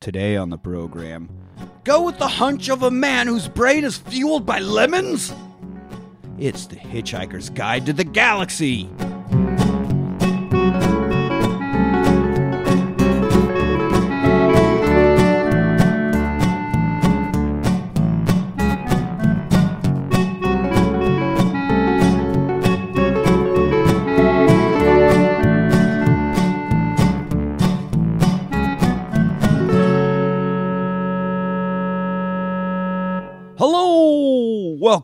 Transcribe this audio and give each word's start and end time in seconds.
Today 0.00 0.34
on 0.34 0.48
the 0.48 0.56
program, 0.56 1.28
go 1.84 2.00
with 2.00 2.16
the 2.16 2.26
hunch 2.26 2.70
of 2.70 2.84
a 2.84 2.90
man 2.90 3.26
whose 3.26 3.48
brain 3.48 3.84
is 3.84 3.98
fueled 3.98 4.46
by 4.46 4.58
lemons? 4.58 5.34
It's 6.38 6.64
the 6.64 6.76
Hitchhiker's 6.76 7.50
Guide 7.50 7.84
to 7.84 7.92
the 7.92 8.04
Galaxy. 8.04 8.88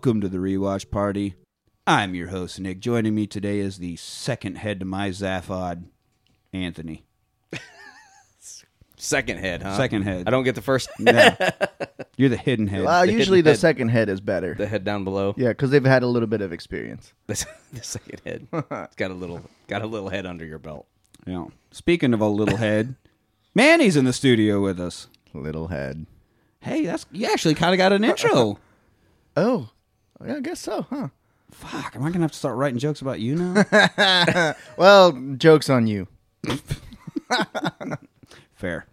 Welcome 0.06 0.20
to 0.20 0.28
the 0.28 0.38
Rewatch 0.38 0.88
Party. 0.88 1.34
I'm 1.84 2.14
your 2.14 2.28
host, 2.28 2.60
Nick. 2.60 2.78
Joining 2.78 3.12
me 3.12 3.26
today 3.26 3.58
is 3.58 3.78
the 3.78 3.96
second 3.96 4.56
head 4.56 4.78
to 4.78 4.86
my 4.86 5.08
Zaphod, 5.08 5.86
Anthony. 6.52 7.04
Second 8.96 9.40
head, 9.40 9.64
huh? 9.64 9.76
Second 9.76 10.02
head. 10.02 10.28
I 10.28 10.30
don't 10.30 10.44
get 10.44 10.54
the 10.54 10.62
first. 10.62 10.88
No. 11.00 11.12
You're 12.16 12.28
the 12.28 12.36
hidden 12.36 12.68
head. 12.68 12.86
The 12.86 13.12
usually 13.12 13.38
hidden 13.38 13.44
the 13.46 13.50
head. 13.50 13.58
second 13.58 13.88
head 13.88 14.08
is 14.08 14.20
better. 14.20 14.54
the 14.54 14.68
head 14.68 14.84
down 14.84 15.02
below. 15.02 15.34
yeah, 15.36 15.48
because 15.48 15.70
they've 15.70 15.84
had 15.84 16.04
a 16.04 16.06
little 16.06 16.28
bit 16.28 16.40
of 16.40 16.52
experience. 16.52 17.12
The, 17.26 17.44
the 17.72 17.82
second 17.82 18.20
head. 18.24 18.46
It's 18.52 18.94
got 18.94 19.10
a 19.10 19.14
little, 19.14 19.42
got 19.66 19.82
a 19.82 19.88
little 19.88 20.10
head 20.10 20.24
under 20.24 20.44
your 20.44 20.60
belt. 20.60 20.86
Yeah. 21.26 21.46
Speaking 21.72 22.14
of 22.14 22.20
a 22.20 22.28
little 22.28 22.58
head, 22.58 22.94
Manny's 23.56 23.96
in 23.96 24.04
the 24.04 24.12
studio 24.12 24.62
with 24.62 24.78
us. 24.78 25.08
Little 25.34 25.66
head. 25.66 26.06
Hey, 26.60 26.86
that's 26.86 27.06
you 27.10 27.26
actually 27.26 27.56
kind 27.56 27.74
of 27.74 27.78
got 27.78 27.92
an 27.92 28.04
intro. 28.04 28.60
Oh, 29.36 29.70
yeah, 30.24 30.36
I 30.36 30.40
guess 30.40 30.60
so, 30.60 30.86
huh? 30.90 31.08
Fuck, 31.50 31.94
am 31.96 32.02
I 32.02 32.10
gonna 32.10 32.24
have 32.24 32.32
to 32.32 32.38
start 32.38 32.56
writing 32.56 32.78
jokes 32.78 33.00
about 33.00 33.20
you 33.20 33.36
now? 33.36 34.54
Well, 34.76 35.12
joke's 35.36 35.70
on 35.70 35.86
you. 35.86 36.08
Fair. 38.54 38.86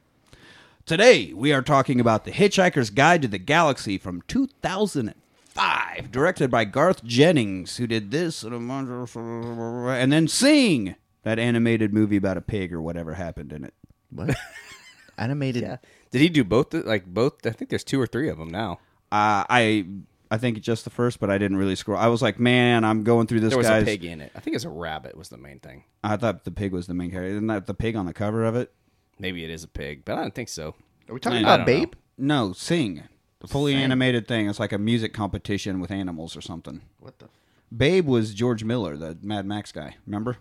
Today 0.86 1.32
we 1.34 1.54
are 1.54 1.62
talking 1.62 2.00
about 2.00 2.26
The 2.26 2.32
Hitchhiker's 2.32 2.90
Guide 2.90 3.22
to 3.22 3.28
the 3.28 3.38
Galaxy 3.38 3.98
from 3.98 4.22
2005, 4.28 6.12
directed 6.12 6.52
by 6.52 6.66
Garth 6.66 7.04
Jennings, 7.04 7.78
who 7.78 7.88
did 7.88 8.12
this 8.12 8.44
and 8.44 8.54
a 8.54 8.60
bunch 8.60 8.90
of- 8.90 9.16
and 9.16 10.12
then 10.12 10.28
Sing, 10.28 10.96
that 11.24 11.40
animated 11.40 11.94
movie 11.94 12.18
about 12.18 12.38
a 12.38 12.42
pig 12.42 12.74
or 12.74 12.82
whatever 12.82 13.14
happened 13.14 13.54
in 13.54 13.64
it. 13.64 13.74
What? 14.10 14.36
Animated. 15.18 15.62
Yeah. 15.64 15.78
Did 16.12 16.22
he 16.22 16.30
do 16.30 16.44
both? 16.44 16.72
the- 16.72 16.82
Like 16.82 17.06
both? 17.06 17.46
I 17.48 17.52
think 17.52 17.70
there's 17.70 17.84
two 17.84 18.00
or 18.02 18.08
three 18.08 18.30
of 18.30 18.38
them 18.38 18.50
now. 18.50 18.80
Uh, 19.12 19.46
I 19.50 19.86
I 20.34 20.38
think 20.38 20.60
just 20.62 20.84
the 20.84 20.90
first, 20.90 21.20
but 21.20 21.30
I 21.30 21.38
didn't 21.38 21.58
really 21.58 21.76
scroll. 21.76 22.00
I 22.00 22.08
was 22.08 22.24
like, 22.24 22.40
man, 22.40 22.84
I'm 22.84 23.04
going 23.04 23.28
through 23.28 23.42
this 23.42 23.50
There 23.50 23.58
was 23.60 23.68
guy's. 23.68 23.84
a 23.84 23.86
pig 23.86 24.04
in 24.04 24.20
it. 24.20 24.32
I 24.36 24.40
think 24.40 24.56
it's 24.56 24.66
a 24.66 24.70
rabbit 24.70 25.16
was 25.16 25.30
the 25.30 25.38
main 25.38 25.60
thing. 25.60 25.84
I 26.04 26.18
thought 26.18 26.44
the 26.44 26.50
pig 26.50 26.72
was 26.72 26.88
the 26.88 26.96
main 26.96 27.12
character. 27.12 27.36
Isn't 27.36 27.46
that 27.48 27.68
the 27.68 27.76
pig 27.76 27.96
on 27.96 28.08
the 28.08 28.14
cover 28.14 28.44
of 28.44 28.56
it? 28.56 28.74
Maybe 29.20 29.44
it 29.44 29.52
is 29.52 29.64
a 29.64 29.68
pig, 29.68 30.04
but 30.06 30.18
I 30.18 30.22
don't 30.22 30.34
think 30.34 30.50
so. 30.50 30.74
Are 31.08 31.14
we 31.14 31.20
talking 31.20 31.38
I 31.38 31.42
about 31.42 31.58
don't 31.58 31.60
know. 31.68 31.80
Babe? 31.82 31.94
No, 32.18 32.52
Sing. 32.54 33.04
The 33.42 33.48
fully 33.48 33.76
animated 33.76 34.28
thing. 34.28 34.50
It's 34.50 34.60
like 34.60 34.72
a 34.72 34.80
music 34.80 35.14
competition 35.14 35.80
with 35.80 35.92
animals 35.92 36.36
or 36.36 36.42
something. 36.42 36.82
What 37.00 37.20
the? 37.20 37.28
Babe 37.76 38.08
was 38.08 38.34
George 38.34 38.64
Miller, 38.64 38.98
the 38.98 39.18
Mad 39.22 39.46
Max 39.46 39.72
guy. 39.72 39.98
Remember? 40.08 40.38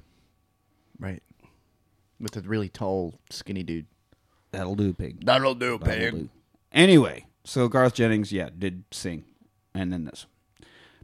Right. 0.99 1.23
With 2.19 2.35
a 2.37 2.41
really 2.41 2.69
tall, 2.71 3.19
skinny 3.29 3.63
dude. 3.63 3.87
That'll 4.53 4.75
do, 4.77 4.95
pig. 4.95 5.25
That'll 5.27 5.55
do, 5.55 5.79
That'll 5.79 6.11
do. 6.19 6.29
Anyway, 6.71 7.27
so 7.45 7.69
Garth 7.69 7.95
Jennings, 7.95 8.33
yeah, 8.33 8.49
did 8.57 8.85
Sing, 8.91 9.25
and 9.75 9.93
then 9.93 10.05
this, 10.05 10.27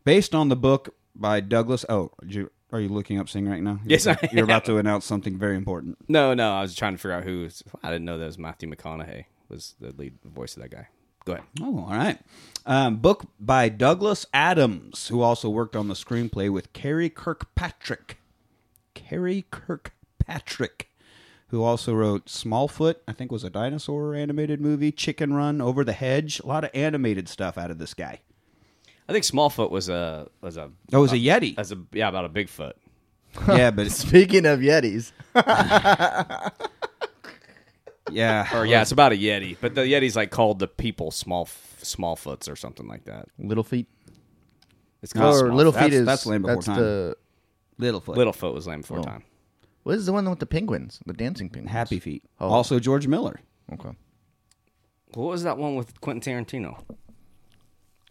based 0.05 0.35
on 0.35 0.49
the 0.49 0.57
book 0.57 0.95
by 1.15 1.41
Douglas. 1.41 1.85
Oh, 1.89 2.13
you, 2.25 2.51
are 2.73 2.81
you 2.81 2.89
looking 2.89 3.19
up 3.19 3.29
Sing 3.29 3.49
right 3.49 3.63
now? 3.63 3.81
Yes, 3.85 4.07
I 4.07 4.17
You're 4.33 4.45
about 4.45 4.65
to 4.67 4.79
announce 4.79 5.05
something 5.05 5.39
very 5.39 5.57
important. 5.57 5.97
No, 6.09 6.35
no. 6.35 6.53
I 6.53 6.63
was 6.63 6.75
trying 6.75 6.93
to 6.93 6.99
figure 6.99 7.13
out 7.13 7.25
who. 7.25 7.43
Was, 7.43 7.63
I 7.83 7.91
didn't 7.91 8.05
know 8.05 8.19
that 8.19 8.27
was 8.27 8.39
Matthew 8.39 8.71
McConaughey 8.71 9.25
was 9.49 9.75
the 9.81 9.93
lead 9.97 10.19
voice 10.25 10.57
of 10.57 10.63
that 10.63 10.71
guy. 10.71 10.89
Go 11.25 11.33
ahead. 11.35 11.45
Oh, 11.61 11.81
all 11.81 11.97
right. 11.97 12.19
Um, 12.65 12.97
book 12.97 13.25
by 13.39 13.69
Douglas 13.69 14.27
Adams, 14.33 15.09
who 15.09 15.21
also 15.21 15.51
worked 15.51 15.77
on 15.77 15.89
the 15.89 15.95
screenplay 15.95 16.51
with 16.51 16.73
Karey 16.73 17.13
Kirkpatrick. 17.15 18.19
Karey 18.95 19.45
Kirkpatrick, 19.51 20.89
who 21.49 21.63
also 21.63 21.95
wrote 21.95 22.27
Smallfoot, 22.27 22.97
I 23.07 23.13
think 23.13 23.31
was 23.31 23.45
a 23.45 23.51
dinosaur 23.51 24.15
animated 24.15 24.61
movie, 24.61 24.93
Chicken 24.93 25.35
Run, 25.35 25.61
Over 25.61 25.85
the 25.85 25.93
Hedge. 25.93 26.41
A 26.41 26.47
lot 26.47 26.65
of 26.65 26.71
animated 26.75 27.29
stuff 27.29 27.59
out 27.59 27.71
of 27.71 27.79
this 27.79 27.95
guy. 27.95 28.21
I 29.09 29.13
think 29.13 29.25
Smallfoot 29.25 29.71
was 29.71 29.89
a 29.89 30.29
was 30.43 30.57
a 30.57 30.71
Oh, 30.93 30.99
it 30.99 31.01
was 31.01 31.13
a 31.13 31.17
Yeti. 31.17 31.59
as 31.59 31.73
a 31.73 31.79
yeah 31.93 32.09
about 32.09 32.25
a 32.27 32.29
Bigfoot. 32.29 32.73
yeah, 33.49 33.71
but 33.71 33.91
Speaking 33.91 34.45
of 34.47 34.61
Yetis, 34.61 35.13
yeah. 38.11 38.57
Or 38.57 38.65
yeah, 38.67 38.83
it's 38.83 38.93
about 38.93 39.13
a 39.13 39.17
Yeti, 39.17 39.57
but 39.61 39.75
the 39.75 39.83
Yeti's 39.83 40.17
like 40.17 40.31
called 40.31 40.59
the 40.59 40.69
people 40.69 41.11
small 41.11 41.47
Smallfoots 41.47 42.51
or 42.51 42.57
something 42.57 42.87
like 42.89 43.05
that. 43.05 43.29
Little 43.39 43.65
Feet. 43.65 43.87
It's 45.03 45.13
called 45.13 45.35
or 45.35 45.39
Small- 45.47 45.57
Little 45.57 45.73
That's- 45.73 45.91
Feet 45.91 45.99
is 46.01 46.07
that's 46.07 46.27
Land 46.27 46.43
Before 46.43 46.57
that's 46.57 46.67
Time. 46.67 46.77
the 46.77 47.17
Littlefoot. 47.81 48.17
Littlefoot 48.17 48.55
was 48.55 48.67
Land 48.67 48.83
Before 48.83 48.99
Oh. 48.99 49.03
Time. 49.03 49.23
what 49.85 49.95
is 49.95 50.07
the 50.07 50.13
one 50.13 50.29
with 50.29 50.41
the 50.41 50.47
penguins, 50.47 51.01
the 51.07 51.13
dancing 51.13 51.49
penguins? 51.51 51.71
Happy 51.73 52.01
Feet. 52.01 52.25
Oh. 52.41 52.49
Also 52.49 52.79
George 52.81 53.07
Miller. 53.07 53.41
Okay. 53.73 53.91
What 55.15 55.29
was 55.29 55.43
that 55.45 55.57
one 55.59 55.77
with 55.77 56.01
Quentin 56.01 56.45
Tarantino? 56.45 56.83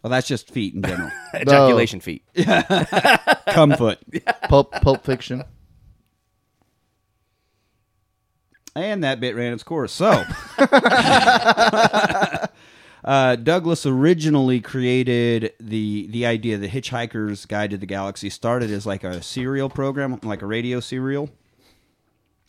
Well, 0.08 0.16
that's 0.16 0.26
just 0.26 0.48
feet 0.50 0.74
in 0.74 0.80
general. 0.80 1.10
Ejaculation 1.34 2.00
feet. 2.00 2.22
Come 3.48 3.72
foot. 3.72 3.98
Pulp 4.48 4.72
Pulp 4.80 5.04
Fiction. 5.04 5.44
And 8.74 9.04
that 9.04 9.20
bit 9.20 9.36
ran 9.36 9.52
its 9.52 9.62
course. 9.62 9.92
So, 9.92 10.24
uh, 13.04 13.36
Douglas 13.36 13.84
originally 13.84 14.62
created 14.62 15.52
the 15.60 16.06
the 16.08 16.24
idea. 16.24 16.56
The 16.56 16.68
Hitchhiker's 16.68 17.44
Guide 17.44 17.68
to 17.72 17.76
the 17.76 17.84
Galaxy 17.84 18.30
started 18.30 18.70
as 18.70 18.86
like 18.86 19.04
a 19.04 19.22
serial 19.22 19.68
program, 19.68 20.18
like 20.22 20.40
a 20.40 20.46
radio 20.46 20.80
serial. 20.80 21.28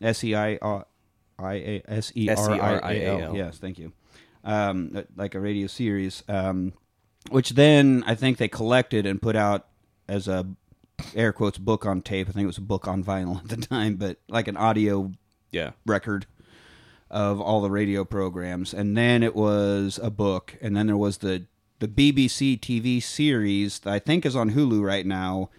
S 0.01 0.23
e 0.23 0.33
i 0.33 0.57
r 0.61 0.85
i 1.39 1.55
a 1.55 1.83
s 1.89 2.13
e 2.15 2.29
r 2.29 2.35
i 2.37 2.67
a 2.71 2.75
S-E-R-I-A-L. 2.77 3.21
l. 3.31 3.35
Yes, 3.35 3.57
thank 3.57 3.77
you. 3.77 3.91
Um, 4.45 5.03
like 5.17 5.35
a 5.35 5.41
radio 5.41 5.67
series, 5.67 6.23
um, 6.29 6.71
which 7.29 7.51
then 7.51 8.03
I 8.07 8.15
think 8.15 8.37
they 8.37 8.47
collected 8.47 9.05
and 9.05 9.21
put 9.21 9.35
out 9.35 9.67
as 10.07 10.27
a 10.27 10.47
air 11.15 11.31
quotes 11.31 11.57
book 11.57 11.85
on 11.85 12.01
tape. 12.01 12.27
I 12.29 12.31
think 12.31 12.43
it 12.43 12.47
was 12.47 12.57
a 12.57 12.61
book 12.61 12.87
on 12.87 13.03
vinyl 13.03 13.37
at 13.39 13.47
the 13.49 13.57
time, 13.57 13.95
but 13.95 14.17
like 14.27 14.47
an 14.47 14.57
audio 14.57 15.11
Yeah. 15.51 15.71
record 15.85 16.25
of 17.11 17.39
all 17.41 17.61
the 17.61 17.71
radio 17.71 18.05
programs, 18.05 18.73
and 18.73 18.95
then 18.95 19.23
it 19.23 19.35
was 19.35 19.99
a 20.01 20.09
book, 20.11 20.57
and 20.61 20.75
then 20.77 20.87
there 20.87 20.97
was 20.97 21.17
the 21.19 21.45
the 21.79 21.87
BBC 21.87 22.59
TV 22.59 23.01
series 23.01 23.79
that 23.79 23.93
I 23.93 23.99
think 23.99 24.25
is 24.25 24.35
on 24.35 24.51
Hulu 24.51 24.83
right 24.83 25.05
now. 25.05 25.49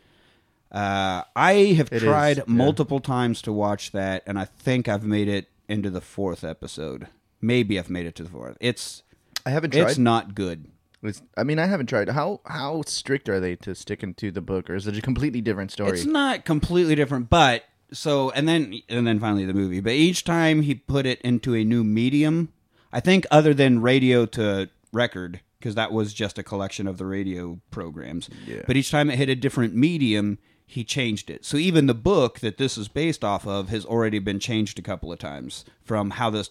Uh, 0.71 1.22
I 1.34 1.75
have 1.78 1.88
It 1.91 1.97
is, 1.97 2.03
tried 2.03 2.37
yeah. 2.38 2.42
multiple 2.47 3.00
times 3.00 3.42
to 3.42 3.53
watch 3.53 3.91
that, 3.92 4.22
and 4.27 4.38
I 4.38 4.44
think 4.44 4.87
I've 4.87 5.03
made 5.03 5.27
it 5.28 5.48
into 5.69 5.88
the 5.91 6.00
fourth 6.03 6.44
episode. 6.44 7.09
Maybe 7.41 7.78
I've 7.78 7.91
made 7.91 8.06
it 8.06 8.15
to 8.16 8.22
the 8.22 8.28
fourth. 8.28 8.56
It's 8.60 9.03
I 9.47 9.50
haven't 9.50 9.72
tried. 9.72 9.88
it's 9.88 9.98
not 9.98 10.34
good. 10.34 10.66
It's- 11.02 11.22
I 11.36 11.44
mean, 11.44 11.58
I 11.58 11.66
haven't 11.66 11.86
tried. 11.86 12.10
How 12.10 12.40
how 12.46 12.82
strict 12.86 13.28
are 13.28 13.40
they 13.40 13.56
to 13.56 13.74
sticking 13.74 14.14
to 14.14 14.30
the 14.30 14.40
book, 14.42 14.68
or 14.68 14.74
is 14.74 14.86
it 14.86 14.96
a 14.98 15.00
completely 15.00 15.40
different 15.40 15.70
story? 15.70 15.92
It's 15.92 16.04
not 16.04 16.44
completely 16.44 16.94
different, 16.94 17.30
but 17.30 17.64
so 17.92 18.30
and 18.32 18.46
then 18.46 18.74
and 18.88 19.06
then 19.06 19.18
finally 19.18 19.44
the 19.46 19.54
movie. 19.54 19.80
But 19.80 19.92
each 19.94 20.24
time 20.24 20.62
he 20.62 20.74
put 20.74 21.06
it 21.06 21.20
into 21.22 21.54
a 21.54 21.64
new 21.64 21.82
medium, 21.84 22.52
I 22.92 23.00
think 23.00 23.26
other 23.30 23.54
than 23.54 23.80
radio 23.80 24.26
to 24.26 24.68
record, 24.92 25.41
because 25.58 25.74
that 25.74 25.91
was 25.92 26.12
just 26.12 26.38
a 26.38 26.42
collection 26.42 26.86
of 26.86 26.98
the 26.98 27.06
radio 27.06 27.60
programs. 27.70 28.28
Yeah. 28.46 28.62
But 28.66 28.76
each 28.76 28.91
time 28.91 29.08
it 29.10 29.16
hit 29.16 29.28
a 29.30 29.34
different 29.34 29.74
medium, 29.74 30.38
he 30.66 30.84
changed 30.84 31.30
it. 31.30 31.44
So 31.44 31.56
even 31.56 31.86
the 31.86 31.94
book 31.94 32.41
that 32.41 32.58
this 32.58 32.76
is 32.76 32.88
based 32.88 33.24
off 33.24 33.46
of 33.46 33.70
has 33.70 33.84
already 33.86 34.18
been 34.18 34.38
changed 34.38 34.78
a 34.78 34.82
couple 34.82 35.10
of 35.12 35.18
times 35.18 35.64
from 35.82 36.10
how 36.10 36.28
this. 36.30 36.50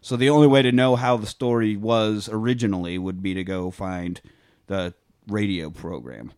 So 0.00 0.16
the 0.16 0.30
only 0.30 0.46
way 0.46 0.62
to 0.62 0.72
know 0.72 0.96
how 0.96 1.16
the 1.16 1.26
story 1.26 1.76
was 1.76 2.28
originally 2.30 2.98
would 2.98 3.22
be 3.22 3.34
to 3.34 3.44
go 3.44 3.70
find 3.70 4.20
the 4.66 4.94
radio 5.26 5.70
program. 5.70 6.32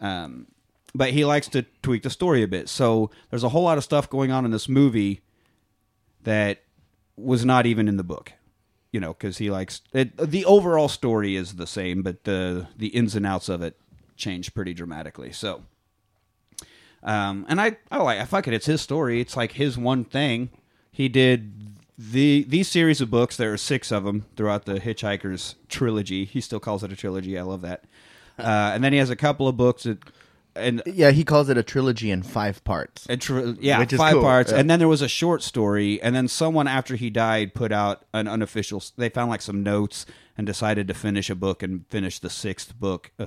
Um, 0.00 0.48
but 0.94 1.10
he 1.10 1.24
likes 1.24 1.48
to 1.48 1.62
tweak 1.82 2.02
the 2.02 2.10
story 2.10 2.42
a 2.42 2.48
bit. 2.48 2.68
So 2.68 3.10
there's 3.30 3.44
a 3.44 3.50
whole 3.50 3.62
lot 3.62 3.78
of 3.78 3.84
stuff 3.84 4.10
going 4.10 4.32
on 4.32 4.44
in 4.44 4.50
this 4.50 4.68
movie 4.68 5.20
that 6.24 6.62
was 7.16 7.44
not 7.44 7.66
even 7.66 7.88
in 7.88 7.96
the 7.96 8.04
book. 8.04 8.32
You 8.92 8.98
know, 8.98 9.12
because 9.12 9.38
he 9.38 9.52
likes 9.52 9.82
it, 9.92 10.16
the 10.16 10.44
overall 10.44 10.88
story 10.88 11.36
is 11.36 11.54
the 11.54 11.66
same, 11.66 12.02
but 12.02 12.24
the 12.24 12.66
the 12.76 12.88
ins 12.88 13.14
and 13.14 13.24
outs 13.24 13.48
of 13.48 13.62
it 13.62 13.78
change 14.16 14.52
pretty 14.52 14.74
dramatically. 14.74 15.30
So, 15.30 15.62
um, 17.04 17.46
and 17.48 17.60
I 17.60 17.76
I 17.92 17.98
like 17.98 18.18
I 18.18 18.24
fuck 18.24 18.48
it. 18.48 18.54
It's 18.54 18.66
his 18.66 18.80
story. 18.80 19.20
It's 19.20 19.36
like 19.36 19.52
his 19.52 19.78
one 19.78 20.02
thing. 20.04 20.50
He 20.90 21.08
did 21.08 21.69
the 22.10 22.44
these 22.48 22.68
series 22.68 23.00
of 23.02 23.10
books, 23.10 23.36
there 23.36 23.52
are 23.52 23.56
six 23.58 23.92
of 23.92 24.04
them 24.04 24.24
throughout 24.36 24.64
the 24.64 24.80
Hitchhiker's 24.80 25.56
trilogy. 25.68 26.24
He 26.24 26.40
still 26.40 26.60
calls 26.60 26.82
it 26.82 26.90
a 26.92 26.96
trilogy. 26.96 27.38
I 27.38 27.42
love 27.42 27.60
that. 27.60 27.84
Uh, 28.38 28.72
and 28.74 28.82
then 28.82 28.92
he 28.94 28.98
has 28.98 29.10
a 29.10 29.16
couple 29.16 29.46
of 29.48 29.56
books 29.58 29.82
that, 29.82 29.98
and 30.56 30.82
Yeah, 30.86 31.10
he 31.10 31.24
calls 31.24 31.50
it 31.50 31.58
a 31.58 31.62
trilogy 31.62 32.10
in 32.10 32.22
five 32.22 32.64
parts. 32.64 33.06
a 33.10 33.18
tri- 33.18 33.54
yeah, 33.60 33.78
Which 33.80 33.92
is 33.92 33.98
five 33.98 34.14
cool, 34.14 34.22
parts. 34.22 34.50
yeah. 34.50 34.58
And 34.58 34.70
then 34.70 34.78
there 34.78 34.88
was 34.88 35.02
a 35.02 35.08
short 35.08 35.42
story, 35.42 36.00
and 36.00 36.16
then 36.16 36.26
someone 36.26 36.66
after 36.66 36.96
he 36.96 37.10
died 37.10 37.52
put 37.54 37.70
out 37.70 38.04
an 38.14 38.26
unofficial. 38.26 38.82
They 38.96 39.10
found 39.10 39.30
like 39.30 39.42
some 39.42 39.62
notes 39.62 40.06
and 40.38 40.46
decided 40.46 40.88
to 40.88 40.94
finish 40.94 41.28
a 41.28 41.34
book 41.34 41.62
and 41.62 41.84
finish 41.90 42.18
the 42.18 42.30
sixth 42.30 42.74
book. 42.80 43.10
Uh, 43.18 43.26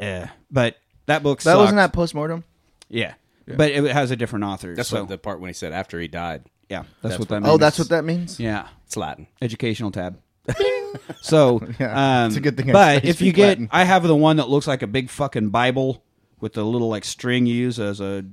eh. 0.00 0.26
but 0.50 0.76
that 1.06 1.22
book 1.22 1.38
That 1.38 1.44
sucked. 1.52 1.58
wasn't 1.60 1.76
that 1.76 1.92
postmortem. 1.92 2.42
Yeah. 2.88 3.14
But 3.46 3.70
it 3.70 3.84
has 3.92 4.10
a 4.10 4.16
different 4.16 4.44
author. 4.44 4.74
That's 4.74 4.88
so 4.88 5.00
what 5.02 5.08
the 5.08 5.18
part 5.18 5.38
when 5.40 5.48
he 5.50 5.54
said 5.54 5.72
after 5.72 6.00
he 6.00 6.08
died. 6.08 6.46
Yeah, 6.68 6.78
that's, 6.80 6.88
that's 7.02 7.12
what 7.14 7.18
what- 7.20 7.28
that 7.28 7.40
means. 7.42 7.52
Oh, 7.54 7.58
that's 7.58 7.78
what 7.78 7.88
that 7.90 8.04
means. 8.04 8.40
Yeah, 8.40 8.68
It's 8.86 8.96
Latin. 8.96 9.26
educational 9.42 9.90
tab. 9.90 10.18
so, 11.20 11.60
Yeah, 11.80 12.22
um, 12.24 12.28
it's 12.28 12.36
a 12.36 12.40
good 12.40 12.56
thing 12.56 12.70
I- 12.70 12.72
But 12.72 12.88
I 12.88 12.94
if 12.96 13.04
you 13.20 13.30
speak 13.30 13.36
get, 13.36 13.48
Latin. 13.48 13.68
I 13.72 13.84
have 13.84 14.02
the 14.04 14.16
one 14.16 14.36
that 14.36 14.48
looks 14.48 14.66
like 14.66 14.82
a 14.82 14.86
big 14.86 15.10
fucking 15.10 15.50
Bible 15.50 16.02
with 16.40 16.52
the 16.54 16.64
little 16.64 16.88
like 16.88 17.04
string 17.04 17.46
you 17.46 17.54
use 17.54 17.78
as 17.80 18.00
a 18.00 18.24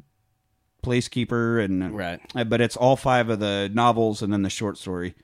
placekeeper, 0.84 1.64
and 1.64 1.96
Right. 1.96 2.20
uh, 2.36 2.44
But 2.44 2.62
it's 2.62 2.76
all 2.76 2.96
five 2.96 3.30
of 3.30 3.40
the 3.40 3.70
novels 3.74 4.22
and 4.22 4.32
then 4.34 4.42
the 4.42 4.50
short 4.50 4.78
story 4.78 5.16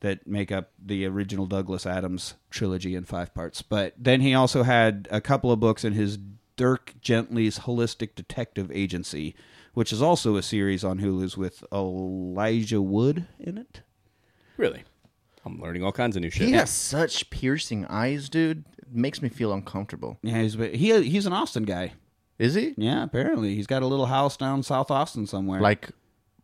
that 0.00 0.26
make 0.26 0.50
up 0.52 0.70
the 0.84 1.04
original 1.06 1.46
Douglas 1.46 1.86
Adams 1.86 2.34
trilogy 2.50 2.94
in 2.94 3.04
five 3.04 3.32
parts. 3.34 3.62
But 3.62 3.94
then 3.98 4.20
he 4.20 4.34
also 4.34 4.62
had 4.62 5.08
a 5.10 5.20
couple 5.20 5.50
of 5.52 5.60
books 5.60 5.84
in 5.84 5.92
his 5.92 6.18
Dirk 6.56 6.94
Gently's 7.00 7.60
Holistic 7.60 8.14
Detective 8.14 8.70
Agency, 8.72 9.34
which 9.74 9.92
is 9.92 10.02
also 10.02 10.36
a 10.36 10.42
series 10.42 10.84
on 10.84 10.98
Hulu's 10.98 11.36
with 11.36 11.64
Elijah 11.72 12.80
Wood 12.82 13.26
in 13.38 13.58
it. 13.58 13.82
Really? 14.56 14.82
I'm 15.44 15.60
learning 15.60 15.82
all 15.84 15.92
kinds 15.92 16.14
of 16.16 16.22
new 16.22 16.30
shit. 16.30 16.46
He 16.48 16.52
has 16.52 16.70
such 16.70 17.28
piercing 17.30 17.84
eyes, 17.86 18.28
dude. 18.28 18.64
It 18.78 18.94
makes 18.94 19.20
me 19.22 19.28
feel 19.28 19.52
uncomfortable. 19.52 20.18
Yeah, 20.22 20.40
he's 20.42 20.54
he 20.54 21.02
he's 21.02 21.26
an 21.26 21.32
Austin 21.32 21.64
guy. 21.64 21.92
Is 22.38 22.54
he 22.54 22.74
Yeah, 22.76 23.02
apparently 23.04 23.54
he's 23.54 23.66
got 23.66 23.82
a 23.82 23.86
little 23.86 24.06
house 24.06 24.36
down 24.36 24.62
South 24.62 24.90
Austin 24.90 25.26
somewhere. 25.26 25.60
like 25.60 25.90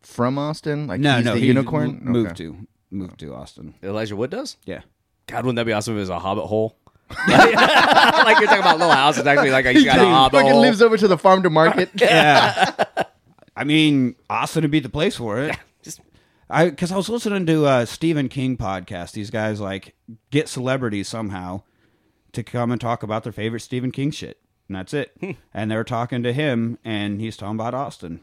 from 0.01 0.37
Austin? 0.37 0.87
Like 0.87 0.99
no, 0.99 1.15
he's 1.17 1.25
no, 1.25 1.33
the 1.35 1.39
he 1.39 1.47
unicorn. 1.47 2.01
m- 2.05 2.11
moved 2.11 2.31
Okay. 2.31 2.43
to 2.45 2.67
moved 2.91 3.19
to 3.21 3.33
Austin. 3.33 3.73
Elijah 3.83 4.15
Wood 4.15 4.31
does? 4.31 4.57
Yeah, 4.65 4.81
God, 5.27 5.45
wouldn't 5.45 5.57
that 5.57 5.65
be 5.65 5.73
awesome 5.73 5.93
if 5.93 5.97
it 5.97 5.99
was 6.01 6.09
a 6.09 6.19
hobbit 6.19 6.45
hole? 6.45 6.75
like 7.27 8.37
you're 8.39 8.47
talking 8.47 8.59
about 8.59 8.75
a 8.75 8.79
little 8.79 8.91
house. 8.91 9.17
It's 9.17 9.25
actually 9.27 9.49
like 9.51 9.65
a, 9.65 9.73
you 9.79 9.83
got 9.85 9.97
a 9.99 10.05
hobbit 10.05 10.39
Fucking 10.39 10.51
hole. 10.51 10.61
lives 10.61 10.81
over 10.81 10.95
to 10.97 11.07
the 11.07 11.17
farm 11.17 11.41
to 11.43 11.49
market. 11.49 11.89
yeah. 11.95 12.71
I 13.59 13.65
mean, 13.65 14.15
Austin 14.29 14.61
would 14.61 14.71
be 14.71 14.79
the 14.79 14.89
place 14.89 15.17
for 15.17 15.39
it. 15.39 15.57
Just- 15.83 16.01
I 16.49 16.69
because 16.69 16.91
I 16.91 16.97
was 16.97 17.09
listening 17.09 17.45
to 17.45 17.67
a 17.67 17.85
Stephen 17.85 18.29
King 18.29 18.57
podcast. 18.57 19.11
These 19.11 19.29
guys 19.29 19.59
like 19.59 19.95
get 20.31 20.47
celebrities 20.47 21.07
somehow 21.07 21.61
to 22.31 22.41
come 22.41 22.71
and 22.71 22.79
talk 22.79 23.03
about 23.03 23.23
their 23.23 23.33
favorite 23.33 23.59
Stephen 23.59 23.91
King 23.91 24.11
shit, 24.11 24.39
and 24.67 24.75
that's 24.77 24.93
it. 24.93 25.11
Hmm. 25.19 25.31
and 25.53 25.69
they're 25.69 25.83
talking 25.83 26.23
to 26.23 26.33
him, 26.33 26.79
and 26.83 27.19
he's 27.21 27.37
talking 27.37 27.55
about 27.55 27.73
Austin 27.73 28.21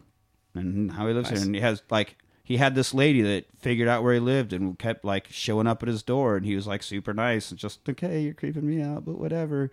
and 0.55 0.93
how 0.93 1.07
he 1.07 1.13
lives 1.13 1.31
Nice. 1.31 1.39
here. 1.41 1.47
And 1.47 1.55
he 1.55 1.61
has 1.61 1.83
like 1.91 2.17
he 2.43 2.57
had 2.57 2.75
this 2.75 2.95
lady 2.95 3.21
that 3.23 3.45
figured 3.59 3.89
out 3.89 4.03
where 4.03 4.15
he 4.15 4.21
lived 4.21 4.53
and 4.53 4.79
kept 4.79 5.05
like 5.05 5.27
showing 5.31 5.67
up 5.67 5.83
at 5.83 5.89
his 5.89 6.03
door, 6.03 6.37
and 6.37 6.47
he 6.47 6.57
was 6.57 6.67
like 6.67 6.83
super 6.83 7.13
nice 7.15 7.51
and 7.51 7.61
just 7.61 7.87
okay, 7.89 8.23
you're 8.23 8.35
creeping 8.35 8.67
me 8.67 8.81
out, 8.83 9.05
but 9.05 9.19
whatever. 9.19 9.71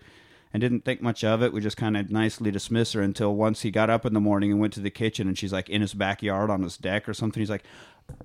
And 0.54 0.60
didn't 0.60 0.84
think 0.84 1.02
much 1.02 1.24
of 1.24 1.42
it. 1.42 1.52
We 1.52 1.60
just 1.60 1.76
kind 1.76 1.96
of 1.96 2.10
nicely 2.12 2.50
dismiss 2.52 2.92
her 2.92 3.02
until 3.02 3.34
once 3.34 3.62
he 3.62 3.72
got 3.72 3.90
up 3.90 4.06
in 4.06 4.14
the 4.14 4.20
morning 4.20 4.52
and 4.52 4.60
went 4.60 4.72
to 4.74 4.80
the 4.80 4.88
kitchen, 4.88 5.26
and 5.28 5.36
she's 5.36 5.52
like 5.52 5.68
in 5.68 5.80
his 5.82 5.94
backyard 5.94 6.48
on 6.48 6.62
his 6.62 6.76
deck 6.78 7.08
or 7.08 7.12
something. 7.12 7.40
He's 7.40 7.50
like, 7.50 7.64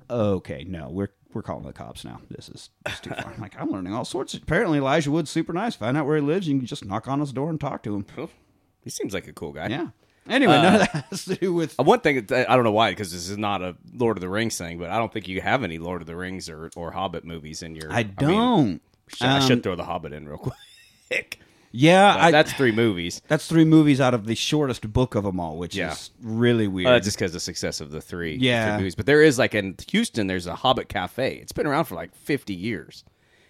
okay, 0.10 0.64
no, 0.64 0.90
we're 0.90 1.10
we're 1.34 1.42
calling 1.42 1.66
the 1.66 1.74
cops 1.74 2.06
now. 2.06 2.22
This 2.30 2.48
is 2.50 2.70
this 2.86 2.94
is 2.94 3.00
too 3.02 3.10
far. 3.10 3.34
I'm 3.36 3.42
like, 3.42 3.60
I'm 3.60 3.72
learning 3.72 3.94
all 3.96 4.06
sorts. 4.06 4.36
Of, 4.36 4.44
apparently, 4.44 4.78
Elijah 4.78 5.10
Wood's 5.12 5.32
super 5.32 5.54
nice. 5.54 5.76
Find 5.76 5.98
out 5.98 6.06
where 6.06 6.18
he 6.18 6.22
lives. 6.22 6.48
And 6.48 6.54
you 6.56 6.60
can 6.62 6.68
just 6.68 6.86
knock 6.86 7.08
on 7.08 7.20
his 7.20 7.34
door 7.34 7.50
and 7.50 7.60
talk 7.60 7.82
to 7.84 7.96
him. 7.96 8.06
He 8.84 8.90
seems 8.92 9.14
like 9.14 9.28
a 9.28 9.34
cool 9.34 9.52
guy. 9.52 9.68
Yeah. 9.68 9.88
Anyway, 10.28 10.54
none 10.54 10.76
of 10.76 10.80
that 10.82 11.06
has 11.10 11.26
to 11.26 11.36
do 11.36 11.52
with. 11.52 11.80
Uh, 11.80 11.84
One 11.84 12.02
thing 12.02 12.18
I 12.32 12.44
don't 12.56 12.64
know 12.64 12.72
why 12.72 12.92
because 12.92 13.12
this 13.12 13.28
is 13.28 13.40
not 13.40 13.64
a 13.64 13.76
Lord 13.96 14.18
of 14.18 14.22
the 14.22 14.30
Rings 14.30 14.56
thing, 14.56 14.78
but 14.78 14.92
I 14.92 15.00
don't 15.00 15.12
think 15.12 15.28
you 15.28 15.42
have 15.42 15.64
any 15.64 15.80
Lord 15.80 16.02
of 16.02 16.08
the 16.08 16.16
Rings 16.16 16.48
or, 16.48 16.70
or 16.76 16.92
Hobbit 16.92 17.26
movies 17.26 17.64
in 17.64 17.76
your. 17.76 17.92
I 17.92 18.04
don't. 18.04 18.82
I 19.20 19.38
Um, 19.38 19.42
should 19.42 19.64
throw 19.64 19.76
the 19.76 19.86
Hobbit 19.86 20.14
in 20.14 20.30
real 20.30 20.38
quick. 21.10 21.40
Yeah, 21.72 22.16
I, 22.18 22.32
that's 22.32 22.52
three 22.54 22.72
movies. 22.72 23.22
that's 23.28 23.46
three 23.48 23.64
movies 23.66 24.02
out 24.02 24.14
of 24.16 24.26
the 24.26 24.34
shortest 24.36 24.92
book 24.92 25.14
of 25.16 25.24
them 25.24 25.40
all, 25.40 25.58
which 25.58 25.76
Yeah. 25.76 25.92
is 25.92 26.10
really 26.22 26.68
weird. 26.68 26.88
Uh, 26.88 27.00
just 27.00 27.18
because 27.18 27.30
of 27.32 27.34
the 27.34 27.40
success 27.40 27.80
of 27.80 27.92
the 27.92 28.02
three, 28.02 28.36
Yeah. 28.36 28.78
movies. 28.78 28.96
But 28.96 29.06
there 29.06 29.22
is 29.22 29.38
like 29.38 29.54
in 29.54 29.76
Houston, 29.90 30.28
there's 30.28 30.48
a 30.48 30.56
Hobbit 30.56 30.90
Cafe. 30.90 31.36
It's 31.36 31.52
been 31.52 31.68
around 31.68 31.86
for 31.86 31.94
like 31.96 32.16
50 32.16 32.56
years, 32.56 33.04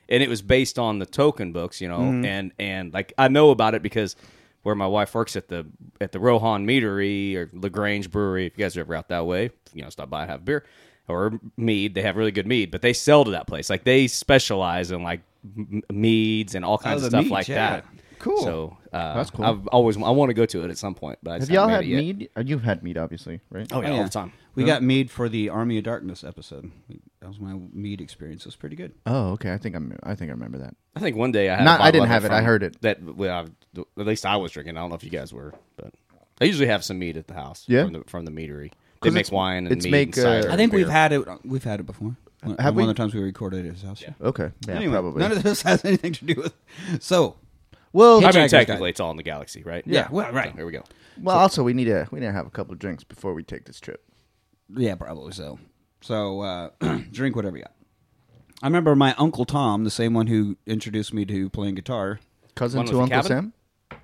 and 0.10 0.21
it 0.21 0.27
was 0.27 0.42
based 0.42 0.77
on 0.77 1.00
the 1.00 1.06
Tolkien 1.06 1.54
books, 1.54 1.80
you 1.80 1.88
know. 1.88 2.00
Mm-hmm. 2.00 2.25
And 2.25 2.51
and 2.60 2.94
like 2.94 3.13
I 3.18 3.30
know 3.30 3.51
about 3.51 3.74
it 3.74 3.81
because 3.81 4.16
where 4.63 4.75
my 4.75 4.88
wife 4.88 5.16
works 5.16 5.38
at 5.38 5.48
the 5.48 5.66
at 6.01 6.12
the 6.12 6.19
Rohan 6.19 6.68
Meadery 6.68 7.36
or 7.36 7.50
Lagrange 7.54 8.12
Brewery. 8.12 8.48
If 8.48 8.57
you 8.57 8.66
guys 8.66 8.75
are 8.75 8.81
ever 8.81 8.95
out 8.95 9.07
that 9.07 9.25
way, 9.25 9.51
you 9.74 9.81
know, 9.81 9.89
stop 9.89 10.10
by 10.10 10.24
and 10.24 10.31
have 10.31 10.42
a 10.42 10.44
beer 10.44 10.66
or 11.07 11.39
mead. 11.56 11.95
They 11.95 12.01
have 12.01 12.18
really 12.18 12.31
good 12.31 12.45
mead, 12.48 12.69
but 12.69 12.81
they 12.81 12.92
sell 12.92 13.24
to 13.24 13.31
that 13.31 13.48
place. 13.48 13.69
Like 13.69 13.86
they 13.86 14.07
specialize 14.07 14.92
in 14.92 15.04
like 15.04 15.21
meads 15.89 16.54
and 16.56 16.66
all 16.66 16.77
kinds 16.77 17.04
Oh, 17.04 17.06
of 17.06 17.12
stuff 17.12 17.30
like 17.31 17.48
yeah. 17.48 17.56
that. 17.77 17.86
Cool. 18.19 18.44
So 18.44 18.77
uh, 18.94 19.16
That's 19.16 19.30
cool. 19.31 19.45
I've 19.45 19.66
always 19.68 19.95
I 19.98 20.10
want 20.12 20.30
to 20.30 20.33
go 20.33 20.45
to 20.45 20.63
it 20.66 20.69
at 20.69 20.77
some 20.77 20.94
point, 20.94 21.19
but 21.24 21.31
I 21.31 21.33
Have 21.36 21.42
just 21.42 21.51
y'all 21.51 21.68
had 21.68 21.81
made 21.81 21.88
yet. 21.89 21.98
mead? 22.00 22.30
Uh, 22.38 22.44
You've 22.45 22.63
had 22.63 22.83
mead, 22.83 22.98
obviously, 22.98 23.39
right? 23.50 23.68
Oh 23.71 23.81
yeah, 23.81 23.92
all 23.92 24.04
the 24.04 24.10
time. 24.10 24.33
We 24.56 24.66
got 24.66 24.83
mead 24.83 25.10
for 25.10 25.30
the 25.30 25.48
Army 25.50 25.77
of 25.77 25.86
Darkness 25.86 26.24
episode. 26.25 26.69
That 27.21 27.27
was 27.27 27.39
my 27.39 27.57
mead 27.71 28.01
experience. 28.01 28.42
It 28.42 28.48
was 28.48 28.56
pretty 28.57 28.75
good. 28.75 28.94
Oh, 29.06 29.31
okay. 29.31 29.54
I 29.54 29.57
think 29.57 29.75
I'm. 29.75 29.98
I 30.04 30.16
think 30.16 30.30
I 30.30 30.33
remember 30.33 30.57
that. 30.60 30.75
I 30.95 31.00
think 31.00 31.16
one 31.16 31.31
day 31.31 31.50
I 31.50 31.56
had. 31.56 31.63
Not- 31.66 31.80
a 31.80 31.83
I 31.83 31.86
bottle 31.88 31.92
didn't 31.94 32.04
of 32.04 32.10
have 32.10 32.25
it. 32.25 32.31
I 32.31 32.38
from- 32.39 32.45
heard 32.45 32.63
it. 32.63 32.81
That 32.81 33.01
well, 33.04 33.48
I- 33.77 33.80
at 34.00 34.06
least 34.06 34.25
I 34.25 34.36
was 34.36 34.51
drinking. 34.51 34.75
I 34.77 34.81
don't 34.81 34.89
know 34.89 34.95
if 34.95 35.04
you 35.04 35.10
guys 35.10 35.31
were, 35.33 35.54
but 35.77 35.94
I 36.42 36.45
usually 36.45 36.68
have 36.68 36.83
some 36.83 37.00
mead 37.00 37.16
at 37.16 37.27
the 37.27 37.33
house. 37.36 37.63
Yeah? 37.68 37.83
from 37.86 37.94
the, 37.94 38.04
from 38.06 38.25
the 38.25 38.31
meadery. 38.31 38.71
They 38.71 38.75
'Cause 39.01 39.13
make 39.13 39.21
it's- 39.27 39.31
wine 39.31 39.66
and 39.66 39.71
it's 39.77 39.86
mead 39.86 39.92
make, 39.92 40.18
and 40.18 40.25
uh, 40.25 40.42
cider 40.42 40.51
I 40.51 40.57
think 40.57 40.74
and 40.74 40.77
we've 40.80 40.88
beer. 40.88 40.92
had 40.94 41.12
it. 41.13 41.45
We've 41.45 41.63
had 41.63 41.80
it 41.80 41.86
before. 41.86 42.18
One 42.44 42.57
Have 42.57 42.75
one 42.75 42.83
we? 42.86 42.89
of 42.89 42.95
the 42.95 43.01
times 43.01 43.13
we 43.13 43.21
recorded 43.21 43.66
at 43.66 43.74
his 43.74 43.83
house. 43.83 44.01
Yeah. 44.01 44.12
Okay. 44.21 44.51
Yeah, 44.68 44.75
anyway, 44.75 44.94
probably. 44.94 45.19
none 45.21 45.31
of 45.33 45.44
this 45.44 45.62
has 45.63 45.83
anything 45.86 46.13
to 46.13 46.25
do 46.25 46.36
with. 46.36 46.54
So, 47.01 47.36
well, 47.94 48.18
I 48.18 48.22
mean, 48.22 48.32
Hitchhiker's 48.32 48.52
technically, 48.52 48.88
Guide. 48.88 48.90
it's 48.90 49.00
all 49.00 49.12
in 49.12 49.18
the 49.18 49.24
galaxy, 49.24 49.64
right? 49.64 49.84
Yeah, 49.86 50.08
well, 50.12 50.32
right. 50.32 50.52
So, 50.52 50.58
here 50.58 50.66
we 50.66 50.72
go. 50.72 50.84
well. 51.22 51.38
Also, 51.38 51.64
we 51.64 51.74
need 51.74 51.86
to. 51.86 52.08
We 52.12 52.20
need 52.20 52.28
to 52.28 52.32
have 52.32 52.48
a 52.48 52.52
couple 52.52 52.74
of 52.74 52.80
drinks 52.80 53.04
before 53.04 53.34
we 53.34 53.44
take 53.44 53.66
this 53.66 53.80
trip. 53.80 54.04
yeah, 54.76 54.96
probably 54.96 55.32
so. 55.34 55.60
So, 56.02 56.42
uh, 56.42 56.70
drink 57.12 57.36
whatever 57.36 57.58
you 57.58 57.64
got. 57.64 57.74
I 58.62 58.68
remember 58.68 58.96
my 58.96 59.14
uncle 59.18 59.46
Tom, 59.46 59.84
the 59.86 59.90
same 59.90 60.14
one 60.14 60.28
who 60.28 60.58
introduced 60.66 61.14
me 61.14 61.26
to 61.26 61.50
playing 61.50 61.76
guitar. 61.76 62.19
Cousin 62.56 62.80
One 62.80 62.86
to 62.88 62.98
with 63.00 63.10
the 63.10 63.16
Uncle 63.16 63.30
cabin? 63.30 63.54
Sam. 63.92 64.00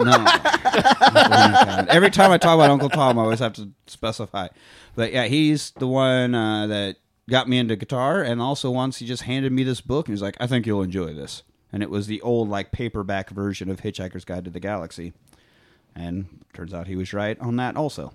No. 0.00 1.86
Every 1.88 2.10
time 2.10 2.30
I 2.30 2.38
talk 2.38 2.54
about 2.54 2.70
Uncle 2.70 2.88
Tom, 2.88 3.18
I 3.18 3.22
always 3.22 3.38
have 3.38 3.52
to 3.54 3.70
specify. 3.86 4.48
But 4.94 5.12
yeah, 5.12 5.26
he's 5.26 5.72
the 5.72 5.86
one 5.86 6.34
uh, 6.34 6.66
that 6.68 6.96
got 7.28 7.48
me 7.48 7.58
into 7.58 7.76
guitar, 7.76 8.22
and 8.22 8.40
also 8.40 8.70
once 8.70 8.98
he 8.98 9.06
just 9.06 9.22
handed 9.24 9.52
me 9.52 9.62
this 9.62 9.80
book 9.80 10.08
and 10.08 10.14
he's 10.14 10.22
like, 10.22 10.36
"I 10.40 10.46
think 10.46 10.66
you'll 10.66 10.82
enjoy 10.82 11.12
this." 11.14 11.42
And 11.72 11.82
it 11.82 11.90
was 11.90 12.06
the 12.06 12.20
old 12.22 12.48
like 12.48 12.72
paperback 12.72 13.30
version 13.30 13.70
of 13.70 13.80
Hitchhiker's 13.80 14.24
Guide 14.24 14.44
to 14.44 14.50
the 14.50 14.60
Galaxy, 14.60 15.12
and 15.94 16.44
turns 16.54 16.72
out 16.72 16.86
he 16.86 16.96
was 16.96 17.12
right 17.12 17.38
on 17.40 17.56
that 17.56 17.76
also. 17.76 18.14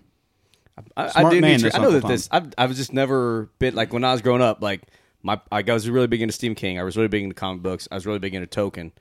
I, 0.98 1.06
I 1.06 1.10
Smart 1.10 1.34
do 1.34 1.42
man, 1.42 1.60
to, 1.60 1.66
this 1.66 1.76
I 1.76 1.78
know 1.78 1.86
Uncle 1.86 2.02
that 2.02 2.08
this. 2.08 2.30
I've, 2.32 2.54
I 2.58 2.66
was 2.66 2.78
just 2.78 2.94
never 2.94 3.50
been 3.60 3.76
like 3.76 3.94
when 3.94 4.04
I 4.04 4.12
was 4.12 4.22
growing 4.22 4.42
up. 4.42 4.62
Like 4.62 4.82
my, 5.22 5.40
I 5.52 5.62
was 5.62 5.88
really 5.88 6.08
big 6.08 6.22
into 6.22 6.34
Stephen 6.34 6.56
King. 6.56 6.80
I 6.80 6.84
was 6.84 6.98
really 6.98 7.10
big 7.10 7.24
into 7.24 7.36
comic 7.36 7.62
books. 7.62 7.88
I 7.92 7.96
was 7.96 8.08
really 8.08 8.20
big 8.20 8.34
into 8.34 8.48
Tolkien, 8.48 8.92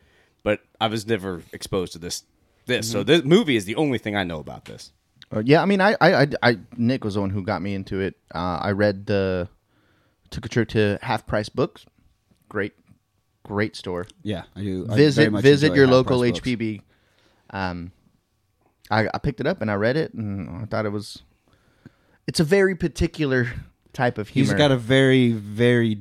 but 0.43 0.61
I 0.81 0.89
was 0.89 1.07
never 1.07 1.43
exposed 1.53 1.95
to 1.95 1.99
this. 1.99 2.25
This 2.67 2.87
Mm-hmm. 2.87 2.93
so 2.93 3.03
this 3.03 3.25
movie 3.25 3.57
is 3.57 3.65
the 3.65 3.75
only 3.75 3.99
thing 3.99 4.15
I 4.15 4.23
know 4.23 4.39
about 4.39 4.67
this. 4.67 4.93
Uh, 5.35 5.43
yeah, 5.45 5.63
I 5.63 5.65
mean, 5.65 5.81
I, 5.81 5.97
I, 6.01 6.23
I, 6.23 6.27
I, 6.43 6.59
Nick 6.77 7.05
was 7.05 7.15
the 7.15 7.21
one 7.21 7.31
who 7.31 7.43
got 7.43 7.63
me 7.63 7.75
into 7.75 8.01
it. 8.01 8.17
Uh, 8.35 8.59
I 8.63 8.73
read 8.73 9.07
the, 9.07 9.49
took 10.31 10.45
a 10.45 10.49
trip 10.49 10.69
to 10.71 10.99
Half 11.03 11.27
Price 11.27 11.49
Books. 11.49 11.87
Great, 12.49 12.75
great 13.45 13.77
store. 13.77 14.07
Yeah, 14.23 14.43
I 14.57 14.63
do. 14.63 14.85
I 14.85 14.95
very 14.95 14.97
visit 14.97 15.33
much 15.33 15.43
visit 15.43 15.67
enjoy 15.69 15.77
your 15.77 15.87
Half 15.87 15.93
local 15.93 16.19
Price 16.21 16.33
books. 16.33 16.47
HPB. 16.49 16.81
Um, 17.51 17.93
I, 18.91 19.09
I 19.13 19.19
picked 19.19 19.41
it 19.41 19.47
up 19.47 19.61
and 19.63 19.71
I 19.71 19.75
read 19.75 19.97
it 19.97 20.13
and 20.15 20.63
I 20.63 20.65
thought 20.67 20.87
it 20.87 20.93
was. 20.93 21.23
It's 22.27 22.41
a 22.41 22.45
very 22.45 22.75
particular 22.75 23.53
type 23.93 24.17
of 24.19 24.29
humor. 24.29 24.53
He's 24.53 24.55
got 24.59 24.71
a 24.71 24.77
very, 24.77 25.33
very 25.33 25.99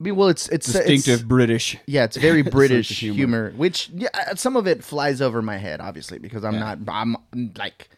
I 0.00 0.02
mean, 0.02 0.16
well, 0.16 0.28
it's 0.28 0.48
it's 0.48 0.66
distinctive 0.66 1.20
It's, 1.20 1.22
British. 1.22 1.76
yeah, 1.86 2.02
it's 2.04 2.16
very 2.16 2.42
British 2.58 2.90
of 2.90 2.96
humor. 2.96 3.14
humor. 3.16 3.52
which 3.56 3.88
yeah, 3.94 4.08
uh, 4.14 4.34
some 4.34 4.56
of 4.56 4.66
it 4.66 4.82
flies 4.82 5.20
over 5.20 5.40
my 5.40 5.58
head, 5.58 5.80
obviously, 5.80 6.18
because 6.18 6.44
I'm 6.44 6.58
not. 6.58 6.78
I'm 6.88 7.16
like 7.56 7.88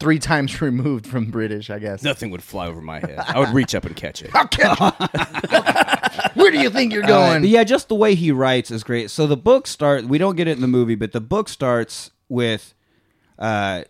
three 0.00 0.18
times 0.18 0.60
removed 0.60 1.06
from 1.06 1.30
British, 1.30 1.70
I 1.70 1.78
guess. 1.78 2.02
Nothing 2.02 2.30
would 2.30 2.42
fly 2.42 2.66
over 2.66 2.82
my 2.82 2.98
head. 2.98 3.18
I 3.18 3.38
would 3.38 3.50
reach 3.50 3.76
up 3.76 3.84
and 3.84 3.94
catch 3.94 4.22
it. 4.22 4.30
Where 6.36 6.50
do 6.50 6.58
you 6.60 6.70
think 6.70 6.92
you're 6.92 7.04
Uh, 7.04 7.08
going? 7.08 7.44
yeah, 7.44 7.64
just 7.64 7.88
the 7.88 7.94
way 7.94 8.14
he 8.14 8.30
writes 8.30 8.70
is 8.70 8.84
great. 8.84 9.10
So 9.10 9.26
the 9.26 9.36
book 9.36 9.66
starts. 9.66 10.04
We 10.06 10.18
don't 10.18 10.36
get 10.36 10.46
it 10.48 10.52
in 10.52 10.60
the 10.60 10.68
movie, 10.68 10.94
but 10.94 11.12
the 11.12 11.20
book 11.20 11.48
starts 11.48 12.10
with, 12.28 12.74
uh, 13.38 13.82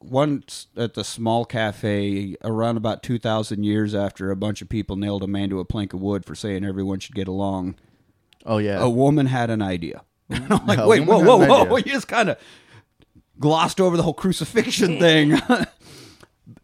once 0.00 0.66
at 0.76 0.94
the 0.94 1.04
small 1.04 1.44
cafe 1.44 2.36
around 2.44 2.76
about 2.76 3.02
2,000 3.02 3.64
years 3.64 3.94
after 3.94 4.30
a 4.30 4.36
bunch 4.36 4.60
of 4.60 4.68
people 4.68 4.96
nailed 4.96 5.22
a 5.22 5.26
man 5.26 5.48
to 5.48 5.60
a 5.60 5.64
plank 5.64 5.94
of 5.94 6.00
wood 6.02 6.24
for 6.26 6.34
saying 6.34 6.64
everyone 6.64 6.98
should 6.98 7.14
get 7.14 7.26
along, 7.28 7.74
Oh 8.44 8.58
yeah. 8.58 8.78
a 8.80 8.90
woman 8.90 9.26
had 9.26 9.48
an 9.50 9.62
idea. 9.62 10.02
I'm 10.30 10.66
like, 10.66 10.78
A 10.78 10.86
wait, 10.86 11.00
whoa, 11.06 11.18
whoa, 11.20 11.38
whoa. 11.38 11.62
idea. 11.76 11.76
You 11.86 11.92
just 11.92 12.08
kind 12.08 12.28
of 12.28 12.36
glossed 13.40 13.80
over 13.80 13.96
the 13.96 14.02
whole 14.02 14.12
crucifixion 14.14 14.98
thing. 14.98 15.40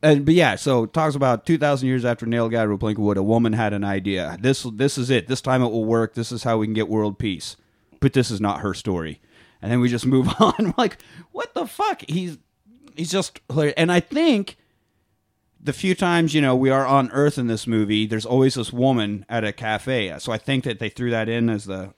And 0.02 0.24
But 0.24 0.34
yeah, 0.34 0.56
so 0.56 0.86
talks 0.86 1.14
about 1.14 1.46
2,000 1.46 1.88
years 1.88 2.04
after 2.04 2.26
nail 2.26 2.46
a 2.46 2.50
guy 2.50 2.64
to 2.64 2.72
a 2.72 3.22
woman 3.22 3.52
had 3.52 3.72
an 3.72 3.84
idea. 3.84 4.36
This, 4.40 4.62
this 4.74 4.98
is 4.98 5.10
it. 5.10 5.28
This 5.28 5.40
time 5.40 5.62
it 5.62 5.70
will 5.70 5.84
work. 5.84 6.14
This 6.14 6.32
is 6.32 6.42
how 6.42 6.58
we 6.58 6.66
can 6.66 6.74
get 6.74 6.88
world 6.88 7.18
peace. 7.18 7.56
But 8.00 8.12
this 8.12 8.30
is 8.30 8.40
not 8.40 8.60
her 8.60 8.74
story. 8.74 9.20
And 9.62 9.70
then 9.70 9.80
we 9.80 9.88
just 9.88 10.06
move 10.14 10.28
on. 10.38 10.54
We're 10.58 10.74
like, 10.76 10.98
what 11.32 11.54
the 11.54 11.66
fuck? 11.66 12.02
He's 12.08 12.38
he's 12.96 13.10
just 13.10 13.40
hilarious. 13.48 13.74
And 13.76 13.90
I 13.90 14.00
think 14.00 14.56
the 15.62 15.72
few 15.72 15.94
times 15.94 16.34
you 16.34 16.40
know 16.40 16.56
we 16.56 16.70
are 16.70 16.86
on 16.86 17.10
Earth 17.12 17.38
in 17.38 17.46
this 17.46 17.66
movie, 17.66 18.06
there's 18.06 18.26
always 18.26 18.54
this 18.54 18.72
woman 18.72 19.24
at 19.28 19.44
a 19.44 19.52
cafe. 19.52 20.14
So 20.18 20.32
I 20.32 20.38
think 20.38 20.64
that 20.64 20.78
they 20.78 20.88
threw 20.88 21.10
that 21.10 21.28
in 21.28 21.50
as 21.50 21.66
the 21.66 21.94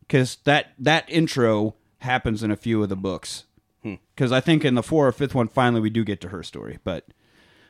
because 0.00 0.38
that 0.44 0.72
that 0.78 1.04
intro 1.08 1.74
happens 1.98 2.42
in 2.42 2.50
a 2.50 2.56
few 2.56 2.82
of 2.82 2.88
the 2.88 2.96
books. 2.96 3.44
Because 3.82 4.32
I 4.32 4.40
think 4.40 4.64
in 4.64 4.74
the 4.74 4.82
fourth 4.82 5.08
or 5.08 5.12
fifth 5.12 5.34
one, 5.34 5.48
finally 5.48 5.80
we 5.80 5.90
do 5.90 6.04
get 6.04 6.20
to 6.22 6.28
her 6.28 6.42
story. 6.42 6.78
But 6.84 7.06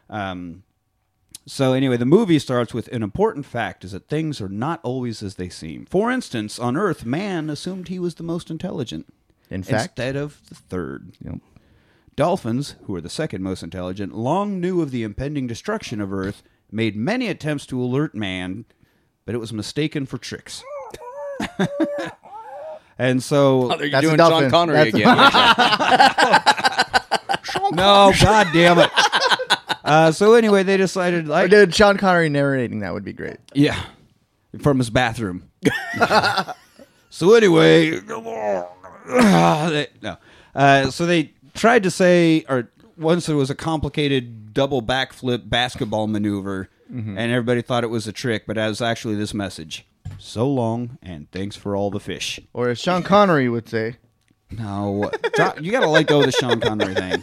um, 0.09 0.63
so 1.47 1.73
anyway, 1.73 1.97
the 1.97 2.07
movie 2.07 2.39
starts 2.39 2.75
with 2.75 2.89
an 2.89 3.03
important 3.03 3.47
fact: 3.47 3.85
is 3.85 3.93
that 3.93 4.09
things 4.09 4.41
are 4.41 4.49
not 4.49 4.81
always 4.83 5.23
as 5.23 5.37
they 5.37 5.49
seem. 5.49 5.87
For 5.87 6.11
instance, 6.11 6.59
on 6.59 6.77
Earth, 6.77 7.05
man 7.05 7.51
assumed 7.51 7.89
he 7.89 7.99
was 7.99 8.17
the 8.17 8.23
most 8.23 8.51
intelligent 8.51 9.07
In 9.51 9.63
fact, 9.63 9.99
instead 9.99 10.17
of 10.17 10.47
the 10.49 10.55
third. 10.55 11.13
Yep. 11.25 11.39
Dolphins, 12.17 12.75
who 12.85 12.95
are 12.97 13.01
the 13.01 13.09
second 13.09 13.43
most 13.43 13.63
intelligent, 13.63 14.13
long 14.13 14.61
knew 14.61 14.83
of 14.83 14.91
the 14.91 15.05
impending 15.05 15.47
destruction 15.47 16.01
of 16.01 16.13
Earth, 16.13 16.43
made 16.71 16.97
many 16.97 17.29
attempts 17.29 17.65
to 17.67 17.81
alert 17.81 18.15
man, 18.15 18.65
but 19.25 19.35
it 19.35 19.39
was 19.39 19.53
mistaken 19.53 20.05
for 20.05 20.19
tricks. 20.19 20.65
and 22.99 23.23
so, 23.23 23.73
Oh, 23.73 23.79
you're 23.79 23.91
That's 23.91 24.03
doing 24.07 24.17
dolphin. 24.17 24.41
Sean 24.45 24.51
Connery 24.51 24.91
That's- 24.91 24.95
again. 24.95 25.17
no, 27.77 28.13
god 28.21 28.49
damn 28.53 28.79
it. 28.79 28.91
Uh, 29.85 30.13
so 30.13 30.35
anyway, 30.35 30.63
they 30.63 30.77
decided 30.77 31.25
Or 31.25 31.29
like 31.29 31.51
dude, 31.51 31.75
Sean 31.75 31.97
Connery 31.97 32.29
narrating 32.29 32.81
that 32.81 32.93
would 32.93 33.05
be 33.05 33.15
great. 33.15 33.39
yeah, 33.55 33.87
from 34.61 34.77
his 34.77 34.91
bathroom. 34.91 35.49
so 37.09 37.35
anyway, 37.35 37.99
no. 38.07 38.69
Uh, 40.55 40.91
so 40.91 41.07
they 41.07 41.33
tried 41.55 41.85
to 41.85 41.91
say, 41.91 42.45
or 42.51 42.69
once 42.99 43.25
there 43.27 43.37
was 43.37 43.49
a 43.49 43.55
complicated 43.55 44.53
double 44.53 44.83
backflip 44.83 45.49
basketball 45.49 46.07
maneuver, 46.07 46.69
and 46.91 47.19
everybody 47.19 47.63
thought 47.63 47.83
it 47.83 47.89
was 47.89 48.07
a 48.07 48.13
trick, 48.13 48.45
but 48.47 48.59
it 48.59 48.69
was 48.69 48.83
actually 48.83 49.15
this 49.15 49.33
message: 49.33 49.87
"So 50.19 50.49
long, 50.49 50.99
and 51.03 51.31
thanks 51.31 51.57
for 51.57 51.77
all 51.77 51.91
the 51.91 52.01
fish." 52.01 52.41
Or 52.53 52.69
as 52.69 52.79
Sean 52.79 53.03
Connery 53.03 53.49
would 53.49 53.69
say, 53.69 53.97
No, 54.51 55.11
drop, 55.35 55.61
you 55.61 55.71
got 55.73 55.81
to 55.81 55.89
let 55.89 56.07
go 56.07 56.21
of 56.21 56.27
the 56.27 56.33
Sean 56.33 56.61
Connery 56.61 56.95
thing. 56.95 57.23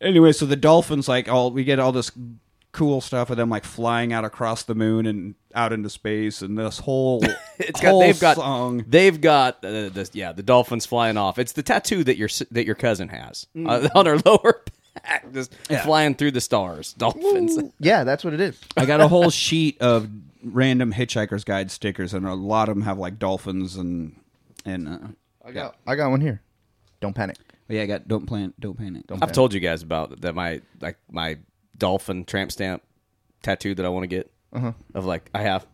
Anyway, 0.00 0.32
so 0.32 0.46
the 0.46 0.56
dolphins 0.56 1.08
like 1.08 1.28
all 1.28 1.50
we 1.50 1.62
get 1.64 1.78
all 1.78 1.92
this 1.92 2.10
cool 2.72 3.00
stuff 3.00 3.30
of 3.30 3.36
them 3.36 3.50
like 3.50 3.64
flying 3.64 4.12
out 4.12 4.24
across 4.24 4.62
the 4.62 4.74
moon 4.74 5.04
and 5.04 5.34
out 5.54 5.72
into 5.72 5.90
space, 5.90 6.40
and 6.40 6.56
this 6.58 6.78
whole 6.78 7.22
It's 7.58 7.80
got 7.80 7.90
whole 7.90 8.00
they've 8.00 8.18
got 8.20 8.36
song. 8.36 8.84
they've 8.88 9.20
got 9.20 9.56
uh, 9.64 9.88
the, 9.90 10.08
yeah 10.14 10.32
the 10.32 10.42
dolphins 10.42 10.86
flying 10.86 11.16
off. 11.18 11.38
It's 11.38 11.52
the 11.52 11.62
tattoo 11.62 12.02
that 12.04 12.16
your 12.16 12.28
that 12.52 12.64
your 12.64 12.76
cousin 12.76 13.08
has 13.08 13.46
uh, 13.66 13.88
on 13.94 14.06
her 14.06 14.18
lower 14.24 14.62
back, 15.02 15.30
just 15.34 15.52
Yeah. 15.68 15.82
flying 15.84 16.14
through 16.14 16.30
the 16.30 16.40
stars. 16.40 16.94
Dolphins. 16.94 17.58
yeah, 17.78 18.04
that's 18.04 18.24
what 18.24 18.32
it 18.32 18.40
is. 18.40 18.58
I 18.78 18.86
got 18.86 19.00
a 19.00 19.08
whole 19.08 19.28
sheet 19.30 19.82
of 19.82 20.08
random 20.42 20.92
Hitchhiker's 20.92 21.44
Guide 21.44 21.70
stickers, 21.70 22.14
and 22.14 22.26
a 22.26 22.34
lot 22.34 22.68
of 22.68 22.74
them 22.76 22.84
have 22.84 22.98
like 22.98 23.18
dolphins 23.18 23.76
and 23.76 24.16
and 24.64 24.88
uh, 24.88 24.98
I 25.44 25.52
got, 25.52 25.76
I 25.86 25.94
got 25.94 26.10
one 26.10 26.20
here. 26.20 26.42
Don't 27.00 27.14
panic. 27.14 27.36
yeah, 27.68 27.82
I 27.82 27.86
got 27.86 28.08
don't 28.08 28.26
plan, 28.26 28.52
don't 28.60 28.76
panic. 28.76 29.06
Don't 29.06 29.22
I've 29.22 29.32
told 29.32 29.54
you 29.54 29.60
guys 29.60 29.82
about 29.82 30.20
that 30.20 30.34
my 30.34 30.60
like 30.80 30.98
my 31.10 31.38
dolphin 31.78 32.24
tramp 32.24 32.52
stamp 32.52 32.82
tattoo 33.42 33.74
that 33.74 33.86
I 33.86 33.88
want 33.88 34.02
to 34.04 34.06
get 34.08 34.30
Uh-huh. 34.52 34.72
of 34.94 35.06
like 35.06 35.30
I 35.34 35.42
have 35.42 35.66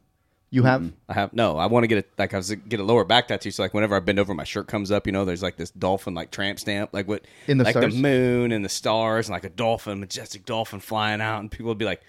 You 0.51 0.63
have? 0.63 0.93
I 1.09 1.15
have 1.15 1.33
no. 1.33 1.59
I 1.59 1.67
want 1.67 1.83
to 1.83 1.89
get 1.89 1.99
a 1.99 2.05
like 2.17 2.33
I 2.33 2.37
was 2.37 2.55
get 2.55 2.79
a 2.79 2.85
lower 2.85 3.05
back 3.05 3.27
tattoo. 3.27 3.51
So 3.51 3.65
like 3.65 3.75
whenever 3.75 3.97
I 3.97 4.01
bend 4.01 4.21
over, 4.21 4.33
my 4.35 4.45
shirt 4.45 4.69
comes 4.69 4.93
up. 4.93 5.07
You 5.07 5.13
know, 5.13 5.25
there's 5.25 5.43
like 5.43 5.57
this 5.57 5.73
dolphin 5.73 6.15
like 6.15 6.31
tramp 6.31 6.61
stamp, 6.61 6.91
like 6.93 7.09
what 7.09 7.25
In 7.49 7.59
the 7.59 7.65
like 7.65 7.73
stars? 7.77 7.93
the 7.95 8.01
moon 8.01 8.53
and 8.53 8.65
the 8.65 8.69
stars, 8.69 9.27
and 9.27 9.33
like 9.33 9.43
a 9.45 9.51
dolphin, 9.51 9.99
majestic 9.99 10.45
dolphin 10.45 10.79
flying 10.79 11.21
out, 11.21 11.41
and 11.41 11.51
people 11.51 11.67
would 11.67 11.79
be 11.79 11.85
like, 11.85 12.03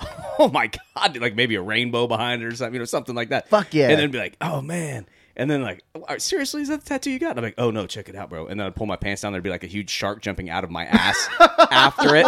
"Oh 0.38 0.48
my 0.52 0.70
god!" 0.96 1.16
Like 1.18 1.34
maybe 1.34 1.54
a 1.56 1.62
rainbow 1.62 2.06
behind 2.06 2.42
it 2.42 2.46
or 2.46 2.54
something, 2.54 2.74
you 2.74 2.78
know, 2.80 2.84
something 2.84 3.14
like 3.14 3.30
that. 3.30 3.48
Fuck 3.48 3.74
yeah. 3.74 3.88
And 3.90 3.98
then 3.98 4.10
be 4.10 4.18
like, 4.18 4.36
"Oh 4.40 4.60
man." 4.62 5.06
And 5.36 5.48
then 5.48 5.62
like, 5.62 5.84
"Oh, 5.94 6.18
seriously, 6.18 6.62
is 6.62 6.68
that 6.68 6.80
the 6.82 6.86
tattoo 6.88 7.10
you 7.12 7.18
got? 7.20 7.30
And 7.30 7.38
I'm 7.38 7.44
like, 7.44 7.54
oh 7.58 7.70
no, 7.70 7.86
check 7.86 8.08
it 8.08 8.16
out, 8.16 8.28
bro. 8.28 8.48
And 8.48 8.58
then 8.58 8.66
I'd 8.66 8.74
pull 8.74 8.86
my 8.86 8.96
pants 8.96 9.22
down. 9.22 9.30
There'd 9.32 9.44
be 9.44 9.50
like 9.50 9.62
a 9.62 9.68
huge 9.68 9.88
shark 9.88 10.20
jumping 10.20 10.50
out 10.50 10.64
of 10.64 10.70
my 10.70 10.84
ass 10.86 11.28
after 11.70 12.16
it. 12.16 12.26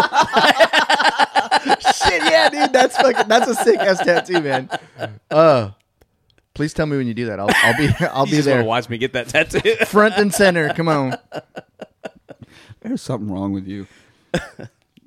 Shit, 1.94 2.22
yeah, 2.24 2.48
dude. 2.50 2.72
That's 2.72 2.96
fucking. 2.96 3.26
That's 3.28 3.48
a 3.48 3.54
sick 3.56 3.78
ass 3.80 3.98
tattoo, 3.98 4.40
man. 4.40 4.70
Uh, 5.30 5.70
please 6.54 6.72
tell 6.72 6.86
me 6.86 6.96
when 6.96 7.06
you 7.08 7.14
do 7.14 7.26
that. 7.26 7.40
I'll, 7.40 7.50
I'll 7.52 7.76
be. 7.76 7.88
I'll 8.06 8.26
You 8.26 8.30
be 8.30 8.36
just 8.38 8.46
there, 8.46 8.62
watch 8.64 8.88
me 8.88 8.96
get 8.98 9.12
that 9.14 9.28
tattoo. 9.28 9.60
front 9.86 10.14
and 10.16 10.32
center. 10.32 10.72
Come 10.74 10.88
on. 10.88 11.16
There's 12.80 13.02
something 13.02 13.30
wrong 13.30 13.52
with 13.52 13.66
you, 13.66 13.86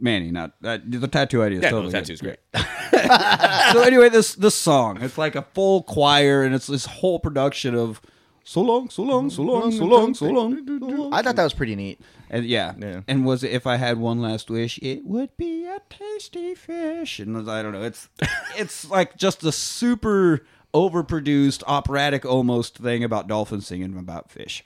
Manny. 0.03 0.31
Not 0.31 0.53
uh, 0.63 0.77
the 0.85 1.07
tattoo 1.07 1.41
idea. 1.41 1.59
Is 1.59 1.63
yeah, 1.63 1.69
totally 1.69 1.93
no, 1.93 1.99
good. 1.99 2.05
tattoo's 2.05 2.21
great. 2.21 2.39
so 3.73 3.81
anyway, 3.81 4.09
this 4.09 4.35
this 4.35 4.53
song, 4.53 5.01
it's 5.01 5.17
like 5.17 5.35
a 5.35 5.43
full 5.53 5.81
choir, 5.83 6.43
and 6.43 6.53
it's 6.53 6.67
this 6.67 6.85
whole 6.85 7.19
production 7.19 7.73
of 7.73 8.01
so 8.43 8.61
long, 8.61 8.89
so 8.89 9.03
long, 9.03 9.29
so 9.29 9.41
long, 9.41 9.71
so 9.71 9.85
long, 9.85 10.13
so 10.13 10.25
long. 10.25 10.65
so 10.67 10.85
long. 10.85 11.13
I 11.13 11.21
thought 11.21 11.37
that 11.37 11.43
was 11.43 11.53
pretty 11.53 11.75
neat. 11.75 12.01
And 12.29 12.45
yeah. 12.45 12.73
Yeah. 12.77 13.01
and 13.07 13.25
was 13.25 13.43
it 13.43 13.51
if 13.51 13.65
I 13.65 13.77
had 13.77 13.97
one 13.97 14.19
last 14.21 14.49
wish, 14.49 14.77
it 14.79 15.05
would 15.05 15.35
be 15.37 15.65
a 15.65 15.79
tasty 15.89 16.53
fish. 16.53 17.19
And 17.19 17.49
I 17.49 17.63
don't 17.63 17.71
know, 17.71 17.83
it's 17.83 18.09
it's 18.57 18.89
like 18.89 19.15
just 19.15 19.43
a 19.45 19.53
super 19.53 20.45
overproduced 20.73 21.63
operatic 21.65 22.25
almost 22.25 22.77
thing 22.77 23.03
about 23.03 23.27
dolphins 23.27 23.67
singing 23.67 23.97
about 23.97 24.29
fish. 24.29 24.65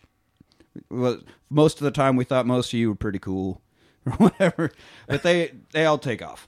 Well, 0.89 1.19
most 1.49 1.79
of 1.79 1.83
the 1.85 1.91
time 1.91 2.15
we 2.15 2.23
thought 2.23 2.47
most 2.47 2.73
of 2.73 2.79
you 2.79 2.89
were 2.89 2.95
pretty 2.95 3.19
cool 3.19 3.61
or 4.07 4.11
whatever, 4.17 4.71
but 5.07 5.23
they 5.23 5.51
they 5.71 5.85
all 5.85 5.97
take 5.97 6.21
off. 6.21 6.47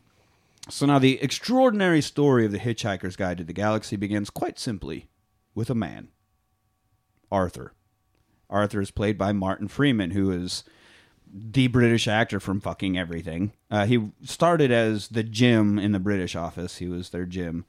So 0.69 0.85
now 0.85 0.99
the 0.99 1.21
extraordinary 1.21 2.01
story 2.01 2.45
of 2.45 2.51
the 2.51 2.59
Hitchhiker's 2.59 3.15
Guide 3.15 3.37
to 3.39 3.43
the 3.43 3.53
Galaxy 3.53 3.95
begins 3.95 4.29
quite 4.29 4.59
simply 4.59 5.07
with 5.55 5.69
a 5.69 5.75
man, 5.75 6.09
Arthur. 7.31 7.73
Arthur 8.49 8.81
is 8.81 8.91
played 8.91 9.17
by 9.17 9.31
Martin 9.31 9.67
Freeman, 9.67 10.11
who 10.11 10.31
is 10.31 10.63
the 11.31 11.67
British 11.67 12.07
actor 12.07 12.39
from 12.39 12.59
fucking 12.59 12.97
everything. 12.97 13.53
Uh, 13.69 13.85
he 13.85 14.09
started 14.23 14.71
as 14.71 15.09
the 15.09 15.23
Jim 15.23 15.77
in 15.77 15.91
the 15.91 15.99
British 15.99 16.35
office. 16.35 16.77
He 16.77 16.87
was 16.87 17.09
their 17.09 17.25
Jim. 17.25 17.65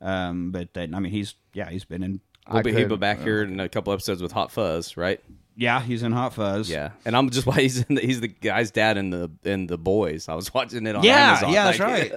Um, 0.00 0.50
but 0.50 0.72
then, 0.74 0.94
I 0.94 1.00
mean, 1.00 1.12
he's, 1.12 1.34
yeah, 1.52 1.70
he's 1.70 1.84
been 1.84 2.02
in, 2.02 2.20
We'll 2.50 2.62
be, 2.62 2.72
could, 2.72 2.78
he'll 2.80 2.88
be 2.88 2.96
back 2.96 3.20
here 3.20 3.42
in 3.42 3.60
a 3.60 3.68
couple 3.68 3.92
episodes 3.92 4.20
with 4.20 4.32
Hot 4.32 4.50
Fuzz, 4.50 4.96
right? 4.96 5.20
Yeah, 5.62 5.80
he's 5.80 6.02
in 6.02 6.12
Hot 6.12 6.34
Fuzz. 6.34 6.68
Yeah, 6.68 6.90
and 7.04 7.16
I'm 7.16 7.30
just 7.30 7.46
why 7.46 7.60
he's 7.60 7.82
in 7.82 7.94
the, 7.94 8.00
he's 8.00 8.20
the 8.20 8.28
guy's 8.28 8.70
dad 8.70 8.96
in 8.96 9.10
the 9.10 9.30
in 9.44 9.68
the 9.68 9.78
boys. 9.78 10.28
I 10.28 10.34
was 10.34 10.52
watching 10.52 10.86
it 10.86 10.96
on 10.96 11.04
Yeah, 11.04 11.30
Amazon. 11.30 11.52
yeah, 11.52 11.64
that's 11.64 11.78
right. 11.80 12.12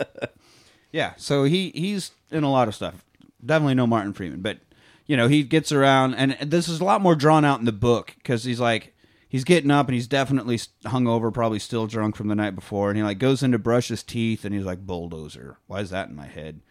yeah, 0.92 1.14
so 1.18 1.44
he 1.44 1.72
he's 1.76 2.12
in 2.32 2.44
a 2.44 2.52
lot 2.52 2.68
of 2.68 2.76
stuff. 2.76 3.04
Definitely 3.46 3.76
no 3.76 3.86
Martin 3.88 4.14
Freeman, 4.14 4.42
but 4.42 4.58
you 5.06 5.16
know 5.16 5.28
he 5.28 5.44
gets 5.44 5.72
around, 5.72 6.16
and 6.16 6.36
this 6.42 6.68
is 6.68 6.80
a 6.82 6.84
lot 6.84 7.02
more 7.02 7.16
drawn 7.16 7.46
out 7.46 7.60
in 7.60 7.66
the 7.66 7.72
book 7.72 8.14
because 8.18 8.44
he's 8.44 8.60
like 8.60 8.94
he's 9.30 9.44
getting 9.44 9.70
up 9.72 9.88
and 9.88 9.94
he's 9.96 10.08
definitely 10.08 10.58
hungover, 10.86 11.32
probably 11.34 11.60
still 11.60 11.86
drunk 11.88 12.16
from 12.16 12.28
the 12.28 12.36
night 12.36 12.56
before, 12.56 12.90
and 12.90 12.98
he 12.98 13.04
like 13.04 13.20
goes 13.20 13.44
in 13.44 13.52
to 13.52 13.60
brush 13.60 13.90
his 13.90 14.02
teeth, 14.04 14.44
and 14.46 14.56
he's 14.56 14.66
like 14.66 14.86
bulldozer. 14.86 15.58
Why 15.68 15.82
is 15.82 15.92
that 15.92 16.10
in 16.10 16.16
my 16.16 16.28
head? 16.28 16.62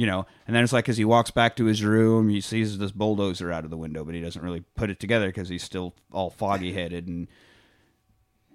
You 0.00 0.06
know, 0.06 0.24
and 0.46 0.56
then 0.56 0.64
it's 0.64 0.72
like 0.72 0.88
as 0.88 0.96
he 0.96 1.04
walks 1.04 1.30
back 1.30 1.56
to 1.56 1.66
his 1.66 1.84
room, 1.84 2.30
he 2.30 2.40
sees 2.40 2.78
this 2.78 2.90
bulldozer 2.90 3.52
out 3.52 3.64
of 3.64 3.70
the 3.70 3.76
window, 3.76 4.02
but 4.02 4.14
he 4.14 4.22
doesn't 4.22 4.40
really 4.42 4.62
put 4.74 4.88
it 4.88 4.98
together 4.98 5.26
because 5.26 5.50
he's 5.50 5.62
still 5.62 5.94
all 6.10 6.30
foggy 6.30 6.72
headed 6.72 7.06
and 7.06 7.28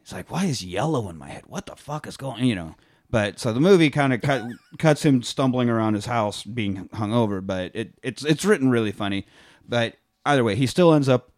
it's 0.01 0.11
like, 0.11 0.31
why 0.31 0.45
is 0.45 0.63
yellow 0.65 1.07
in 1.09 1.17
my 1.17 1.29
head? 1.29 1.43
What 1.45 1.67
the 1.67 1.75
fuck 1.75 2.07
is 2.07 2.17
going? 2.17 2.45
You 2.45 2.55
know. 2.55 2.75
But 3.11 3.37
so 3.39 3.53
the 3.53 3.59
movie 3.59 3.91
kind 3.91 4.11
of 4.11 4.21
cut, 4.21 4.43
cuts 4.79 5.05
him 5.05 5.21
stumbling 5.21 5.69
around 5.69 5.93
his 5.93 6.07
house, 6.07 6.43
being 6.43 6.89
hungover. 6.89 7.45
But 7.45 7.71
it, 7.75 7.93
it's 8.01 8.25
it's 8.25 8.43
written 8.43 8.69
really 8.71 8.91
funny. 8.91 9.27
But 9.67 9.97
either 10.25 10.43
way, 10.43 10.55
he 10.55 10.65
still 10.65 10.93
ends 10.95 11.07
up 11.07 11.31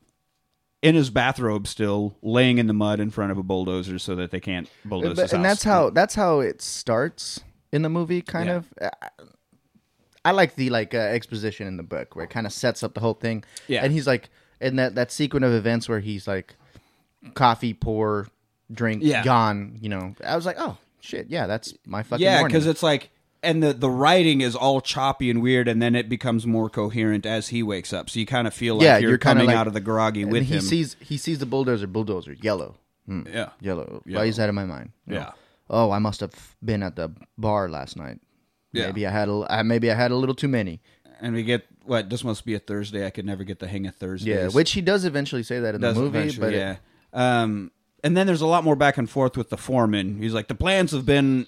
in 0.81 0.95
his 0.95 1.09
bathrobe, 1.09 1.67
still 1.67 2.15
laying 2.21 2.59
in 2.59 2.67
the 2.67 2.73
mud 2.73 2.99
in 3.01 3.09
front 3.09 3.31
of 3.33 3.37
a 3.37 3.43
bulldozer, 3.43 3.99
so 3.99 4.15
that 4.15 4.31
they 4.31 4.39
can't 4.39 4.69
bulldoze 4.85 5.15
But- 5.17 5.21
his 5.23 5.33
and 5.33 5.45
house. 5.45 5.55
that's 5.55 5.63
how 5.63 5.89
that's 5.89 6.15
how 6.15 6.39
it 6.39 6.61
starts 6.61 7.41
in 7.73 7.81
the 7.81 7.89
movie. 7.89 8.21
Kind 8.21 8.47
Yeah. 8.47 8.55
of. 8.55 8.73
I- 10.29 10.31
like 10.31 10.55
the 10.55 10.69
like 10.69 10.93
uh, 10.93 10.97
exposition 10.97 11.67
in 11.67 11.77
the 11.77 11.83
book 11.83 12.15
where 12.15 12.25
it 12.25 12.29
kind 12.31 12.45
of 12.47 12.53
sets 12.53 12.83
up 12.83 12.93
the 12.93 12.99
whole 13.01 13.13
thing. 13.15 13.43
Yeah. 13.67 13.83
and 13.83 13.91
he's 13.93 14.07
like 14.07 14.29
in 14.61 14.75
that 14.77 14.95
that 14.95 15.11
sequence 15.11 15.45
of 15.45 15.53
events 15.53 15.87
where 15.89 15.99
he's 15.99 16.27
like 16.27 16.55
coffee 17.33 17.73
pour 17.73 18.27
drink, 18.71 19.01
Yeah. 19.03 19.23
gone. 19.23 19.77
You 19.81 19.89
know, 19.89 20.15
I 20.25 20.35
was 20.35 20.45
like, 20.45 20.57
oh 20.59 20.77
shit, 20.99 21.27
yeah, 21.29 21.47
that's 21.47 21.73
my 21.85 22.03
fucking 22.03 22.23
yeah, 22.23 22.43
because 22.43 22.67
it's 22.67 22.83
like, 22.83 23.09
and 23.43 23.61
the 23.61 23.73
the 23.73 23.89
writing 23.89 24.41
is 24.41 24.55
all 24.55 24.81
choppy 24.81 25.29
and 25.29 25.41
weird, 25.41 25.67
and 25.67 25.81
then 25.81 25.95
it 25.95 26.09
becomes 26.09 26.45
more 26.47 26.69
coherent 26.69 27.25
as 27.25 27.49
he 27.49 27.63
wakes 27.63 27.93
up. 27.93 28.09
So 28.09 28.19
you 28.19 28.25
kind 28.25 28.47
of 28.47 28.53
feel 28.53 28.75
like 28.75 28.83
yeah, 28.85 28.97
you're, 28.97 29.11
you're 29.11 29.17
coming 29.17 29.47
like, 29.47 29.55
out 29.55 29.67
of 29.67 29.73
the 29.73 29.79
groggy 29.79 30.23
and 30.23 30.31
with 30.31 30.43
he 30.43 30.55
him. 30.55 30.61
sees 30.61 30.95
he 30.99 31.17
sees 31.17 31.39
the 31.39 31.45
bulldozer, 31.45 31.87
bulldozer, 31.87 32.33
yellow, 32.41 32.75
Hmm, 33.05 33.23
yeah, 33.31 33.49
yellow. 33.61 34.01
Yeah. 34.05 34.17
Why 34.19 34.25
is 34.25 34.37
that 34.37 34.49
in 34.49 34.55
my 34.55 34.65
mind? 34.65 34.91
Know, 35.05 35.15
Yeah. 35.17 35.31
Oh, 35.69 35.91
I 35.91 35.99
must 35.99 36.21
have 36.21 36.33
been 36.63 36.81
at 36.81 36.95
the 36.95 37.11
bar 37.37 37.67
last 37.69 37.97
night. 37.97 38.19
Yeah. 38.73 38.87
Maybe 38.87 39.05
I 39.07 39.11
had 39.11 39.29
a 39.29 39.45
I- 39.49 39.63
maybe 39.63 39.89
I 39.91 39.95
had 39.95 40.11
a 40.11 40.15
little 40.15 40.35
too 40.35 40.47
many. 40.47 40.81
and 41.21 41.33
we 41.33 41.43
get 41.43 41.65
what 41.85 42.09
this 42.09 42.23
must 42.23 42.45
be 42.45 42.53
a 42.53 42.59
Thursday. 42.59 43.05
I 43.05 43.09
could 43.09 43.25
never 43.25 43.43
get 43.43 43.59
the 43.59 43.67
hang 43.67 43.87
of 43.87 43.95
Thursdays. 43.95 44.27
Yeah, 44.27 44.47
which 44.49 44.71
he 44.73 44.81
does 44.81 45.03
eventually 45.05 45.41
say 45.43 45.59
that 45.59 45.73
in 45.75 45.81
the 45.81 45.93
movie, 45.93 46.37
but 46.39 46.53
it- 46.53 46.57
yeah. 46.57 46.75
um, 47.13 47.71
and 48.03 48.15
then 48.15 48.27
there's 48.27 48.41
a 48.41 48.47
lot 48.47 48.63
more 48.63 48.75
back 48.75 48.97
and 48.97 49.09
forth 49.09 49.35
with 49.35 49.49
the 49.49 49.57
foreman. 49.57 50.21
He's 50.21 50.33
like, 50.33 50.47
the 50.47 50.53
plans 50.55 50.91
have 50.91 51.05
been 51.05 51.47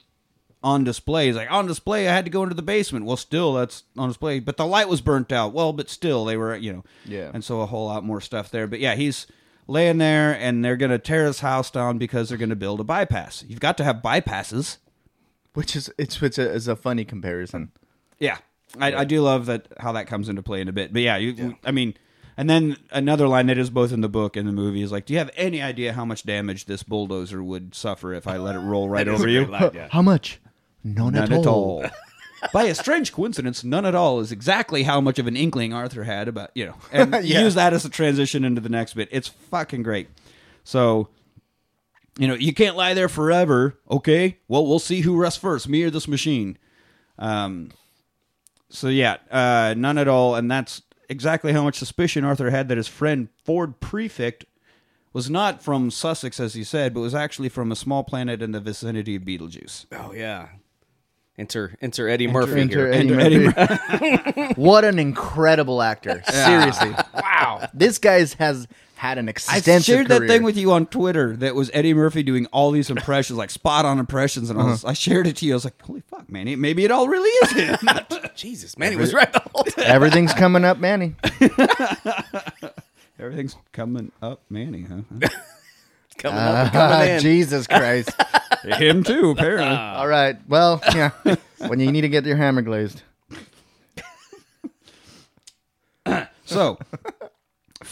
on 0.64 0.84
display. 0.84 1.28
He's 1.28 1.36
like, 1.36 1.52
on 1.52 1.68
display. 1.68 2.08
I 2.10 2.14
had 2.14 2.26
to 2.26 2.32
go 2.32 2.42
into 2.44 2.56
the 2.56 2.62
basement. 2.64 3.06
Well, 3.06 3.16
still, 3.18 3.54
that's 3.54 3.84
on 3.96 4.10
display. 4.10 4.40
But 4.40 4.58
the 4.58 4.66
light 4.66 4.90
was 4.90 5.00
burnt 5.02 5.32
out. 5.32 5.54
Well, 5.54 5.72
but 5.74 5.90
still, 5.90 6.26
they 6.26 6.36
were, 6.36 6.56
you 6.56 6.74
know. 6.74 6.84
Yeah. 7.06 7.30
And 7.34 7.44
so 7.44 7.62
a 7.62 7.66
whole 7.68 7.86
lot 7.86 8.04
more 8.04 8.20
stuff 8.20 8.50
there. 8.50 8.66
But 8.68 8.80
yeah, 8.80 8.96
he's 8.96 9.28
laying 9.68 10.00
there, 10.00 10.34
and 10.34 10.66
they're 10.66 10.76
gonna 10.76 10.98
tear 10.98 11.26
his 11.28 11.42
house 11.42 11.70
down 11.70 11.98
because 12.00 12.28
they're 12.30 12.38
gonna 12.40 12.56
build 12.56 12.80
a 12.80 12.84
bypass. 12.84 13.46
You've 13.48 13.60
got 13.60 13.78
to 13.78 13.84
have 13.84 13.98
bypasses. 13.98 14.78
Which 15.60 15.76
is 15.76 15.92
it's 15.98 16.22
it's 16.22 16.38
a, 16.38 16.56
it's 16.56 16.68
a 16.68 16.76
funny 16.76 17.04
comparison. 17.04 17.72
Yeah, 18.18 18.38
I, 18.80 18.94
I 18.94 19.04
do 19.04 19.22
love 19.22 19.46
that 19.48 19.68
how 19.80 19.92
that 19.92 20.08
comes 20.08 20.30
into 20.30 20.42
play 20.42 20.62
in 20.62 20.68
a 20.70 20.72
bit. 20.72 20.94
But 20.94 21.02
yeah, 21.02 21.18
you, 21.18 21.58
I 21.66 21.72
mean, 21.72 21.96
and 22.38 22.50
then 22.50 22.78
another 22.92 23.28
line 23.28 23.48
that 23.48 23.58
is 23.58 23.70
both 23.70 23.92
in 23.92 24.02
the 24.02 24.08
book 24.10 24.38
and 24.38 24.48
the 24.48 24.54
movie 24.54 24.82
is 24.82 24.92
like, 24.92 25.06
"Do 25.06 25.14
you 25.14 25.20
have 25.20 25.32
any 25.36 25.62
idea 25.62 25.92
how 25.94 26.06
much 26.06 26.24
damage 26.24 26.64
this 26.66 26.82
bulldozer 26.84 27.44
would 27.44 27.76
suffer 27.76 28.14
if 28.14 28.26
I 28.28 28.38
let 28.38 28.56
it 28.56 28.60
roll 28.60 28.88
right 28.88 29.08
over 29.08 29.28
you?" 29.28 29.46
How 29.92 30.02
much? 30.02 30.40
None, 30.84 31.14
None 31.14 31.24
at 31.24 31.32
at 31.32 31.46
all. 31.46 31.84
all. 31.84 31.86
By 32.54 32.64
a 32.64 32.76
strange 32.76 33.12
coincidence, 33.12 33.66
none 33.66 33.86
at 33.86 33.96
all 33.96 34.22
is 34.22 34.32
exactly 34.32 34.84
how 34.84 35.02
much 35.02 35.20
of 35.20 35.28
an 35.28 35.36
inkling 35.36 35.74
Arthur 35.74 36.06
had 36.06 36.30
about 36.30 36.52
you 36.56 36.68
know, 36.68 36.76
and 36.94 37.12
Yeah. 37.26 37.42
use 37.42 37.56
that 37.56 37.74
as 37.74 37.84
a 37.84 37.90
transition 37.90 38.46
into 38.46 38.62
the 38.62 38.70
next 38.70 38.94
bit. 38.94 39.10
It's 39.12 39.28
fucking 39.28 39.84
great. 39.84 40.08
So, 40.64 41.10
you 42.18 42.28
know, 42.28 42.34
you 42.34 42.54
can't 42.54 42.76
lie 42.76 42.94
there 42.94 43.10
forever. 43.10 43.78
Okay, 43.90 44.38
well, 44.48 44.66
we'll 44.66 44.80
see 44.80 45.02
who 45.02 45.18
rests 45.18 45.40
first, 45.40 45.70
me 45.70 45.84
or 45.84 45.90
this 45.90 46.08
machine. 46.08 46.58
Um, 47.18 47.72
so 48.70 48.88
yeah, 48.88 49.18
uh, 49.32 49.74
none 49.78 49.98
at 49.98 50.08
all, 50.08 50.36
and 50.36 50.50
that's 50.50 50.82
exactly 51.10 51.52
how 51.52 51.64
much 51.64 51.78
suspicion 51.78 52.24
Arthur 52.24 52.50
had 52.50 52.70
that 52.70 52.78
his 52.78 52.88
friend 52.88 53.30
Ford 53.44 53.80
Prefect 53.80 54.46
was 55.12 55.30
not 55.30 55.62
from 55.62 55.90
Sussex, 55.92 56.40
as 56.40 56.54
he 56.54 56.64
said, 56.64 56.94
but 56.94 57.02
was 57.02 57.16
actually 57.16 57.50
from 57.50 57.72
a 57.72 57.76
small 57.76 58.04
planet 58.04 58.42
in 58.42 58.52
the 58.52 58.60
vicinity 58.60 59.16
of 59.16 59.26
Betelgeuse. 59.26 59.88
Oh 59.92 60.14
yeah. 60.14 60.50
Enter 61.38 61.78
enter 61.82 62.10
Eddie 62.10 62.28
Murphy 62.28 62.60
enter 62.60 62.92
here. 62.92 63.14
Eddie 63.14 63.14
Eddie 63.14 63.40
Murphy. 63.48 64.54
what 64.62 64.84
an 64.84 65.00
incredible 65.00 65.82
actor! 65.82 66.22
Seriously, 66.30 66.94
wow. 67.14 67.66
This 67.74 67.98
guy's 67.98 68.34
has 68.34 68.68
had 69.00 69.18
an 69.18 69.30
extensive. 69.30 69.56
I 69.56 69.58
extensive. 69.60 69.86
shared 69.96 70.08
that 70.10 70.28
thing 70.28 70.44
with 70.44 70.58
you 70.58 70.74
on 70.74 70.86
Twitter 70.86 71.34
that 71.38 71.56
was 71.56 71.72
Eddie 71.74 71.94
Murphy 71.94 72.22
doing 72.22 72.48
all 72.48 72.70
these 72.72 72.90
impressions, 72.90 73.38
like 73.40 73.50
spot 73.50 73.86
on 73.86 73.98
impressions, 73.98 74.50
and 74.50 74.60
I, 74.60 74.66
was, 74.66 74.84
I 74.84 74.92
shared 74.92 75.26
it 75.26 75.38
to 75.38 75.46
you. 75.46 75.54
I 75.54 75.56
was 75.56 75.64
like, 75.64 75.82
"Holy 75.82 76.02
fuck, 76.02 76.30
man! 76.30 76.50
it- 76.50 76.60
Maybe 76.60 76.84
it 76.84 76.92
all 76.92 77.08
really 77.08 77.30
is 77.30 77.52
him." 77.52 77.78
Jesus, 78.36 78.78
man, 78.78 78.92
he 78.92 78.98
was 78.98 79.14
right 79.14 79.32
the 79.32 79.42
whole 79.56 79.64
time. 79.64 79.86
Everything's 79.88 80.34
coming 80.34 80.66
up, 80.66 80.80
Manny. 80.80 81.16
Everything's 83.20 83.56
coming 83.72 84.12
up, 84.22 84.42
Manny, 84.50 84.82
huh? 84.84 85.28
Coming 86.18 86.38
up 86.38 86.56
and 86.66 86.72
coming 86.74 86.98
Ah, 86.98 87.14
in. 87.16 87.22
Jesus 87.22 87.66
Christ! 87.68 88.12
him 88.66 89.06
too, 89.06 89.30
apparently. 89.30 89.74
All 89.78 90.08
right, 90.10 90.36
well, 90.50 90.82
yeah. 90.94 91.12
when 91.68 91.80
you 91.80 91.90
need 91.94 92.02
to 92.02 92.10
get 92.10 92.26
your 92.26 92.36
hammer 92.36 92.62
glazed, 92.62 93.02
So, 96.46 96.78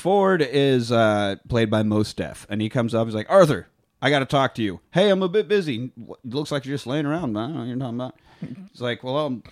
Ford 0.08 0.42
is 0.42 0.90
uh, 0.90 1.36
played 1.50 1.70
by 1.70 1.84
Mos 1.84 2.14
Def, 2.14 2.48
and 2.50 2.62
he 2.62 2.70
comes 2.70 2.96
up. 2.96 3.06
He's 3.08 3.14
like, 3.14 3.30
"Arthur, 3.30 3.68
I 4.02 4.10
got 4.10 4.20
to 4.20 4.26
talk 4.26 4.56
to 4.56 4.64
you. 4.64 4.80
Hey, 4.92 5.10
I'm 5.10 5.22
a 5.22 5.28
bit 5.28 5.50
busy. 5.50 5.92
Looks 6.24 6.50
like 6.50 6.64
you're 6.64 6.76
just 6.76 6.88
laying 6.88 7.06
around. 7.06 7.34
Man. 7.34 7.44
I 7.44 7.48
don't 7.48 7.54
know 7.54 7.60
what 7.60 7.68
you're 7.68 7.78
talking 7.78 7.96
about." 7.96 8.16
He's 8.72 8.80
like, 8.80 9.04
"Well, 9.04 9.18
I'm, 9.26 9.44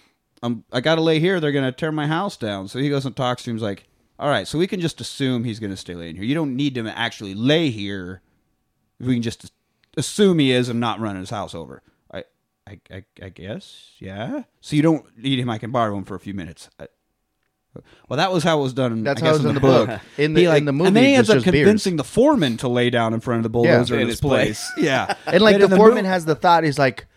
I'm 0.42 0.64
I 0.72 0.80
got 0.80 0.96
to 0.96 1.02
lay 1.02 1.20
here. 1.20 1.42
They're 1.42 1.52
gonna 1.52 1.74
tear 1.74 1.92
my 1.92 2.08
house 2.08 2.38
down." 2.38 2.70
So 2.70 2.80
he 2.80 2.88
goes 2.88 3.06
and 3.06 3.14
talks 3.14 3.44
to 3.44 3.50
him. 3.50 3.58
He's 3.58 3.64
like, 3.64 3.84
"All 4.18 4.30
right, 4.30 4.48
so 4.48 4.58
we 4.58 4.66
can 4.66 4.80
just 4.80 5.02
assume 5.02 5.44
he's 5.44 5.60
gonna 5.60 5.76
stay 5.76 5.94
laying 5.94 6.16
here. 6.16 6.24
You 6.24 6.36
don't 6.36 6.56
need 6.56 6.78
him 6.78 6.86
to 6.86 6.98
actually 6.98 7.36
lay 7.36 7.70
here. 7.70 8.22
We 8.98 9.16
can 9.16 9.24
just 9.24 9.52
assume 9.98 10.40
he 10.40 10.54
is 10.54 10.70
and 10.70 10.80
not 10.80 11.02
run 11.02 11.18
his 11.18 11.32
house 11.32 11.54
over." 11.54 11.84
I, 12.14 12.24
I, 12.66 12.80
I, 12.90 13.04
I 13.24 13.28
guess, 13.28 13.92
yeah. 14.00 14.44
So 14.62 14.78
you 14.78 14.84
don't 14.84 15.06
need 15.18 15.38
him. 15.38 15.50
I 15.50 15.58
can 15.58 15.72
borrow 15.72 15.98
him 15.98 16.06
for 16.06 16.16
a 16.16 16.20
few 16.22 16.34
minutes. 16.34 16.70
I, 16.80 16.88
well, 18.10 18.18
that 18.18 18.32
was 18.32 18.44
how 18.44 18.60
it 18.60 18.64
was 18.64 18.74
done. 18.74 19.04
That's 19.04 19.22
I 19.22 19.26
how 19.26 19.32
guess, 19.34 19.40
it 19.42 19.44
was 19.44 19.50
in 19.50 19.56
the 19.56 19.62
book. 19.62 19.90
In 20.18 20.34
the- 20.34 20.42
He, 20.42 20.48
like- 20.48 20.60
in 20.60 20.66
the 20.66 20.72
movie, 20.74 20.88
and 20.88 20.96
then 20.96 21.04
he 21.06 21.16
ends 21.16 21.30
up 21.30 21.36
just 21.38 21.46
beers. 21.46 21.64
convincing 21.64 21.96
the 21.98 22.04
foreman 22.04 22.58
to 22.58 22.68
lay 22.68 22.90
down 22.90 23.14
in 23.14 23.20
front 23.20 23.40
of 23.40 23.44
the 23.44 23.50
bulldozer 23.50 23.96
Yeah. 23.96 24.00
in 24.00 24.02
In 24.04 24.08
his 24.08 24.16
his 24.18 24.22
place. 24.22 24.72
yeah, 24.78 25.16
and 25.28 25.42
like 25.42 25.60
But 25.60 25.70
the 25.70 25.76
foreman 25.76 26.04
mo- 26.06 26.10
has 26.10 26.26
the 26.26 26.36
thought, 26.36 26.64
he's 26.64 26.80
like, 26.80 27.08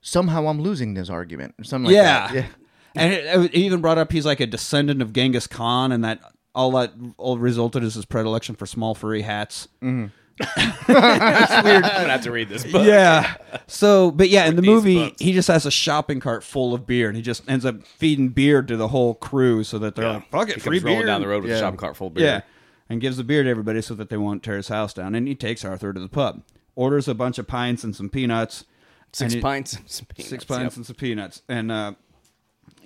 somehow 0.00 0.46
I'm 0.48 0.60
losing 0.60 0.94
this 0.94 1.10
argument, 1.10 1.54
or 1.58 1.64
something 1.64 1.86
like 1.86 1.94
yeah. 1.94 2.28
that. 2.28 2.34
Yeah. 2.34 2.46
and 2.94 3.12
it, 3.12 3.24
it 3.46 3.54
even 3.54 3.80
brought 3.80 3.98
up 3.98 4.12
he's 4.12 4.26
like 4.26 4.40
a 4.40 4.46
descendant 4.46 5.02
of 5.02 5.12
Genghis 5.12 5.46
Khan, 5.46 5.92
and 5.92 6.04
that 6.04 6.20
all 6.54 6.70
that 6.72 6.92
all 7.18 7.38
resulted 7.38 7.82
is 7.84 7.94
his 7.94 8.04
predilection 8.06 8.54
for 8.54 8.66
small 8.66 8.94
furry 8.94 9.22
hats. 9.22 9.68
Mm-hmm. 9.82 10.06
I'm 10.40 10.86
gonna 10.86 12.08
have 12.08 12.22
to 12.22 12.30
read 12.30 12.48
this 12.48 12.64
book. 12.64 12.86
Yeah. 12.86 13.36
So, 13.66 14.10
but 14.10 14.28
yeah, 14.28 14.46
in 14.46 14.56
the 14.56 14.62
movie, 14.62 15.06
books. 15.08 15.20
he 15.20 15.32
just 15.32 15.48
has 15.48 15.66
a 15.66 15.70
shopping 15.70 16.20
cart 16.20 16.44
full 16.44 16.74
of 16.74 16.86
beer, 16.86 17.08
and 17.08 17.16
he 17.16 17.22
just 17.22 17.48
ends 17.48 17.64
up 17.64 17.82
feeding 17.84 18.28
beer 18.28 18.62
to 18.62 18.76
the 18.76 18.88
whole 18.88 19.14
crew, 19.14 19.64
so 19.64 19.78
that 19.78 19.94
they're 19.94 20.04
Yeah. 20.04 20.12
like, 20.14 20.30
"Fuck 20.30 20.48
it, 20.50 20.54
He 20.56 20.60
free 20.60 20.76
comes 20.78 20.84
rolling 20.84 21.00
beer." 21.00 21.06
down 21.06 21.20
the 21.20 21.28
road 21.28 21.42
with 21.42 21.50
Yeah. 21.50 21.56
a 21.56 21.60
shopping 21.60 21.78
cart 21.78 21.96
full 21.96 22.08
of 22.08 22.14
beer. 22.14 22.24
Yeah. 22.26 22.40
And 22.88 23.00
gives 23.00 23.16
the 23.16 23.24
beer 23.24 23.42
to 23.42 23.48
everybody 23.50 23.82
so 23.82 23.94
that 23.94 24.10
they 24.10 24.16
won't 24.16 24.42
tear 24.44 24.56
his 24.56 24.68
house 24.68 24.94
down. 24.94 25.14
And 25.16 25.26
he 25.26 25.34
takes 25.34 25.64
Arthur 25.64 25.92
to 25.92 25.98
the 25.98 26.08
pub, 26.08 26.42
orders 26.76 27.08
a 27.08 27.14
bunch 27.14 27.36
of 27.38 27.48
pints 27.48 27.82
and 27.82 27.96
some 27.96 28.08
peanuts. 28.08 28.64
Six 29.12 29.32
he- 29.34 29.40
pints, 29.40 29.72
and 29.74 29.90
some 29.90 30.06
peanuts, 30.14 30.30
Six 30.30 30.44
pints 30.44 30.62
yep. 30.74 30.76
and 30.76 30.86
some 30.86 30.96
peanuts. 30.96 31.42
And 31.48 31.72
uh, 31.72 31.94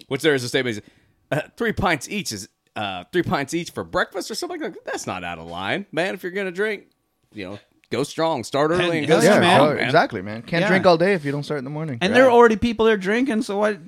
Which 0.09 0.23
there 0.23 0.35
is 0.35 0.45
a 0.45 0.49
statement: 0.49 0.79
is, 0.79 0.83
uh, 1.33 1.43
three 1.57 1.73
pints 1.73 2.09
each 2.09 2.33
is 2.33 2.49
uh, 2.77 3.05
three 3.13 3.23
pints 3.25 3.53
each 3.53 3.73
for 3.73 3.83
breakfast 3.85 4.31
or 4.31 4.35
something 4.35 4.61
like 4.61 4.73
that. 4.75 4.85
That's 4.87 5.07
not 5.07 5.23
out 5.25 5.39
of 5.39 5.47
line, 5.49 5.85
man. 5.93 6.15
If 6.15 6.23
you're 6.23 6.33
gonna 6.33 6.51
drink, 6.53 6.85
you 7.33 7.45
know, 7.49 7.59
go 7.91 8.03
strong, 8.03 8.45
start 8.45 8.71
early, 8.71 8.99
and 8.99 9.07
go 9.09 9.19
Yeah, 9.21 9.23
Yeah, 9.41 9.55
strong, 9.55 9.67
man. 9.69 9.77
man. 9.77 9.85
exactly, 9.85 10.23
man. 10.23 10.43
Can't 10.43 10.63
Yeah. 10.63 10.69
drink 10.69 10.87
all 10.87 10.97
day 10.99 11.15
if 11.15 11.25
you 11.25 11.33
don't 11.33 11.43
start 11.45 11.59
in 11.59 11.65
the 11.65 11.71
morning. 11.71 11.99
and 12.01 12.15
there 12.15 12.27
are 12.27 12.31
already 12.31 12.57
people 12.57 12.87
there 12.87 12.97
drinking, 12.97 13.43
so 13.43 13.65
I, 13.65 13.79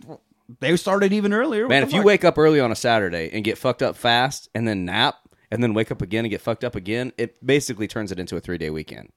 they 0.61 0.77
started 0.77 1.13
even 1.13 1.33
earlier. 1.33 1.67
Man, 1.69 1.83
the 1.83 1.87
if 1.89 1.93
you 1.95 2.03
wake 2.03 2.25
up 2.25 2.37
early 2.39 2.61
on 2.61 2.71
a 2.73 2.77
Saturday 2.77 3.31
and 3.33 3.45
get 3.45 3.59
fucked 3.59 3.83
up 3.83 3.97
fast, 3.97 4.49
and 4.55 4.67
then 4.69 4.85
nap, 4.85 5.17
and 5.51 5.63
then 5.63 5.75
wake 5.75 5.91
up 5.91 6.01
again 6.03 6.25
and 6.25 6.31
get 6.31 6.41
fucked 6.41 6.65
up 6.65 6.75
again, 6.75 7.13
it 7.19 7.45
basically 7.45 7.87
turns 7.89 8.11
it 8.13 8.19
into 8.19 8.37
a 8.37 8.41
three 8.41 8.59
day 8.59 8.71
weekend. 8.71 9.11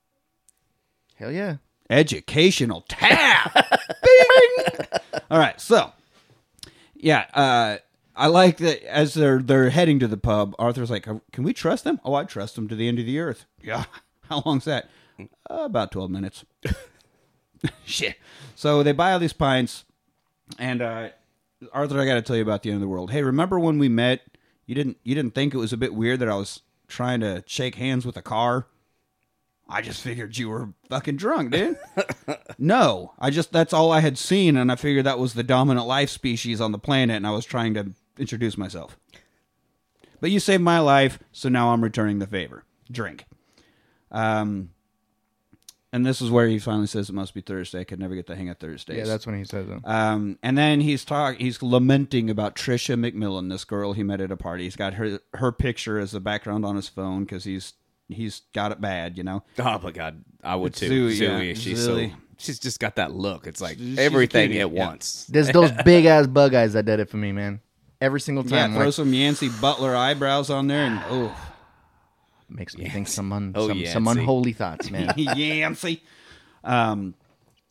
Hell 1.16 1.32
yeah. 1.32 1.58
educational 1.90 2.82
tap. 2.90 3.54
Bing! 4.04 4.86
All 5.32 5.40
right, 5.40 5.60
so 5.62 5.92
yeah, 6.96 7.26
uh, 7.34 7.78
I 8.16 8.28
like 8.28 8.58
that 8.58 8.84
as 8.84 9.14
they're 9.14 9.40
they're 9.40 9.70
heading 9.70 10.00
to 10.00 10.08
the 10.08 10.18
pub. 10.18 10.56
Arthur's 10.60 10.90
like, 10.90 11.04
"Can 11.04 11.44
we 11.44 11.54
trust 11.54 11.84
them? 11.84 12.00
Oh, 12.04 12.14
I 12.14 12.24
trust 12.24 12.56
them 12.56 12.68
to 12.70 12.76
the 12.76 12.88
end 12.88 13.00
of 13.00 13.06
the 13.06 13.20
earth. 13.20 13.46
Yeah, 13.62 13.86
how 14.30 14.44
long's 14.46 14.66
that? 14.66 14.90
Uh, 15.20 15.64
about 15.64 15.92
twelve 15.92 16.12
minutes. 16.12 16.46
Shit. 17.86 18.18
So 18.56 18.84
they 18.84 18.92
buy 18.92 19.14
all 19.14 19.20
these 19.20 19.34
pints, 19.34 19.86
and 20.60 20.82
uh, 20.82 21.10
Arthur, 21.72 22.00
I 22.00 22.06
got 22.06 22.16
to 22.16 22.22
tell 22.22 22.36
you 22.36 22.42
about 22.42 22.64
the 22.64 22.70
end 22.70 22.76
of 22.76 22.82
the 22.82 22.88
world. 22.88 23.12
Hey, 23.12 23.24
remember 23.24 23.60
when 23.60 23.80
we 23.80 23.90
met? 23.90 24.22
You 24.66 24.76
didn't 24.76 24.98
you 25.04 25.16
didn't 25.16 25.36
think 25.36 25.54
it 25.54 25.58
was 25.58 25.74
a 25.74 25.78
bit 25.78 25.94
weird 25.94 26.20
that 26.20 26.30
I 26.30 26.36
was 26.36 26.62
trying 26.88 27.20
to 27.22 27.44
shake 27.46 27.76
hands 27.76 28.06
with 28.06 28.18
a 28.18 28.22
car? 28.22 28.68
I 29.68 29.82
just 29.82 30.02
figured 30.02 30.38
you 30.38 30.50
were 30.50 30.70
fucking 30.90 31.18
drunk, 31.18 31.52
dude. 31.52 31.78
no, 32.60 33.14
I 33.18 33.32
just 33.32 33.52
that's 33.52 33.74
all 33.74 33.92
I 33.92 34.00
had 34.00 34.18
seen, 34.18 34.58
and 34.58 34.72
I 34.72 34.76
figured 34.76 35.06
that 35.06 35.20
was 35.20 35.34
the 35.34 35.44
dominant 35.44 35.88
life 35.88 36.10
species 36.10 36.62
on 36.62 36.72
the 36.72 36.80
planet, 36.80 37.16
and 37.16 37.26
I 37.26 37.32
was 37.32 37.46
trying 37.46 37.74
to 37.76 37.94
introduce 38.18 38.58
myself. 38.58 38.98
But 40.22 40.32
you 40.32 40.40
saved 40.40 40.64
my 40.64 40.80
life, 40.80 41.20
so 41.32 41.50
now 41.50 41.74
I'm 41.74 41.84
returning 41.84 42.20
the 42.20 42.28
favor. 42.28 42.64
Drink. 42.92 43.26
Um, 44.16 44.70
and 45.94 46.06
this 46.06 46.22
is 46.22 46.30
where 46.30 46.48
he 46.48 46.60
finally 46.60 46.88
says 46.88 47.10
it 47.10 47.14
must 47.14 47.34
be 47.34 47.40
Thursday. 47.42 47.80
I 47.80 47.84
could 47.86 48.00
never 48.00 48.16
get 48.16 48.28
the 48.28 48.36
hang 48.36 48.50
of 48.50 48.58
Thursdays. 48.58 48.98
Yeah, 48.98 49.06
that's 49.06 49.26
when 49.26 49.38
he 49.38 49.46
says 49.46 49.70
it. 49.70 49.80
Um, 49.86 50.38
and 50.44 50.58
then 50.58 50.82
he's 50.82 51.06
talk 51.06 51.38
he's 51.38 51.64
lamenting 51.64 52.30
about 52.30 52.56
Tricia 52.56 53.00
McMillan, 53.00 53.50
this 53.50 53.64
girl 53.64 53.94
he 53.94 54.04
met 54.04 54.20
at 54.20 54.32
a 54.32 54.36
party. 54.38 54.66
He's 54.66 54.76
got 54.76 54.96
her 54.96 55.20
her 55.36 55.52
picture 55.54 55.98
as 55.98 56.12
the 56.12 56.20
background 56.20 56.66
on 56.66 56.76
his 56.76 56.90
phone 56.90 57.24
because 57.24 57.46
he's 57.46 57.74
he's 58.10 58.42
got 58.54 58.72
it 58.74 58.82
bad, 58.82 59.18
you 59.18 59.24
know. 59.24 59.44
Oh 59.60 59.80
my 59.80 59.92
god, 59.92 60.24
I 60.44 60.56
would 60.58 60.74
It's 60.74 60.80
too. 60.82 61.08
Zooey, 61.10 61.20
yeah. 61.20 61.30
Zooey, 61.30 61.56
she's 61.56 61.86
so 61.86 62.10
she's 62.38 62.60
just 62.60 62.80
got 62.82 62.96
that 62.98 63.14
look. 63.14 63.48
It's 63.48 63.62
like 63.62 63.78
She's 63.78 63.98
everything 63.98 64.50
cutie, 64.50 64.62
at 64.62 64.72
yeah. 64.72 64.88
once. 64.88 65.26
There's 65.30 65.50
those 65.50 65.72
big 65.86 66.06
ass 66.06 66.28
bug 66.28 66.54
eyes 66.54 66.74
that 66.74 66.86
did 66.86 67.00
it 67.00 67.10
for 67.10 67.18
me, 67.18 67.32
man. 67.32 67.62
Every 68.02 68.20
single 68.20 68.46
Yeah, 68.46 68.64
time. 68.64 68.74
throw 68.74 68.86
like, 68.86 68.94
some 68.94 69.14
Yancey 69.14 69.50
Butler 69.62 69.96
eyebrows 69.96 70.50
on 70.50 70.68
there, 70.68 70.86
and 70.86 71.02
oh, 71.10 71.34
makes 72.56 72.78
me 72.78 72.90
think 72.90 73.08
some 73.08 73.32
un, 73.34 73.52
Oh, 73.56 73.68
some, 73.68 73.86
some 73.86 74.08
unholy 74.08 74.54
thoughts, 74.54 74.90
man. 74.92 75.14
Yancey. 75.18 76.04
Um, 76.64 77.14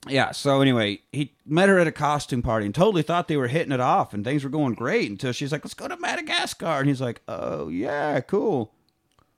yeah. 0.09 0.33
So 0.33 0.61
anyway, 0.61 1.01
he 1.13 1.33
met 1.47 1.69
her 1.69 1.79
at 1.79 1.87
a 1.87 1.93
costume 1.93 2.43
party 2.43 2.67
and 2.67 2.75
totally 2.75 3.03
thought 3.03 3.27
they 3.29 3.37
were 3.37 3.49
hitting 3.49 3.73
it 3.73 3.81
off 3.81 4.13
and 4.15 4.25
things 4.25 4.45
were 4.45 4.51
going 4.51 4.75
great 4.75 5.11
until 5.11 5.33
she's 5.33 5.51
like, 5.53 5.65
"Let's 5.65 5.75
go 5.75 5.89
to 5.89 5.97
Madagascar," 5.97 6.67
and 6.81 6.89
he's 6.89 7.01
like, 7.01 7.23
"Oh 7.27 7.69
yeah, 7.69 8.21
cool." 8.21 8.73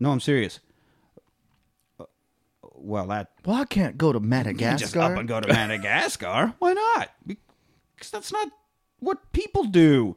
No, 0.01 0.11
I'm 0.11 0.21
serious. 0.21 0.61
Uh, 1.99 2.05
Well, 2.75 3.07
that 3.07 3.31
well, 3.45 3.57
I 3.57 3.65
can't 3.65 3.97
go 3.97 4.13
to 4.13 4.21
Madagascar. 4.21 4.79
just 4.85 4.97
up 4.97 5.17
and 5.17 5.29
go 5.29 5.41
to 5.41 5.49
Madagascar. 5.49 6.55
Why 6.59 6.73
not? 6.73 7.11
Because 7.27 8.11
that's 8.11 8.33
not 8.33 8.49
what 8.99 9.33
people 9.33 9.65
do. 9.65 10.17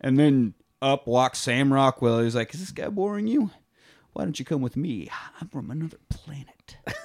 And 0.00 0.18
then 0.18 0.54
up 0.82 1.06
walks 1.06 1.38
Sam 1.38 1.72
Rockwell. 1.72 2.20
He's 2.20 2.34
like, 2.34 2.54
"Is 2.54 2.60
this 2.60 2.72
guy 2.72 2.88
boring 2.88 3.26
you? 3.26 3.50
Why 4.12 4.24
don't 4.24 4.38
you 4.38 4.44
come 4.44 4.60
with 4.60 4.76
me? 4.76 5.08
I'm 5.40 5.48
from 5.48 5.70
another 5.70 5.98
planet." 6.08 6.76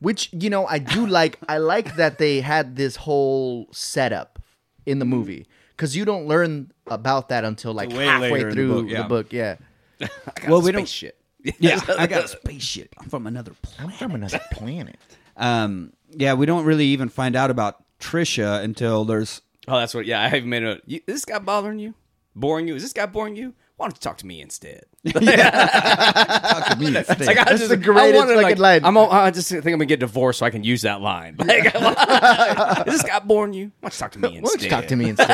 Which 0.00 0.30
you 0.32 0.50
know, 0.50 0.66
I 0.66 0.78
do 0.78 1.06
like. 1.06 1.38
I 1.48 1.58
like 1.58 1.96
that 1.96 2.18
they 2.18 2.40
had 2.40 2.76
this 2.76 2.96
whole 2.96 3.68
setup 3.72 4.40
in 4.84 4.98
the 4.98 5.04
movie 5.04 5.46
because 5.70 5.96
you 5.96 6.04
don't 6.04 6.26
learn 6.26 6.72
about 6.86 7.28
that 7.30 7.44
until 7.44 7.72
like 7.72 7.90
Way 7.90 8.06
halfway 8.06 8.30
later 8.30 8.48
in 8.48 8.48
the 8.48 8.54
through 8.54 8.82
book, 8.82 8.90
yeah. 8.90 9.02
the 9.02 9.08
book. 9.08 9.32
Yeah, 9.32 9.56
well, 10.48 10.62
we 10.62 10.72
don't. 10.72 10.88
shit. 10.88 11.18
Yeah, 11.58 11.80
I 11.98 12.06
got 12.06 12.24
a 12.24 12.28
spaceship. 12.28 12.94
I'm 13.00 13.08
from 13.08 13.26
another 13.26 13.50
planet. 13.62 13.92
I'm 13.92 13.98
from 13.98 14.14
another 14.14 14.40
planet. 14.52 14.96
Um, 15.36 15.92
yeah, 16.10 16.34
we 16.34 16.46
don't 16.46 16.64
really 16.64 16.86
even 16.86 17.08
find 17.08 17.34
out 17.34 17.50
about 17.50 17.82
Tricia 17.98 18.62
until 18.62 19.04
there's. 19.04 19.42
Oh, 19.66 19.76
that's 19.76 19.92
what. 19.92 20.06
Yeah, 20.06 20.22
I 20.22 20.28
have 20.28 20.44
made 20.44 20.62
a. 20.62 20.80
You, 20.86 21.00
is 21.08 21.14
this 21.14 21.24
guy 21.24 21.40
bothering 21.40 21.80
you? 21.80 21.94
Boring 22.36 22.68
you? 22.68 22.76
Is 22.76 22.82
this 22.82 22.92
guy 22.92 23.06
boring 23.06 23.34
you? 23.34 23.54
Why 23.76 23.86
don't 23.86 23.96
you 23.96 24.00
talk 24.00 24.18
to 24.18 24.26
me 24.26 24.40
instead? 24.40 24.84
Talk 25.12 25.14
to 25.22 26.76
me 26.78 26.96
instead. 26.96 27.20
Like, 27.20 27.38
I 27.38 27.44
That's 27.44 27.58
just, 27.58 27.68
the 27.70 27.76
greatest 27.76 28.14
I 28.14 28.16
wanted, 28.16 28.34
fucking 28.34 28.42
like, 28.42 28.58
line. 28.58 28.84
I'm. 28.84 28.96
all- 28.96 29.10
I 29.10 29.30
just 29.32 29.48
think 29.48 29.64
I'm 29.66 29.72
gonna 29.72 29.86
get 29.86 29.98
divorced 30.00 30.38
so 30.38 30.46
I 30.46 30.50
can 30.50 30.62
use 30.62 30.82
that 30.82 31.00
line. 31.00 31.36
Like, 31.38 31.64
is 32.86 32.92
this 32.92 33.02
guy 33.02 33.18
boring 33.20 33.54
you? 33.54 33.72
Why 33.80 33.88
don't 33.88 33.94
you 33.94 33.98
talk 33.98 34.12
to 34.12 34.18
me 34.20 34.28
Why 34.28 34.36
instead? 34.38 34.58
don't 34.58 34.62
you 34.64 34.70
talk 34.70 34.86
to 34.86 34.96
me 34.96 35.08
instead? 35.10 35.28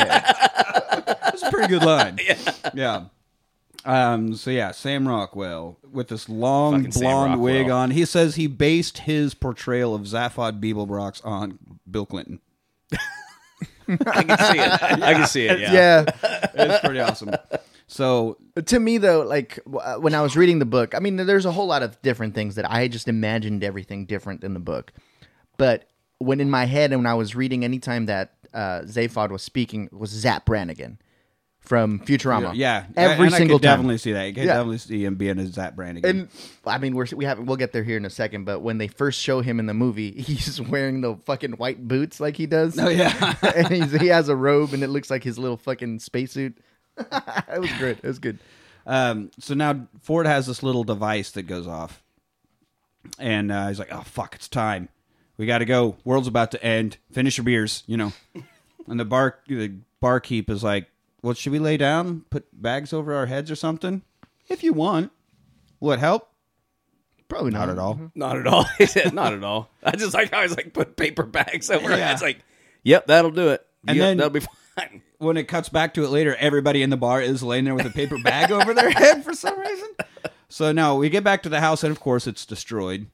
That's 1.23 1.43
a 1.43 1.51
pretty 1.51 1.67
good 1.67 1.83
line. 1.83 2.17
yeah. 2.25 2.35
Yeah. 2.73 3.05
Um, 3.85 4.35
so 4.35 4.49
yeah, 4.51 4.71
Sam 4.71 5.07
Rockwell 5.07 5.77
with 5.91 6.07
this 6.09 6.27
long 6.27 6.77
Fucking 6.77 6.91
Sam 6.91 7.01
blonde 7.03 7.41
wig 7.41 7.69
on. 7.69 7.91
He 7.91 8.03
says 8.05 8.35
he 8.35 8.47
based 8.47 8.99
his 8.99 9.33
portrayal 9.33 9.93
of 9.95 10.01
Zaphod 10.01 10.59
Beeblebrox 10.59 11.25
on 11.25 11.59
Bill 11.89 12.05
Clinton. 12.05 12.39
I 13.87 14.23
can 14.23 14.37
see 14.37 14.59
it. 14.59 14.81
I 15.03 15.13
can 15.13 15.27
see 15.27 15.45
it. 15.47 15.59
Yeah. 15.59 15.73
yeah. 15.73 16.45
It's 16.53 16.79
pretty 16.85 16.99
awesome. 16.99 17.31
So 17.91 18.37
to 18.65 18.79
me 18.79 18.97
though 18.99 19.21
like 19.21 19.57
uh, 19.81 19.95
when 19.95 20.13
i 20.13 20.21
was 20.21 20.35
reading 20.35 20.59
the 20.59 20.65
book 20.65 20.93
i 20.93 20.99
mean 20.99 21.15
there's 21.15 21.45
a 21.45 21.51
whole 21.51 21.65
lot 21.67 21.81
of 21.81 21.99
different 22.01 22.35
things 22.35 22.55
that 22.55 22.69
i 22.69 22.87
just 22.89 23.07
imagined 23.07 23.63
everything 23.63 24.05
different 24.05 24.43
in 24.43 24.53
the 24.53 24.59
book 24.59 24.91
but 25.57 25.89
when 26.17 26.41
in 26.41 26.49
my 26.49 26.65
head 26.65 26.91
and 26.91 26.99
when 27.03 27.07
i 27.07 27.13
was 27.13 27.35
reading 27.35 27.63
anytime 27.63 28.05
that 28.07 28.33
uh 28.53 28.81
zaphod 28.81 29.29
was 29.31 29.41
speaking 29.41 29.87
was 29.93 30.09
zap 30.09 30.45
brannigan 30.45 30.99
from 31.61 31.99
futurama 31.99 32.51
yeah, 32.53 32.85
every 32.97 33.27
and 33.27 33.35
single 33.35 33.55
I 33.55 33.59
could 33.59 33.63
time 33.65 33.77
definitely 33.77 33.97
see 33.99 34.11
that. 34.13 34.23
You 34.25 34.33
could 34.33 34.43
Yeah. 34.43 34.53
definitely 34.55 34.77
see 34.79 35.05
him 35.05 35.15
being 35.15 35.37
a 35.39 35.45
Zap 35.45 35.75
Brannigan. 35.75 36.09
and 36.09 36.27
I 36.65 36.77
mean, 36.79 36.95
we're 36.95 37.05
we 37.15 37.25
have 37.25 37.37
we'll 37.39 37.57
get 37.57 37.73
there 37.73 37.83
here 37.83 37.97
in 37.97 38.05
a 38.05 38.09
second. 38.09 38.45
But 38.45 38.61
when 38.61 38.77
they 38.79 38.87
first 38.87 39.19
show 39.21 39.41
him 39.41 39.59
in 39.59 39.67
the 39.67 39.73
movie, 39.73 40.11
he's 40.21 40.59
wearing 40.59 41.01
the 41.01 41.17
fucking 41.25 41.53
white 41.53 41.85
boots 41.87 42.19
like 42.19 42.37
he 42.37 42.45
does. 42.47 42.79
oh 42.79 42.87
yeah, 42.87 43.35
and 43.55 43.67
he's, 43.67 43.91
he 43.91 44.07
has 44.07 44.29
a 44.29 44.35
robe, 44.35 44.73
and 44.73 44.81
it 44.83 44.87
looks 44.87 45.11
like 45.11 45.23
his 45.23 45.37
little 45.37 45.57
fucking 45.57 45.99
spacesuit. 45.99 46.57
it 47.53 47.59
was 47.61 47.71
great. 47.77 47.97
It 47.97 48.07
was 48.07 48.19
good. 48.19 48.39
Um, 48.85 49.31
so 49.39 49.53
now 49.53 49.87
Ford 50.01 50.25
has 50.25 50.47
this 50.47 50.63
little 50.63 50.83
device 50.83 51.31
that 51.31 51.43
goes 51.43 51.67
off, 51.67 52.01
and 53.17 53.51
uh, 53.51 53.67
he's 53.67 53.79
like, 53.79 53.89
"Oh 53.91 54.01
fuck, 54.01 54.35
it's 54.35 54.47
time. 54.47 54.89
We 55.37 55.45
got 55.45 55.59
to 55.59 55.65
go. 55.65 55.97
World's 56.03 56.27
about 56.27 56.51
to 56.51 56.63
end. 56.63 56.97
Finish 57.11 57.37
your 57.37 57.45
beers, 57.45 57.83
you 57.87 57.97
know." 57.97 58.13
and 58.87 58.99
the 58.99 59.05
bar 59.05 59.39
the 59.47 59.73
barkeep 60.01 60.49
is 60.49 60.63
like, 60.63 60.87
"Well, 61.21 61.33
should 61.33 61.51
we 61.51 61.59
lay 61.59 61.77
down, 61.77 62.25
put 62.29 62.45
bags 62.59 62.93
over 62.93 63.13
our 63.13 63.25
heads 63.27 63.51
or 63.51 63.55
something? 63.55 64.01
If 64.47 64.63
you 64.63 64.73
want, 64.73 65.11
what 65.79 65.99
help? 65.99 66.27
Probably 67.27 67.51
Not 67.51 67.69
at 67.69 67.77
all. 67.77 68.11
Not 68.15 68.37
at 68.39 68.47
all. 68.47 68.63
He 68.79 68.87
said, 68.87 69.13
not 69.13 69.33
at 69.33 69.43
all. 69.43 69.69
I 69.83 69.91
just 69.95 70.15
like 70.15 70.33
I 70.33 70.41
was 70.41 70.55
like 70.57 70.73
put 70.73 70.95
paper 70.97 71.21
bags 71.21 71.69
over. 71.69 71.89
Yeah. 71.95 72.09
it. 72.09 72.13
It's 72.13 72.23
like, 72.23 72.39
yep, 72.81 73.05
that'll 73.05 73.29
do 73.29 73.49
it. 73.49 73.63
And 73.87 73.97
Yep, 73.97 74.03
then- 74.03 74.17
that'll 74.17 74.31
be 74.31 74.39
fine. 74.75 75.03
When 75.19 75.35
it 75.35 75.49
cuts 75.49 75.69
back 75.69 75.93
to 75.93 76.03
it 76.05 76.09
later, 76.09 76.35
everybody 76.37 76.81
in 76.81 76.89
the 76.89 76.97
bar 76.97 77.21
is 77.21 77.43
laying 77.43 77.65
there 77.65 77.75
with 77.75 77.85
a 77.85 77.91
paper 77.91 78.17
bag 78.17 78.51
over 78.51 78.73
their 78.73 78.89
head 78.89 79.23
for 79.23 79.33
some 79.33 79.59
reason. 79.59 79.89
So 80.47 80.71
now 80.71 80.95
we 80.95 81.09
get 81.09 81.25
back 81.25 81.43
to 81.43 81.49
the 81.49 81.59
house, 81.59 81.83
and 81.83 81.91
of 81.91 81.99
course 81.99 82.25
it's 82.25 82.45
destroyed. 82.45 83.07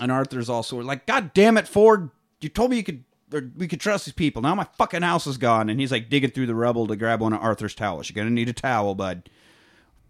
And 0.00 0.12
Arthur's 0.12 0.48
also 0.48 0.80
like, 0.80 1.06
"God 1.06 1.34
damn 1.34 1.58
it, 1.58 1.66
Ford! 1.66 2.10
You 2.40 2.48
told 2.48 2.70
me 2.70 2.76
you 2.76 2.84
could, 2.84 3.04
or 3.34 3.50
we 3.56 3.66
could 3.66 3.80
trust 3.80 4.06
these 4.06 4.14
people. 4.14 4.40
Now 4.40 4.54
my 4.54 4.66
fucking 4.78 5.02
house 5.02 5.26
is 5.26 5.36
gone." 5.36 5.68
And 5.68 5.80
he's 5.80 5.90
like 5.90 6.08
digging 6.08 6.30
through 6.30 6.46
the 6.46 6.54
rubble 6.54 6.86
to 6.86 6.94
grab 6.94 7.20
one 7.20 7.32
of 7.32 7.42
Arthur's 7.42 7.74
towels. 7.74 8.08
You're 8.08 8.22
gonna 8.22 8.34
need 8.34 8.48
a 8.48 8.52
towel, 8.52 8.94
bud. 8.94 9.28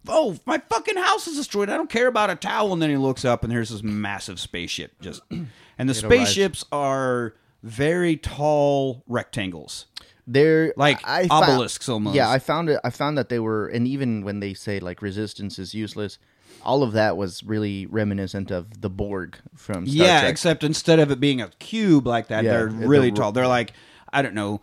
Oh, 0.07 0.37
my 0.45 0.59
fucking 0.69 0.97
house 0.97 1.27
is 1.27 1.35
destroyed. 1.35 1.69
I 1.69 1.77
don't 1.77 1.89
care 1.89 2.07
about 2.07 2.29
a 2.29 2.35
towel. 2.35 2.73
And 2.73 2.81
then 2.81 2.91
he 2.91 2.97
looks 2.97 3.25
up, 3.25 3.43
and 3.43 3.51
there's 3.51 3.69
this 3.69 3.83
massive 3.83 4.39
spaceship. 4.39 5.01
Just, 5.01 5.21
and 5.29 5.89
the 5.89 5.93
spaceships 5.93 6.63
are 6.71 7.33
very 7.63 8.17
tall 8.17 9.03
rectangles. 9.07 9.87
They're 10.27 10.73
Like 10.77 10.99
I 11.07 11.27
found- 11.27 11.45
obelisks 11.45 11.89
almost. 11.89 12.15
Yeah, 12.15 12.29
I 12.29 12.39
found 12.39 12.69
it. 12.69 12.79
I 12.83 12.89
found 12.89 13.17
that 13.17 13.29
they 13.29 13.39
were, 13.39 13.67
and 13.67 13.87
even 13.87 14.23
when 14.23 14.39
they 14.39 14.53
say 14.53 14.79
like 14.79 15.01
resistance 15.01 15.57
is 15.59 15.73
useless, 15.73 16.17
all 16.63 16.83
of 16.83 16.91
that 16.93 17.17
was 17.17 17.43
really 17.43 17.85
reminiscent 17.87 18.51
of 18.51 18.81
the 18.81 18.89
Borg 18.89 19.37
from 19.55 19.87
Star 19.87 20.05
yeah, 20.07 20.19
Trek. 20.21 20.31
except 20.31 20.63
instead 20.63 20.99
of 20.99 21.09
it 21.11 21.19
being 21.19 21.41
a 21.41 21.47
cube 21.59 22.05
like 22.05 22.27
that, 22.27 22.43
Yeah, 22.43 22.51
they're 22.51 22.69
they're 22.69 22.87
really 22.87 23.11
tall. 23.11 23.31
They're 23.31 23.47
like 23.47 23.73
I 24.13 24.21
don't 24.21 24.35
know. 24.35 24.61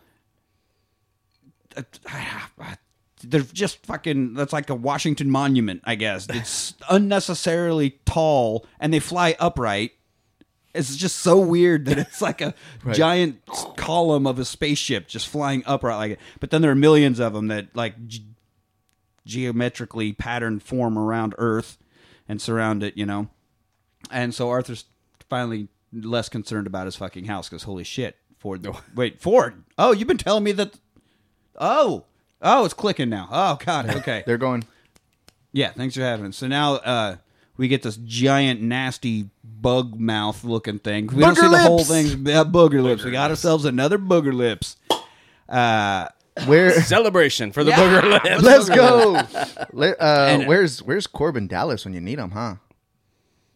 They're 3.25 3.41
just 3.43 3.85
fucking. 3.85 4.35
That's 4.35 4.53
like 4.53 4.71
a 4.71 4.75
Washington 4.77 5.29
Monument, 5.31 5.81
I 5.85 5.97
guess. 5.97 6.29
It's 6.31 6.75
unnecessarily 6.91 7.99
tall, 8.05 8.65
and 8.79 8.93
they 8.95 9.01
fly 9.01 9.35
upright. 9.41 9.93
It's 10.79 10.97
just 10.97 11.17
so 11.17 11.39
weird 11.39 11.85
that 11.87 11.99
it's 11.99 12.23
like 12.23 12.41
a 12.41 12.55
giant 12.93 13.45
column 13.77 14.27
of 14.27 14.39
a 14.39 14.45
spaceship 14.45 15.09
just 15.09 15.29
flying 15.29 15.63
upright 15.67 15.97
like 15.97 16.13
it. 16.13 16.21
But 16.41 16.51
then 16.51 16.63
there 16.63 16.71
are 16.71 16.77
millions 16.77 17.19
of 17.21 17.33
them 17.33 17.49
that 17.49 17.75
like 17.75 18.07
ge- 18.07 18.23
geometrically 19.27 20.13
patterned 20.13 20.63
form 20.63 20.99
around 20.99 21.35
Earth 21.39 21.79
and 22.29 22.41
surround 22.41 22.83
it. 22.83 22.97
You 22.97 23.07
know. 23.07 23.29
And 24.11 24.35
so 24.35 24.49
Arthur's 24.49 24.85
finally 25.29 25.69
less 25.93 26.29
concerned 26.29 26.67
about 26.67 26.87
his 26.87 26.97
fucking 26.97 27.25
house 27.27 27.49
because 27.49 27.65
holy 27.65 27.85
shit, 27.85 28.17
Ford. 28.39 28.67
Wait, 28.95 29.21
Ford. 29.21 29.65
Oh, 29.77 29.93
you've 29.93 30.09
been 30.09 30.19
telling 30.19 30.45
me 30.45 30.53
that. 30.53 30.79
Oh, 31.61 32.05
oh, 32.41 32.65
it's 32.65 32.75
clicking 32.75 33.09
now. 33.11 33.29
Oh 33.31 33.59
God. 33.65 33.91
Okay. 33.97 34.23
They're 34.27 34.39
going. 34.39 34.65
yeah. 35.53 35.73
Thanks 35.73 35.95
for 35.97 36.03
having. 36.03 36.27
Us. 36.27 36.37
So 36.37 36.47
now 36.47 36.75
uh, 36.75 37.17
we 37.57 37.69
get 37.69 37.83
this 37.83 37.97
giant, 38.05 38.63
nasty 38.63 39.29
bug 39.61 39.99
mouth 39.99 40.45
looking 40.45 40.79
thing. 40.79 41.07
We 41.09 41.21
don't 41.21 41.35
Booger 41.37 41.41
see 41.41 41.49
the 41.49 41.59
whole 41.59 41.77
lips! 41.77 41.89
thing. 41.89 42.07
Yeah, 42.27 42.45
booger 42.45 42.83
lips. 42.83 43.05
We 43.05 43.11
got 43.11 43.31
ourselves 43.31 43.65
another 43.65 43.99
booger 43.99 44.33
lips. 44.33 44.77
Uh, 45.49 46.09
Where? 46.47 46.81
Celebration 46.83 47.53
for 47.53 47.65
the 47.65 47.71
Yeah. 47.71 47.79
booger 47.79 48.23
lips. 48.25 48.43
Let's 48.43 48.69
go. 48.69 49.23
Let- 49.73 50.01
uh, 50.01 50.27
And- 50.31 50.47
where's 50.49 50.83
Where's 50.83 51.07
Korben 51.07 51.49
Dallas 51.49 51.85
when 51.85 51.95
you 51.95 52.01
need 52.01 52.19
him? 52.19 52.31
Huh? 52.31 52.57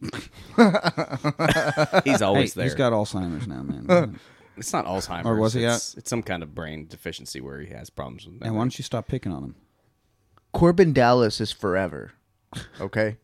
He's 2.03 2.19
hey, 2.19 2.25
always 2.25 2.53
there. 2.53 2.65
he's 2.65 2.75
got 2.75 2.93
Alzheimer's 2.93 3.47
now, 3.47 3.63
man. 3.63 4.19
it's 4.57 4.73
not 4.73 4.85
Alzheimer's. 4.85 5.25
Or 5.25 5.35
was 5.37 5.53
he 5.53 5.63
it's, 5.63 5.95
it's 5.95 6.09
some 6.09 6.23
kind 6.23 6.43
of 6.43 6.53
brain 6.53 6.87
deficiency 6.87 7.41
where 7.41 7.59
he 7.61 7.73
has 7.73 7.89
problems 7.89 8.25
with 8.25 8.35
and 8.41 8.55
why 8.55 8.61
don't 8.61 8.77
you 8.77 8.83
stop 8.83 9.07
picking 9.07 9.31
on 9.31 9.43
him? 9.43 9.55
Korben 10.53 10.93
Dallas 10.93 11.41
is 11.41 11.51
forever. 11.51 12.11
Okay. 12.79 13.17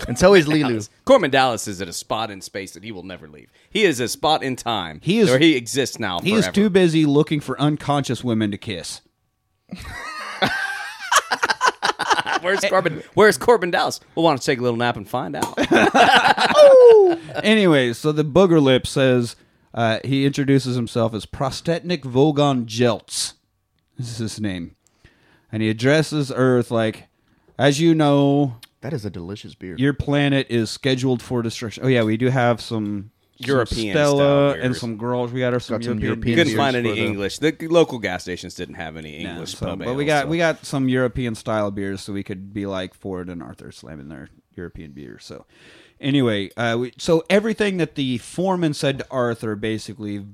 and 0.08 0.18
so 0.18 0.34
is 0.34 0.46
Leeloo. 0.46 0.68
Dallas. 0.68 0.90
Korben 1.06 1.30
Dallas 1.30 1.68
is 1.68 1.80
at 1.80 1.88
a 1.88 1.92
spot 1.92 2.30
in 2.30 2.40
space 2.40 2.72
that 2.72 2.82
he 2.82 2.92
will 2.92 3.02
never 3.04 3.28
leave. 3.28 3.50
He 3.70 3.84
is 3.84 4.00
a 4.00 4.08
spot 4.08 4.42
in 4.42 4.56
time. 4.56 5.00
He 5.02 5.18
is- 5.18 5.30
where 5.30 5.38
he 5.38 5.56
exists 5.56 5.98
now. 5.98 6.20
He 6.20 6.32
is 6.32 6.46
forever. 6.46 6.54
too 6.54 6.70
busy 6.70 7.06
looking 7.06 7.40
for 7.40 7.60
unconscious 7.60 8.24
women 8.24 8.50
to 8.50 8.58
kiss. 8.58 9.00
Where's 12.40 12.60
Korben? 12.60 13.02
Where's 13.14 13.38
Korben 13.38 13.70
Dallas? 13.70 14.00
We'll 14.14 14.24
want 14.24 14.38
to 14.40 14.44
take 14.44 14.58
a 14.58 14.62
little 14.62 14.76
nap 14.76 14.98
and 14.98 15.08
find 15.08 15.34
out. 15.34 15.58
anyway, 17.42 17.94
so 17.94 18.12
the 18.12 18.24
booger 18.24 18.60
lip 18.60 18.86
says 18.86 19.34
uh, 19.72 20.00
he 20.04 20.26
introduces 20.26 20.76
himself 20.76 21.14
as 21.14 21.24
Prostetnic 21.24 22.02
Vogon 22.02 22.66
Jeltz. 22.66 23.32
This 23.96 24.10
is 24.10 24.18
his 24.18 24.40
name. 24.40 24.76
And 25.50 25.62
he 25.62 25.70
addresses 25.70 26.30
Earth 26.34 26.70
like, 26.70 27.04
as 27.58 27.80
you 27.80 27.94
know, 27.94 28.56
That 28.84 28.92
is 28.92 29.04
a 29.06 29.10
delicious 29.10 29.54
beer. 29.54 29.76
your 29.78 29.94
planet 29.94 30.46
is 30.50 30.70
scheduled 30.70 31.22
for 31.22 31.40
destruction. 31.40 31.84
Oh, 31.84 31.88
yeah, 31.88 32.02
we 32.02 32.18
do 32.18 32.28
have 32.28 32.60
some. 32.60 33.10
some 33.40 33.46
European 33.48 33.94
Stella 33.94 34.50
style 34.52 34.62
and 34.64 34.76
some 34.76 34.98
girls. 34.98 35.32
We 35.32 35.40
got 35.40 35.54
our 35.54 35.58
some 35.60 35.78
Got 35.78 35.84
some 35.86 35.98
European. 36.00 36.06
European 36.06 36.36
beers. 36.36 36.48
Couldn't 36.48 36.56
find 36.58 36.76
any 36.76 36.88
for 36.90 36.94
the- 36.94 37.00
English. 37.06 37.38
The 37.38 37.56
local 37.68 37.98
gas 37.98 38.22
stations 38.24 38.54
didn't 38.54 38.74
have 38.74 38.98
any 38.98 39.16
English 39.24 39.56
So, 39.56 39.64
pub 39.66 39.78
but 39.78 39.94
we 39.96 40.04
ales, 40.04 40.06
got 40.06 40.22
so- 40.24 40.28
we 40.28 40.36
got 40.36 40.66
some 40.66 40.88
European 40.90 41.34
style 41.34 41.70
beers, 41.70 42.02
so 42.02 42.12
we 42.12 42.22
could 42.22 42.52
be 42.52 42.66
like 42.66 42.92
Ford 42.94 43.30
and 43.30 43.42
Arthur 43.42 43.72
slamming 43.72 44.10
their 44.10 44.28
European 44.54 44.92
beer. 44.92 45.18
So, 45.18 45.46
anyway, 45.98 46.50
uh, 46.58 46.76
we, 46.78 46.92
so 46.98 47.24
everything 47.30 47.78
that 47.78 47.94
the 47.94 48.18
foreman 48.18 48.74
said 48.74 48.98
to 48.98 49.06
Arthur, 49.10 49.56
basically, 49.56 50.26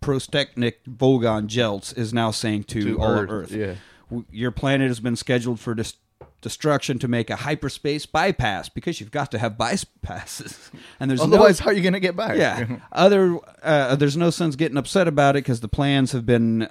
Prostetnic 0.00 0.76
Vogon 0.88 1.46
Jeltz 1.48 1.96
is 1.98 2.14
now 2.14 2.30
saying 2.30 2.64
to, 2.64 2.80
To 2.80 2.98
all 2.98 3.10
Earth, 3.10 3.22
of 3.24 3.30
Earth, 3.30 3.52
yeah. 3.52 3.74
"W- 4.08 4.24
your 4.30 4.50
planet 4.50 4.88
has 4.88 5.00
been 5.00 5.16
scheduled 5.16 5.60
for 5.60 5.74
dis- 5.74 5.96
destruction 6.40 6.98
to 6.98 7.08
make 7.08 7.30
a 7.30 7.36
hyperspace 7.36 8.06
bypass 8.06 8.68
because 8.68 9.00
you've 9.00 9.10
got 9.10 9.30
to 9.32 9.38
have 9.38 9.54
bypasses, 9.54 10.70
and 11.00 11.10
there's 11.10 11.20
Otherwise, 11.20 11.60
no 11.60 11.64
how 11.64 11.70
are 11.70 11.74
you 11.74 11.82
going 11.82 11.92
to 11.92 12.00
get 12.00 12.16
by? 12.16 12.34
yeah. 12.34 12.78
Other, 12.92 13.38
uh, 13.62 13.96
there's 13.96 14.16
no 14.16 14.30
sense 14.30 14.56
getting 14.56 14.76
upset 14.76 15.06
about 15.08 15.36
it 15.36 15.44
because 15.44 15.60
the 15.60 15.68
plans 15.68 16.12
have 16.12 16.24
been 16.26 16.68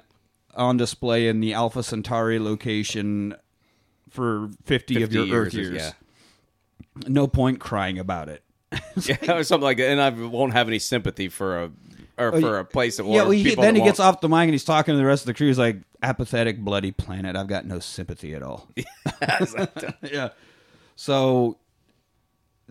on 0.54 0.76
display 0.76 1.28
in 1.28 1.40
the 1.40 1.52
Alpha 1.54 1.82
Centauri 1.82 2.38
location 2.38 3.34
for 4.08 4.50
50, 4.64 4.96
of 4.96 5.10
50 5.12 5.14
your 5.26 5.38
Earth 5.42 5.54
years, 5.54 5.70
years. 5.70 5.82
yeah. 5.82 5.92
No 7.06 7.26
point 7.28 7.60
crying 7.60 7.98
about 7.98 8.28
it. 8.28 8.42
yeah, 9.02 9.36
or 9.36 9.42
something 9.44 9.64
like 9.64 9.76
that. 9.78 9.88
And 9.88 10.00
I 10.00 10.10
won't 10.10 10.52
have 10.52 10.68
any 10.68 10.78
sympathy 10.78 11.28
for 11.28 11.62
a 11.64 11.70
or 12.20 12.40
for 12.40 12.58
a 12.58 12.64
place 12.64 12.98
of 12.98 13.06
yeah, 13.06 13.22
or 13.22 13.24
well, 13.24 13.30
he, 13.30 13.54
then 13.54 13.74
he 13.74 13.82
gets 13.82 13.98
won't- 13.98 14.16
off 14.16 14.20
the 14.20 14.28
mic 14.28 14.42
and 14.42 14.52
he's 14.52 14.64
talking 14.64 14.94
to 14.94 14.98
the 14.98 15.04
rest 15.04 15.22
of 15.22 15.26
the 15.26 15.34
crew. 15.34 15.46
He's 15.46 15.58
like, 15.58 15.78
apathetic, 16.02 16.58
bloody 16.60 16.92
planet. 16.92 17.36
I've 17.36 17.46
got 17.46 17.66
no 17.66 17.78
sympathy 17.78 18.34
at 18.34 18.42
all. 18.42 18.68
yeah. 20.02 20.30
So 20.96 21.58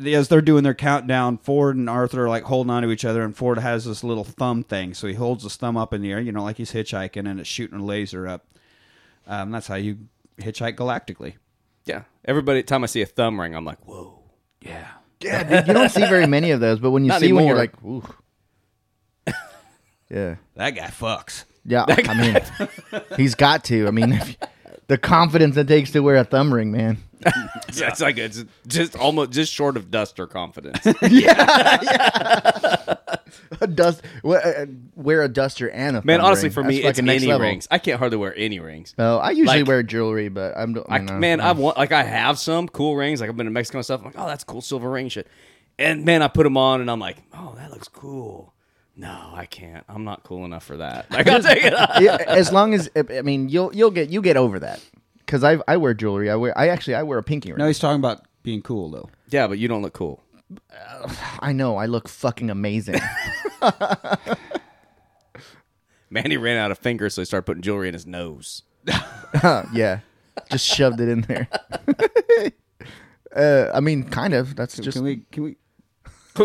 as 0.05 0.27
they're 0.27 0.41
doing 0.41 0.63
their 0.63 0.73
countdown, 0.73 1.37
Ford 1.37 1.75
and 1.75 1.89
Arthur 1.89 2.25
are 2.25 2.29
like 2.29 2.43
holding 2.43 2.69
on 2.71 2.83
to 2.83 2.91
each 2.91 3.05
other, 3.05 3.23
and 3.23 3.35
Ford 3.35 3.57
has 3.59 3.85
this 3.85 4.03
little 4.03 4.23
thumb 4.23 4.63
thing. 4.63 4.93
So 4.93 5.07
he 5.07 5.13
holds 5.15 5.43
his 5.43 5.55
thumb 5.55 5.77
up 5.77 5.93
in 5.93 6.01
the 6.01 6.11
air, 6.11 6.19
you 6.19 6.31
know, 6.31 6.43
like 6.43 6.57
he's 6.57 6.71
hitchhiking, 6.71 7.29
and 7.29 7.39
it's 7.39 7.49
shooting 7.49 7.79
a 7.79 7.83
laser 7.83 8.27
up. 8.27 8.45
Um, 9.27 9.51
that's 9.51 9.67
how 9.67 9.75
you 9.75 9.97
hitchhike 10.39 10.75
galactically. 10.75 11.35
Yeah, 11.85 12.03
everybody. 12.25 12.63
Time 12.63 12.83
I 12.83 12.87
see 12.87 13.01
a 13.01 13.05
thumb 13.05 13.39
ring, 13.39 13.55
I'm 13.55 13.65
like, 13.65 13.79
whoa. 13.85 14.19
Yeah. 14.61 14.87
Yeah, 15.21 15.43
dude, 15.43 15.67
you 15.67 15.73
don't 15.73 15.89
see 15.89 16.05
very 16.07 16.27
many 16.27 16.51
of 16.51 16.61
those, 16.61 16.79
but 16.79 16.91
when 16.91 17.03
you 17.03 17.09
Not 17.09 17.19
see 17.19 17.33
one, 17.33 17.45
you're 17.45 17.57
like, 17.57 17.73
ooh. 17.83 18.03
Yeah. 20.09 20.35
That 20.55 20.71
guy 20.71 20.87
fucks. 20.87 21.45
Yeah, 21.65 21.85
I 21.87 22.13
mean, 22.13 23.01
he's 23.17 23.35
got 23.35 23.63
to. 23.65 23.87
I 23.87 23.91
mean, 23.91 24.13
if, 24.13 24.37
the 24.87 24.97
confidence 24.97 25.55
it 25.55 25.67
takes 25.67 25.91
to 25.91 25.99
wear 25.99 26.15
a 26.15 26.23
thumb 26.23 26.53
ring, 26.53 26.71
man. 26.71 26.97
It's, 27.67 27.81
it's 27.81 28.01
like 28.01 28.17
it's 28.17 28.43
just 28.65 28.97
almost 28.97 29.29
just 29.31 29.53
short 29.53 29.77
of 29.77 29.91
duster 29.91 30.25
confidence. 30.25 30.79
yeah, 31.03 31.77
yeah. 31.83 32.95
A 33.61 33.67
dust, 33.67 34.01
wear, 34.23 34.61
uh, 34.61 34.65
wear 34.95 35.21
a 35.21 35.27
duster 35.27 35.69
and 35.69 35.97
a 35.97 36.01
Man, 36.03 36.19
honestly, 36.19 36.47
ring. 36.47 36.53
for 36.53 36.63
That's 36.63 36.75
me, 36.75 36.83
it's 36.83 36.97
any 36.97 37.31
rings. 37.39 37.67
I 37.69 37.77
can't 37.77 37.99
hardly 37.99 38.17
wear 38.17 38.33
any 38.35 38.59
rings. 38.59 38.95
No, 38.97 39.19
I 39.19 39.31
usually 39.31 39.59
Like- 39.59 39.67
wear 39.67 39.83
jewelry, 39.83 40.29
but 40.29 40.57
I'm. 40.57 40.81
I, 40.87 40.97
you 40.97 41.03
know, 41.03 41.19
man. 41.19 41.41
I 41.41 41.51
want 41.51 41.77
like 41.77 41.91
I 41.91 42.01
have 42.01 42.39
some 42.39 42.67
cool 42.67 42.95
rings. 42.95 43.21
Like 43.21 43.29
I've 43.29 43.37
been 43.37 43.45
to 43.45 43.51
Mexico 43.51 43.77
and 43.77 43.85
stuff. 43.85 43.99
I'm 43.99 44.07
like, 44.07 44.15
oh, 44.17 44.25
that's 44.25 44.43
cool 44.43 44.61
silver 44.61 44.89
ring 44.89 45.09
shit. 45.09 45.27
And 45.77 46.05
man, 46.05 46.23
I 46.23 46.27
put 46.27 46.43
them 46.43 46.57
on, 46.57 46.81
and 46.81 46.89
I'm 46.89 46.99
like, 46.99 47.17
oh, 47.33 47.53
that 47.57 47.69
looks 47.69 47.87
cool. 47.87 48.53
No, 48.99 49.31
I 49.33 49.45
can't. 49.45 49.85
I'm 49.87 50.03
not 50.03 50.23
cool 50.23 50.43
enough 50.43 50.65
for 50.65 50.75
that. 50.77 51.09
Like 51.11 51.25
I'll 51.27 51.41
take 51.41 51.63
it. 51.63 51.73
off. 51.73 51.91
As 52.01 52.51
long 52.51 52.73
as 52.73 52.89
I 52.97 53.21
mean, 53.21 53.47
you'll 53.47 53.73
you'll 53.73 53.91
get 53.91 54.09
you 54.09 54.21
get 54.21 54.35
over 54.35 54.59
that 54.59 54.83
because 55.19 55.41
I 55.41 55.59
I 55.69 55.77
wear 55.77 55.93
jewelry. 55.93 56.29
I 56.29 56.35
wear 56.35 56.55
I 56.57 56.67
actually 56.67 56.95
I 56.95 57.03
wear 57.03 57.17
a 57.17 57.23
pinky 57.23 57.49
ring. 57.51 57.59
No, 57.59 57.65
he's 57.67 57.79
talking 57.79 57.99
about 57.99 58.25
being 58.43 58.61
cool 58.61 58.89
though. 58.91 59.09
yeah, 59.29 59.47
but 59.47 59.57
you 59.57 59.69
don't 59.69 59.81
look 59.81 59.93
cool. 59.93 60.21
I 61.39 61.53
know 61.53 61.77
I 61.77 61.85
look 61.85 62.09
fucking 62.09 62.49
amazing. 62.49 62.99
Manny 66.09 66.35
ran 66.37 66.57
out 66.57 66.71
of 66.71 66.77
fingers, 66.77 67.13
so 67.13 67.21
he 67.21 67.25
started 67.25 67.45
putting 67.45 67.61
jewelry 67.61 67.87
in 67.87 67.93
his 67.93 68.05
nose. 68.05 68.63
yeah, 69.73 69.99
just 70.51 70.65
shoved 70.65 70.99
it 70.99 71.07
in 71.07 71.21
there. 71.21 71.47
uh, 73.33 73.71
I 73.73 73.79
mean, 73.79 74.03
kind 74.09 74.33
of. 74.33 74.57
That's 74.57 74.75
just 74.77 74.97
can 74.97 75.05
we? 75.05 75.17
Can 75.31 75.43
we? 75.43 75.55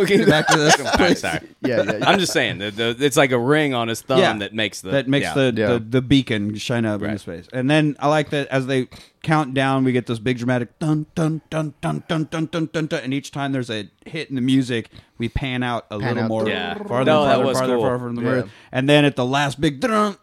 Get 0.07 0.27
back 0.29 0.47
to 0.49 0.57
this? 0.59 0.75
Sorry, 0.75 1.15
sorry. 1.15 1.41
yeah, 1.63 1.83
yeah. 1.83 1.93
yeah. 1.99 2.09
I'm 2.09 2.19
just 2.19 2.33
saying 2.33 2.59
the, 2.59 2.71
the, 2.71 2.97
it's 3.01 3.17
like 3.17 3.31
a 3.31 3.39
ring 3.39 3.75
on 3.75 3.89
his 3.89 4.03
thumb 4.03 4.19
Yeah. 4.19 4.37
that 4.39 4.53
makes 4.55 4.81
the 4.81 4.91
that 4.91 5.09
makes 5.09 5.25
yeah. 5.25 5.35
the, 5.35 5.55
Yeah. 5.57 5.67
the 5.75 5.79
the 5.79 6.03
beacon 6.03 6.55
shine 6.57 6.85
up 6.85 7.01
in 7.01 7.07
Right. 7.07 7.13
his 7.13 7.23
face. 7.23 7.47
And 7.53 7.71
then 7.71 7.97
I 8.01 8.09
like 8.09 8.31
that 8.31 8.49
as 8.49 8.67
they 8.67 8.89
count 9.23 9.55
down, 9.55 9.85
we 9.85 9.93
get 9.93 10.07
this 10.07 10.19
big 10.19 10.39
dramatic 10.39 10.79
dun 10.79 11.07
dun 11.15 11.41
dun 11.51 11.75
dun 11.81 12.03
dun 12.09 12.29
dun 12.31 12.47
dun 12.47 12.67
dun, 12.73 12.87
dun 12.87 13.01
and 13.05 13.15
each 13.15 13.31
time 13.31 13.53
there's 13.53 13.71
a 13.71 13.89
hit 14.05 14.29
in 14.29 14.35
the 14.35 14.41
music, 14.43 14.91
we 15.19 15.29
pan 15.29 15.63
out 15.63 15.87
a 15.91 15.99
Pan 15.99 16.09
little 16.09 16.23
out. 16.25 16.29
more, 16.29 16.49
Yeah. 16.49 16.75
farther, 16.75 17.05
No, 17.11 17.25
that 17.25 17.35
farther, 17.37 17.45
was 17.45 17.59
farther, 17.59 17.75
cool. 17.75 17.83
farther 17.83 17.99
from 18.05 18.15
the 18.17 18.23
Yeah. 18.23 18.29
earth. 18.29 18.51
And 18.73 18.89
then 18.89 19.05
at 19.05 19.17
the 19.17 19.25
last 19.25 19.61
big 19.61 19.81
dun, 19.81 20.17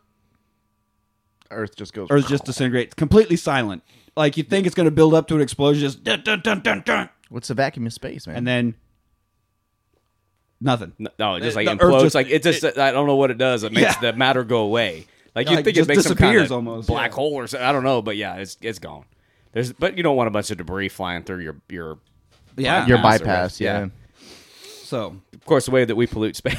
Earth 1.49 1.75
just 1.75 1.93
goes. 1.93 2.07
Earth 2.09 2.27
just 2.29 2.45
disintegrates, 2.45 2.93
completely 2.93 3.35
silent. 3.35 3.83
Like 4.15 4.37
you 4.37 4.43
think 4.43 4.65
it's 4.65 4.75
going 4.75 4.85
to 4.85 4.91
build 4.91 5.13
up 5.13 5.27
to 5.27 5.35
an 5.35 5.41
explosion, 5.41 5.81
just 5.81 6.03
dun 6.03 6.21
dun 6.23 6.41
dun 6.41 6.61
dun 6.61 6.81
dun, 6.85 7.09
What's 7.29 7.47
the 7.49 7.53
vacuum 7.53 7.85
of 7.87 7.93
space, 7.93 8.27
man? 8.27 8.37
and 8.37 8.47
then 8.47 8.75
nothing. 10.61 10.93
No, 10.99 11.09
no, 11.19 11.35
it 11.35 11.41
just 11.41 11.55
like 11.57 11.67
the 11.67 11.75
implodes. 11.75 12.01
just- 12.03 12.15
like 12.15 12.29
it 12.29 12.43
just 12.43 12.63
I 12.63 12.91
don't 12.91 13.07
know 13.07 13.15
what 13.17 13.31
it 13.31 13.37
does. 13.37 13.63
It 13.63 13.71
makes 13.73 13.95
Yeah. 14.01 14.11
the 14.11 14.13
matter 14.17 14.43
go 14.45 14.59
away. 14.59 15.07
Like 15.35 15.49
you 15.49 15.55
Like, 15.55 15.65
think 15.65 15.75
just 15.75 15.89
it 15.89 15.93
makes 15.95 16.05
some 16.07 16.15
kind 16.17 16.37
of 16.39 16.51
almost, 16.51 16.87
black 16.87 17.11
yeah. 17.11 17.15
hole 17.15 17.33
or 17.33 17.47
something. 17.47 17.65
I 17.67 17.71
don't 17.71 17.83
know, 17.83 18.01
but 18.01 18.15
yeah, 18.17 18.35
it's 18.35 18.57
it's 18.61 18.79
gone. 18.79 19.05
There's 19.53 19.73
but 19.73 19.97
you 19.97 20.03
don't 20.03 20.15
want 20.15 20.27
a 20.27 20.31
bunch 20.31 20.51
of 20.51 20.57
debris 20.57 20.89
flying 20.89 21.23
through 21.23 21.39
your 21.39 21.55
your 21.69 21.97
Yeah. 22.57 22.85
Your 22.87 22.97
bypass 22.97 23.21
or 23.21 23.25
bypass, 23.25 23.59
whatever. 23.59 23.85
yeah. 23.85 23.89
So 24.83 25.15
Of 25.33 25.45
course, 25.45 25.65
the 25.65 25.71
way 25.71 25.85
that 25.85 25.95
we 25.95 26.05
pollute 26.05 26.35
space, 26.35 26.55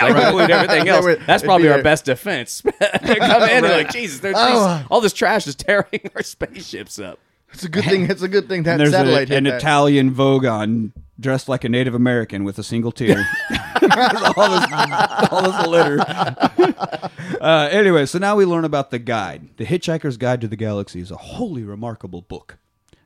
like 0.00 0.14
we 0.14 0.22
pollute 0.24 0.48
everything 0.50 0.88
else, 0.88 1.04
It'd 1.06 1.26
that's 1.26 1.42
be 1.42 1.46
probably 1.48 1.68
our 1.70 1.80
a- 1.80 1.82
best 1.82 2.04
defense. 2.04 2.62
Come 2.80 3.42
in 3.42 3.64
and 3.64 3.66
like 3.66 3.90
Jesus, 3.90 4.20
Oh. 4.24 4.78
these- 4.78 4.86
all 4.90 5.00
this 5.00 5.12
trash 5.12 5.46
is 5.48 5.56
tearing 5.56 6.00
our 6.14 6.22
spaceships 6.22 7.00
up. 7.00 7.18
It's 7.54 7.64
a 7.64 7.68
good 7.68 7.84
thing. 7.84 8.10
It's 8.10 8.22
a 8.22 8.28
good 8.28 8.48
thing 8.48 8.64
that 8.64 8.72
and 8.72 8.80
there's 8.80 8.88
a- 8.90 8.92
satellite 8.92 9.28
hit 9.28 9.38
an 9.38 9.44
that. 9.44 9.54
Italian 9.60 10.12
Vogon 10.12 10.92
dressed 11.18 11.48
like 11.48 11.62
a 11.62 11.68
Native 11.68 11.94
American 11.94 12.42
with 12.42 12.58
a 12.58 12.64
single 12.64 12.90
tear. 12.90 13.24
all 14.36 14.50
this, 14.50 15.30
all 15.30 15.42
this 15.42 15.66
litter. 15.68 16.00
uh, 17.40 17.68
anyway, 17.70 18.06
so 18.06 18.18
now 18.18 18.34
we 18.34 18.44
learn 18.44 18.64
about 18.64 18.90
the 18.90 18.98
guide. 18.98 19.56
The 19.56 19.64
Hitchhiker's 19.64 20.16
Guide 20.16 20.40
to 20.40 20.48
the 20.48 20.56
Galaxy 20.56 21.00
is 21.00 21.10
a 21.10 21.16
wholly 21.16 21.62
remarkable 21.62 22.22
book. 22.22 22.58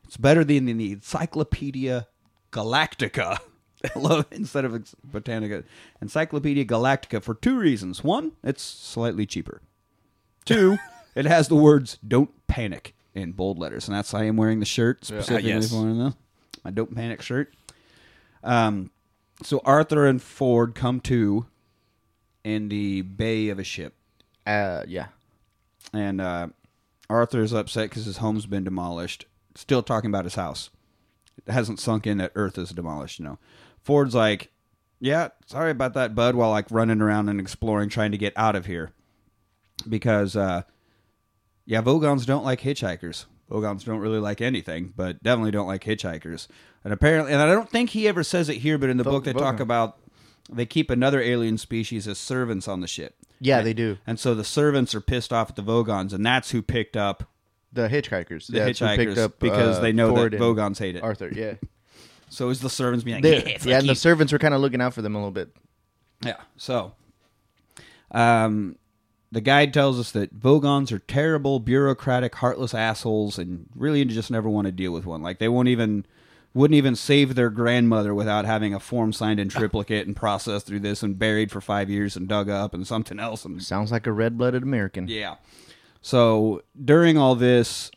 It's 0.04 0.16
better 0.16 0.44
than 0.44 0.64
the 0.64 0.92
Encyclopedia 0.92 2.06
Galactica. 2.52 3.38
Instead 4.30 4.64
of 4.64 4.72
Botanica. 5.06 5.64
Encyclopedia 6.00 6.64
Galactica 6.64 7.22
for 7.22 7.34
two 7.34 7.58
reasons. 7.58 8.02
One, 8.02 8.32
it's 8.42 8.62
slightly 8.62 9.26
cheaper. 9.26 9.61
Two, 10.44 10.78
it 11.14 11.26
has 11.26 11.48
the 11.48 11.54
words 11.54 11.98
"Don't 12.06 12.30
panic" 12.46 12.94
in 13.18 13.33
bold 13.33 13.59
letters, 13.59 13.88
and 13.88 13.96
that's 13.96 14.12
why 14.12 14.22
I'm 14.24 14.37
wearing 14.37 14.61
the 14.61 14.66
shirt 14.66 15.04
specifically 15.04 15.50
yes. 15.50 15.70
for 15.70 15.83
them. 15.83 16.14
My 16.64 16.70
"Don't 16.70 16.94
panic" 16.94 17.22
shirt. 17.22 17.52
Um, 18.42 18.90
so 19.42 19.61
Arthur 19.64 20.07
and 20.07 20.22
Ford 20.22 20.74
come 20.74 21.00
to 21.00 21.46
in 22.44 22.68
the 22.68 23.02
bay 23.02 23.48
of 23.48 23.59
a 23.59 23.64
ship, 23.64 23.94
Uh, 24.46 24.85
yeah. 24.87 25.09
and 25.92 26.20
uh, 26.20 26.48
Arthur's 27.11 27.52
upset 27.52 27.90
because 27.90 28.04
his 28.04 28.18
home's 28.18 28.46
been 28.46 28.64
demolished. 28.64 29.26
Still 29.54 29.83
talking 29.83 30.11
about 30.11 30.24
his 30.24 30.37
house. 30.37 30.70
It 31.46 31.52
hasn't 31.52 31.81
sunk 31.81 32.07
in 32.07 32.18
that 32.18 32.33
Earth 32.35 32.59
is 32.59 32.70
demolished. 32.70 33.18
You 33.18 33.24
know, 33.24 33.38
Ford's 33.83 34.14
like, 34.14 34.50
"Yeah, 35.00 35.28
sorry 35.46 35.70
about 35.70 35.94
that, 35.94 36.14
bud." 36.14 36.35
While 36.35 36.50
like 36.50 36.70
running 36.70 37.00
around 37.00 37.28
and 37.28 37.40
exploring, 37.40 37.88
trying 37.88 38.12
to 38.12 38.18
get 38.18 38.33
out 38.37 38.54
of 38.57 38.66
here, 38.66 38.92
because 39.88 40.37
uh, 40.37 40.62
yeah, 41.68 41.83
Vogons 41.83 42.24
don't 42.24 42.44
like 42.44 42.62
hitchhikers. 42.62 43.26
Vogons 43.50 43.85
don't 43.85 44.00
really 44.00 44.18
like 44.18 44.40
anything, 44.40 44.92
but 44.96 45.22
definitely 45.22 45.50
don't 45.50 45.66
like 45.66 45.85
hitchhikers. 45.85 46.48
And 46.83 46.92
apparently, 46.94 47.33
and 47.33 47.42
I 47.42 47.46
don't 47.46 47.68
think 47.68 47.90
he 47.90 48.09
ever 48.09 48.24
says 48.24 48.48
it 48.48 48.57
here, 48.57 48.78
but 48.78 48.88
in 48.88 48.96
the 48.96 49.04
Vo- 49.04 49.11
book 49.12 49.24
they 49.24 49.35
talk 49.35 49.61
about 49.61 49.98
they 50.50 50.64
keep 50.64 50.88
another 50.90 51.20
alien 51.20 51.59
species 51.59 52.09
as 52.09 52.18
servants 52.18 52.66
on 52.68 52.81
the 52.81 52.87
ship. 52.87 53.14
Yeah, 53.38 53.61
they 53.61 53.74
do. 53.74 53.98
And 54.07 54.18
so 54.18 54.35
the 54.35 54.44
servants 54.44 54.94
are 54.94 55.00
pissed 55.02 55.31
off 55.31 55.50
at 55.50 55.57
the 55.57 55.62
Vogons, 55.62 56.14
and 56.14 56.24
that's 56.24 56.50
who 56.50 56.62
picked 56.62 56.96
up 56.96 57.24
The 57.74 57.88
hitchhikers. 57.88 58.46
the 58.46 58.61
who 58.64 58.70
hitchhikers 58.70 58.96
picked 58.96 59.18
up, 59.18 59.38
because 59.38 59.76
uh, 59.76 59.81
they 59.81 59.92
know 59.92 60.14
Ford 60.14 60.33
that 60.33 60.40
Vogons 60.40 60.78
hate 60.78 60.96
it. 60.96 61.02
Arthur, 61.02 61.31
yeah. 61.35 61.54
So 62.31 62.50
is 62.50 62.61
the 62.61 62.68
servants 62.68 63.04
being 63.04 63.22
like, 63.22 63.46
yeah, 63.46 63.57
yeah, 63.64 63.76
and 63.78 63.87
you." 63.87 63.92
the 63.92 63.94
servants 63.94 64.35
were 64.35 64.38
kind 64.38 64.52
of 64.52 64.61
looking 64.61 64.83
out 64.83 64.92
for 64.92 65.00
them 65.00 65.14
a 65.14 65.18
little 65.18 65.31
bit. 65.31 65.48
Yeah. 66.22 66.37
So, 66.59 66.92
um, 68.11 68.76
the 69.31 69.41
guide 69.41 69.75
tells 69.75 69.99
us 70.01 70.11
that 70.12 70.38
Vogons 70.38 70.91
are 70.91 70.99
terrible, 71.01 71.61
bureaucratic, 71.61 72.35
heartless 72.37 72.73
assholes, 72.75 73.38
and 73.38 73.67
really 73.75 74.05
just 74.05 74.31
never 74.31 74.49
want 74.49 74.67
to 74.67 74.73
deal 74.73 74.93
with 74.93 75.05
one. 75.07 75.23
Like 75.23 75.38
they 75.38 75.49
won't 75.49 75.69
even 75.69 76.07
wouldn't 76.55 76.77
even 76.77 76.97
save 76.97 77.35
their 77.35 77.51
grandmother 77.51 78.14
without 78.14 78.47
having 78.47 78.73
a 78.73 78.81
form 78.81 79.12
signed 79.12 79.38
in 79.38 79.49
triplicate 79.51 80.07
and 80.07 80.17
processed 80.17 80.67
through 80.67 80.81
this 80.81 81.03
and 81.03 81.19
buried 81.19 81.51
for 81.53 81.61
five 81.61 81.91
years 81.91 82.17
and 82.17 82.27
dug 82.27 82.49
up 82.49 82.73
and 82.73 82.87
something 82.87 83.21
else 83.21 83.45
and 83.45 83.62
Sounds 83.62 83.93
like 83.93 84.07
a 84.07 84.12
red-blooded 84.12 84.62
American. 84.62 85.07
yeah. 85.09 85.37
So 86.01 86.62
during 86.83 87.19
all 87.19 87.35
this, 87.35 87.91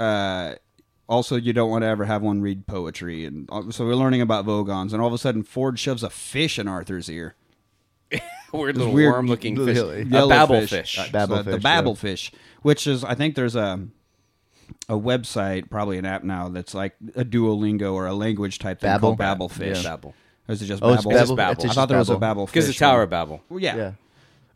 uh, 0.00 0.54
also 1.08 1.36
you 1.36 1.52
don't 1.52 1.68
want 1.70 1.82
to 1.82 1.88
ever 1.88 2.04
have 2.06 2.22
one 2.22 2.40
read 2.40 2.66
poetry, 2.66 3.26
and 3.26 3.48
uh, 3.52 3.70
so 3.70 3.84
we're 3.84 3.96
learning 3.96 4.22
about 4.22 4.46
Vogons, 4.46 4.92
and 4.92 5.02
all 5.02 5.08
of 5.08 5.12
a 5.12 5.18
sudden 5.18 5.42
Ford 5.42 5.78
shoves 5.78 6.02
a 6.02 6.10
fish 6.10 6.58
in 6.58 6.68
Arthur's 6.68 7.10
ear. 7.10 7.34
Weird 8.60 8.74
This 8.74 8.80
little 8.80 8.94
weird 8.94 9.12
worm-looking 9.12 9.54
little 9.54 9.66
fish, 9.66 9.76
hill- 9.76 9.90
a 9.90 10.02
Yellow 10.02 10.28
babble 10.28 10.60
fish. 10.60 10.70
fish. 10.70 10.98
Uh, 10.98 11.06
Babble 11.12 11.36
so 11.36 11.42
the 11.42 11.52
fish, 11.52 11.62
babble 11.62 11.92
yeah. 11.92 11.96
fish, 11.96 12.32
which 12.62 12.86
is 12.86 13.02
I 13.04 13.14
think 13.14 13.34
there's 13.34 13.56
a 13.56 13.80
a 14.88 14.94
website, 14.94 15.70
probably 15.70 15.98
an 15.98 16.04
app 16.06 16.24
now 16.24 16.48
that's 16.48 16.74
like 16.74 16.94
a 17.14 17.24
Duolingo 17.24 17.92
or 17.94 18.06
a 18.06 18.14
language 18.14 18.58
type 18.58 18.80
thing 18.80 18.98
called 18.98 19.18
Babel? 19.18 19.48
Babelfish. 19.48 19.76
Yeah. 19.76 19.82
Babel. 19.82 20.14
Or 20.48 20.52
is 20.52 20.62
it 20.62 20.66
just 20.66 20.82
Oh, 20.82 20.92
it's 20.94 21.04
Babel? 21.04 21.12
Babel. 21.20 21.36
Babel. 21.36 21.52
It's 21.52 21.64
I 21.64 21.66
just 21.68 21.74
thought 21.76 21.88
there 21.88 21.98
was 21.98 22.10
a 22.10 22.18
Babel. 22.18 22.46
Because 22.46 22.68
it's 22.68 22.78
the 22.78 22.84
Tower 22.84 23.02
of 23.02 23.10
Babel. 23.10 23.42
Well, 23.48 23.60
yeah. 23.60 23.76
Yeah. 23.76 23.92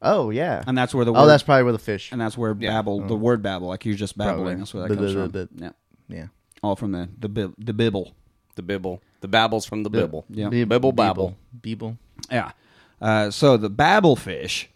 Oh 0.02 0.30
yeah. 0.30 0.62
and 0.66 0.76
that's 0.76 0.94
where 0.94 1.04
the 1.04 1.12
oh, 1.14 1.26
that's 1.26 1.42
probably 1.42 1.62
where 1.64 1.72
the 1.72 1.78
fish. 1.78 2.12
and 2.12 2.20
that's 2.20 2.36
where 2.36 2.54
Yeah. 2.58 2.70
Babel, 2.70 3.00
the 3.06 3.16
word 3.16 3.42
Babel, 3.42 3.68
like 3.68 3.84
you're 3.86 3.94
just 3.94 4.16
babbling. 4.18 4.36
Probably. 4.36 4.54
That's 4.56 4.74
where 4.74 4.88
that 4.88 4.96
comes 4.96 5.12
from. 5.12 5.48
yeah, 5.58 5.70
Yeah. 6.08 6.26
all 6.62 6.76
from 6.76 6.92
the 6.92 7.08
the 7.18 7.28
bib, 7.28 7.54
the 7.58 7.72
Bibble. 7.72 8.12
The 8.56 8.62
Bibble. 8.62 9.02
The 9.20 9.28
Babbles 9.28 9.66
from 9.66 9.82
the 9.82 9.90
Bibble. 9.90 10.24
Yeah. 10.28 10.48
Bib- 10.48 10.68
Bibble 10.68 10.92
Babble. 10.92 11.36
Bibble. 11.62 11.98
Yeah. 12.30 12.52
Uh, 13.00 13.30
so 13.30 13.56
the 13.56 13.70
Babelfish 13.70 14.66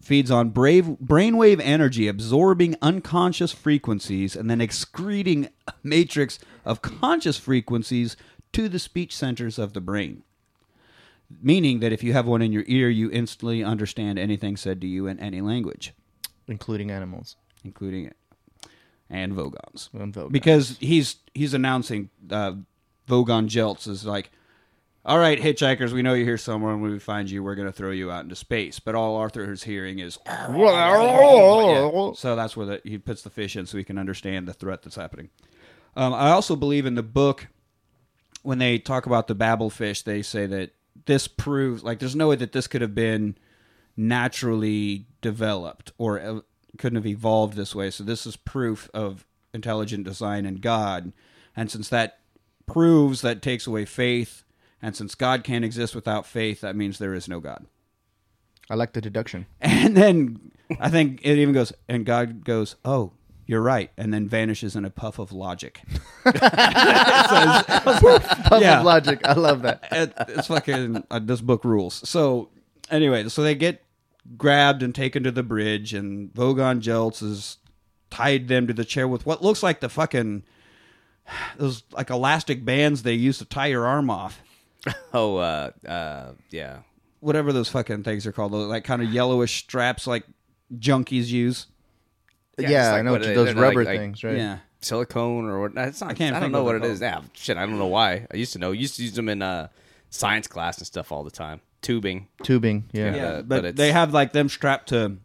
feeds 0.00 0.30
on 0.30 0.50
brave 0.50 0.84
brainwave 1.02 1.60
energy, 1.62 2.08
absorbing 2.08 2.76
unconscious 2.80 3.52
frequencies 3.52 4.36
and 4.36 4.48
then 4.48 4.60
excreting 4.60 5.48
a 5.66 5.74
matrix 5.82 6.38
of 6.64 6.82
conscious 6.82 7.38
frequencies 7.38 8.16
to 8.52 8.68
the 8.68 8.78
speech 8.78 9.14
centers 9.14 9.58
of 9.58 9.72
the 9.72 9.80
brain. 9.80 10.22
Meaning 11.42 11.80
that 11.80 11.92
if 11.92 12.04
you 12.04 12.12
have 12.12 12.26
one 12.26 12.40
in 12.40 12.52
your 12.52 12.62
ear, 12.68 12.88
you 12.88 13.10
instantly 13.10 13.64
understand 13.64 14.18
anything 14.18 14.56
said 14.56 14.80
to 14.80 14.86
you 14.86 15.08
in 15.08 15.18
any 15.18 15.40
language, 15.40 15.92
including 16.46 16.90
animals. 16.90 17.36
including 17.64 18.04
it 18.06 18.16
and 19.10 19.32
Vogons. 19.32 19.90
And 19.92 20.12
Vogons. 20.12 20.32
Because 20.32 20.78
he's 20.78 21.16
he's 21.34 21.54
announcing 21.54 22.10
uh, 22.30 22.52
Vogon 23.08 23.48
Jeltz 23.48 23.88
is 23.88 24.04
like, 24.04 24.30
all 25.06 25.18
right, 25.20 25.40
hitchhikers, 25.40 25.92
we 25.92 26.02
know 26.02 26.14
you're 26.14 26.26
here 26.26 26.36
somewhere, 26.36 26.72
and 26.72 26.82
when 26.82 26.90
we 26.90 26.98
find 26.98 27.30
you, 27.30 27.42
we're 27.42 27.54
going 27.54 27.68
to 27.68 27.72
throw 27.72 27.92
you 27.92 28.10
out 28.10 28.24
into 28.24 28.34
space. 28.34 28.80
But 28.80 28.96
all 28.96 29.14
Arthur 29.16 29.52
is 29.52 29.62
hearing 29.62 30.00
is, 30.00 30.18
so 32.14 32.34
that's 32.34 32.56
where 32.56 32.66
the, 32.66 32.80
he 32.82 32.98
puts 32.98 33.22
the 33.22 33.30
fish 33.30 33.54
in 33.54 33.66
so 33.66 33.78
he 33.78 33.84
can 33.84 33.98
understand 33.98 34.48
the 34.48 34.52
threat 34.52 34.82
that's 34.82 34.96
happening. 34.96 35.30
Um, 35.94 36.12
I 36.12 36.30
also 36.30 36.56
believe 36.56 36.86
in 36.86 36.96
the 36.96 37.04
book 37.04 37.46
when 38.42 38.58
they 38.58 38.78
talk 38.78 39.06
about 39.06 39.28
the 39.28 39.34
Babel 39.34 39.70
fish, 39.70 40.02
they 40.02 40.22
say 40.22 40.46
that 40.46 40.72
this 41.06 41.28
proves 41.28 41.82
like 41.82 41.98
there's 41.98 42.16
no 42.16 42.28
way 42.28 42.36
that 42.36 42.52
this 42.52 42.66
could 42.66 42.80
have 42.80 42.94
been 42.94 43.36
naturally 43.96 45.06
developed 45.20 45.92
or 45.98 46.42
couldn't 46.78 46.96
have 46.96 47.06
evolved 47.06 47.54
this 47.54 47.74
way. 47.74 47.90
So 47.90 48.04
this 48.04 48.26
is 48.26 48.36
proof 48.36 48.88
of 48.92 49.26
intelligent 49.52 50.04
design 50.04 50.46
and 50.46 50.60
God. 50.60 51.12
And 51.56 51.70
since 51.70 51.88
that 51.88 52.20
proves 52.66 53.20
that 53.22 53.42
takes 53.42 53.66
away 53.66 53.84
faith, 53.84 54.44
and 54.86 54.94
since 54.96 55.14
God 55.16 55.42
can't 55.42 55.64
exist 55.64 55.94
without 55.96 56.26
faith, 56.26 56.60
that 56.60 56.76
means 56.76 56.98
there 56.98 57.14
is 57.14 57.26
no 57.28 57.40
God. 57.40 57.66
I 58.70 58.74
like 58.76 58.92
the 58.92 59.00
deduction. 59.00 59.46
And 59.60 59.96
then 59.96 60.52
I 60.80 60.88
think 60.90 61.20
it 61.24 61.38
even 61.38 61.54
goes, 61.54 61.72
and 61.88 62.06
God 62.06 62.44
goes, 62.44 62.76
"Oh, 62.84 63.12
you're 63.46 63.62
right," 63.62 63.90
and 63.96 64.12
then 64.14 64.28
vanishes 64.28 64.76
in 64.76 64.84
a 64.84 64.90
puff 64.90 65.18
of 65.18 65.32
logic. 65.32 65.80
Puff 66.24 66.34
Yeah. 68.60 68.78
of 68.80 68.84
logic. 68.84 69.20
I 69.24 69.32
love 69.34 69.62
that. 69.62 69.86
it, 69.90 70.12
it's 70.28 70.46
fucking 70.48 71.04
uh, 71.10 71.20
this 71.22 71.40
book 71.40 71.64
rules. 71.64 72.08
So 72.08 72.50
anyway, 72.90 73.28
so 73.28 73.42
they 73.42 73.54
get 73.54 73.82
grabbed 74.36 74.82
and 74.82 74.94
taken 74.94 75.22
to 75.24 75.30
the 75.30 75.42
bridge, 75.42 75.94
and 75.94 76.32
Vogon 76.34 76.80
Jeltz 76.80 77.20
has 77.20 77.58
tied 78.10 78.48
them 78.48 78.66
to 78.66 78.72
the 78.72 78.84
chair 78.84 79.06
with 79.08 79.26
what 79.26 79.42
looks 79.42 79.62
like 79.62 79.80
the 79.80 79.88
fucking 79.88 80.44
those 81.56 81.82
like 81.92 82.10
elastic 82.10 82.64
bands 82.64 83.02
they 83.02 83.14
use 83.14 83.38
to 83.38 83.44
tie 83.44 83.66
your 83.66 83.86
arm 83.86 84.10
off. 84.10 84.40
Oh, 85.12 85.36
uh, 85.36 85.70
uh, 85.88 86.32
yeah. 86.50 86.78
Whatever 87.20 87.52
those 87.52 87.68
fucking 87.68 88.02
things 88.02 88.26
are 88.26 88.32
called, 88.32 88.52
those, 88.52 88.68
like 88.68 88.84
kind 88.84 89.02
of 89.02 89.10
yellowish 89.10 89.56
straps, 89.56 90.06
like 90.06 90.24
junkies 90.78 91.26
use. 91.28 91.66
Yeah, 92.58 92.68
Yeah, 92.70 92.88
it's 92.90 92.94
I 92.98 93.02
know 93.02 93.12
what 93.12 93.20
what 93.22 93.30
are 93.30 93.34
those 93.34 93.46
they're 93.54 93.54
rubber 93.62 93.80
like- 93.80 93.86
like- 93.86 93.98
things, 94.00 94.22
right? 94.24 94.36
Yeah, 94.36 94.58
Silicone 94.80 95.46
or 95.46 95.60
what? 95.60 95.72
It's 95.76 96.00
not, 96.00 96.10
I 96.10 96.14
can't 96.14 96.36
I 96.36 96.40
don't 96.40 96.52
know 96.52 96.62
what 96.62 96.74
what 96.74 96.82
they're 96.82 96.90
it 96.90 96.94
is. 96.94 97.00
Yeah, 97.00 97.22
shit, 97.32 97.56
I 97.56 97.66
don't 97.66 97.78
know 97.78 97.86
why. 97.86 98.26
I 98.32 98.36
used 98.36 98.52
to 98.52 98.58
know. 98.58 98.70
I 98.70 98.74
used 98.74 98.96
to 98.96 99.02
use 99.02 99.14
them 99.14 99.28
in 99.28 99.42
uh, 99.42 99.68
science 100.10 100.46
class 100.46 100.78
and 100.78 100.86
stuff 100.86 101.10
all 101.12 101.24
the 101.24 101.30
time. 101.30 101.60
Tubing. 101.82 102.28
Tubing. 102.42 102.84
Yeah. 102.92 103.04
Yeah. 103.06 103.16
yeah, 103.16 103.24
uh, 103.28 103.36
but, 103.42 103.48
but 103.48 103.58
it's- 103.58 103.74
they 103.76 103.92
have 103.92 104.12
like 104.12 104.32
them 104.32 104.48
strapped 104.48 104.90
to 104.90 105.16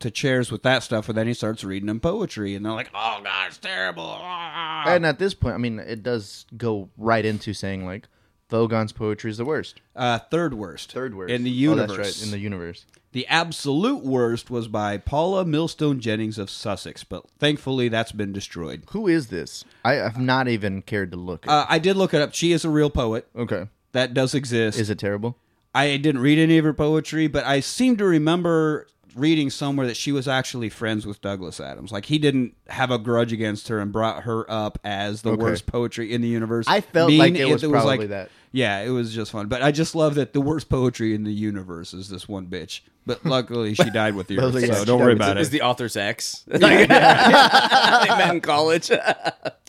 to 0.00 0.10
chairs 0.12 0.52
with 0.52 0.62
that 0.62 0.82
stuff, 0.84 1.08
and 1.08 1.18
then 1.18 1.26
he 1.26 1.34
starts 1.34 1.64
reading 1.64 1.86
them 1.88 1.98
poetry, 2.00 2.54
and 2.54 2.64
they're 2.64 2.72
like, 2.72 2.88
"Oh 2.94 3.20
God, 3.22 3.48
it's 3.48 3.58
terrible." 3.58 4.04
Ah. 4.20 4.84
And 4.86 5.04
at 5.04 5.18
this 5.18 5.34
point, 5.34 5.54
I 5.54 5.58
mean, 5.58 5.78
it 5.80 6.02
does 6.04 6.46
go 6.56 6.88
right 6.96 7.24
into 7.24 7.52
saying 7.52 7.84
like, 7.84 8.06
Vogon's 8.50 8.92
poetry 8.92 9.30
is 9.30 9.36
the 9.38 9.44
worst. 9.44 9.80
Uh, 9.94 10.18
third 10.18 10.54
worst. 10.54 10.92
Third 10.92 11.14
worst 11.14 11.32
in 11.32 11.44
the 11.44 11.50
Oh, 11.50 11.54
universe. 11.72 11.96
that's 11.96 12.18
right. 12.20 12.24
In 12.26 12.30
the 12.30 12.38
universe. 12.38 12.86
The 13.12 13.26
absolute 13.26 14.04
worst 14.04 14.50
was 14.50 14.68
by 14.68 14.98
Paula 14.98 15.44
Millstone 15.44 15.98
Jennings 16.00 16.38
of 16.38 16.50
Sussex, 16.50 17.04
but 17.04 17.24
thankfully 17.38 17.88
that's 17.88 18.12
been 18.12 18.32
destroyed. 18.32 18.84
Who 18.90 19.06
is 19.08 19.28
this? 19.28 19.64
I 19.84 19.94
have 19.94 20.18
not 20.18 20.48
even 20.48 20.82
cared 20.82 21.10
to 21.12 21.16
look. 21.18 21.46
Uh, 21.48 21.66
I 21.68 21.78
did 21.78 21.96
look 21.96 22.12
it 22.14 22.20
up. 22.22 22.34
She 22.34 22.52
is 22.52 22.64
a 22.64 22.70
real 22.70 22.90
poet. 22.90 23.26
okay. 23.36 23.68
That 23.92 24.12
does 24.12 24.34
exist. 24.34 24.78
Is 24.78 24.90
it 24.90 24.98
terrible? 24.98 25.38
I 25.74 25.96
didn't 25.96 26.20
read 26.20 26.38
any 26.38 26.58
of 26.58 26.64
her 26.64 26.74
poetry, 26.74 27.26
but 27.26 27.44
I 27.44 27.60
seem 27.60 27.96
to 27.96 28.04
remember 28.04 28.86
reading 29.16 29.48
somewhere 29.48 29.86
that 29.86 29.96
she 29.96 30.12
was 30.12 30.28
actually 30.28 30.68
friends 30.68 31.06
with 31.06 31.20
Douglas 31.22 31.58
Adams. 31.58 31.90
Like 31.90 32.04
he 32.04 32.18
didn't 32.18 32.54
have 32.68 32.90
a 32.90 32.98
grudge 32.98 33.32
against 33.32 33.68
her 33.68 33.78
and 33.80 33.90
brought 33.90 34.24
her 34.24 34.48
up 34.50 34.78
as 34.84 35.22
the 35.22 35.30
Okay. 35.32 35.42
worst 35.42 35.66
poetry 35.66 36.12
in 36.12 36.20
the 36.20 36.28
universe. 36.28 36.66
I 36.68 36.82
felt 36.82 37.08
Mean 37.08 37.18
like 37.18 37.34
it 37.34 37.46
was 37.46 37.62
probably 37.62 37.98
like- 37.98 38.08
that. 38.10 38.30
Yeah, 38.52 38.80
it 38.80 38.90
was 38.90 39.14
just 39.14 39.30
fun. 39.30 39.48
But 39.48 39.62
I 39.62 39.70
just 39.72 39.94
love 39.94 40.14
that 40.16 40.32
the 40.32 40.40
worst 40.40 40.68
poetry 40.68 41.14
in 41.14 41.24
the 41.24 41.32
universe 41.32 41.92
is 41.92 42.08
this 42.08 42.26
one 42.28 42.46
bitch. 42.46 42.80
But 43.06 43.24
luckily 43.24 43.74
she 43.74 43.88
died 43.90 44.14
with 44.14 44.26
the 44.26 44.36
Well, 44.38 44.48
earth, 44.54 44.62
yeah, 44.62 44.74
so 44.74 44.80
she 44.80 44.84
don't 44.86 45.00
worry 45.00 45.12
about 45.14 45.38
Is 45.38 45.48
it. 45.48 45.52
the 45.52 45.62
author's 45.62 45.96
ex? 45.96 46.44
Like, 46.48 46.60
they 46.60 46.86
met 46.88 48.34
in 48.34 48.40
college. 48.40 48.90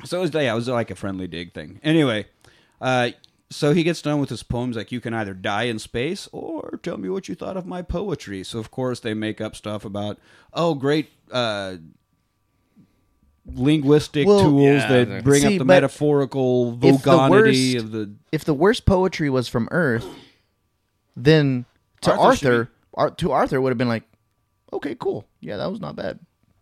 So 0.05 0.19
it 0.19 0.21
was, 0.21 0.33
yeah, 0.33 0.53
it 0.53 0.55
was 0.55 0.69
like 0.69 0.91
a 0.91 0.95
friendly 0.95 1.27
dig 1.27 1.53
thing. 1.53 1.81
Anyway, 1.83 2.25
uh, 2.79 3.09
so 3.49 3.73
he 3.73 3.83
gets 3.83 4.01
done 4.01 4.21
with 4.21 4.29
his 4.29 4.43
poems 4.43 4.77
like 4.77 4.93
you 4.93 5.01
can 5.01 5.13
either 5.13 5.33
die 5.33 5.63
in 5.63 5.77
space 5.77 6.29
or 6.31 6.79
tell 6.81 6.95
me 6.97 7.09
what 7.09 7.27
you 7.27 7.35
thought 7.35 7.57
of 7.57 7.65
my 7.65 7.81
poetry. 7.81 8.45
So 8.45 8.59
of 8.59 8.71
course 8.71 9.01
they 9.01 9.13
make 9.13 9.41
up 9.41 9.57
stuff 9.57 9.83
about 9.83 10.17
oh 10.53 10.73
great 10.73 11.09
uh, 11.31 11.75
linguistic 13.45 14.27
Well, 14.27 14.41
tools 14.41 14.63
Yeah, 14.81 14.87
that 15.05 15.23
bring 15.23 15.41
See, 15.41 15.55
up 15.55 15.59
the 15.59 15.65
metaphorical 15.65 16.73
vulgarity 16.73 17.73
the 17.73 17.79
worst- 17.79 17.85
of 17.85 17.91
the 17.91 18.13
If 18.31 18.45
the 18.45 18.53
worst 18.53 18.85
poetry 18.85 19.29
was 19.29 19.47
from 19.47 19.67
Earth, 19.71 20.05
then 21.15 21.65
to 22.01 22.13
Arthur 22.13 22.35
should 22.37 22.47
Arthur, 22.47 22.71
Ar- 22.95 23.11
to 23.11 23.31
Arthur 23.31 23.61
would 23.61 23.69
have 23.71 23.77
been 23.77 23.87
like, 23.89 24.03
okay, 24.73 24.95
cool, 24.99 25.25
yeah, 25.41 25.57
that 25.57 25.69
was 25.71 25.79
not 25.79 25.95
bad, 25.95 26.19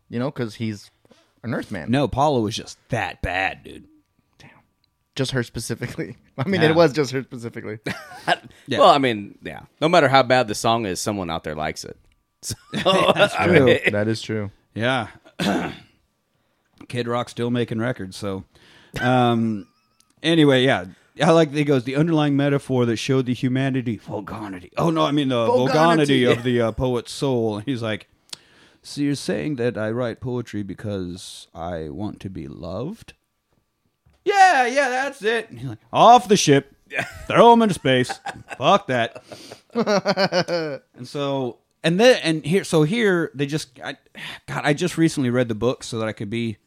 you 0.09 0.19
know, 0.19 0.31
because 0.31 0.55
he's 0.55 0.89
an 1.43 1.53
Earthman. 1.53 1.91
no 1.91 2.07
Paula 2.07 2.41
was 2.41 2.55
just 2.55 2.77
that 2.89 3.21
bad, 3.21 3.63
dude. 3.63 3.85
just 5.15 5.31
her 5.31 5.43
specifically. 5.43 6.15
I 6.37 6.47
mean, 6.47 6.61
Yeah. 6.61 6.69
it 6.69 6.75
was 6.75 6.93
just 6.93 7.11
her 7.11 7.23
specifically. 7.23 7.79
Yeah. 8.67 8.79
Well, 8.79 8.89
I 8.89 8.97
mean, 8.97 9.37
yeah. 9.41 9.61
No 9.79 9.87
matter 9.87 10.09
how 10.09 10.23
bad 10.23 10.47
the 10.49 10.55
song 10.55 10.85
is, 10.85 10.99
someone 10.99 11.29
out 11.29 11.43
there 11.45 11.55
likes 11.55 11.85
it. 11.85 11.97
So, 12.41 12.55
I 12.75 13.45
true. 13.47 13.65
mean, 13.65 13.79
that 13.91 14.07
is 14.09 14.21
true. 14.21 14.51
Yeah. 14.75 15.07
Kid 16.87 17.07
Rock 17.07 17.29
still 17.29 17.49
making 17.51 17.79
records, 17.79 18.17
so 18.17 18.43
um 19.01 19.67
anyway, 20.23 20.63
yeah. 20.65 20.85
I 21.21 21.31
like 21.31 21.51
he 21.51 21.63
goes 21.63 21.83
the 21.83 21.95
underlying 21.95 22.37
metaphor 22.37 22.85
that 22.85 22.97
showed 22.97 23.25
the 23.25 23.33
humanity 23.33 23.97
vulgarity. 23.97 24.71
Oh 24.77 24.89
no, 24.91 25.03
I 25.05 25.11
mean 25.11 25.29
the 25.29 25.45
vulgarity, 25.47 26.23
Vulgarity. 26.23 26.25
of 26.25 26.43
the 26.43 26.61
uh, 26.61 26.71
poet's 26.73 27.11
soul. 27.11 27.57
And 27.57 27.65
he's 27.65 27.81
like, 27.81 28.07
"So 28.83 29.01
you're 29.01 29.15
saying 29.15 29.55
that 29.55 29.77
I 29.79 29.89
write 29.89 30.19
poetry 30.21 30.61
because 30.61 31.47
I 31.55 31.89
want 31.89 32.19
to 32.19 32.29
be 32.29 32.47
loved?" 32.47 33.13
Yeah, 34.25 34.67
yeah, 34.67 34.89
that's 34.89 35.23
it. 35.23 35.49
And 35.49 35.59
he's 35.59 35.69
like, 35.69 35.79
Off 35.91 36.27
the 36.27 36.37
ship. 36.37 36.75
Throw 37.27 37.53
him 37.53 37.61
into 37.61 37.73
space. 37.73 38.19
Fuck 38.57 38.87
that. 38.87 39.23
and 39.73 41.07
so 41.07 41.57
and 41.83 41.99
then 41.99 42.19
and 42.23 42.45
here 42.45 42.63
so 42.63 42.83
here 42.83 43.31
they 43.33 43.45
just 43.45 43.79
I, 43.83 43.97
God 44.47 44.61
I 44.63 44.73
just 44.73 44.97
recently 44.97 45.29
read 45.29 45.47
the 45.47 45.55
book 45.55 45.83
so 45.83 45.99
that 45.99 46.07
I 46.07 46.11
could 46.11 46.29
be 46.29 46.57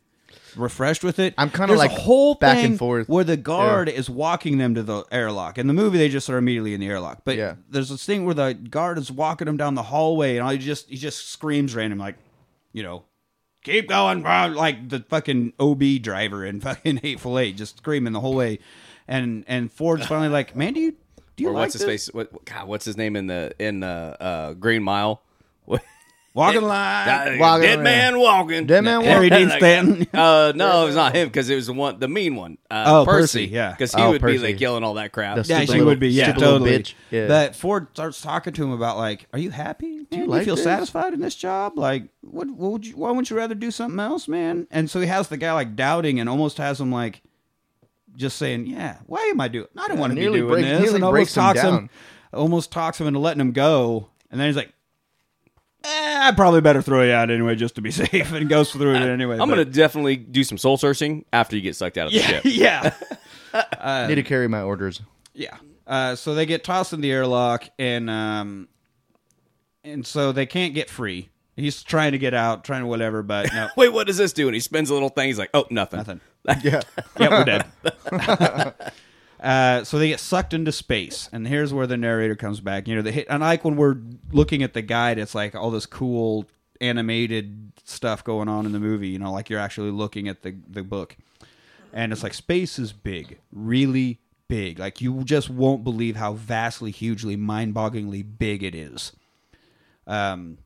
refreshed 0.56 1.02
with 1.04 1.18
it. 1.18 1.34
I'm 1.38 1.50
kinda 1.50 1.74
like 1.74 1.90
a 1.92 1.94
whole 2.00 2.34
back 2.34 2.56
thing 2.56 2.66
and 2.66 2.78
forth. 2.78 3.08
where 3.08 3.24
the 3.24 3.36
guard 3.36 3.88
is 3.88 4.08
walking 4.10 4.58
them 4.58 4.74
to 4.74 4.82
the 4.82 5.04
airlock. 5.12 5.58
In 5.58 5.66
the 5.66 5.72
movie, 5.74 5.98
they 5.98 6.08
just 6.08 6.28
are 6.30 6.36
immediately 6.38 6.74
in 6.74 6.80
the 6.80 6.88
airlock. 6.88 7.22
But 7.24 7.36
Yeah. 7.36 7.54
there's 7.68 7.88
this 7.90 8.04
thing 8.04 8.24
where 8.24 8.34
the 8.34 8.54
guard 8.54 8.98
is 8.98 9.10
walking 9.10 9.46
them 9.46 9.56
down 9.56 9.74
the 9.74 9.84
hallway, 9.84 10.36
and 10.36 10.44
all 10.44 10.50
he 10.50 10.58
just 10.58 10.88
he 10.90 10.96
just 10.96 11.28
screams 11.30 11.74
random 11.74 11.98
like, 11.98 12.16
you 12.72 12.82
know, 12.82 13.04
keep 13.64 13.88
going, 13.88 14.22
bro, 14.22 14.46
like 14.56 14.88
the 14.88 15.00
fucking 15.08 15.52
OB 15.60 15.98
driver 15.98 16.44
in 16.44 16.60
fucking 16.62 16.98
Hateful 16.98 17.38
Eight, 17.38 17.56
just 17.56 17.78
screaming 17.78 18.12
the 18.12 18.20
whole 18.20 18.34
way. 18.34 18.58
And 19.08 19.44
and 19.48 19.72
Ford's 19.72 20.06
finally 20.06 20.28
like, 20.28 20.54
man, 20.56 20.72
do 20.74 20.80
you 20.80 20.92
do 21.36 21.44
you 21.44 21.48
or 21.48 21.52
like 21.52 21.60
what's 21.62 21.72
his 21.74 21.82
this? 21.82 21.88
face? 22.06 22.14
What, 22.14 22.44
God, 22.44 22.68
what's 22.68 22.84
his 22.84 22.96
name 22.96 23.16
in 23.16 23.26
the 23.26 23.52
in 23.58 23.82
uh, 23.82 24.16
uh, 24.20 24.52
Green 24.54 24.82
Mile? 24.82 25.22
What- 25.66 25.82
Walking 26.32 26.62
line. 26.62 27.38
Walking 27.40 27.62
Dead 27.62 27.74
around. 27.78 27.82
man 27.84 28.18
walking. 28.20 28.66
Dead 28.66 28.84
man 28.84 28.98
walking. 28.98 29.10
Harry 29.10 29.28
walking. 29.30 29.48
Dean 29.48 29.58
Stanton. 29.58 30.06
Uh, 30.14 30.52
no, 30.54 30.82
it 30.82 30.86
was 30.86 30.94
not 30.94 31.14
him 31.14 31.26
because 31.26 31.50
it 31.50 31.56
was 31.56 31.66
the 31.66 31.72
one, 31.72 31.98
the 31.98 32.06
mean 32.06 32.36
one. 32.36 32.56
Uh, 32.70 32.84
Oh, 32.86 33.04
Percy. 33.04 33.46
Percy, 33.46 33.52
yeah. 33.52 33.72
because 33.72 33.92
he 33.92 34.00
Oh, 34.00 34.10
would 34.10 34.20
be 34.22 34.34
Percy. 34.34 34.38
like 34.38 34.60
yelling 34.60 34.84
all 34.84 34.94
that 34.94 35.10
crap. 35.10 35.34
The 35.34 35.40
Yeah, 35.40 35.56
Stupid 35.56 35.66
she 35.66 35.72
little- 35.72 35.86
would 35.86 35.98
be. 36.00 36.08
Yeah, 36.10 36.24
stupid 36.26 36.40
little 36.40 36.58
totally. 36.60 36.78
bitch. 36.78 36.94
Yeah. 37.10 37.26
But 37.26 37.56
Ford 37.56 37.88
starts 37.94 38.20
talking 38.20 38.52
to 38.52 38.62
him 38.64 38.70
about 38.70 38.96
like, 38.96 39.26
"Are 39.32 39.40
you 39.40 39.50
happy?" 39.50 40.06
Do 40.08 40.18
you, 40.18 40.26
like 40.26 40.44
feel 40.44 40.54
this?" 40.54 40.62
satisfied 40.64 41.14
in 41.14 41.20
this 41.20 41.34
job? 41.34 41.76
Like, 41.76 42.04
what? 42.20 42.48
What 42.48 42.72
would 42.72 42.86
you? 42.86 42.96
Why 42.96 43.08
wouldn't 43.10 43.28
you 43.30 43.36
rather 43.36 43.56
do 43.56 43.72
something 43.72 43.98
else, 43.98 44.28
man?" 44.28 44.68
And 44.70 44.88
so 44.88 45.00
he 45.00 45.08
has 45.08 45.26
the 45.28 45.36
guy 45.36 45.52
like 45.52 45.74
doubting 45.74 46.20
and 46.20 46.28
almost 46.28 46.58
has 46.58 46.80
him 46.80 46.92
like 46.92 47.22
just 48.14 48.36
saying, 48.38 48.66
"Yeah, 48.66 48.98
why 49.06 49.20
am 49.32 49.40
I 49.40 49.48
doing? 49.48 49.66
I 49.76 49.88
don't 49.88 49.98
want 49.98 50.12
to 50.12 50.14
be 50.14 50.20
nearly 50.20 50.38
doing 50.40 50.50
break- 50.52 50.64
this." 50.64 50.80
nearly 50.80 51.02
And 51.02 51.10
breaks 51.10 51.36
almost 51.36 51.36
him 51.36 51.42
talks 51.42 51.60
him, 51.60 51.74
down. 51.74 51.90
almost 52.34 52.70
talks 52.72 53.00
him 53.00 53.08
into 53.08 53.18
letting 53.18 53.40
him 53.40 53.50
go. 53.52 54.08
And 54.30 54.40
then 54.40 54.46
he's 54.48 54.56
like, 54.56 54.72
eh, 55.84 56.18
"I 56.28 56.32
probably 56.32 56.60
better 56.60 56.82
throw 56.82 57.02
you 57.02 57.12
out 57.12 57.30
anyway, 57.30 57.54
just 57.56 57.74
to 57.76 57.80
be 57.80 57.90
safe," 57.90 58.32
and 58.32 58.48
goes 58.48 58.72
through 58.72 58.94
it 58.94 59.02
anyway. 59.02 59.34
I'm 59.34 59.48
But- 59.48 59.56
gonna 59.56 59.64
definitely 59.64 60.16
do 60.16 60.44
some 60.44 60.58
soul 60.58 60.76
searching 60.76 61.24
after 61.32 61.56
you 61.56 61.62
get 61.62 61.76
sucked 61.76 61.98
out 61.98 62.06
of 62.08 62.12
the 62.12 62.18
yeah, 62.18 62.26
ship. 62.26 62.42
yeah. 62.44 62.94
I 63.80 64.06
need 64.06 64.14
to 64.16 64.22
carry 64.22 64.48
my 64.48 64.62
orders. 64.62 65.00
Yeah. 65.34 65.56
Uh, 65.86 66.14
so 66.14 66.34
they 66.34 66.46
get 66.46 66.62
tossed 66.62 66.92
in 66.92 67.00
the 67.00 67.10
airlock, 67.10 67.64
and 67.78 68.08
um, 68.08 68.68
and 69.82 70.06
so 70.06 70.32
they 70.32 70.46
can't 70.46 70.74
get 70.74 70.88
free. 70.88 71.30
He's 71.56 71.82
trying 71.82 72.12
to 72.12 72.18
get 72.18 72.32
out, 72.32 72.64
trying 72.64 72.82
to 72.82 72.86
whatever, 72.86 73.22
but 73.22 73.52
no, 73.52 73.68
Wait, 73.76 73.88
what 73.92 74.06
does 74.06 74.16
this 74.16 74.32
do? 74.32 74.46
And 74.48 74.54
he 74.54 74.60
spins 74.60 74.88
a 74.88 74.94
little 74.94 75.08
thing. 75.10 75.26
He's 75.26 75.38
like, 75.38 75.50
oh, 75.52 75.66
nothing. 75.68 75.98
nothing. 75.98 76.20
Yeah. 76.62 76.80
Yep, 77.18 77.30
we're 77.30 77.44
dead. 77.44 77.66
Uh, 79.40 79.84
so 79.84 79.98
they 79.98 80.08
get 80.08 80.20
sucked 80.20 80.52
into 80.52 80.70
space, 80.70 81.28
and 81.32 81.48
here's 81.48 81.72
where 81.72 81.86
the 81.86 81.96
narrator 81.96 82.36
comes 82.36 82.60
back. 82.60 82.86
You 82.86 82.96
know, 82.96 83.02
they 83.02 83.12
hit, 83.12 83.26
and 83.30 83.40
like 83.40 83.64
when 83.64 83.76
we're 83.76 83.96
looking 84.32 84.62
at 84.62 84.74
the 84.74 84.82
guide, 84.82 85.18
it's 85.18 85.34
like 85.34 85.54
all 85.54 85.70
this 85.70 85.86
cool 85.86 86.46
animated 86.80 87.72
stuff 87.84 88.22
going 88.22 88.48
on 88.48 88.66
in 88.66 88.72
the 88.72 88.80
movie. 88.80 89.08
You 89.08 89.18
know, 89.18 89.32
like 89.32 89.48
you're 89.48 89.60
actually 89.60 89.92
looking 89.92 90.28
at 90.28 90.42
the 90.42 90.54
the 90.68 90.82
book, 90.82 91.16
and 91.92 92.12
it's 92.12 92.22
like 92.22 92.34
space 92.34 92.78
is 92.78 92.92
big, 92.92 93.38
really 93.50 94.20
big. 94.46 94.78
Like 94.78 95.00
you 95.00 95.24
just 95.24 95.48
won't 95.48 95.84
believe 95.84 96.16
how 96.16 96.34
vastly, 96.34 96.90
hugely, 96.90 97.36
mind-bogglingly 97.36 98.26
big 98.38 98.62
it 98.62 98.74
is. 98.74 99.12
Um, 100.06 100.58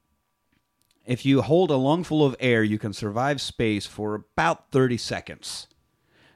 if 1.07 1.25
you 1.25 1.43
hold 1.43 1.71
a 1.71 1.77
lungful 1.77 2.25
of 2.25 2.35
air, 2.41 2.65
you 2.65 2.79
can 2.79 2.93
survive 2.93 3.41
space 3.41 3.87
for 3.87 4.15
about 4.15 4.71
30 4.73 4.97
seconds. 4.97 5.69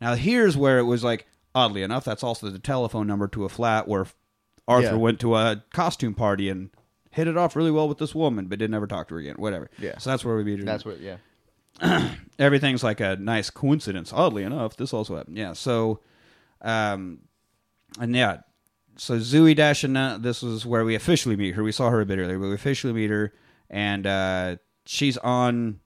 Now, 0.00 0.14
here's 0.14 0.56
where 0.56 0.78
it 0.78 0.84
was 0.84 1.04
like, 1.04 1.26
oddly 1.54 1.82
enough, 1.82 2.04
that's 2.04 2.22
also 2.22 2.48
the 2.50 2.58
telephone 2.58 3.06
number 3.06 3.28
to 3.28 3.44
a 3.44 3.48
flat 3.48 3.88
where 3.88 4.06
Arthur 4.66 4.86
Yeah. 4.92 4.94
went 4.94 5.20
to 5.20 5.34
a 5.34 5.62
costume 5.72 6.14
party 6.14 6.48
and 6.48 6.70
hit 7.10 7.26
it 7.26 7.36
off 7.36 7.56
really 7.56 7.70
well 7.70 7.88
with 7.88 7.98
this 7.98 8.14
woman, 8.14 8.46
but 8.46 8.58
didn't 8.58 8.74
ever 8.74 8.86
talk 8.86 9.08
to 9.08 9.14
her 9.14 9.20
again. 9.20 9.36
Whatever. 9.38 9.70
Yeah. 9.78 9.98
So 9.98 10.10
that's 10.10 10.24
where 10.24 10.36
we 10.36 10.44
meet 10.44 10.60
her. 10.60 10.64
That's 10.64 10.84
what. 10.84 11.00
Yeah. 11.00 11.16
everything's 12.38 12.82
like 12.84 13.00
a 13.00 13.16
nice 13.16 13.50
coincidence. 13.50 14.12
Oddly 14.12 14.42
enough, 14.42 14.76
this 14.76 14.92
also 14.92 15.16
happened. 15.16 15.36
Yeah. 15.38 15.52
So, 15.54 16.00
um, 16.62 17.20
and 18.00 18.14
yeah, 18.14 18.38
so 18.98 19.18
Zooey 19.18 19.56
Deschanel 19.56 20.14
uh, 20.14 20.18
this 20.18 20.42
is 20.42 20.66
where 20.66 20.84
we 20.84 20.94
officially 20.94 21.36
meet 21.36 21.54
her. 21.54 21.62
We 21.62 21.72
saw 21.72 21.90
her 21.90 22.00
a 22.00 22.06
bit 22.06 22.18
earlier, 22.18 22.38
but 22.38 22.48
we 22.48 22.54
officially 22.54 22.92
meet 22.92 23.10
her, 23.10 23.32
and 23.70 24.06
uh, 24.06 24.56
she's 24.86 25.16
on 25.18 25.80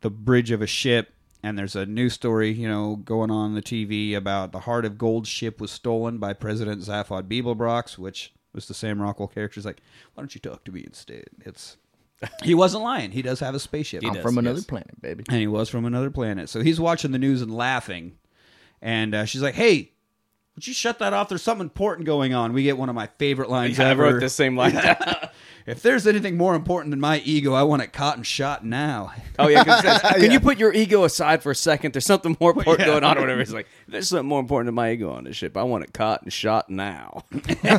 the 0.00 0.10
bridge 0.10 0.50
of 0.50 0.62
a 0.62 0.66
ship. 0.66 1.12
And 1.42 1.56
there's 1.56 1.76
a 1.76 1.86
news 1.86 2.14
story, 2.14 2.50
you 2.50 2.66
know, 2.66 2.96
going 2.96 3.30
on 3.30 3.54
the 3.54 3.62
TV 3.62 4.16
about 4.16 4.50
the 4.50 4.60
Heart 4.60 4.84
of 4.84 4.98
Gold 4.98 5.28
ship 5.28 5.60
was 5.60 5.70
stolen 5.70 6.18
by 6.18 6.32
President 6.32 6.82
Zaphod 6.82 7.28
Beeblebrox, 7.28 7.98
which 7.98 8.32
was 8.52 8.66
the 8.66 8.74
Sam 8.74 9.00
Rockwell 9.00 9.28
character. 9.28 9.60
He's 9.60 9.66
like, 9.66 9.80
"Why 10.14 10.22
don't 10.22 10.34
you 10.34 10.40
talk 10.40 10.64
to 10.64 10.72
me 10.72 10.82
instead?" 10.84 11.26
It's 11.44 11.76
he 12.42 12.54
wasn't 12.54 12.82
lying. 12.82 13.12
He 13.12 13.22
does 13.22 13.38
have 13.40 13.54
a 13.54 13.60
spaceship. 13.60 14.02
He 14.02 14.08
I'm 14.08 14.14
does, 14.14 14.22
from 14.22 14.38
another 14.38 14.58
yes. 14.58 14.66
planet, 14.66 15.00
baby. 15.00 15.24
and 15.28 15.38
he 15.38 15.46
was 15.46 15.68
from 15.68 15.84
another 15.84 16.10
planet. 16.10 16.48
So 16.48 16.62
he's 16.62 16.80
watching 16.80 17.12
the 17.12 17.18
news 17.18 17.42
and 17.42 17.54
laughing. 17.54 18.16
And 18.82 19.14
uh, 19.14 19.24
she's 19.24 19.42
like, 19.42 19.54
"Hey, 19.54 19.92
would 20.56 20.66
you 20.66 20.74
shut 20.74 20.98
that 20.98 21.12
off? 21.12 21.28
There's 21.28 21.42
something 21.42 21.64
important 21.64 22.06
going 22.06 22.34
on." 22.34 22.52
We 22.52 22.64
get 22.64 22.76
one 22.76 22.88
of 22.88 22.94
my 22.94 23.06
favorite 23.18 23.48
lines 23.50 23.78
I 23.78 23.90
ever. 23.90 24.02
wrote 24.02 24.20
the 24.20 24.28
same 24.28 24.56
line 24.56 24.74
down. 24.82 24.96
If 25.66 25.82
there's 25.82 26.06
anything 26.06 26.36
more 26.36 26.54
important 26.54 26.90
than 26.92 27.00
my 27.00 27.18
ego, 27.24 27.52
I 27.52 27.64
want 27.64 27.82
it 27.82 27.92
caught 27.92 28.16
and 28.16 28.24
shot 28.26 28.64
now. 28.64 29.12
Oh 29.38 29.48
yeah, 29.48 29.64
'cause 29.64 29.84
it 29.84 30.00
can 30.14 30.22
Yeah. 30.24 30.32
you 30.32 30.40
put 30.40 30.58
your 30.58 30.72
ego 30.72 31.02
aside 31.04 31.42
for 31.42 31.50
a 31.50 31.56
second? 31.56 31.92
There's 31.92 32.06
something 32.06 32.36
more 32.40 32.50
important 32.50 32.80
Yeah. 32.86 32.94
going 32.94 33.04
on, 33.04 33.18
or 33.18 33.22
whatever. 33.22 33.40
It's 33.40 33.52
like 33.52 33.66
there's 33.88 34.08
something 34.08 34.28
more 34.28 34.38
important 34.40 34.68
than 34.68 34.74
my 34.76 34.92
ego 34.92 35.10
on 35.12 35.24
this 35.24 35.36
ship. 35.36 35.56
I 35.56 35.64
want 35.64 35.82
it 35.84 35.92
caught 35.92 36.22
and 36.22 36.32
shot 36.32 36.70
now. 36.70 37.24
Great, 37.32 37.72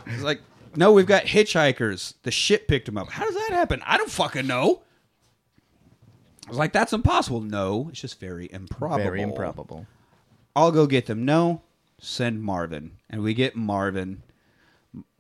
It's 0.08 0.24
like, 0.24 0.42
no, 0.76 0.92
we've 0.92 1.06
got 1.08 1.24
hitchhikers. 1.24 2.14
The 2.24 2.32
ship 2.32 2.68
picked 2.68 2.86
them 2.86 2.98
up. 2.98 3.10
How 3.10 3.26
does 3.26 3.36
that 3.36 3.50
happen? 3.52 3.82
I 3.86 3.98
don't 3.98 4.12
fucking 4.12 4.48
know. 4.48 4.82
I 6.48 6.50
was 6.50 6.58
like, 6.58 6.74
that's 6.74 6.94
impossible. 6.94 7.42
No, 7.42 7.88
it's 7.90 8.02
just 8.02 8.20
very 8.20 8.50
improbable. 8.52 9.04
Very 9.04 9.22
improbable. 9.22 9.86
I'll 10.56 10.72
go 10.72 10.86
get 10.88 11.06
them. 11.06 11.24
No, 11.24 11.62
send 12.00 12.42
Marvin. 12.42 12.98
And 13.10 13.22
we 13.22 13.34
get 13.34 13.56
Marvin. 13.56 14.24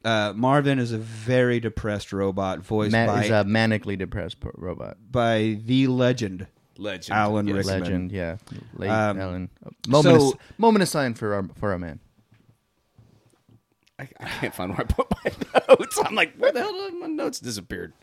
Uh, 0.03 0.33
Marvin 0.35 0.79
is 0.79 0.91
a 0.91 0.97
very 0.97 1.59
depressed 1.59 2.11
robot 2.11 2.59
voiced 2.59 2.91
Man 2.91 3.07
by, 3.07 3.23
is 3.23 3.29
a 3.29 3.43
manically 3.45 3.97
depressed 3.97 4.39
po- 4.39 4.51
robot. 4.55 4.97
by 5.11 5.59
the 5.63 5.87
legend. 5.87 6.47
Legend, 6.77 7.15
Alan 7.15 7.47
Yes. 7.47 7.57
Rickman. 7.57 7.79
Legend, 7.81 8.11
yeah. 8.11 8.37
Late 8.73 8.89
Um, 8.89 9.19
Alan. 9.21 9.49
Moment, 9.87 10.19
so- 10.21 10.31
of, 10.31 10.39
moment 10.57 10.81
of 10.81 10.89
silence 10.89 11.19
for 11.19 11.35
our 11.35 11.47
for 11.59 11.71
our 11.71 11.77
man. 11.77 11.99
I, 13.99 14.09
I 14.19 14.25
can't 14.25 14.55
find 14.55 14.71
where 14.71 14.81
I 14.81 14.83
put 14.85 15.07
my 15.23 15.31
notes. 15.69 15.99
I'm 16.03 16.15
like, 16.15 16.35
where 16.37 16.51
the 16.51 16.59
hell 16.61 16.73
did 16.73 16.95
my 16.99 17.05
notes 17.07 17.39
disappeared? 17.39 17.93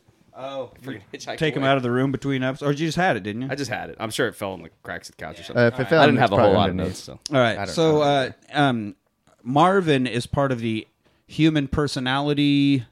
Oh, 0.41 0.71
Freaking 0.85 1.01
hitchhike 1.13 1.37
take 1.37 1.57
him 1.57 1.63
away. 1.65 1.71
out 1.73 1.77
of 1.79 1.83
the 1.83 1.91
room 1.91 2.13
between 2.13 2.45
episodes, 2.45 2.63
or 2.69 2.73
you 2.73 2.87
just 2.87 2.97
had 2.97 3.17
it, 3.17 3.25
didn't 3.25 3.43
you? 3.43 3.49
I 3.51 3.57
just 3.57 3.71
had 3.71 3.91
it. 3.91 3.97
I'm 3.99 4.11
sure 4.11 4.29
it 4.29 4.37
fell 4.37 4.55
in 4.55 4.63
the 4.63 4.71
cracks 4.85 5.09
of 5.09 5.17
the 5.17 5.25
couch 5.25 5.41
or 5.41 5.43
something. 5.43 5.63
Uh, 5.65 5.67
if 5.67 5.81
it 5.81 5.89
fell 5.89 6.01
I 6.01 6.07
didn't 6.07 6.21
have 6.21 6.31
a 6.33 6.37
whole 6.37 6.53
lot 6.53 6.69
of 6.69 6.71
underneath. 6.71 6.91
notes. 6.93 7.03
So 7.03 7.19
All 7.33 7.37
I 7.37 7.41
right. 7.41 7.57
don't- 7.57 7.69
So, 7.69 8.03
I 8.03 8.27
uh, 8.27 8.31
um, 8.53 8.95
Marvin 9.43 10.07
is 10.07 10.27
part 10.29 10.53
of 10.53 10.61
the 10.61 10.87
Human 11.27 11.67
Personality 11.67 12.85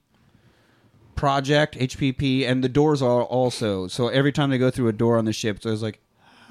Project 1.14 1.76
(HPP), 1.78 2.44
and 2.46 2.64
the 2.64 2.68
doors 2.68 3.00
are 3.00 3.22
also. 3.22 3.86
So 3.86 4.08
every 4.08 4.32
time 4.32 4.50
they 4.50 4.58
go 4.58 4.70
through 4.70 4.88
a 4.88 4.92
door 4.92 5.16
on 5.16 5.24
the 5.24 5.32
ship, 5.32 5.62
so 5.62 5.70
it's 5.70 5.80
always 5.80 5.82
like, 5.82 6.00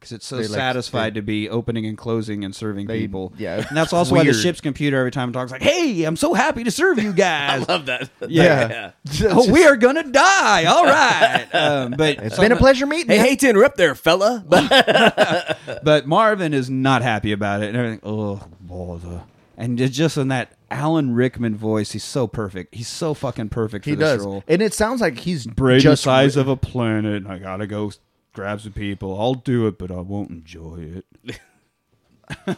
because 0.00 0.12
it's 0.12 0.26
so 0.26 0.36
They 0.36 0.42
like- 0.48 0.50
satisfied 0.58 1.14
to 1.14 1.22
be 1.22 1.48
opening 1.48 1.84
and 1.86 1.96
closing 1.96 2.42
and 2.44 2.56
serving 2.56 2.86
people. 2.88 3.32
yeah, 3.38 3.64
and 3.68 3.76
that's 3.76 3.92
also 3.92 4.14
why 4.14 4.22
the 4.24 4.30
weird. 4.30 4.36
ship's 4.42 4.60
computer 4.60 4.98
every 4.98 5.10
time 5.10 5.28
it 5.28 5.32
talks 5.32 5.52
like, 5.52 5.62
"Hey, 5.62 6.04
I'm 6.04 6.16
so 6.16 6.32
happy 6.34 6.64
to 6.64 6.70
serve 6.70 6.98
you 7.02 7.12
guys. 7.14 7.50
I 7.52 7.58
guys." 7.58 7.68
love 7.68 7.86
that. 7.86 8.10
Yeah. 8.28 8.92
oh, 9.24 9.50
we 9.52 9.64
are 9.66 9.76
gonna 9.76 10.04
die. 10.10 10.64
All 10.64 10.84
right, 10.84 11.46
um, 11.54 11.94
but 11.96 12.18
It's 12.18 12.38
been 12.38 12.52
a 12.52 12.56
pleasure 12.56 12.86
meeting 12.86 13.08
Hey, 13.08 13.16
you. 13.16 13.22
hate 13.22 13.40
to 13.40 13.50
interrupt 13.50 13.76
there, 13.76 13.94
fella. 13.94 14.42
But 14.48 15.58
But 15.84 16.06
Marvin 16.06 16.54
is 16.54 16.70
not 16.70 17.02
happy 17.02 17.32
about 17.32 17.62
it 17.62 17.68
and 17.68 17.76
everything. 17.76 18.00
Oh, 18.02 18.40
bother. 18.60 19.22
And 19.56 19.78
it's 19.78 19.94
just 19.94 20.16
in 20.16 20.28
that 20.28 20.52
Alan 20.70 21.14
Rickman 21.14 21.54
voice, 21.54 21.92
he's 21.92 22.04
so 22.04 22.26
perfect. 22.26 22.74
He's 22.74 22.88
so 22.88 23.12
fucking 23.12 23.50
perfect 23.50 23.84
for 23.84 23.90
He 23.90 23.96
this 23.96 24.16
does, 24.16 24.24
role. 24.24 24.42
and 24.48 24.62
it 24.62 24.72
sounds 24.72 25.02
like 25.02 25.18
he's 25.18 25.46
Brain 25.46 25.76
the 25.78 25.82
just 25.82 26.02
size 26.02 26.36
of 26.36 26.48
a 26.48 26.56
planet. 26.56 27.26
I 27.26 27.38
gotta 27.38 27.66
go 27.66 27.92
grab 28.32 28.60
some 28.60 28.72
people. 28.72 29.18
I'll 29.20 29.34
do 29.34 29.66
it, 29.66 29.78
but 29.78 29.90
I 29.90 30.00
won't 30.00 30.30
enjoy 30.30 31.02
it. 31.26 31.40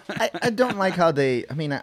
I, 0.09 0.31
I 0.43 0.51
don't 0.51 0.77
like 0.77 0.95
how 0.95 1.13
they. 1.13 1.45
I 1.51 1.55
mean, 1.55 1.73
I, 1.73 1.83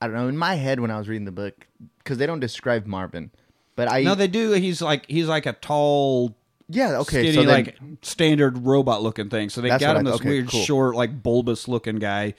I 0.00 0.06
don't 0.06 0.14
know. 0.14 0.28
In 0.28 0.36
my 0.36 0.54
head, 0.54 0.80
when 0.80 0.90
I 0.90 0.98
was 0.98 1.08
reading 1.08 1.24
the 1.24 1.32
book, 1.32 1.66
because 1.98 2.18
they 2.18 2.26
don't 2.26 2.40
describe 2.40 2.86
Marvin, 2.86 3.30
but 3.76 3.90
I 3.90 4.02
No, 4.02 4.14
they 4.14 4.28
do. 4.28 4.52
He's 4.52 4.82
like 4.82 5.06
he's 5.08 5.26
like 5.26 5.46
a 5.46 5.54
tall, 5.54 6.36
yeah 6.68 6.98
okay. 6.98 7.18
skinny, 7.30 7.32
so 7.32 7.40
then, 7.44 7.48
like 7.48 7.78
standard 8.02 8.66
robot 8.66 9.02
looking 9.02 9.30
thing. 9.30 9.48
So 9.48 9.60
they 9.62 9.70
That's 9.70 9.82
got 9.82 9.94
what 9.96 10.00
him 10.00 10.06
I- 10.06 10.10
this 10.10 10.20
okay, 10.20 10.28
weird, 10.28 10.48
cool. 10.48 10.60
short, 10.62 10.94
like 10.96 11.22
bulbous 11.22 11.66
looking 11.66 11.96
guy. 11.96 12.34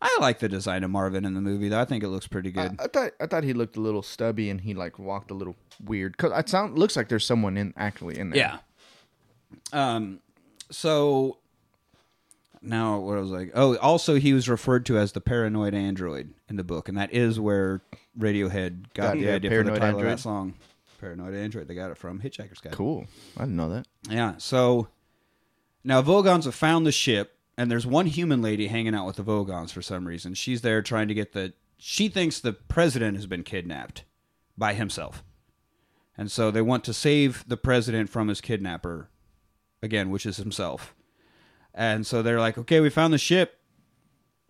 I 0.00 0.16
like 0.20 0.38
the 0.38 0.48
design 0.48 0.84
of 0.84 0.90
Marvin 0.90 1.24
in 1.24 1.34
the 1.34 1.40
movie, 1.40 1.68
though. 1.70 1.80
I 1.80 1.84
think 1.84 2.04
it 2.04 2.08
looks 2.08 2.28
pretty 2.28 2.50
I, 2.50 2.68
good. 2.68 2.76
I 2.80 2.86
thought 2.88 3.12
I 3.20 3.26
thought 3.26 3.42
he 3.42 3.52
looked 3.54 3.76
a 3.76 3.80
little 3.80 4.02
stubby 4.02 4.50
and 4.50 4.60
he 4.60 4.74
like 4.74 4.98
walked 4.98 5.30
a 5.30 5.34
little 5.34 5.56
weird. 5.82 6.18
Cause 6.18 6.30
it 6.36 6.48
sound 6.48 6.78
looks 6.78 6.94
like 6.94 7.08
there's 7.08 7.24
someone 7.26 7.56
in 7.56 7.72
actually 7.76 8.18
in 8.18 8.30
there. 8.30 8.38
Yeah. 8.38 8.58
Um. 9.72 10.20
So 10.70 11.38
now 12.60 12.98
what 12.98 13.16
I 13.16 13.20
was 13.20 13.30
like? 13.30 13.52
Oh, 13.54 13.76
also 13.78 14.16
he 14.16 14.32
was 14.32 14.48
referred 14.48 14.84
to 14.86 14.98
as 14.98 15.12
the 15.12 15.20
paranoid 15.20 15.74
android 15.74 16.34
in 16.48 16.56
the 16.56 16.64
book, 16.64 16.88
and 16.88 16.98
that 16.98 17.12
is 17.12 17.38
where 17.38 17.82
Radiohead 18.18 18.92
got 18.94 19.02
Got- 19.02 19.14
the 19.14 19.20
yeah, 19.26 19.34
idea 19.34 19.50
for 19.50 19.56
the 19.56 19.62
Paranoid 19.62 19.78
title 19.80 19.88
of 19.88 19.94
Android. 20.00 20.12
that 20.18 20.20
song. 20.22 20.54
Paranoid 21.00 21.34
android. 21.34 21.68
They 21.68 21.74
got 21.76 21.90
it 21.92 21.96
from 21.96 22.20
Hitchhiker's 22.20 22.60
Guide. 22.60 22.72
Cool. 22.72 23.06
I 23.36 23.42
didn't 23.42 23.56
know 23.56 23.68
that. 23.70 23.86
Yeah. 24.10 24.34
So 24.38 24.88
now 25.84 26.02
Vogons 26.02 26.44
have 26.44 26.56
found 26.56 26.84
the 26.84 26.90
ship, 26.92 27.36
and 27.56 27.70
there's 27.70 27.86
one 27.86 28.06
human 28.06 28.42
lady 28.42 28.66
hanging 28.66 28.96
out 28.96 29.06
with 29.06 29.14
the 29.16 29.22
Vogons 29.22 29.70
for 29.70 29.80
some 29.80 30.08
reason. 30.08 30.34
She's 30.34 30.62
there 30.62 30.82
trying 30.82 31.06
to 31.08 31.14
get 31.14 31.32
the. 31.34 31.52
She 31.78 32.08
thinks 32.08 32.40
the 32.40 32.52
president 32.52 33.16
has 33.16 33.26
been 33.26 33.44
kidnapped 33.44 34.02
by 34.56 34.74
himself, 34.74 35.22
and 36.16 36.28
so 36.32 36.50
they 36.50 36.62
want 36.62 36.82
to 36.84 36.92
save 36.92 37.44
the 37.46 37.56
president 37.56 38.10
from 38.10 38.26
his 38.26 38.40
kidnapper, 38.40 39.08
again, 39.82 40.10
which 40.10 40.26
is 40.26 40.36
himself. 40.36 40.94
And 41.74 42.06
so 42.06 42.22
they're 42.22 42.40
like, 42.40 42.58
"Okay, 42.58 42.80
we 42.80 42.90
found 42.90 43.12
the 43.12 43.18
ship. 43.18 43.54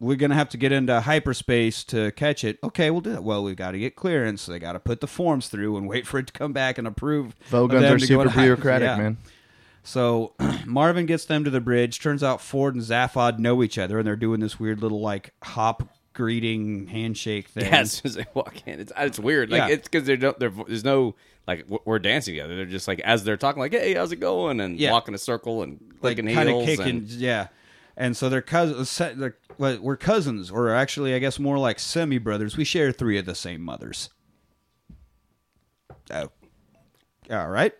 we're 0.00 0.14
gonna 0.16 0.34
have 0.36 0.48
to 0.50 0.56
get 0.56 0.70
into 0.70 1.00
hyperspace 1.00 1.82
to 1.82 2.12
catch 2.12 2.44
it. 2.44 2.56
Okay, 2.62 2.88
we'll 2.90 3.00
do 3.00 3.10
that. 3.10 3.24
Well, 3.24 3.42
we've 3.42 3.56
got 3.56 3.72
to 3.72 3.80
get 3.80 3.96
clearance. 3.96 4.42
So 4.42 4.52
they 4.52 4.60
got 4.60 4.74
to 4.74 4.78
put 4.78 5.00
the 5.00 5.08
forms 5.08 5.48
through 5.48 5.76
and 5.76 5.88
wait 5.88 6.06
for 6.06 6.18
it 6.20 6.28
to 6.28 6.32
come 6.32 6.52
back 6.52 6.78
and 6.78 6.86
approve. 6.86 7.34
of 7.40 7.50
Vogons 7.50 7.90
are 7.90 7.98
super 7.98 8.30
bureaucratic, 8.30 8.86
Yeah. 8.86 8.96
man. 8.96 9.16
So 9.82 10.34
Marvin 10.66 11.06
gets 11.06 11.24
them 11.24 11.42
to 11.42 11.50
the 11.50 11.60
bridge. 11.60 11.98
Turns 12.00 12.22
out 12.22 12.40
Ford 12.40 12.76
and 12.76 12.84
Zaphod 12.84 13.40
know 13.40 13.60
each 13.62 13.76
other, 13.76 13.98
and 13.98 14.06
they're 14.06 14.14
doing 14.14 14.38
this 14.38 14.60
weird 14.60 14.80
little 14.82 15.00
like 15.00 15.34
hop 15.42 15.82
greeting 16.12 16.86
handshake 16.86 17.48
thing. 17.48 17.64
Yeah, 17.72 17.80
as 17.80 17.90
soon 17.92 18.02
as 18.10 18.14
they 18.14 18.26
walk 18.34 18.62
in, 18.66 18.78
it's 18.78 18.92
it's 18.96 19.18
weird. 19.18 19.50
Like 19.50 19.68
Yeah. 19.68 19.74
it's 19.74 19.88
because 19.88 20.06
there's 20.06 20.84
no 20.84 21.16
like 21.48 21.66
we're 21.84 21.98
dancing 21.98 22.34
together. 22.34 22.54
They're 22.54 22.66
just 22.66 22.86
like 22.86 23.00
as 23.00 23.24
they're 23.24 23.36
talking, 23.36 23.58
like, 23.58 23.72
"Hey, 23.72 23.94
how's 23.94 24.12
it 24.12 24.16
going?" 24.20 24.60
and 24.60 24.78
Yeah. 24.78 24.92
walking 24.92 25.14
a 25.14 25.18
circle 25.18 25.62
and 25.64 25.80
like 26.02 26.16
clicking 26.16 26.32
kind 26.32 26.48
of 26.48 26.64
kicking, 26.64 26.86
and- 26.88 27.08
yeah. 27.08 27.48
And 27.96 28.16
so 28.16 28.28
they're 28.28 28.42
cousins. 28.42 29.00
Uh, 29.00 29.12
they're, 29.16 29.36
well, 29.58 29.78
we're 29.80 29.96
cousins, 29.96 30.52
or 30.52 30.70
actually, 30.70 31.14
I 31.14 31.18
guess 31.18 31.40
more 31.40 31.58
like 31.58 31.80
semi 31.80 32.18
brothers. 32.18 32.56
We 32.56 32.62
share 32.64 32.92
three 32.92 33.18
of 33.18 33.24
the 33.26 33.34
same 33.34 33.60
mothers. 33.62 34.10
Oh, 36.12 36.30
all 37.30 37.48
right. 37.48 37.72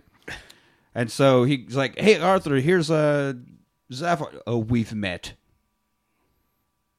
And 0.94 1.10
so 1.12 1.44
he's 1.44 1.76
like, 1.76 1.98
"Hey, 1.98 2.18
Arthur, 2.18 2.56
here's 2.56 2.90
uh, 2.90 3.34
a 3.90 3.92
Zaphod. 3.94 4.40
Oh, 4.46 4.58
we've 4.58 4.92
met. 4.92 5.34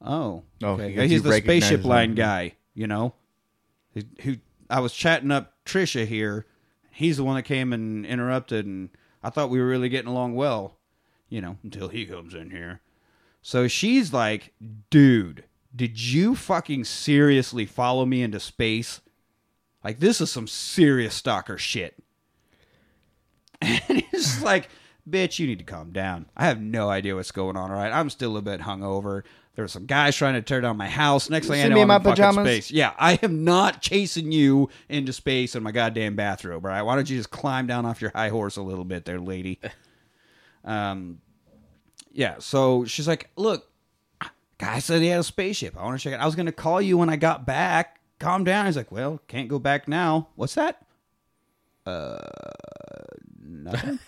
Oh, 0.02 0.44
Oh, 0.64 0.68
okay. 0.74 0.94
he's 0.94 1.12
you 1.12 1.20
the 1.20 1.30
recognize 1.32 1.64
spaceship 1.64 1.82
him. 1.84 1.90
line 1.90 2.16
guy. 2.16 2.54
You 2.74 2.88
know, 2.88 3.14
who, 3.94 4.02
who 4.22 4.38
I 4.70 4.80
was 4.80 4.94
chatting 4.94 5.32
up 5.32 5.54
Tricia 5.66 6.06
here. 6.08 6.46
He's 7.00 7.16
the 7.16 7.24
one 7.24 7.38
that 7.38 7.44
came 7.44 7.72
and 7.72 8.06
interrupted, 8.06 8.66
and 8.66 8.90
I 9.24 9.30
thought 9.30 9.50
we 9.50 9.58
were 9.58 9.66
really 9.66 9.88
getting 9.88 10.12
along 10.12 10.36
well. 10.36 10.76
You 11.30 11.40
know, 11.40 11.56
until 11.64 11.88
he 11.88 12.06
comes 12.06 12.34
in 12.34 12.50
here. 12.50 12.82
So 13.42 13.70
she's 13.70 14.12
like, 14.12 14.52
dude, 14.90 15.46
did 15.74 16.02
you 16.02 16.36
fucking 16.36 16.84
seriously 16.84 17.66
follow 17.66 18.06
me 18.06 18.22
into 18.22 18.42
space? 18.42 19.00
Like, 19.82 20.00
this 20.00 20.20
is 20.20 20.30
some 20.30 20.48
serious 20.48 21.16
stalker 21.16 21.58
shit. 21.58 21.96
And 23.62 24.04
he's 24.12 24.42
like, 24.42 24.68
bitch, 25.10 25.40
you 25.40 25.48
need 25.48 25.60
to 25.60 25.66
calm 25.66 25.92
down. 25.92 26.26
I 26.36 26.48
have 26.48 26.60
no 26.60 26.90
idea 26.90 27.16
what's 27.16 27.32
going 27.32 27.56
on, 27.56 27.72
all 27.72 27.78
right? 27.78 27.94
I'm 27.94 28.10
still 28.10 28.36
a 28.36 28.42
bit 28.42 28.62
hungover. 28.62 29.24
There 29.60 29.66
were 29.66 29.68
some 29.68 29.88
guys 29.88 30.16
trying 30.16 30.36
to 30.36 30.42
tear 30.42 30.62
down 30.62 30.78
my 30.78 30.88
house. 30.88 31.30
Next 31.30 31.48
thing 31.48 31.62
I 31.62 31.68
know, 31.68 31.76
me 31.76 31.82
I'm 31.82 31.84
in 31.84 31.88
my 31.90 31.96
in 31.98 32.02
fucking 32.04 32.12
pajamas? 32.16 32.46
space. 32.48 32.72
Yeah, 32.72 32.94
I 32.98 33.20
am 33.22 33.44
not 33.44 33.82
chasing 33.82 34.32
you 34.32 34.70
into 34.88 35.12
space 35.12 35.54
in 35.54 35.64
my 35.64 35.74
goddamn 35.74 36.16
bathrobe, 36.16 36.66
all 36.66 36.72
right? 36.72 36.82
Why 36.82 36.96
don't 36.96 37.10
you 37.10 37.18
just 37.18 37.30
climb 37.30 37.68
down 37.68 37.86
off 37.86 38.02
your 38.02 38.14
high 38.16 38.30
horse 38.30 38.56
a 38.56 38.62
little 38.62 38.86
bit 38.86 39.04
there, 39.04 39.20
lady? 39.20 39.60
Um, 40.64 41.20
yeah, 42.12 42.36
so 42.40 42.86
she's 42.86 43.08
like, 43.08 43.32
look, 43.36 43.70
guy 44.60 44.80
said 44.80 45.02
he 45.02 45.08
had 45.08 45.20
a 45.20 45.24
spaceship. 45.24 45.76
I 45.78 45.84
want 45.84 46.00
to 46.00 46.04
check 46.04 46.14
it. 46.14 46.22
I 46.22 46.26
was 46.26 46.36
going 46.36 46.46
to 46.46 46.52
call 46.52 46.82
you 46.82 46.98
when 46.98 47.10
I 47.10 47.18
got 47.18 47.46
back. 47.46 48.00
Calm 48.20 48.46
down. 48.46 48.66
He's 48.66 48.78
like, 48.78 48.92
well, 48.92 49.22
can't 49.28 49.50
go 49.50 49.58
back 49.58 49.88
now. 49.90 50.30
What's 50.36 50.56
that? 50.56 50.86
Uh, 51.86 52.20
nothing. 53.42 54.00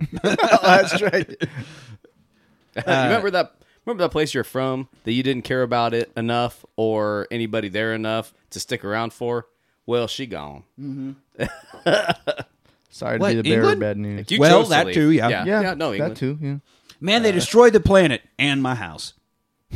oh, 0.24 0.36
that's 0.62 1.00
right. 1.00 1.28
you 2.76 2.82
remember 2.86 3.30
that? 3.30 3.54
Remember 3.86 4.02
that 4.04 4.10
place 4.10 4.32
you're 4.34 4.44
from 4.44 4.88
that 5.04 5.12
you 5.12 5.22
didn't 5.22 5.42
care 5.44 5.62
about 5.62 5.92
it 5.94 6.10
enough 6.16 6.64
or 6.76 7.26
anybody 7.30 7.68
there 7.68 7.92
enough 7.94 8.32
to 8.50 8.60
stick 8.60 8.84
around 8.84 9.12
for? 9.12 9.46
Well, 9.86 10.06
she 10.06 10.26
gone. 10.26 10.64
Sorry 12.90 13.18
to 13.18 13.20
What, 13.20 13.28
be 13.30 13.34
the 13.34 13.42
bearer 13.42 13.72
of 13.72 13.78
bad 13.80 13.98
news. 13.98 14.18
Like, 14.18 14.30
you 14.30 14.38
Well, 14.40 14.60
chose 14.60 14.66
to 14.66 14.70
that 14.70 14.86
leave. 14.86 14.94
too, 14.94 15.10
yeah. 15.10 15.28
yeah, 15.28 15.44
yeah, 15.60 15.74
no, 15.74 15.92
England. 15.92 16.12
that 16.12 16.18
too. 16.18 16.38
Yeah. 16.40 16.56
Man, 17.00 17.22
they 17.22 17.32
destroyed 17.32 17.72
the 17.74 17.80
planet 17.80 18.22
and 18.38 18.62
my 18.62 18.74
house. 18.74 19.12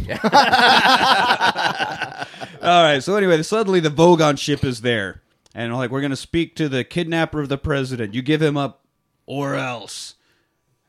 All 2.62 2.82
right. 2.84 3.00
So 3.02 3.16
anyway, 3.16 3.42
suddenly 3.42 3.80
the 3.80 3.88
Vogon 3.90 4.38
ship 4.38 4.64
is 4.64 4.80
there, 4.82 5.22
and 5.54 5.74
like 5.76 5.90
we're 5.90 6.00
gonna 6.00 6.14
speak 6.16 6.54
to 6.56 6.68
the 6.68 6.84
kidnapper 6.84 7.40
of 7.40 7.48
the 7.48 7.58
president. 7.58 8.14
You 8.14 8.22
give 8.22 8.40
him 8.40 8.56
up, 8.56 8.84
or 9.26 9.54
else. 9.56 10.14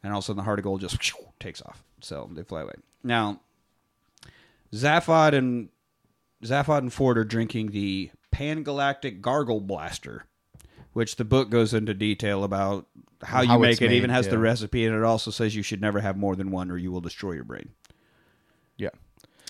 And 0.04 0.14
all 0.14 0.20
of 0.20 0.24
a 0.24 0.26
sudden, 0.28 0.38
the 0.38 0.44
heart 0.44 0.60
of 0.60 0.64
gold 0.64 0.80
just 0.82 0.98
takes 1.40 1.62
off. 1.62 1.84
So 2.02 2.30
they 2.32 2.44
fly 2.44 2.62
away. 2.62 2.74
Now, 3.04 3.42
Zaphod 4.74 5.34
and 5.34 5.70
Zaphod 6.44 6.80
and 6.80 6.94
Ford 6.94 7.18
are 7.18 7.24
drinking 7.24 7.72
the 7.72 8.12
Pangalactic 8.34 9.22
Gargle 9.22 9.60
Blaster, 9.60 10.26
which 10.94 11.16
the 11.16 11.26
book 11.26 11.50
goes 11.50 11.74
into 11.74 11.94
detail 11.94 12.44
about 12.44 12.88
how, 13.22 13.42
you 13.42 13.60
make 13.60 13.82
it. 13.82 13.90
made, 13.90 13.98
even 13.98 14.10
has 14.10 14.28
the 14.28 14.38
recipe, 14.38 14.86
and 14.86 14.96
it 14.96 15.04
also 15.04 15.32
says 15.32 15.56
you 15.56 15.64
should 15.64 15.82
never 15.82 16.00
have 16.00 16.18
more 16.18 16.36
than 16.36 16.52
one, 16.52 16.72
or 16.72 16.78
you 16.78 16.92
will 16.92 17.02
destroy 17.02 17.34
your 17.34 17.44
brain. 17.44 17.70
Yeah. 18.78 18.90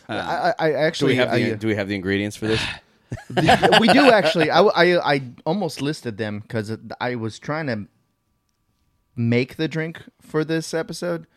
Uh, 0.07 0.13
I, 0.13 0.65
I, 0.65 0.67
I 0.67 0.71
Do 0.71 0.77
actually 0.77 1.13
we 1.13 1.15
have 1.17 1.31
the 1.31 1.51
I, 1.51 1.55
Do 1.55 1.67
we 1.67 1.75
have 1.75 1.87
the 1.87 1.95
ingredients 1.95 2.35
for 2.35 2.47
this? 2.47 2.61
we 3.79 3.87
do 3.87 4.11
actually. 4.11 4.49
I, 4.49 4.61
I, 4.61 5.13
I 5.13 5.21
almost 5.45 5.81
listed 5.81 6.17
them 6.17 6.39
because 6.39 6.75
I 6.99 7.15
was 7.15 7.37
trying 7.37 7.67
to 7.67 7.87
make 9.15 9.57
the 9.57 9.67
drink 9.67 10.01
for 10.21 10.43
this 10.43 10.73
episode. 10.73 11.27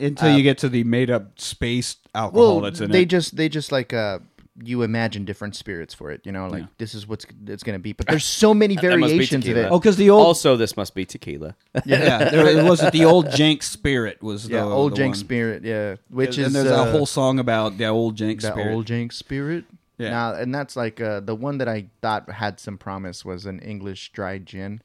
Until 0.00 0.36
you 0.36 0.42
get 0.42 0.58
to 0.58 0.68
the 0.68 0.84
made 0.84 1.10
up 1.10 1.38
space 1.40 1.96
alcohol 2.14 2.42
Uh, 2.42 2.52
Well, 2.52 2.60
that's 2.62 2.80
in 2.80 2.90
they 2.90 2.98
it. 2.98 3.00
They 3.00 3.06
just 3.06 3.36
they 3.36 3.48
just 3.48 3.72
like 3.72 3.92
uh 3.92 4.18
you 4.62 4.82
imagine 4.82 5.24
different 5.24 5.56
spirits 5.56 5.94
for 5.94 6.10
it. 6.10 6.20
You 6.24 6.32
know, 6.32 6.46
like 6.48 6.64
this 6.78 6.94
is 6.94 7.06
what's 7.08 7.24
it's 7.46 7.62
going 7.62 7.78
to 7.78 7.82
be. 7.82 7.92
But 7.92 8.08
there's 8.08 8.24
so 8.24 8.52
many 8.52 8.76
variations 8.80 9.46
of 9.48 9.56
it. 9.56 9.68
oh, 9.70 9.78
because 9.78 9.96
the 9.96 10.10
old 10.10 10.26
also, 10.26 10.56
this 10.56 10.76
must 10.76 10.94
be 10.94 11.04
tequila. 11.06 11.56
yeah, 11.86 12.18
there 12.30 12.46
it 12.46 12.64
was 12.64 12.82
it 12.82 12.92
the 12.92 13.04
old 13.04 13.30
Janx 13.30 13.68
Spirit 13.68 14.22
was 14.22 14.48
the 14.48 14.54
yeah, 14.54 14.64
old 14.64 14.92
the 14.92 14.96
janx 14.96 15.18
one. 15.18 15.24
spirit. 15.24 15.64
Yeah, 15.64 15.96
which 16.10 16.36
is 16.36 16.46
and 16.46 16.54
there's 16.54 16.70
uh, 16.70 16.86
a 16.88 16.90
whole 16.90 17.06
song 17.06 17.38
about 17.38 17.78
the 17.78 17.86
old 17.86 18.16
Janx 18.16 18.42
that 18.44 18.52
Spirit. 18.52 18.74
old 18.74 18.86
janx 18.86 19.16
spirit. 19.16 19.64
Yeah. 19.98 20.10
Now, 20.10 20.34
and 20.34 20.54
that's 20.54 20.76
like 20.76 21.00
uh, 21.00 21.20
the 21.20 21.34
one 21.34 21.58
that 21.58 21.68
I 21.68 21.86
thought 22.00 22.30
had 22.30 22.58
some 22.58 22.78
promise 22.78 23.24
was 23.24 23.44
an 23.46 23.60
English 23.60 24.12
dry 24.12 24.38
gin. 24.38 24.82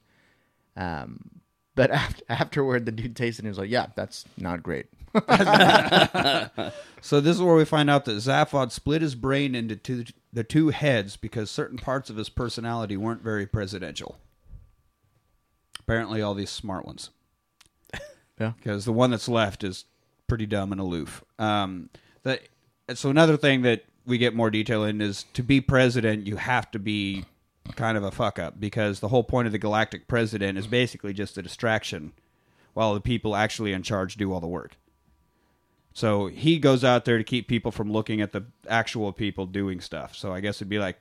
Um, 0.76 1.40
but 1.74 1.90
after, 1.90 2.22
afterward, 2.28 2.86
the 2.86 2.92
dude 2.92 3.16
tasted 3.16 3.44
it 3.44 3.48
and 3.48 3.50
was 3.50 3.58
like, 3.58 3.70
"Yeah, 3.70 3.86
that's 3.94 4.24
not 4.38 4.62
great." 4.62 4.86
So 7.06 7.20
this 7.20 7.36
is 7.36 7.42
where 7.42 7.54
we 7.54 7.64
find 7.64 7.88
out 7.88 8.04
that 8.06 8.16
Zaphod 8.16 8.72
split 8.72 9.00
his 9.00 9.14
brain 9.14 9.54
into 9.54 9.76
two, 9.76 10.06
the 10.32 10.42
two 10.42 10.70
heads 10.70 11.16
because 11.16 11.50
certain 11.50 11.78
parts 11.78 12.10
of 12.10 12.16
his 12.16 12.28
personality 12.28 12.96
weren't 12.96 13.22
very 13.22 13.46
presidential. 13.46 14.18
Apparently, 15.78 16.20
all 16.20 16.34
these 16.34 16.50
smart 16.50 16.84
ones. 16.84 17.10
Yeah. 18.40 18.54
because 18.56 18.84
the 18.84 18.92
one 18.92 19.12
that's 19.12 19.28
left 19.28 19.62
is 19.62 19.84
pretty 20.26 20.46
dumb 20.46 20.72
and 20.72 20.80
aloof. 20.80 21.24
Um, 21.38 21.90
the, 22.22 22.40
so 22.92 23.08
another 23.08 23.36
thing 23.36 23.62
that 23.62 23.84
we 24.04 24.18
get 24.18 24.34
more 24.34 24.50
detail 24.50 24.84
in 24.84 25.00
is 25.00 25.26
to 25.34 25.44
be 25.44 25.60
president, 25.60 26.26
you 26.26 26.36
have 26.36 26.70
to 26.72 26.78
be 26.78 27.24
kind 27.76 27.96
of 27.96 28.04
a 28.04 28.10
fuck 28.10 28.38
up 28.38 28.60
because 28.60 28.98
the 28.98 29.08
whole 29.08 29.24
point 29.24 29.46
of 29.46 29.52
the 29.52 29.58
galactic 29.58 30.08
president 30.08 30.58
is 30.58 30.66
basically 30.66 31.12
just 31.14 31.38
a 31.38 31.42
distraction, 31.42 32.12
while 32.74 32.94
the 32.94 33.00
people 33.00 33.36
actually 33.36 33.72
in 33.72 33.82
charge 33.82 34.16
do 34.16 34.32
all 34.32 34.40
the 34.40 34.46
work. 34.46 34.76
So 35.96 36.26
he 36.26 36.58
goes 36.58 36.84
out 36.84 37.06
there 37.06 37.16
to 37.16 37.24
keep 37.24 37.48
people 37.48 37.70
from 37.72 37.90
looking 37.90 38.20
at 38.20 38.32
the 38.32 38.44
actual 38.68 39.14
people 39.14 39.46
doing 39.46 39.80
stuff. 39.80 40.14
So 40.14 40.30
I 40.30 40.40
guess 40.40 40.56
it'd 40.58 40.68
be 40.68 40.78
like 40.78 40.98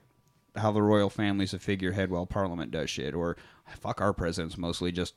how 0.55 0.71
the 0.71 0.81
royal 0.81 1.09
family's 1.09 1.53
a 1.53 1.59
figurehead 1.59 2.09
while 2.09 2.25
Parliament 2.25 2.71
does 2.71 2.89
shit, 2.89 3.13
or 3.13 3.35
fuck 3.77 3.99
our 3.99 4.13
presidents 4.13 4.57
mostly 4.57 4.93
just 4.93 5.15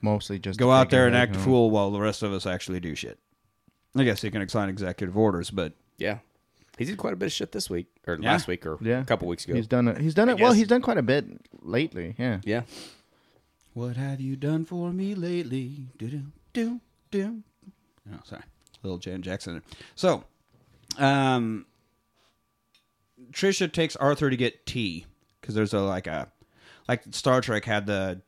Mostly 0.00 0.38
just 0.38 0.58
go 0.58 0.70
out 0.70 0.88
there 0.88 1.06
and 1.06 1.14
act 1.14 1.36
a 1.36 1.38
fool 1.40 1.70
while 1.70 1.90
the 1.90 2.00
rest 2.00 2.22
of 2.22 2.32
us 2.32 2.46
actually 2.46 2.80
do 2.80 2.94
shit. 2.94 3.18
I 3.94 4.04
guess 4.04 4.22
he 4.22 4.30
can 4.30 4.48
sign 4.48 4.70
executive 4.70 5.14
orders, 5.14 5.50
but 5.50 5.74
Yeah, 5.98 6.20
he 6.78 6.86
did 6.86 6.96
quite 6.96 7.12
a 7.12 7.16
bit 7.16 7.26
of 7.26 7.32
shit 7.32 7.52
this 7.52 7.68
week 7.68 7.88
or 8.06 8.14
Yeah. 8.18 8.30
last 8.32 8.46
week 8.48 8.64
or 8.64 8.78
Yeah, 8.80 9.02
a 9.02 9.04
couple 9.04 9.28
weeks 9.28 9.44
ago. 9.44 9.54
He's 9.56 9.66
done 9.66 9.88
it. 9.88 10.00
He's 10.00 10.14
done 10.14 10.30
it. 10.30 10.40
Well, 10.40 10.52
he's 10.54 10.68
done 10.68 10.80
quite 10.80 10.96
a 10.96 11.02
bit 11.02 11.26
lately. 11.60 12.14
Yeah. 12.16 12.40
yeah, 12.44 12.62
what 13.74 13.96
have 13.98 14.22
you 14.22 14.36
done 14.36 14.64
for 14.64 14.90
me 14.90 15.14
lately? 15.14 15.88
Do 15.98 16.08
do 16.08 16.22
do 16.54 16.80
do. 17.10 17.42
Oh, 18.10 18.20
sorry, 18.24 18.42
little 18.82 18.98
Jan 18.98 19.22
Jackson. 19.22 19.62
So, 19.94 20.24
um, 20.98 21.66
Tricia 23.32 23.70
takes 23.72 23.96
Arthur 23.96 24.30
to 24.30 24.36
get 24.36 24.64
tea 24.66 25.06
because 25.40 25.54
there's 25.54 25.74
a 25.74 25.80
like 25.80 26.06
a 26.06 26.30
like 26.88 27.02
Star 27.10 27.40
Trek 27.40 27.64
had 27.64 27.86
the 27.86 28.22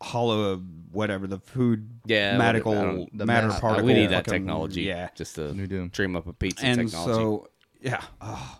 hollow 0.00 0.56
whatever 0.90 1.26
the 1.28 1.38
food 1.38 1.88
Yeah, 2.06 2.36
medical 2.36 2.74
what- 2.74 2.80
I 2.80 2.90
don't- 2.92 3.18
the 3.18 3.26
matter 3.26 3.46
mass- 3.48 3.58
uh, 3.58 3.60
particle. 3.60 3.86
we 3.86 3.94
need 3.94 4.06
that 4.10 4.26
fucking- 4.26 4.32
technology. 4.42 4.82
Yeah, 4.82 5.08
just 5.14 5.36
to 5.36 5.52
We 5.52 5.66
do. 5.66 5.88
dream 5.88 6.16
up 6.16 6.26
a 6.26 6.32
pizza 6.32 6.66
and 6.66 6.80
technology. 6.80 7.12
so 7.14 7.48
yeah. 7.80 8.02
Oh, 8.20 8.58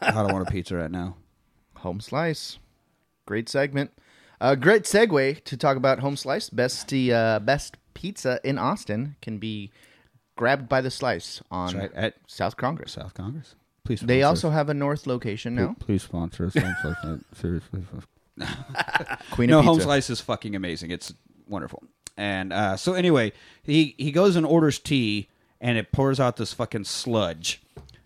I 0.00 0.10
don't 0.12 0.32
want 0.32 0.46
a 0.48 0.50
pizza 0.50 0.76
right 0.76 0.90
now. 0.90 1.16
Home 1.78 2.00
Slice. 2.00 2.58
Great 3.26 3.48
segment. 3.48 3.90
Uh, 4.40 4.54
great 4.54 4.84
segue 4.84 5.42
to 5.44 5.56
talk 5.56 5.76
about 5.76 5.98
Home 6.00 6.16
Slice. 6.16 6.50
Best 6.50 6.92
uh, 6.94 7.40
best 7.42 7.76
pizza 7.94 8.38
in 8.44 8.56
Austin 8.58 9.16
can 9.20 9.38
be 9.38 9.72
grabbed 10.36 10.68
by 10.68 10.80
the 10.80 10.90
slice 10.90 11.42
on 11.50 11.76
right 11.76 11.92
at 11.94 12.14
South 12.26 12.56
Congress. 12.56 12.92
South 12.92 13.14
Congress. 13.14 13.54
Please. 13.84 14.00
They 14.00 14.22
also 14.22 14.48
us. 14.48 14.54
have 14.54 14.68
a 14.68 14.74
North 14.74 15.06
location 15.06 15.54
now. 15.54 15.76
Please 15.78 16.02
sponsor 16.02 16.46
us. 16.46 16.54
Home 16.54 16.76
Slice. 16.82 17.20
Seriously. 17.34 17.82
Queen 19.30 19.50
no, 19.50 19.60
of 19.60 19.64
Home 19.64 19.80
Slice 19.80 20.10
is 20.10 20.20
fucking 20.20 20.54
amazing. 20.54 20.90
It's 20.90 21.14
wonderful. 21.48 21.82
And 22.16 22.52
uh, 22.52 22.76
so 22.76 22.94
anyway, 22.94 23.32
he 23.62 23.94
he 23.98 24.10
goes 24.10 24.36
and 24.36 24.44
orders 24.46 24.78
tea, 24.78 25.28
and 25.60 25.78
it 25.78 25.92
pours 25.92 26.18
out 26.18 26.36
this 26.36 26.52
fucking 26.52 26.84
sludge. 26.84 27.62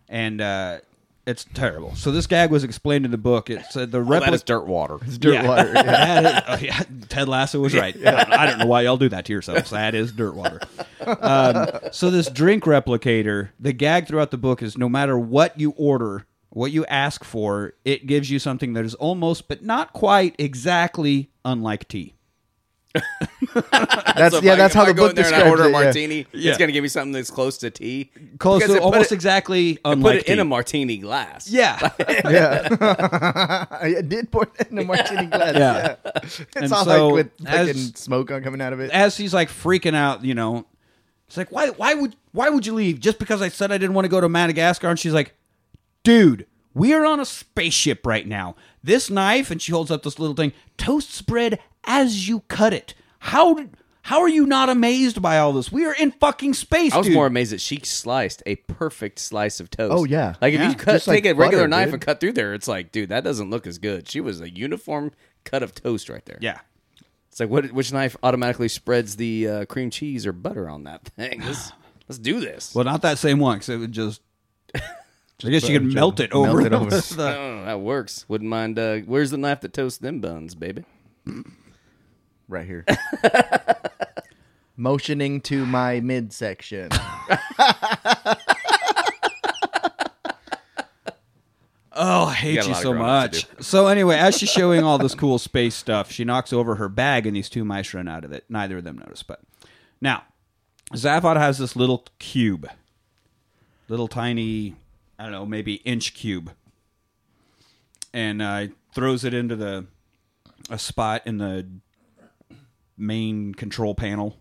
and 0.09 0.41
uh, 0.41 0.79
it's 1.27 1.45
terrible. 1.55 1.95
So 1.95 2.11
this 2.11 2.27
gag 2.27 2.51
was 2.51 2.65
explained 2.65 3.05
in 3.05 3.11
the 3.11 3.19
book. 3.19 3.51
It 3.51 3.63
said 3.71 3.93
the 3.93 3.99
Well, 3.99 4.21
that 4.21 4.27
replica. 4.27 4.35
is 4.35 4.43
dirt 4.43 4.67
water. 4.67 4.99
It's 5.03 5.19
dirt 5.19 5.35
Yeah. 5.35 5.47
water. 5.49 5.73
Yeah. 5.75 5.83
That 6.23 6.25
is- 6.25 6.43
oh, 6.49 6.65
yeah, 6.65 6.83
Ted 7.09 7.29
Lasso 7.29 7.61
was 7.61 7.75
right. 7.75 7.95
I, 7.97 8.11
don't, 8.11 8.33
I 8.33 8.47
don't 8.47 8.59
know 8.61 8.67
why 8.67 8.83
y'all 8.83 8.97
do 8.97 9.09
that 9.11 9.25
to 9.27 9.33
yourselves. 9.33 9.71
That 9.71 9.95
is 9.95 10.13
dirt 10.13 10.35
water. 10.35 10.61
Um, 11.07 11.67
so 11.93 12.11
this 12.11 12.29
drink 12.29 12.65
replicator, 12.65 13.51
the 13.59 13.73
gag 13.73 14.07
throughout 14.07 14.31
the 14.31 14.39
book 14.39 14.63
is 14.63 14.77
no 14.79 14.89
matter 14.89 15.19
what 15.19 15.59
you 15.59 15.73
order, 15.77 16.27
what 16.51 16.73
you 16.73 16.85
ask 16.87 17.23
for, 17.25 17.75
it 17.85 18.07
gives 18.07 18.31
you 18.31 18.39
something 18.39 18.73
that 18.73 18.85
is 18.85 18.95
almost, 18.97 19.47
but 19.49 19.63
not 19.65 19.93
quite 19.93 20.35
exactly 20.39 21.31
unlike 21.45 21.87
tea. 21.89 22.15
That's 22.95 24.35
So 24.35 24.41
yeah. 24.43 24.53
I- 24.53 24.57
That's 24.57 24.75
if 24.75 24.75
how 24.75 24.83
I 24.83 24.87
the 24.87 24.95
go 24.95 25.03
book 25.09 25.11
in 25.11 25.17
there 25.17 25.25
and 25.27 25.35
describes 25.35 25.45
I 25.47 25.49
order 25.51 25.63
it. 25.65 25.67
a 25.67 25.71
yeah. 25.71 25.81
martini. 25.85 26.27
Yeah. 26.33 26.49
It's 26.51 26.59
going 26.59 26.69
to 26.69 26.73
give 26.73 26.83
me 26.83 26.89
something 26.89 27.13
that's 27.13 27.31
close 27.31 27.59
to 27.59 27.71
tea. 27.71 28.11
Close 28.39 28.61
Because 28.63 28.75
to 28.77 28.81
put 28.81 28.85
almost 28.85 29.13
it- 29.13 29.15
exactly 29.15 29.75
Put 29.77 29.93
unlike 29.93 30.19
it 30.21 30.27
in 30.29 30.37
tea. 30.37 30.41
a 30.41 30.45
martini 30.45 30.97
glass. 30.99 31.49
yeah. 31.51 31.91
Yeah, 32.31 32.69
I 33.71 34.03
did 34.07 34.31
pour 34.31 34.49
it 34.59 34.69
in 34.71 34.79
a 34.79 34.85
martini 34.85 35.27
glass. 35.27 35.55
Yeah. 35.57 35.97
Yeah, 36.05 36.11
it's 36.25 36.41
And 36.57 36.73
all 36.73 36.85
so, 36.85 37.09
like 37.09 37.15
with 37.15 37.47
as- 37.49 37.67
fucking 37.69 37.83
smoke 37.97 38.31
on 38.31 38.43
coming 38.43 38.61
out 38.61 38.73
of 38.73 38.81
it. 38.81 38.91
as 38.91 39.17
he's 39.17 39.33
like 39.35 39.49
freaking 39.49 39.95
out, 39.95 40.25
you 40.25 40.35
know, 40.35 40.67
it's 41.29 41.37
like 41.37 41.51
why 41.53 41.69
why 41.71 41.95
would 41.95 42.17
why 42.33 42.49
would 42.51 42.67
you 42.67 42.75
leave 42.75 42.99
just 43.01 43.19
because 43.19 43.41
I 43.43 43.49
said 43.49 43.71
I 43.73 43.79
didn't 43.79 43.95
want 43.95 44.05
to 44.05 44.09
go 44.11 44.21
to 44.21 44.29
Madagascar? 44.29 44.89
And 44.89 44.99
she's 44.99 45.13
like, 45.15 45.35
dude, 46.03 46.47
we 46.75 46.93
are 46.93 47.05
on 47.05 47.21
a 47.21 47.25
spaceship 47.25 48.05
right 48.07 48.27
now. 48.27 48.57
This 48.83 49.11
knife, 49.11 49.51
and 49.51 49.61
she 49.61 49.73
holds 49.73 49.91
up 49.91 50.03
this 50.03 50.19
little 50.19 50.35
thing, 50.35 50.53
toasts 50.77 51.21
bread 51.23 51.59
as 51.85 52.29
you 52.29 52.41
cut 52.49 52.73
it. 52.73 52.95
How 53.21 53.67
how 54.03 54.21
are 54.23 54.29
you 54.29 54.47
not 54.47 54.69
amazed 54.71 55.21
by 55.21 55.39
all 55.39 55.53
this? 55.53 55.71
We 55.71 55.85
are 55.85 55.95
in 55.95 56.11
fucking 56.13 56.55
space. 56.55 56.93
I 56.93 56.99
was 56.99 57.07
dude. 57.07 57.15
more 57.15 57.27
amazed 57.27 57.53
that 57.53 57.61
she 57.61 57.81
sliced 57.85 58.43
a 58.47 58.57
perfect 58.57 59.19
slice 59.19 59.61
of 59.61 59.71
toast. 59.71 59.93
Oh, 59.95 60.05
yeah. 60.05 60.35
like 60.41 60.55
if 60.55 60.61
Yeah. 60.61 60.71
you 60.71 60.75
cut, 60.75 60.93
Just 60.93 61.07
like 61.07 61.23
take 61.23 61.33
a 61.33 61.35
regular 61.35 61.65
butter, 61.65 61.69
knife 61.69 61.87
dude. 61.87 61.95
and 61.95 62.03
cut 62.03 62.19
through 62.21 62.33
there, 62.33 62.55
it's 62.55 62.67
like, 62.67 62.93
dude, 62.93 63.11
that 63.11 63.25
doesn't 63.25 63.51
look 63.51 63.67
as 63.67 63.79
good. 63.79 64.09
She 64.09 64.21
was 64.21 64.41
a 64.41 64.49
uniform 64.51 65.13
cut 65.45 65.63
of 65.63 65.75
toast 65.75 66.09
right 66.09 66.25
there. 66.25 66.39
yeah. 66.41 66.61
it's 67.29 67.39
like 67.41 67.51
what? 67.51 67.71
Which 67.73 67.93
knife 67.93 68.17
automatically 68.23 68.69
spreads 68.69 69.17
the 69.17 69.49
uh, 69.49 69.65
cream 69.67 69.91
cheese 69.91 70.27
or 70.27 70.33
butter 70.33 70.69
on 70.69 70.85
that 70.85 71.05
thing? 71.05 71.41
Let's 71.45 71.73
let's 72.09 72.19
do 72.19 72.41
this. 72.41 72.75
Well, 72.75 72.85
not 72.85 73.03
that 73.03 73.19
same 73.19 73.39
one 73.39 73.57
because 73.59 73.69
it 73.69 73.77
would 73.77 73.93
just. 73.93 74.23
I 74.75 75.49
guess 75.49 75.67
you 75.69 75.79
could 75.79 75.93
melt 75.95 76.21
it 76.21 76.33
melt 76.35 76.49
over. 76.49 76.61
it 76.67 76.73
over. 76.75 76.91
the- 76.91 77.37
Oh, 77.39 77.65
that 77.65 77.81
works. 77.81 78.25
Wouldn't 78.29 78.51
mind. 78.51 78.79
Uh, 78.79 78.99
where's 79.01 79.31
the 79.31 79.39
knife 79.39 79.61
that 79.61 79.73
toasts 79.73 79.99
them 79.99 80.21
buns, 80.21 80.55
baby? 80.55 80.85
right 82.51 82.67
here. 82.67 82.85
Motioning 84.77 85.41
to 85.43 85.67
my 85.67 86.01
midsection. 86.01 86.89
Oh, 91.93 92.25
I 92.25 92.33
hate 92.33 92.55
got 92.55 92.65
a 92.65 92.69
you 92.69 92.73
lot 92.73 92.79
of 92.79 92.83
so 92.83 92.93
growing 92.93 93.11
up 93.11 93.31
to 93.33 93.47
much. 93.57 93.65
So 93.67 93.87
anyway, 93.89 94.17
as 94.17 94.39
she's 94.39 94.49
showing 94.49 94.83
all 94.83 94.97
this 94.97 95.15
cool 95.15 95.39
space 95.39 95.75
stuff, 95.75 96.11
she 96.11 96.25
knocks 96.25 96.51
over 96.51 96.77
her 96.77 96.89
bag, 96.89 97.27
and 97.27 97.37
these 97.37 97.51
two 97.51 97.63
mice 97.65 97.93
run 97.93 98.09
out 98.09 98.25
of 98.25 98.33
it. 98.33 98.45
Neither 98.49 98.79
of 98.79 98.85
them 98.85 98.97
notice. 98.99 99.23
But 99.23 99.41
now, 100.01 100.23
Zaphod 100.95 101.37
has 101.37 101.59
this 101.59 101.77
little 101.77 102.07
cube, 102.19 102.71
little 103.89 104.09
tiny, 104.09 104.77
I 105.19 105.25
don't 105.25 105.33
know, 105.33 105.45
maybe 105.45 105.75
inch 105.75 106.15
cube, 106.15 106.53
and 108.15 108.41
uh, 108.41 108.69
throws 108.95 109.25
it 109.25 109.35
into 109.35 109.57
the 109.57 109.87
a 110.71 110.79
spot 110.79 111.23
in 111.27 111.37
the 111.39 111.67
main 113.01 113.55
control 113.55 113.95
panel, 113.95 114.37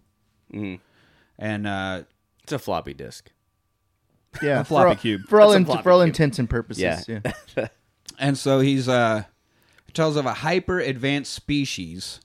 and 0.52 1.68
uh, 1.68 2.04
It's 2.44 2.52
a 2.52 2.60
floppy 2.60 2.94
disk. 2.94 3.32
Yeah, 4.44 4.60
A 4.60 4.64
floppy 4.64 4.84
for 4.84 4.88
all, 4.90 4.96
cube. 4.96 5.22
For 5.28 5.42
all, 5.42 5.54
in, 5.54 5.66
floppy 5.66 5.84
for 5.84 5.92
all 5.92 6.02
intents 6.02 6.38
and 6.38 6.50
purposes. 6.50 6.84
Yeah. 7.08 7.22
Yeah. 7.58 7.68
And 8.22 8.38
so 8.38 8.60
he's 8.60 8.90
uh 8.90 9.24
he 9.86 9.94
tells 9.94 10.18
of 10.18 10.26
a 10.26 10.34
hyper 10.34 10.80
advanced 10.80 11.34
species. 11.34 12.20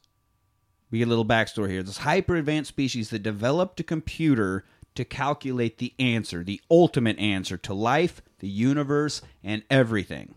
We 0.91 0.99
get 0.99 1.07
a 1.07 1.09
little 1.09 1.25
backstory 1.25 1.71
here. 1.71 1.85
This 1.85 1.99
hyper 1.99 2.35
advanced 2.35 2.69
species 2.69 3.11
that 3.11 3.23
developed 3.23 3.79
a 3.79 3.85
computer 3.85 4.65
to 4.97 5.05
calculate 5.05 5.79
the 5.79 5.95
answer, 5.99 6.43
the 6.43 6.61
ultimate 6.69 7.19
answer 7.19 7.57
to 7.59 7.73
life, 7.75 8.23
the 8.41 8.49
universe, 8.49 9.23
and 9.45 9.63
everything. 9.71 10.35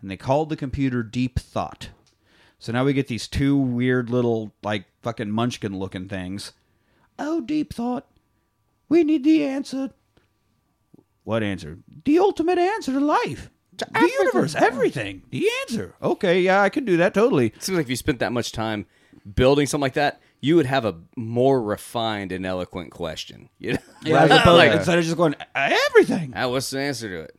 And 0.00 0.10
they 0.10 0.16
called 0.16 0.48
the 0.50 0.56
computer 0.56 1.02
Deep 1.02 1.38
Thought. 1.38 1.90
So 2.60 2.72
now 2.72 2.84
we 2.84 2.92
get 2.92 3.08
these 3.08 3.26
two 3.26 3.56
weird 3.56 4.10
little, 4.10 4.52
like, 4.62 4.84
fucking 5.02 5.30
munchkin 5.30 5.78
looking 5.78 6.08
things. 6.08 6.52
Oh, 7.18 7.40
Deep 7.40 7.72
Thought, 7.72 8.06
we 8.88 9.02
need 9.02 9.24
the 9.24 9.44
answer. 9.44 9.90
What 11.24 11.42
answer? 11.42 11.78
The 12.04 12.18
ultimate 12.18 12.58
answer 12.58 12.92
to 12.92 13.00
life. 13.00 13.50
To 13.78 13.86
the 13.92 14.12
universe, 14.20 14.54
everything. 14.54 15.22
The 15.30 15.48
answer. 15.62 15.94
Okay, 16.02 16.42
yeah, 16.42 16.60
I 16.60 16.68
can 16.68 16.84
do 16.84 16.98
that 16.98 17.14
totally. 17.14 17.46
It 17.46 17.62
seems 17.62 17.76
like 17.78 17.86
if 17.86 17.90
you 17.90 17.96
spent 17.96 18.18
that 18.18 18.30
much 18.32 18.52
time 18.52 18.84
building 19.34 19.66
something 19.66 19.82
like 19.82 19.94
that, 19.94 20.20
you 20.40 20.56
would 20.56 20.66
have 20.66 20.84
a 20.84 20.96
more 21.16 21.62
refined 21.62 22.30
and 22.30 22.44
eloquent 22.44 22.90
question. 22.90 23.48
You 23.58 23.74
know? 23.74 23.78
Yeah, 24.04 24.24
as 24.24 24.30
Like- 24.46 24.72
instead 24.72 24.98
of 24.98 25.04
just 25.04 25.16
going 25.16 25.34
everything. 25.54 26.34
Ah, 26.36 26.48
what's 26.48 26.68
the 26.68 26.80
answer 26.80 27.08
to 27.08 27.20
it? 27.22 27.36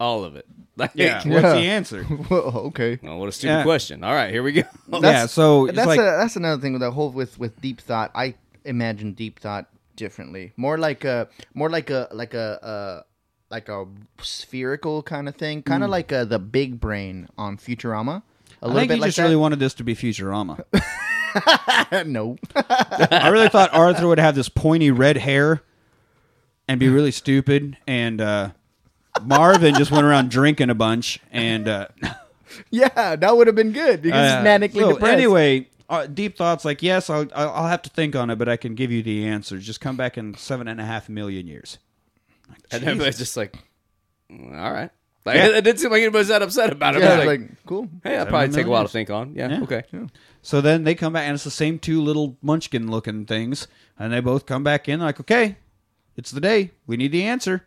All 0.00 0.24
of 0.24 0.36
it. 0.36 0.46
Like, 0.78 0.92
Yeah, 0.94 1.16
what's 1.16 1.26
Yeah. 1.26 1.54
the 1.54 1.66
answer? 1.66 2.06
Well, 2.30 2.56
okay. 2.68 2.98
Well, 3.02 3.18
what 3.18 3.28
a 3.28 3.32
stupid 3.32 3.52
Yeah. 3.52 3.62
question. 3.64 4.04
All 4.04 4.14
right, 4.14 4.30
here 4.30 4.42
we 4.42 4.52
go. 4.52 4.62
yeah, 5.02 5.26
so 5.26 5.66
it's 5.66 5.76
that's 5.76 5.86
like 5.88 5.98
a, 5.98 6.02
that's 6.02 6.36
another 6.36 6.60
thing 6.62 6.72
with 6.72 6.80
the 6.80 6.90
whole 6.92 7.10
with 7.10 7.38
with 7.38 7.60
deep 7.60 7.80
thought. 7.80 8.10
I 8.14 8.34
imagine 8.64 9.12
deep 9.12 9.40
thought 9.40 9.66
differently. 9.96 10.52
More 10.56 10.78
like 10.78 11.04
a 11.04 11.28
more 11.54 11.68
like 11.68 11.90
a 11.90 12.08
like 12.12 12.32
a 12.34 12.64
uh 12.64 13.02
like 13.50 13.68
a 13.68 13.86
spherical 14.22 15.02
kind 15.02 15.28
of 15.28 15.34
thing, 15.36 15.62
kind 15.62 15.82
of 15.82 15.90
like 15.90 16.12
uh 16.12 16.24
the 16.24 16.38
big 16.38 16.78
brain 16.80 17.28
on 17.36 17.56
Futurama. 17.58 18.22
A 18.60 18.64
I 18.64 18.66
little 18.66 18.80
think 18.80 18.88
bit 18.88 18.94
he 18.96 19.00
like 19.00 19.08
just 19.08 19.16
that. 19.18 19.22
really 19.24 19.36
wanted 19.36 19.58
this 19.58 19.74
to 19.74 19.84
be 19.84 19.94
Futurama. 19.94 20.64
no. 22.06 22.36
I 22.54 23.28
really 23.30 23.48
thought 23.48 23.72
Arthur 23.72 24.08
would 24.08 24.18
have 24.18 24.34
this 24.34 24.48
pointy 24.48 24.90
red 24.90 25.16
hair 25.16 25.62
and 26.66 26.78
be 26.80 26.88
really 26.88 27.10
stupid, 27.12 27.76
and 27.86 28.20
uh, 28.20 28.50
Marvin 29.24 29.74
just 29.74 29.90
went 29.90 30.04
around 30.04 30.30
drinking 30.30 30.70
a 30.70 30.74
bunch. 30.74 31.20
And 31.30 31.68
uh, 31.68 31.88
yeah, 32.70 33.16
that 33.16 33.36
would 33.36 33.46
have 33.46 33.56
been 33.56 33.72
good 33.72 34.02
because 34.02 34.18
uh, 34.32 34.38
he's 34.40 34.46
manically 34.48 34.80
so 34.80 34.92
depressed. 34.94 35.12
Anyway, 35.12 35.68
uh, 35.88 36.06
deep 36.06 36.36
thoughts 36.36 36.64
like 36.64 36.82
yes, 36.82 37.08
I'll 37.10 37.26
I'll 37.34 37.50
I'll 37.50 37.68
have 37.68 37.82
to 37.82 37.90
think 37.90 38.14
on 38.16 38.30
it, 38.30 38.36
but 38.36 38.48
I 38.48 38.56
can 38.56 38.74
give 38.74 38.90
you 38.92 39.02
the 39.02 39.26
answer. 39.26 39.58
Just 39.58 39.80
come 39.80 39.96
back 39.96 40.18
in 40.18 40.34
seven 40.34 40.68
and 40.68 40.80
a 40.80 40.84
half 40.84 41.08
million 41.08 41.46
years. 41.46 41.78
Like, 42.48 42.58
And 42.70 42.80
Jesus. 42.80 42.86
everybody's 42.88 43.18
just 43.18 43.36
like, 43.36 43.56
"Mm, 44.30 44.58
all 44.58 44.72
right. 44.72 44.90
Like, 45.24 45.36
Yeah. 45.36 45.46
It 45.48 45.62
didn't 45.64 45.78
seem 45.80 45.90
like 45.90 46.00
anybody's 46.02 46.28
that 46.28 46.40
upset 46.42 46.72
about 46.72 46.96
it. 46.96 47.02
yeah, 47.02 47.08
I 47.08 47.12
it's 47.12 47.18
was 47.18 47.26
like, 47.26 47.40
like, 47.40 47.66
cool. 47.66 47.88
hey, 48.04 48.16
I'll 48.16 48.26
probably 48.26 48.54
take 48.54 48.66
a 48.66 48.70
while 48.70 48.84
to 48.84 48.88
think 48.88 49.10
on. 49.10 49.34
Yeah, 49.34 49.50
Yeah. 49.50 49.62
okay. 49.62 49.82
So 50.40 50.60
then 50.62 50.84
they 50.84 50.94
come 50.94 51.12
back, 51.12 51.24
and 51.26 51.34
it's 51.34 51.44
the 51.44 51.50
same 51.50 51.78
two 51.78 52.00
little 52.00 52.38
munchkin 52.40 52.90
looking 52.90 53.26
things, 53.26 53.66
and 53.98 54.10
they 54.12 54.20
both 54.20 54.46
come 54.46 54.64
back 54.64 54.88
in 54.88 55.00
like, 55.00 55.20
okay, 55.20 55.56
it's 56.16 56.30
the 56.30 56.40
day. 56.40 56.70
We 56.86 56.96
need 56.96 57.12
the 57.12 57.24
answer. 57.24 57.66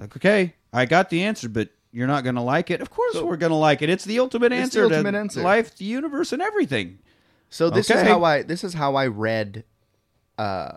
Like, 0.00 0.16
okay, 0.16 0.54
I 0.72 0.86
got 0.86 1.10
the 1.10 1.22
answer, 1.24 1.48
but 1.48 1.68
you're 1.92 2.06
not 2.06 2.24
going 2.24 2.36
to 2.36 2.40
like 2.40 2.70
it. 2.70 2.80
Of 2.80 2.90
course, 2.90 3.16
we're 3.20 3.36
going 3.36 3.50
to 3.50 3.56
like 3.56 3.82
it. 3.82 3.90
It's 3.90 4.04
the 4.04 4.18
ultimate 4.20 4.46
It's 4.52 4.58
the 4.74 4.80
answer 4.80 4.84
ultimate 4.84 5.12
to 5.12 5.18
answer. 5.18 5.42
life, 5.42 5.76
the 5.76 5.84
universe, 5.84 6.32
and 6.32 6.40
everything. 6.40 6.98
So 7.50 7.68
this 7.68 7.90
is 7.90 8.00
how 8.02 8.24
I 8.24 8.42
this 8.42 8.64
is 8.64 8.74
how 8.74 8.94
I 8.94 9.06
read 9.08 9.64
uh, 10.38 10.72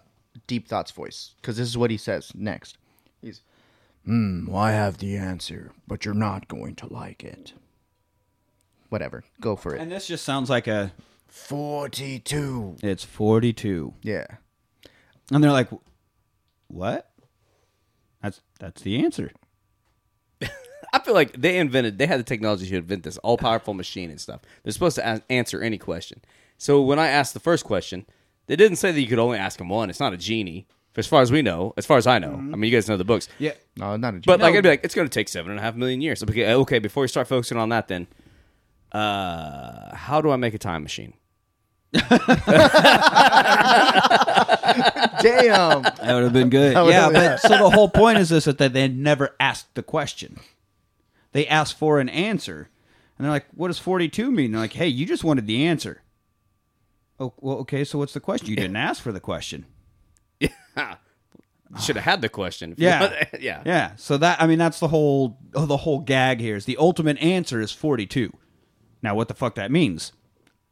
Deep 0.48 0.68
Thought's 0.68 0.92
voice 0.92 1.36
because 1.42 1.56
this 1.58 1.68
is 1.68 1.78
what 1.78 1.92
he 1.92 1.98
says 1.98 2.32
next. 2.36 2.78
He's, 3.22 3.42
"Hmm, 4.06 4.48
well, 4.48 4.58
I 4.62 4.72
have 4.72 4.98
the 4.98 5.16
answer, 5.16 5.72
but 5.88 6.04
you're 6.04 6.14
not 6.16 6.48
going 6.48 6.76
to 6.76 6.92
like 6.92 7.24
it." 7.24 7.54
Whatever, 8.90 9.24
go 9.40 9.56
for 9.56 9.74
it. 9.76 9.82
And 9.82 9.92
this 9.92 10.08
just 10.08 10.26
sounds 10.26 10.50
like 10.50 10.68
a. 10.68 10.92
Forty-two. 11.28 12.78
It's 12.84 13.04
42, 13.04 13.94
Yeah. 14.04 14.26
and 15.32 15.44
they're 15.44 15.52
like, 15.52 15.70
what? 16.68 17.10
That's 18.24 18.42
that's 18.60 18.82
the 18.82 19.04
answer. 19.04 19.32
I 20.94 21.00
feel 21.00 21.14
like 21.14 21.34
they 21.34 21.58
invented, 21.58 21.98
they 21.98 22.08
had 22.08 22.20
the 22.20 22.24
technology 22.24 22.70
to 22.70 22.78
invent 22.78 23.04
this 23.04 23.18
all 23.18 23.38
powerful 23.38 23.74
machine 23.74 24.10
and 24.10 24.20
stuff. 24.20 24.42
They're 24.64 24.72
supposed 24.74 24.96
to 24.96 25.08
a- 25.16 25.22
answer 25.32 25.62
any 25.62 25.78
question. 25.78 26.22
So 26.58 26.82
when 26.82 27.00
I 27.00 27.08
asked 27.08 27.34
the 27.34 27.40
first 27.40 27.66
question, 27.66 28.06
they 28.48 28.56
didn't 28.56 28.78
say 28.78 28.92
that 28.92 29.02
you 29.02 29.08
could 29.08 29.20
only 29.20 29.38
ask 29.38 29.60
him 29.60 29.70
one. 29.70 29.90
It's 29.90 30.00
not 30.00 30.14
a 30.14 30.18
genie, 30.18 30.68
as 30.96 31.08
far 31.08 31.22
as 31.22 31.32
we 31.32 31.42
know, 31.42 31.74
as 31.78 31.86
far 31.86 31.98
as 31.98 32.08
I 32.08 32.20
know. 32.20 32.34
I 32.34 32.38
mean, 32.42 32.64
you 32.64 32.72
guys 32.72 32.88
know 32.88 32.98
the 32.98 33.04
books. 33.04 33.28
Yeah. 33.40 33.54
No, 33.76 33.96
not 33.98 34.10
a. 34.10 34.20
Genie. 34.20 34.24
But 34.26 34.40
like. 34.40 34.56
I'd 34.56 34.64
be 34.64 34.70
like, 34.70 34.84
it's 34.84 34.96
going 34.96 35.08
to 35.08 35.14
take 35.14 35.28
seven 35.28 35.52
and 35.52 35.60
a 35.60 35.64
half 35.64 35.76
million 35.76 36.02
years. 36.02 36.24
Okay, 36.24 36.54
okay, 36.54 36.80
before 36.80 37.02
we 37.02 37.08
start 37.08 37.28
focusing 37.28 37.58
on 37.58 37.70
that, 37.70 37.88
then, 37.88 38.08
uh, 38.92 39.96
how 39.96 40.22
do 40.22 40.32
I 40.32 40.36
make 40.36 40.54
a 40.54 40.60
time 40.60 40.84
machine? 40.84 41.14
Damn. 45.22 45.82
That 45.84 46.14
would 46.14 46.24
have 46.24 46.34
been 46.34 46.50
good. 46.50 46.76
That 46.76 46.84
would 46.84 46.92
yeah, 46.92 47.02
have- 47.04 47.14
yeah. 47.14 47.38
but 47.42 47.42
so 47.42 47.50
the 47.50 47.70
whole 47.70 47.90
point 47.90 48.18
is 48.20 48.30
this 48.30 48.46
that 48.46 48.58
they 48.58 48.88
never 48.88 49.36
asked 49.40 49.74
the 49.76 49.84
question. 49.84 50.40
They 51.32 51.48
asked 51.48 51.78
for 51.78 52.00
an 52.00 52.10
answer. 52.10 52.70
And 53.18 53.26
they're 53.26 53.32
like, 53.32 53.46
what 53.54 53.68
does 53.68 53.80
42 53.80 54.32
mean? 54.32 54.52
They're 54.52 54.62
like, 54.62 54.74
hey, 54.74 54.88
you 54.88 55.06
just 55.06 55.24
wanted 55.24 55.46
the 55.48 55.66
answer. 55.66 56.02
Oh, 57.20 57.34
well, 57.40 57.58
okay, 57.60 57.84
so 57.84 58.00
what's 58.00 58.14
the 58.14 58.20
question? 58.20 58.50
You 58.50 58.56
didn't 58.56 58.76
ask 58.76 59.02
for 59.02 59.12
the 59.12 59.20
question. 59.20 59.66
Yeah. 60.76 60.96
should 61.80 61.96
have 61.96 62.06
had 62.06 62.22
the 62.22 62.30
question. 62.30 62.76
Yeah, 62.78 63.26
yeah. 63.40 63.64
yeah. 63.66 63.96
So 63.96 64.18
that 64.18 64.42
I 64.42 64.48
mean, 64.48 64.60
that's 64.60 64.80
the 64.82 64.90
whole 64.90 65.38
oh, 65.56 65.66
the 65.66 65.78
whole 65.78 66.00
gag 66.00 66.40
here 66.42 66.56
is 66.58 66.66
the 66.66 66.76
ultimate 66.78 67.18
answer 67.20 67.62
is 67.62 67.72
forty-two. 67.72 68.32
Now, 69.02 69.16
what 69.16 69.28
the 69.28 69.34
fuck 69.34 69.56
that 69.56 69.72
means, 69.72 70.12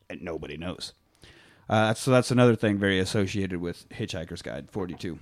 and 0.09 0.21
nobody 0.21 0.57
knows. 0.57 0.93
Uh, 1.71 1.93
so 1.95 2.11
that's 2.11 2.29
another 2.31 2.55
thing 2.55 2.77
very 2.77 2.99
associated 2.99 3.59
with 3.61 3.87
Hitchhiker's 3.89 4.41
Guide 4.43 4.69
forty-two. 4.69 5.17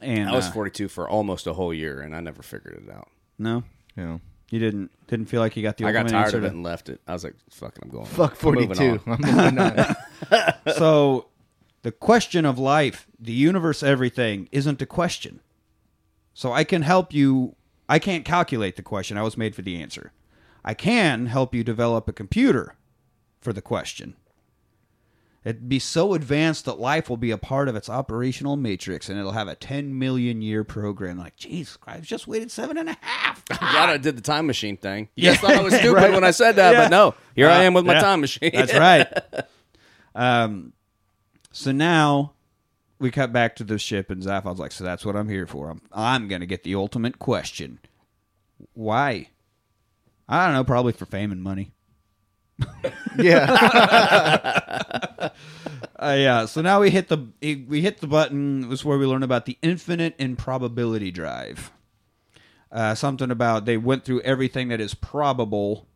And 0.00 0.28
I 0.28 0.32
was 0.32 0.46
uh, 0.48 0.52
42 0.52 0.88
for 0.88 1.08
almost 1.08 1.46
a 1.46 1.54
whole 1.54 1.72
year, 1.74 2.00
and 2.02 2.14
I 2.14 2.20
never 2.20 2.42
figured 2.42 2.82
it 2.86 2.92
out. 2.94 3.08
no, 3.38 3.64
Yeah. 3.96 4.18
you 4.50 4.58
didn't 4.58 4.90
didn't 5.08 5.26
feel 5.26 5.40
like 5.40 5.56
you 5.56 5.62
got 5.62 5.76
the 5.78 5.86
I 5.86 5.92
got 5.92 6.06
tired 6.08 6.24
answer 6.26 6.36
of 6.36 6.42
to- 6.44 6.48
it 6.48 6.52
and 6.52 6.62
left 6.62 6.88
it. 6.88 7.00
I 7.08 7.12
was 7.14 7.24
like, 7.24 7.34
"Fucking, 7.50 7.82
I'm 7.84 7.90
going." 7.90 8.06
Fuck 8.06 8.36
42. 8.36 9.00
I'm 9.06 9.20
moving 9.20 9.58
on. 9.58 9.96
so 10.76 11.28
the 11.82 11.92
question 11.92 12.44
of 12.44 12.58
life, 12.58 13.06
the 13.18 13.32
universe, 13.32 13.82
everything 13.82 14.48
isn't 14.52 14.80
a 14.82 14.86
question. 14.86 15.40
So 16.34 16.52
I 16.52 16.62
can 16.64 16.82
help 16.82 17.12
you. 17.12 17.56
I 17.88 17.98
can't 17.98 18.24
calculate 18.24 18.76
the 18.76 18.82
question. 18.82 19.16
I 19.16 19.22
was 19.22 19.36
made 19.36 19.54
for 19.56 19.62
the 19.62 19.80
answer. 19.80 20.12
I 20.64 20.74
can 20.74 21.26
help 21.26 21.54
you 21.54 21.64
develop 21.64 22.06
a 22.08 22.12
computer 22.12 22.74
for 23.40 23.52
the 23.52 23.62
question. 23.62 24.14
It'd 25.46 25.68
be 25.68 25.78
so 25.78 26.14
advanced 26.14 26.64
that 26.64 26.80
life 26.80 27.08
will 27.08 27.16
be 27.16 27.30
a 27.30 27.38
part 27.38 27.68
of 27.68 27.76
its 27.76 27.88
operational 27.88 28.56
matrix, 28.56 29.08
and 29.08 29.16
it'll 29.16 29.30
have 29.30 29.46
a 29.46 29.54
10 29.54 29.96
million 29.96 30.42
year 30.42 30.64
program. 30.64 31.18
Like, 31.18 31.36
jeez, 31.36 31.78
I've 31.86 32.02
just 32.02 32.26
waited 32.26 32.50
seven 32.50 32.76
and 32.76 32.88
a 32.88 32.96
half. 33.00 33.44
Glad 33.48 33.88
I 33.90 33.96
did 33.96 34.16
the 34.16 34.22
time 34.22 34.48
machine 34.48 34.76
thing. 34.76 35.08
You 35.14 35.30
guys 35.30 35.38
thought 35.38 35.52
I 35.52 35.62
was 35.62 35.72
stupid 35.78 36.12
when 36.12 36.24
I 36.24 36.32
said 36.32 36.56
that, 36.56 36.72
Yeah. 36.72 36.82
but 36.82 36.88
no, 36.90 37.14
here 37.36 37.48
I 37.48 37.58
Uh, 37.58 37.68
am 37.68 37.74
with 37.74 37.86
my 37.86 37.92
yeah. 37.92 38.00
time 38.00 38.22
machine. 38.22 38.50
That's 38.52 38.74
right. 38.78 39.06
Um, 40.16 40.72
so 41.52 41.70
now 41.70 42.32
we 42.98 43.12
cut 43.12 43.32
back 43.32 43.54
to 43.56 43.64
the 43.64 43.78
ship, 43.78 44.10
and 44.10 44.22
Zaphod's 44.22 44.58
like, 44.58 44.72
"So 44.72 44.82
that's 44.82 45.04
what 45.06 45.14
I'm 45.14 45.28
here 45.28 45.46
for. 45.46 45.70
I'm 45.70 45.80
I'm 45.92 46.26
gonna 46.28 46.46
get 46.46 46.64
the 46.64 46.74
ultimate 46.74 47.18
question. 47.20 47.78
Why? 48.72 49.28
I 50.28 50.46
don't 50.46 50.54
know. 50.54 50.64
Probably 50.64 50.92
for 50.92 51.06
fame 51.06 51.30
and 51.30 51.40
money. 51.42 51.72
yeah. 53.18 53.46
Uh, 55.98 56.14
yeah. 56.18 56.44
So 56.46 56.60
now 56.60 56.80
we 56.80 56.90
hit 56.90 57.08
the 57.08 57.26
we 57.40 57.80
hit 57.80 58.00
the 58.00 58.06
button. 58.06 58.64
It 58.64 58.68
was 58.68 58.84
where 58.84 58.98
we 58.98 59.06
learn 59.06 59.22
about 59.22 59.46
the 59.46 59.58
infinite 59.62 60.14
improbability 60.18 61.10
drive. 61.10 61.72
Uh, 62.70 62.94
something 62.94 63.30
about 63.30 63.64
they 63.64 63.76
went 63.76 64.04
through 64.04 64.20
everything 64.20 64.68
that 64.68 64.80
is 64.80 64.94
probable, 64.94 65.86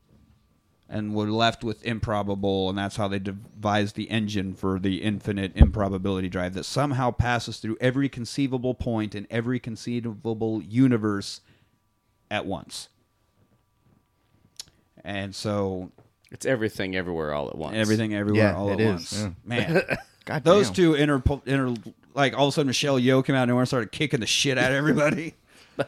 and 0.89 1.15
were 1.15 1.31
left 1.31 1.63
with 1.63 1.85
improbable, 1.85 2.69
and 2.69 2.79
that's 2.79 2.97
how 2.97 3.09
they 3.09 3.19
devised 3.19 3.95
the 3.95 4.11
engine 4.11 4.55
for 4.55 4.79
the 4.81 5.03
infinite 5.03 5.53
improbability 5.55 6.29
drive 6.29 6.55
that 6.55 6.65
somehow 6.65 7.11
passes 7.11 7.59
through 7.59 7.77
every 7.81 8.09
conceivable 8.09 8.75
point 8.75 9.15
in 9.15 9.27
every 9.31 9.61
conceivable 9.61 10.63
universe 10.63 11.43
at 12.31 12.45
once. 12.45 12.89
And 15.05 15.35
so 15.35 15.93
It's 16.31 16.47
everything, 16.47 16.95
everywhere, 16.97 17.35
all 17.35 17.49
at 17.49 17.57
once. 17.59 17.77
everything 17.77 18.15
everywhere 18.15 18.43
Yeah, 18.45 18.57
all 18.57 18.69
it 18.71 18.75
at 18.75 18.81
is, 18.81 18.89
once. 18.91 19.19
yeah. 19.21 19.31
Man. 19.45 19.83
God 20.27 20.45
Those 20.45 20.67
damn. 20.67 20.75
two 20.75 20.95
inter, 20.95 21.23
inter 21.47 21.75
like 22.15 22.37
all 22.39 22.47
of 22.47 22.51
a 22.51 22.53
sudden 22.53 22.69
Michelle 22.69 23.01
Yeoh 23.01 23.25
came 23.25 23.35
out 23.35 23.45
of 23.45 23.49
nowhere 23.49 23.63
and 23.63 23.69
started 23.69 23.91
kicking 23.91 24.21
the 24.21 24.27
shit 24.27 24.59
out 24.59 24.71
of 24.71 24.77
everybody. 24.77 25.35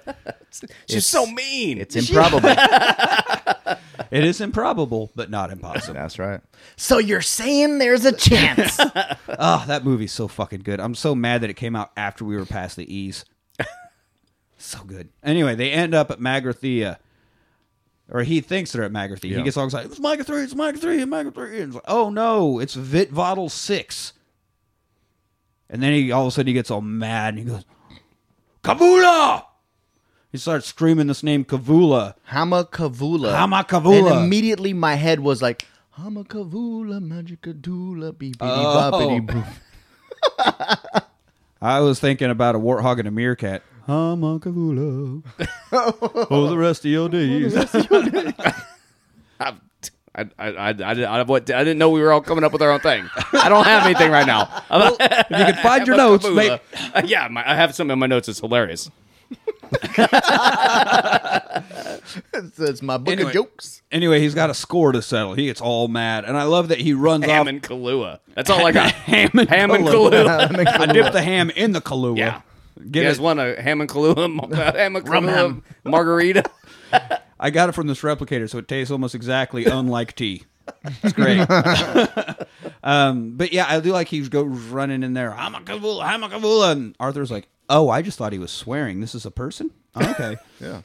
She's 0.88 1.06
so 1.06 1.26
mean. 1.26 1.78
It's 1.78 1.94
improbable. 1.94 2.48
it 4.10 4.24
is 4.24 4.40
improbable, 4.40 5.10
but 5.14 5.30
not 5.30 5.50
impossible. 5.50 5.94
That's 5.94 6.18
right. 6.18 6.40
So 6.76 6.98
you're 6.98 7.20
saying 7.22 7.78
there's 7.78 8.04
a 8.04 8.12
chance? 8.12 8.78
oh, 8.80 9.64
that 9.66 9.82
movie's 9.84 10.12
so 10.12 10.28
fucking 10.28 10.60
good. 10.60 10.80
I'm 10.80 10.94
so 10.94 11.14
mad 11.14 11.42
that 11.42 11.50
it 11.50 11.54
came 11.54 11.76
out 11.76 11.90
after 11.96 12.24
we 12.24 12.36
were 12.36 12.46
past 12.46 12.76
the 12.76 12.92
E's. 12.92 13.24
so 14.58 14.82
good. 14.84 15.10
Anyway, 15.22 15.54
they 15.54 15.70
end 15.70 15.94
up 15.94 16.10
at 16.10 16.18
Magrathea. 16.20 16.96
Or 18.10 18.22
he 18.22 18.40
thinks 18.40 18.72
they're 18.72 18.82
at 18.82 18.92
Magrathea. 18.92 19.36
He 19.36 19.42
gets 19.42 19.56
all 19.56 19.64
excited. 19.64 19.90
It's 19.90 20.00
Maga 20.00 20.24
3, 20.24 20.42
it's 20.42 20.54
Maga 20.54 20.78
3, 20.78 20.96
it's 20.98 21.06
Maga 21.06 21.30
3. 21.30 21.60
And 21.60 21.66
it's 21.68 21.74
like, 21.74 21.84
oh 21.88 22.10
no, 22.10 22.58
it's 22.58 22.76
Viltvodle 22.76 23.50
6. 23.50 24.12
And 25.70 25.82
then 25.82 25.92
he 25.94 26.12
all 26.12 26.22
of 26.22 26.28
a 26.28 26.30
sudden 26.32 26.48
he 26.48 26.52
gets 26.52 26.70
all 26.70 26.82
mad 26.82 27.34
and 27.34 27.38
he 27.38 27.44
goes, 27.44 27.64
Kavula! 28.62 29.44
He 30.30 30.38
starts 30.38 30.66
screaming 30.66 31.06
this 31.06 31.22
name 31.22 31.44
Kavula. 31.44 32.14
Humma 32.30 32.68
Kavula. 32.70 33.32
Humma 33.34 33.66
Kavula. 33.66 34.12
And 34.12 34.24
immediately 34.24 34.72
my 34.72 34.94
head 34.94 35.20
was 35.20 35.42
like, 35.42 35.66
Humma 35.98 36.26
Kavula, 36.26 37.00
Magica 37.00 37.60
Dula, 37.60 38.12
beepity 38.12 38.36
Oh. 40.44 41.02
I 41.62 41.80
was 41.80 42.00
thinking 42.00 42.30
about 42.30 42.54
a 42.54 42.58
warthog 42.58 42.98
and 42.98 43.08
a 43.08 43.10
meerkat. 43.10 43.62
Humma 43.88 44.38
Kavula. 44.40 45.22
For 46.28 46.46
the 46.50 46.56
rest 46.56 46.84
of 46.84 46.90
your 46.90 47.08
days. 47.08 47.54
I, 49.40 49.54
I, 50.14 50.22
I, 50.38 50.48
I, 50.48 50.68
I, 50.68 50.72
didn't- 50.72 51.04
I, 51.08 51.22
what, 51.22 51.50
I 51.50 51.64
didn't 51.64 51.78
know 51.78 51.90
we 51.90 52.00
were 52.02 52.12
all 52.12 52.20
coming 52.20 52.44
up 52.44 52.52
with 52.52 52.62
our 52.62 52.70
own 52.70 52.80
thing. 52.80 53.08
I 53.32 53.48
don't 53.48 53.64
have 53.64 53.84
anything 53.86 54.10
right 54.12 54.26
now. 54.26 54.42
if 54.70 55.30
you 55.30 55.36
can 55.36 55.56
find 55.62 55.86
your 55.86 55.96
notes, 55.96 56.28
make, 56.28 56.60
Uh, 56.94 57.02
yeah, 57.04 57.28
my, 57.28 57.48
I 57.50 57.54
have 57.56 57.74
something 57.74 57.92
in 57.94 57.98
my 57.98 58.06
notes. 58.06 58.28
It's 58.28 58.40
hilarious. 58.40 58.90
It's, 62.34 62.58
it's 62.58 62.82
my 62.82 62.98
book 62.98 63.12
Anyway. 63.12 63.30
of 63.30 63.34
jokes. 63.34 63.82
Anyway, 63.90 64.20
he's 64.20 64.34
got 64.34 64.50
a 64.50 64.54
score 64.54 64.92
to 64.92 65.00
settle. 65.02 65.34
He 65.34 65.46
gets 65.46 65.60
all 65.62 65.88
mad, 65.88 66.24
and 66.24 66.36
I 66.36 66.42
love 66.44 66.68
that 66.68 66.78
he 66.78 66.92
runs 66.92 67.24
Ham 67.24 67.42
off. 67.42 67.46
and 67.48 67.62
Kahlua. 67.62 68.18
That's 68.34 68.50
all 68.50 68.66
I 68.66 68.72
got. 68.72 68.90
ham 68.92 69.30
and 69.38 69.48
Ham 69.48 69.70
and 69.70 69.86
Kahlua. 69.86 70.10
Kahlua. 70.26 70.66
I 70.88 70.92
dip 70.92 71.12
the 71.12 71.22
ham 71.22 71.50
in 71.50 71.72
the 71.72 71.80
Kahlua. 71.80 72.18
Yeah. 72.18 72.40
Get 72.90 73.02
you 73.02 73.08
guys 73.08 73.18
it? 73.18 73.22
want 73.22 73.40
a 73.40 73.60
ham 73.60 73.80
and 73.80 73.90
Kahlua, 73.90 74.54
ham 74.74 74.96
and 74.96 75.08
Rum 75.08 75.26
Kahlua 75.26 75.32
ham. 75.32 75.62
margarita? 75.84 76.44
I 77.40 77.50
got 77.50 77.68
it 77.68 77.72
from 77.72 77.86
this 77.86 78.00
replicator, 78.02 78.48
so 78.48 78.58
it 78.58 78.68
tastes 78.68 78.90
almost 78.90 79.14
exactly 79.14 79.64
unlike 79.64 80.14
tea. 80.14 80.44
It's 81.02 81.12
great. 81.12 81.40
um, 82.84 83.36
but 83.36 83.52
yeah, 83.52 83.66
I 83.68 83.80
do 83.80 83.92
like 83.92 84.08
he 84.08 84.20
goes 84.28 84.46
running 84.46 85.02
in 85.02 85.14
there. 85.14 85.34
I'm 85.34 85.54
a 85.54 85.60
Kavula, 85.60 86.04
I'm. 86.04 86.22
And 86.22 86.96
Arthur's 87.00 87.30
like, 87.30 87.48
oh, 87.68 87.88
I 87.88 88.02
just 88.02 88.18
thought 88.18 88.32
he 88.32 88.38
was 88.38 88.52
swearing. 88.52 89.00
This 89.00 89.14
is 89.14 89.26
a 89.26 89.30
person? 89.30 89.70
Okay. 89.96 90.36
Yeah. 90.60 90.82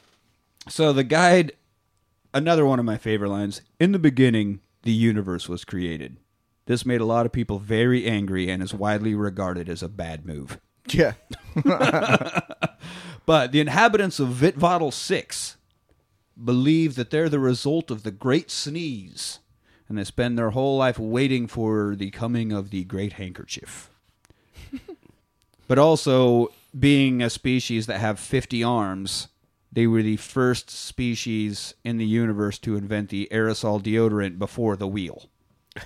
So 0.67 0.93
the 0.93 1.03
guide, 1.03 1.53
another 2.33 2.65
one 2.65 2.79
of 2.79 2.85
my 2.85 2.97
favorite 2.97 3.29
lines. 3.29 3.61
In 3.79 3.91
the 3.91 3.99
beginning, 3.99 4.61
the 4.83 4.91
universe 4.91 5.47
was 5.47 5.63
created. 5.63 6.17
This 6.65 6.85
made 6.85 7.01
a 7.01 7.05
lot 7.05 7.25
of 7.25 7.31
people 7.31 7.59
very 7.59 8.05
angry 8.05 8.49
and 8.49 8.61
is 8.61 8.73
widely 8.73 9.15
regarded 9.15 9.69
as 9.69 9.81
a 9.81 9.87
bad 9.87 10.25
move. 10.25 10.59
Yeah. 10.93 11.13
But 13.27 13.51
the 13.51 13.59
inhabitants 13.59 14.21
of 14.21 14.29
Viltvodle 14.29 14.93
6 14.93 15.57
believe 16.41 16.95
that 16.95 17.11
they're 17.11 17.27
the 17.27 17.39
result 17.39 17.91
of 17.91 18.03
the 18.03 18.11
Great 18.11 18.49
Sneeze, 18.49 19.39
and 19.89 19.97
they 19.97 20.05
spend 20.05 20.37
their 20.37 20.51
whole 20.51 20.77
life 20.77 20.97
waiting 20.97 21.45
for 21.45 21.93
the 21.97 22.09
coming 22.09 22.53
of 22.53 22.69
the 22.69 22.85
Great 22.85 23.13
Handkerchief. 23.13 23.89
but 25.67 25.77
also, 25.77 26.53
being 26.79 27.21
a 27.21 27.29
species 27.29 27.85
that 27.87 27.99
have 27.99 28.17
50 28.17 28.63
arms, 28.63 29.27
they 29.73 29.87
were 29.87 30.03
the 30.03 30.15
first 30.15 30.69
species 30.69 31.73
in 31.83 31.97
the 31.97 32.05
universe 32.05 32.57
to 32.59 32.77
invent 32.77 33.09
the 33.09 33.27
aerosol 33.29 33.83
deodorant 33.83 34.39
before 34.39 34.77
the 34.77 34.87
wheel. 34.87 35.25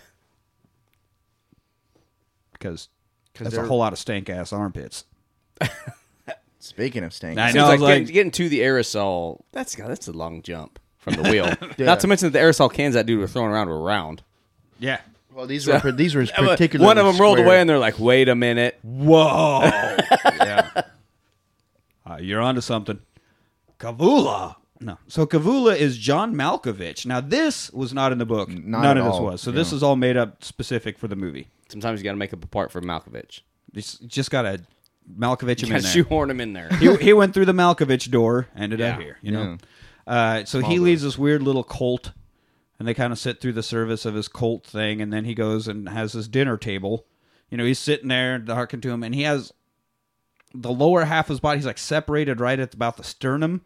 Because 2.54 2.90
that's 3.40 3.56
a 3.56 3.66
whole 3.66 3.78
lot 3.80 3.94
of 3.94 4.00
stank 4.00 4.30
ass 4.30 4.54
armpits. 4.54 5.06
Speaking 6.60 7.04
of 7.04 7.14
stank. 7.14 7.40
I 7.40 7.48
Seems 7.48 7.56
know, 7.56 7.68
like, 7.68 7.80
like- 7.80 7.98
getting, 8.00 8.14
getting 8.14 8.32
to 8.32 8.50
the 8.50 8.60
aerosol. 8.60 9.42
That's 9.52 9.76
that's 9.76 10.08
a 10.08 10.12
long 10.12 10.42
jump 10.44 10.80
from 10.98 11.16
the 11.16 11.24
wheel. 11.24 11.52
Not 11.84 12.00
to 12.02 12.08
mention 12.08 12.28
that 12.32 12.38
the 12.38 12.44
aerosol 12.44 12.72
cans 12.72 12.94
that 12.94 13.06
dude 13.08 13.20
was 13.20 13.32
throwing 13.34 13.50
around 13.52 13.68
were 13.70 13.82
round. 13.82 14.22
Yeah. 14.80 15.02
Well, 15.34 15.48
these 15.48 15.66
were 15.66 15.80
these 15.92 16.14
were 16.14 16.26
particularly 16.38 16.86
One 16.86 16.98
of 16.98 17.06
them 17.06 17.18
rolled 17.20 17.38
square. 17.38 17.48
away, 17.48 17.60
and 17.62 17.70
they're 17.70 17.80
like, 17.80 17.98
"Wait 18.00 18.28
a 18.30 18.36
minute." 18.36 18.78
Whoa. 18.84 19.62
yeah. 19.64 20.82
Uh, 22.06 22.18
you're 22.20 22.42
onto 22.42 22.62
something. 22.62 23.00
Kavula. 23.80 24.56
No. 24.82 24.98
So 25.08 25.26
Kavula 25.26 25.78
is 25.78 25.98
John 25.98 26.34
Malkovich. 26.36 27.06
Now 27.06 27.22
this 27.22 27.72
was 27.72 27.94
not 27.94 28.12
in 28.12 28.18
the 28.18 28.26
book. 28.26 28.50
not 28.50 28.82
None 28.82 28.98
at 28.98 28.98
of 28.98 29.06
this 29.06 29.14
all. 29.14 29.24
was. 29.26 29.42
So 29.42 29.52
this 29.52 29.72
is 29.72 29.84
all 29.84 29.96
made 29.96 30.18
up 30.18 30.44
specific 30.44 30.98
for 30.98 31.08
the 31.08 31.16
movie. 31.16 31.48
Sometimes 31.70 32.00
you 32.00 32.04
got 32.04 32.12
to 32.12 32.18
make 32.18 32.34
up 32.34 32.44
a 32.44 32.48
part 32.48 32.72
for 32.72 32.82
Malkovich. 32.82 33.42
Just, 33.74 34.06
just 34.08 34.32
got 34.32 34.42
to 34.42 34.62
Malkovich 35.18 35.62
him 35.64 35.70
You 35.70 35.76
in 35.76 35.82
got 35.82 35.88
to 35.88 35.94
there. 35.94 36.04
shoehorn 36.04 36.30
him 36.32 36.42
in 36.42 36.54
there. 36.54 36.70
he, 36.80 36.94
he 36.98 37.14
went 37.14 37.34
through 37.34 37.46
the 37.46 37.54
Malkovich 37.54 38.10
door, 38.12 38.48
ended 38.56 38.82
up 38.82 38.98
Yeah. 38.98 39.04
here. 39.04 39.18
You 39.22 39.32
know. 39.32 39.58
Uh, 40.08 40.44
so 40.46 40.60
he 40.62 40.80
leads 40.80 41.04
this 41.04 41.18
weird 41.18 41.42
little 41.44 41.64
cult, 41.64 42.12
and 42.80 42.88
they 42.88 42.94
kind 42.96 43.14
of 43.14 43.20
sit 43.20 43.40
through 43.40 43.54
the 43.54 43.64
service 43.64 44.04
of 44.06 44.16
his 44.16 44.28
cult 44.28 44.66
thing, 44.66 45.00
and 45.00 45.14
then 45.14 45.26
he 45.26 45.34
goes 45.36 45.68
and 45.68 45.88
has 45.90 46.14
his 46.14 46.28
dinner 46.28 46.58
table. 46.58 47.06
You 47.50 47.58
know, 47.58 47.66
he's 47.66 47.80
sitting 47.80 48.08
there 48.08 48.40
talking 48.40 48.82
to 48.82 48.90
him, 48.90 49.04
and 49.04 49.14
he 49.14 49.22
has 49.24 49.54
the 50.54 50.72
lower 50.72 51.06
half 51.06 51.26
of 51.26 51.30
his 51.30 51.40
body. 51.40 51.60
He's 51.60 51.66
like 51.66 51.78
separated 51.78 52.40
right 52.40 52.60
at 52.60 52.74
about 52.74 52.98
the 52.98 53.04
sternum, 53.04 53.62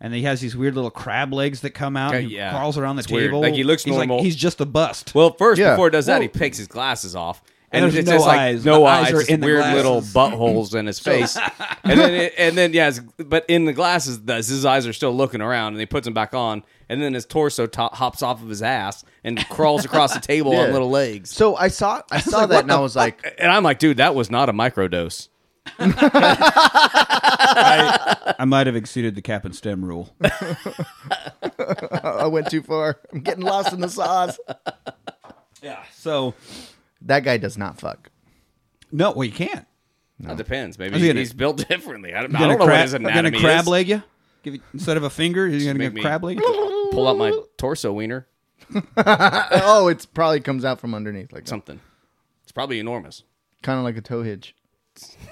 and 0.00 0.12
he 0.14 0.22
has 0.22 0.40
these 0.40 0.56
weird 0.56 0.74
little 0.74 0.90
crab 0.90 1.32
legs 1.32 1.60
that 1.62 1.70
come 1.70 1.96
out. 1.96 2.12
Uh, 2.14 2.18
and 2.18 2.26
he 2.28 2.36
yeah. 2.36 2.50
crawls 2.50 2.76
around 2.78 2.96
the 2.96 3.00
It's 3.00 3.10
weird. 3.12 3.28
table 3.30 3.40
Like, 3.40 3.54
he 3.54 3.64
looks 3.64 3.84
he's 3.84 3.94
normal. 3.94 4.16
Like, 4.18 4.24
he's 4.24 4.36
just 4.36 4.60
a 4.60 4.66
bust. 4.66 5.14
Well, 5.14 5.32
first 5.32 5.60
Yeah. 5.60 5.70
before 5.70 5.86
he 5.86 5.92
does 5.92 6.06
that, 6.06 6.20
he 6.22 6.28
Well- 6.28 6.38
takes 6.38 6.58
his 6.58 6.66
glasses 6.68 7.14
off, 7.16 7.42
and 7.72 7.82
There's 7.84 7.94
it's 7.96 8.06
no 8.08 8.14
just 8.16 8.26
like 8.26 8.38
eyes. 8.38 8.64
no 8.64 8.80
The 8.80 8.84
eyes, 8.86 9.06
eyes 9.06 9.12
are 9.12 9.18
just 9.18 9.30
in 9.30 9.40
weird 9.40 9.58
glasses. 9.58 9.76
little 9.76 10.00
buttholes 10.02 10.74
in 10.74 10.86
his 10.86 10.98
face, 11.00 11.36
and 11.84 11.98
then 11.98 12.14
it, 12.14 12.34
and 12.38 12.56
then 12.56 12.72
yeah, 12.72 12.90
but 13.18 13.44
in 13.48 13.64
the 13.64 13.72
glasses, 13.72 14.20
the, 14.22 14.34
his 14.36 14.64
eyes 14.64 14.86
are 14.86 14.92
still 14.92 15.12
looking 15.14 15.40
around, 15.40 15.72
and 15.74 15.80
he 15.80 15.86
puts 15.86 16.04
them 16.04 16.14
back 16.14 16.34
on, 16.34 16.62
and 16.88 17.00
then 17.02 17.14
his 17.14 17.24
torso 17.26 17.66
to- 17.66 17.88
hops 17.92 18.22
off 18.22 18.42
of 18.42 18.48
his 18.48 18.62
ass 18.62 19.04
and 19.24 19.44
crawls 19.48 19.84
across 19.84 20.12
the 20.14 20.20
table 20.34 20.54
on 20.54 20.72
little 20.72 20.90
legs. 20.90 21.30
So 21.30 21.56
I 21.56 21.68
saw 21.68 22.02
I 22.12 22.20
saw 22.20 22.46
that 22.46 22.62
and 22.64 22.70
I 22.72 22.78
was 22.78 22.94
like, 22.94 23.34
And 23.38 23.50
I'm 23.50 23.62
like, 23.64 23.78
dude, 23.78 23.96
that 23.96 24.14
was 24.14 24.30
not 24.30 24.48
a 24.48 24.52
microdose. 24.52 25.28
I, 25.78 25.94
I 28.38 28.44
might 28.44 28.66
have 28.66 28.76
exceeded 28.76 29.14
the 29.14 29.22
cap 29.22 29.44
and 29.44 29.54
stem 29.54 29.84
rule. 29.84 30.14
I 30.22 32.26
went 32.26 32.50
too 32.50 32.62
far. 32.62 32.98
I'm 33.12 33.20
getting 33.20 33.44
lost 33.44 33.72
in 33.72 33.80
the 33.80 33.88
sauce. 33.88 34.38
Yeah. 35.62 35.82
So 35.94 36.34
That 37.02 37.20
guy 37.24 37.36
does 37.38 37.56
not 37.58 37.78
fuck. 37.80 38.10
no, 38.92 39.12
well 39.12 39.24
you 39.24 39.32
can't. 39.32 39.66
That 40.20 40.36
depends. 40.36 40.78
Maybe 40.78 40.94
Is 40.96 41.02
he 41.02 41.08
gonna- 41.08 41.20
he's 41.20 41.32
built 41.32 41.66
differently. 41.68 42.14
I 42.14 42.22
don't, 42.22 42.34
I 42.36 42.40
don't 42.40 42.48
know 42.50 42.56
what 42.58 42.66
crab- 42.66 42.82
his 42.82 42.92
gonna 42.92 43.08
anatomy 43.08 43.40
crab 43.40 43.62
is. 43.62 43.68
leg 43.68 43.88
you? 43.88 44.02
Give 44.42 44.54
you 44.54 44.60
instead 44.72 44.96
of 44.96 45.02
a 45.02 45.10
finger, 45.10 45.46
you're 45.48 45.60
gonna 45.60 45.74
make 45.78 45.88
get 45.90 45.94
me- 45.94 46.02
crab 46.02 46.22
leg. 46.24 46.38
you? 46.38 46.88
Pull 46.92 47.08
out 47.08 47.16
my 47.18 47.32
torso 47.56 47.92
wiener. 47.92 48.26
oh, 48.96 49.88
it 49.88 50.06
probably 50.14 50.40
comes 50.40 50.64
out 50.64 50.80
from 50.80 50.94
underneath 50.94 51.32
like 51.32 51.46
Something. 51.48 51.80
It's 52.44 52.52
probably 52.52 52.78
enormous. 52.78 53.24
kind 53.62 53.78
of 53.78 53.84
like 53.84 53.96
a 53.96 54.00
toe 54.00 54.22
hitch. 54.22 54.54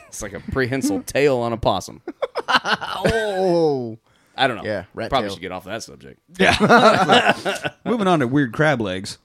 It's 0.09 0.23
like 0.23 0.33
a 0.33 0.41
prehensile 0.41 1.03
tail 1.07 1.39
on 1.39 1.53
a 1.53 1.57
possum. 1.57 2.03
Oh, 2.49 3.99
I 4.37 4.47
don't 4.47 4.57
know. 4.57 4.65
Yeah, 4.65 4.85
rat 4.95 5.11
Probably 5.11 5.29
tail. 5.29 5.35
should 5.37 5.43
get 5.43 5.53
off 5.53 5.65
that 5.65 5.83
subject. 5.83 6.21
Yeah. 6.39 7.71
Moving 7.85 8.07
on 8.07 8.21
to 8.21 8.27
weird 8.29 8.53
crab 8.53 8.81
legs. 8.81 9.19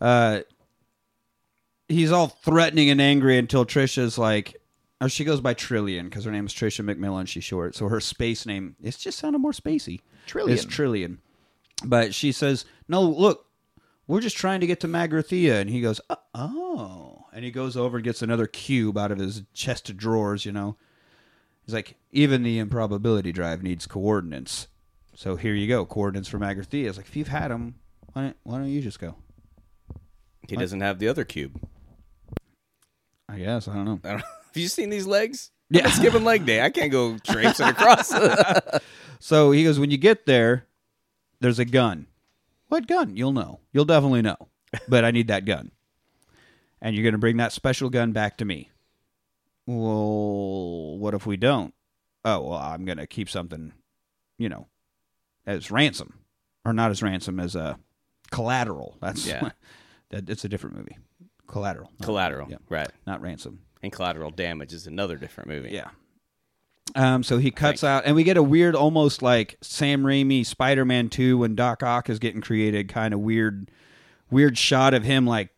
Uh, 0.00 0.40
he's 1.88 2.12
all 2.12 2.28
threatening 2.28 2.90
and 2.90 3.00
angry 3.00 3.38
until 3.38 3.64
Tricia's 3.64 4.18
like, 4.18 4.56
or 5.00 5.08
she 5.08 5.24
goes 5.24 5.40
by 5.40 5.54
Trillian 5.54 6.04
because 6.04 6.24
her 6.24 6.30
name 6.32 6.46
is 6.46 6.52
Tricia 6.54 6.84
McMillan. 6.84 7.28
She's 7.28 7.44
short, 7.44 7.74
so 7.74 7.88
her 7.88 8.00
space 8.00 8.46
name 8.46 8.76
it 8.82 8.96
just 8.98 9.18
sounded 9.18 9.38
more 9.38 9.52
spacey. 9.52 10.00
Trillian. 10.26 10.50
It's 10.50 10.64
Trillian, 10.66 11.18
but 11.84 12.14
she 12.14 12.32
says, 12.32 12.64
"No, 12.88 13.02
look, 13.02 13.46
we're 14.06 14.20
just 14.20 14.36
trying 14.36 14.60
to 14.60 14.66
get 14.66 14.80
to 14.80 14.88
Magrathea," 14.88 15.60
and 15.60 15.70
he 15.70 15.80
goes, 15.80 16.00
"Uh, 16.10 16.16
"Oh," 16.34 17.15
and 17.36 17.44
he 17.44 17.50
goes 17.50 17.76
over 17.76 17.98
and 17.98 18.04
gets 18.04 18.22
another 18.22 18.46
cube 18.46 18.96
out 18.96 19.12
of 19.12 19.18
his 19.18 19.42
chest 19.52 19.90
of 19.90 19.98
drawers. 19.98 20.46
You 20.46 20.52
know, 20.52 20.76
he's 21.66 21.74
like, 21.74 21.96
"Even 22.10 22.42
the 22.42 22.58
improbability 22.58 23.30
drive 23.30 23.62
needs 23.62 23.86
coordinates." 23.86 24.68
So 25.14 25.36
here 25.36 25.54
you 25.54 25.68
go, 25.68 25.84
coordinates 25.84 26.28
for 26.28 26.38
Magrathea. 26.38 26.88
It's 26.88 26.96
like 26.96 27.06
if 27.06 27.14
you've 27.14 27.28
had 27.28 27.50
them, 27.50 27.74
why 28.14 28.22
don't, 28.22 28.36
why 28.42 28.58
don't 28.58 28.68
you 28.68 28.80
just 28.80 28.98
go? 28.98 29.16
He 30.48 30.56
doesn't 30.56 30.80
have 30.80 30.98
the 30.98 31.08
other 31.08 31.24
cube. 31.24 31.60
I 33.28 33.38
guess 33.38 33.68
I 33.68 33.74
don't 33.74 33.84
know. 33.84 34.00
I 34.04 34.08
don't, 34.12 34.20
have 34.20 34.56
you 34.56 34.68
seen 34.68 34.90
these 34.90 35.06
legs? 35.06 35.50
Yeah. 35.68 35.82
Yeah. 35.82 35.90
skipping 35.90 36.24
leg 36.24 36.46
day. 36.46 36.62
I 36.62 36.70
can't 36.70 36.92
go 36.92 37.18
traipsing 37.18 37.68
across. 37.68 38.12
So 39.18 39.50
he 39.50 39.64
goes, 39.64 39.80
when 39.80 39.90
you 39.90 39.96
get 39.96 40.26
there, 40.26 40.66
there's 41.40 41.58
a 41.58 41.64
gun. 41.64 42.06
What 42.68 42.86
gun? 42.86 43.16
You'll 43.16 43.32
know. 43.32 43.60
You'll 43.72 43.86
definitely 43.86 44.20
know. 44.20 44.36
But 44.88 45.06
I 45.06 45.10
need 45.10 45.28
that 45.28 45.46
gun. 45.46 45.70
And 46.82 46.94
you're 46.94 47.02
going 47.02 47.12
to 47.14 47.18
bring 47.18 47.38
that 47.38 47.52
special 47.52 47.88
gun 47.90 48.12
back 48.12 48.36
to 48.38 48.44
me. 48.44 48.70
Well, 49.66 50.98
what 50.98 51.14
if 51.14 51.26
we 51.26 51.36
don't? 51.36 51.74
Oh, 52.24 52.40
well, 52.50 52.58
I'm 52.58 52.84
going 52.84 52.98
to 52.98 53.06
keep 53.06 53.28
something, 53.28 53.72
you 54.38 54.48
know, 54.48 54.66
as 55.46 55.70
ransom. 55.70 56.14
Or 56.64 56.72
not 56.72 56.90
as 56.90 57.02
ransom, 57.02 57.38
as 57.38 57.54
a 57.54 57.78
collateral. 58.30 58.96
That's 59.00 59.26
Yeah. 59.26 59.50
that, 60.10 60.28
it's 60.28 60.44
a 60.44 60.48
different 60.48 60.76
movie. 60.76 60.96
Collateral. 61.46 61.90
not- 61.98 62.04
collateral. 62.06 62.48
Yeah, 62.50 62.56
Right. 62.68 62.88
not 63.06 63.20
ransom. 63.20 63.60
And 63.82 63.92
collateral 63.92 64.30
damage 64.30 64.72
is 64.72 64.86
another 64.86 65.16
different 65.16 65.48
movie. 65.48 65.70
Yeah. 65.70 65.90
Um, 66.94 67.22
so 67.22 67.38
he 67.38 67.50
cuts 67.50 67.84
out, 67.84 68.04
and 68.06 68.16
we 68.16 68.24
get 68.24 68.36
a 68.36 68.42
weird, 68.42 68.74
almost 68.74 69.20
like 69.20 69.56
Sam 69.60 70.02
Raimi 70.02 70.46
Spider-Man 70.46 71.08
Two 71.08 71.38
when 71.38 71.54
Doc 71.54 71.82
Ock 71.82 72.08
is 72.08 72.18
getting 72.18 72.40
created, 72.40 72.88
kind 72.88 73.12
of 73.12 73.20
weird, 73.20 73.70
weird 74.30 74.56
shot 74.56 74.94
of 74.94 75.02
him 75.02 75.26
like 75.26 75.50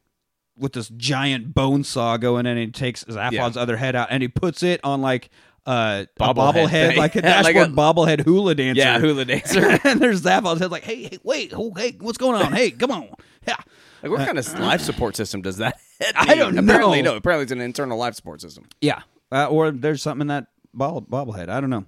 with 0.58 0.72
this 0.72 0.88
giant 0.88 1.54
bone 1.54 1.84
saw 1.84 2.16
going 2.16 2.46
in, 2.46 2.56
and 2.56 2.58
he 2.58 2.70
takes 2.70 3.04
Zaphod's 3.04 3.56
other 3.56 3.76
head 3.76 3.94
out, 3.96 4.08
and 4.10 4.22
he 4.22 4.28
puts 4.28 4.62
it 4.62 4.80
on 4.84 5.00
like 5.00 5.30
uh, 5.66 6.04
a 6.06 6.22
Bobblehead 6.22 6.54
bobblehead, 6.54 6.96
like 6.96 7.16
a 7.16 7.20
Yeah, 7.22 7.42
like 7.42 7.54
dashboard 7.54 7.70
a- 7.70 7.72
bobblehead 7.72 8.20
hula 8.24 8.54
dancer. 8.54 8.80
Yeah, 8.80 8.98
hula 8.98 9.24
dancer. 9.24 9.78
and 9.84 10.00
there's 10.00 10.22
Zaphod's 10.22 10.60
head, 10.60 10.70
like, 10.70 10.84
hey, 10.84 11.04
hey, 11.04 11.18
wait, 11.22 11.52
oh, 11.54 11.72
hey, 11.76 11.96
what's 12.00 12.18
going 12.18 12.40
on? 12.40 12.52
Hey, 12.52 12.70
come 12.70 12.90
on, 12.90 13.08
yeah. 13.46 13.56
Like, 14.02 14.12
what 14.12 14.24
kind 14.24 14.38
of 14.38 14.58
life 14.60 14.80
support 14.80 15.16
system 15.16 15.42
does 15.42 15.56
that? 15.58 15.78
I 16.14 16.36
don't? 16.36 16.56
Apparently, 16.56 17.02
know. 17.02 17.12
no. 17.12 17.16
Apparently, 17.16 17.42
it's 17.42 17.52
an 17.52 17.60
internal 17.60 17.98
life 17.98 18.14
support 18.14 18.40
system. 18.40 18.66
Yeah. 18.80 19.02
Uh, 19.30 19.46
or 19.46 19.70
there's 19.70 20.02
something 20.02 20.22
in 20.22 20.26
that 20.28 20.46
bobble, 20.72 21.02
bobblehead. 21.02 21.48
I 21.48 21.60
don't 21.60 21.70
know. 21.70 21.84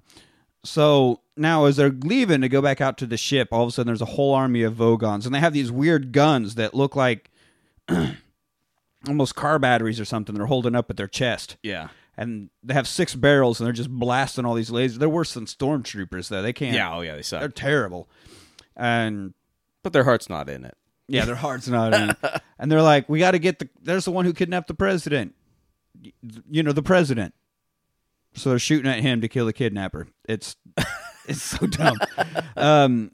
So 0.64 1.20
now, 1.36 1.64
as 1.64 1.76
they're 1.76 1.90
leaving 1.90 2.42
to 2.42 2.48
go 2.48 2.60
back 2.60 2.80
out 2.80 2.98
to 2.98 3.06
the 3.06 3.16
ship, 3.16 3.48
all 3.52 3.62
of 3.62 3.68
a 3.68 3.72
sudden 3.72 3.86
there's 3.86 4.02
a 4.02 4.06
whole 4.06 4.34
army 4.34 4.62
of 4.62 4.74
Vogons, 4.74 5.24
and 5.24 5.34
they 5.34 5.40
have 5.40 5.52
these 5.52 5.72
weird 5.72 6.12
guns 6.12 6.56
that 6.56 6.74
look 6.74 6.96
like 6.96 7.30
almost 9.08 9.34
car 9.34 9.58
batteries 9.58 9.98
or 10.00 10.04
something. 10.04 10.34
They're 10.34 10.46
holding 10.46 10.74
up 10.74 10.90
at 10.90 10.96
their 10.96 11.08
chest, 11.08 11.56
Yeah. 11.62 11.88
and 12.16 12.50
they 12.62 12.74
have 12.74 12.86
six 12.88 13.14
barrels, 13.14 13.60
and 13.60 13.66
they're 13.66 13.72
just 13.72 13.90
blasting 13.90 14.44
all 14.44 14.54
these 14.54 14.70
lasers. 14.70 14.94
They're 14.98 15.08
worse 15.08 15.34
than 15.34 15.46
stormtroopers, 15.46 16.28
though. 16.28 16.42
They 16.42 16.52
can't. 16.52 16.74
Yeah. 16.74 16.94
Oh, 16.94 17.00
yeah. 17.00 17.16
They 17.16 17.22
suck. 17.22 17.40
they're 17.40 17.48
terrible. 17.48 18.08
And 18.76 19.34
but 19.82 19.92
their 19.92 20.04
heart's 20.04 20.28
not 20.28 20.48
in 20.48 20.64
it. 20.64 20.76
yeah, 21.08 21.24
their 21.24 21.34
heart's 21.34 21.68
not 21.68 21.94
in. 21.94 22.10
it. 22.10 22.16
And 22.58 22.70
they're 22.70 22.82
like, 22.82 23.08
we 23.08 23.18
got 23.18 23.30
to 23.30 23.38
get 23.38 23.58
the. 23.58 23.70
There's 23.80 24.04
the 24.04 24.10
one 24.10 24.26
who 24.26 24.34
kidnapped 24.34 24.68
the 24.68 24.74
president. 24.74 25.34
You 26.50 26.62
know, 26.62 26.72
the 26.72 26.82
president. 26.82 27.32
So 28.34 28.50
they're 28.50 28.58
shooting 28.58 28.90
at 28.90 29.00
him 29.00 29.22
to 29.22 29.28
kill 29.28 29.46
the 29.46 29.54
kidnapper. 29.54 30.08
It's 30.28 30.56
it's 31.26 31.40
so 31.42 31.66
dumb. 31.66 31.96
Um, 32.56 33.12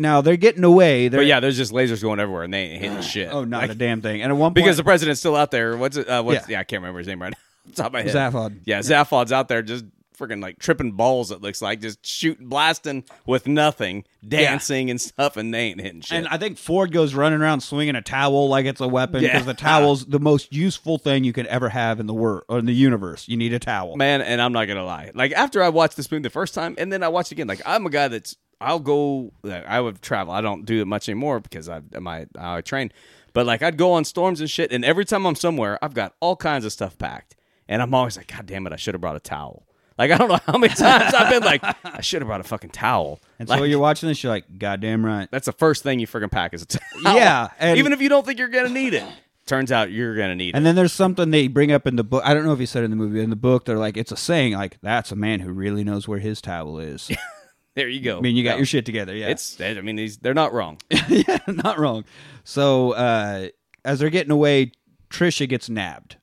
now 0.00 0.20
they're 0.20 0.36
getting 0.36 0.64
away. 0.64 1.08
They're, 1.08 1.20
But 1.20 1.26
yeah, 1.26 1.38
there's 1.40 1.56
just 1.56 1.72
lasers 1.72 2.02
going 2.02 2.18
everywhere, 2.20 2.42
and 2.44 2.52
they 2.52 2.62
ain't 2.62 2.82
hitting 2.82 3.00
shit. 3.02 3.28
Oh, 3.32 3.44
not 3.44 3.62
Like, 3.62 3.70
a 3.70 3.74
damn 3.74 4.00
thing. 4.02 4.22
And 4.22 4.32
at 4.32 4.36
one 4.36 4.48
point, 4.50 4.54
because 4.56 4.76
the 4.76 4.84
president's 4.84 5.20
still 5.20 5.36
out 5.36 5.50
there. 5.50 5.76
What's 5.76 5.96
it? 5.96 6.08
Uh, 6.08 6.22
what's, 6.22 6.48
Yeah. 6.48 6.54
yeah. 6.56 6.60
I 6.60 6.64
can't 6.64 6.82
remember 6.82 6.98
his 6.98 7.06
name 7.08 7.22
right 7.22 7.32
now. 7.66 7.72
Top 7.74 7.86
of 7.88 7.92
my 7.92 8.02
head. 8.02 8.14
Zaphod. 8.14 8.60
Yeah, 8.64 8.80
Zaphod's 8.80 9.30
out 9.32 9.46
there 9.48 9.62
just 9.62 9.84
freaking 10.18 10.42
like 10.42 10.58
tripping 10.58 10.92
balls. 10.92 11.30
It 11.30 11.40
looks 11.40 11.62
like 11.62 11.80
just 11.80 12.04
shooting, 12.04 12.46
blasting 12.48 13.04
with 13.26 13.46
nothing, 13.46 14.04
dancing 14.26 14.90
and 14.90 15.00
stuff, 15.00 15.36
and 15.36 15.52
they 15.54 15.60
ain't 15.68 15.80
hitting 15.80 16.00
shit. 16.02 16.18
And 16.18 16.28
I 16.28 16.36
think 16.36 16.58
Ford 16.58 16.92
goes 16.92 17.14
running 17.14 17.40
around 17.40 17.60
swinging 17.60 17.94
a 17.96 18.02
towel 18.02 18.48
like 18.48 18.66
it's 18.66 18.80
a 18.80 18.88
weapon 18.88 19.20
because 19.22 19.40
Yeah. 19.40 19.46
the 19.46 19.54
towel's 19.54 20.04
the 20.06 20.18
most 20.20 20.52
useful 20.52 20.98
thing 20.98 21.24
you 21.24 21.32
can 21.32 21.46
ever 21.46 21.68
have 21.70 22.00
in 22.00 22.06
the 22.06 22.12
world 22.14 22.42
or 22.48 22.58
in 22.58 22.66
the 22.66 22.74
universe. 22.74 23.28
You 23.28 23.36
need 23.36 23.52
a 23.54 23.58
towel. 23.58 23.96
man, 23.96 24.20
and 24.20 24.42
I'm 24.42 24.52
not 24.52 24.66
gonna 24.66 24.84
lie. 24.84 25.10
Like 25.14 25.32
after 25.32 25.62
I 25.62 25.68
watched 25.70 25.96
this 25.96 26.10
movie 26.10 26.22
the 26.22 26.30
first 26.30 26.54
time, 26.54 26.74
and 26.76 26.92
then 26.92 27.02
I 27.02 27.08
watched 27.08 27.30
it 27.32 27.36
again. 27.36 27.46
Like 27.46 27.62
I'm 27.64 27.86
a 27.86 27.90
guy 27.90 28.08
that's 28.08 28.36
I'll 28.60 28.78
go. 28.80 29.32
Like, 29.42 29.66
I 29.66 29.80
would 29.80 30.02
travel. 30.02 30.32
I 30.32 30.40
don't 30.40 30.64
do 30.64 30.80
it 30.80 30.86
much 30.86 31.08
anymore 31.08 31.40
because 31.40 31.68
I 31.68 31.80
my 31.98 32.26
I 32.38 32.60
train. 32.60 32.92
But 33.32 33.46
like 33.46 33.62
I'd 33.62 33.76
go 33.76 33.92
on 33.92 34.04
storms 34.04 34.40
and 34.40 34.50
shit, 34.50 34.72
and 34.72 34.84
every 34.84 35.04
time 35.04 35.26
I'm 35.26 35.36
somewhere, 35.36 35.78
I've 35.82 35.94
got 35.94 36.14
all 36.20 36.36
kinds 36.36 36.64
of 36.64 36.72
stuff 36.72 36.98
packed, 36.98 37.36
and 37.68 37.80
I'm 37.80 37.94
always 37.94 38.16
like, 38.16 38.26
God 38.34 38.46
damn 38.46 38.66
it, 38.66 38.72
I 38.72 38.76
should 38.76 38.94
have 38.94 39.00
brought 39.00 39.16
a 39.16 39.20
towel. 39.20 39.66
Like 39.96 40.10
I 40.10 40.16
don't 40.16 40.28
know 40.28 40.38
how 40.46 40.58
many 40.58 40.74
times 40.74 41.14
I've 41.14 41.30
been 41.30 41.42
like, 41.42 41.62
I 41.84 42.00
should 42.00 42.22
have 42.22 42.26
brought 42.26 42.40
a 42.40 42.44
fucking 42.44 42.70
towel. 42.70 43.20
And 43.38 43.48
like, 43.48 43.58
so 43.58 43.64
you're 43.64 43.78
watching 43.78 44.08
this, 44.08 44.22
you're 44.22 44.32
like, 44.32 44.58
God 44.58 44.80
damn 44.80 45.04
right. 45.04 45.28
that's 45.30 45.46
the 45.46 45.52
first 45.52 45.82
thing 45.82 46.00
you 46.00 46.06
freaking 46.06 46.30
pack 46.30 46.54
is 46.54 46.62
a 46.62 46.66
towel. 46.66 46.80
Yeah, 47.16 47.48
even 47.74 47.92
if 47.92 48.00
you 48.00 48.08
don't 48.08 48.26
think 48.26 48.38
you're 48.38 48.48
gonna 48.48 48.68
need 48.68 48.94
it, 48.94 49.04
turns 49.46 49.70
out 49.70 49.90
you're 49.92 50.16
gonna 50.16 50.34
need 50.34 50.54
And 50.54 50.54
it. 50.54 50.56
And 50.56 50.66
then 50.66 50.74
there's 50.74 50.92
something 50.92 51.30
they 51.30 51.48
bring 51.48 51.70
up 51.70 51.86
in 51.86 51.96
the 51.96 52.04
book. 52.04 52.22
I 52.24 52.34
don't 52.34 52.44
know 52.44 52.52
if 52.52 52.58
he 52.58 52.66
said 52.66 52.82
it 52.82 52.86
in 52.86 52.90
the 52.90 52.96
movie. 52.96 53.20
In 53.20 53.30
the 53.30 53.36
book, 53.36 53.64
they're 53.64 53.78
like, 53.78 53.96
it's 53.96 54.10
a 54.10 54.16
saying, 54.16 54.54
like, 54.54 54.78
that's 54.80 55.12
a 55.12 55.16
man 55.16 55.40
who 55.40 55.52
really 55.52 55.84
knows 55.84 56.08
where 56.08 56.18
his 56.18 56.40
towel 56.40 56.78
is. 56.78 57.10
There 57.80 57.88
you 57.88 58.00
go. 58.02 58.18
I 58.18 58.20
mean, 58.20 58.36
you 58.36 58.44
got 58.44 58.50
No. 58.52 58.56
your 58.58 58.66
shit 58.66 58.84
together. 58.84 59.14
Yeah. 59.16 59.28
It's. 59.28 59.58
I 59.58 59.80
mean, 59.80 59.96
these 59.96 60.18
they're 60.18 60.34
not 60.34 60.52
wrong. 60.52 60.76
yeah, 61.08 61.38
not 61.46 61.78
wrong. 61.78 62.04
So 62.44 62.90
uh, 62.92 63.48
as 63.86 64.00
they're 64.00 64.10
getting 64.10 64.30
away, 64.32 64.72
Tricia 65.08 65.48
gets 65.48 65.70
nabbed, 65.70 66.16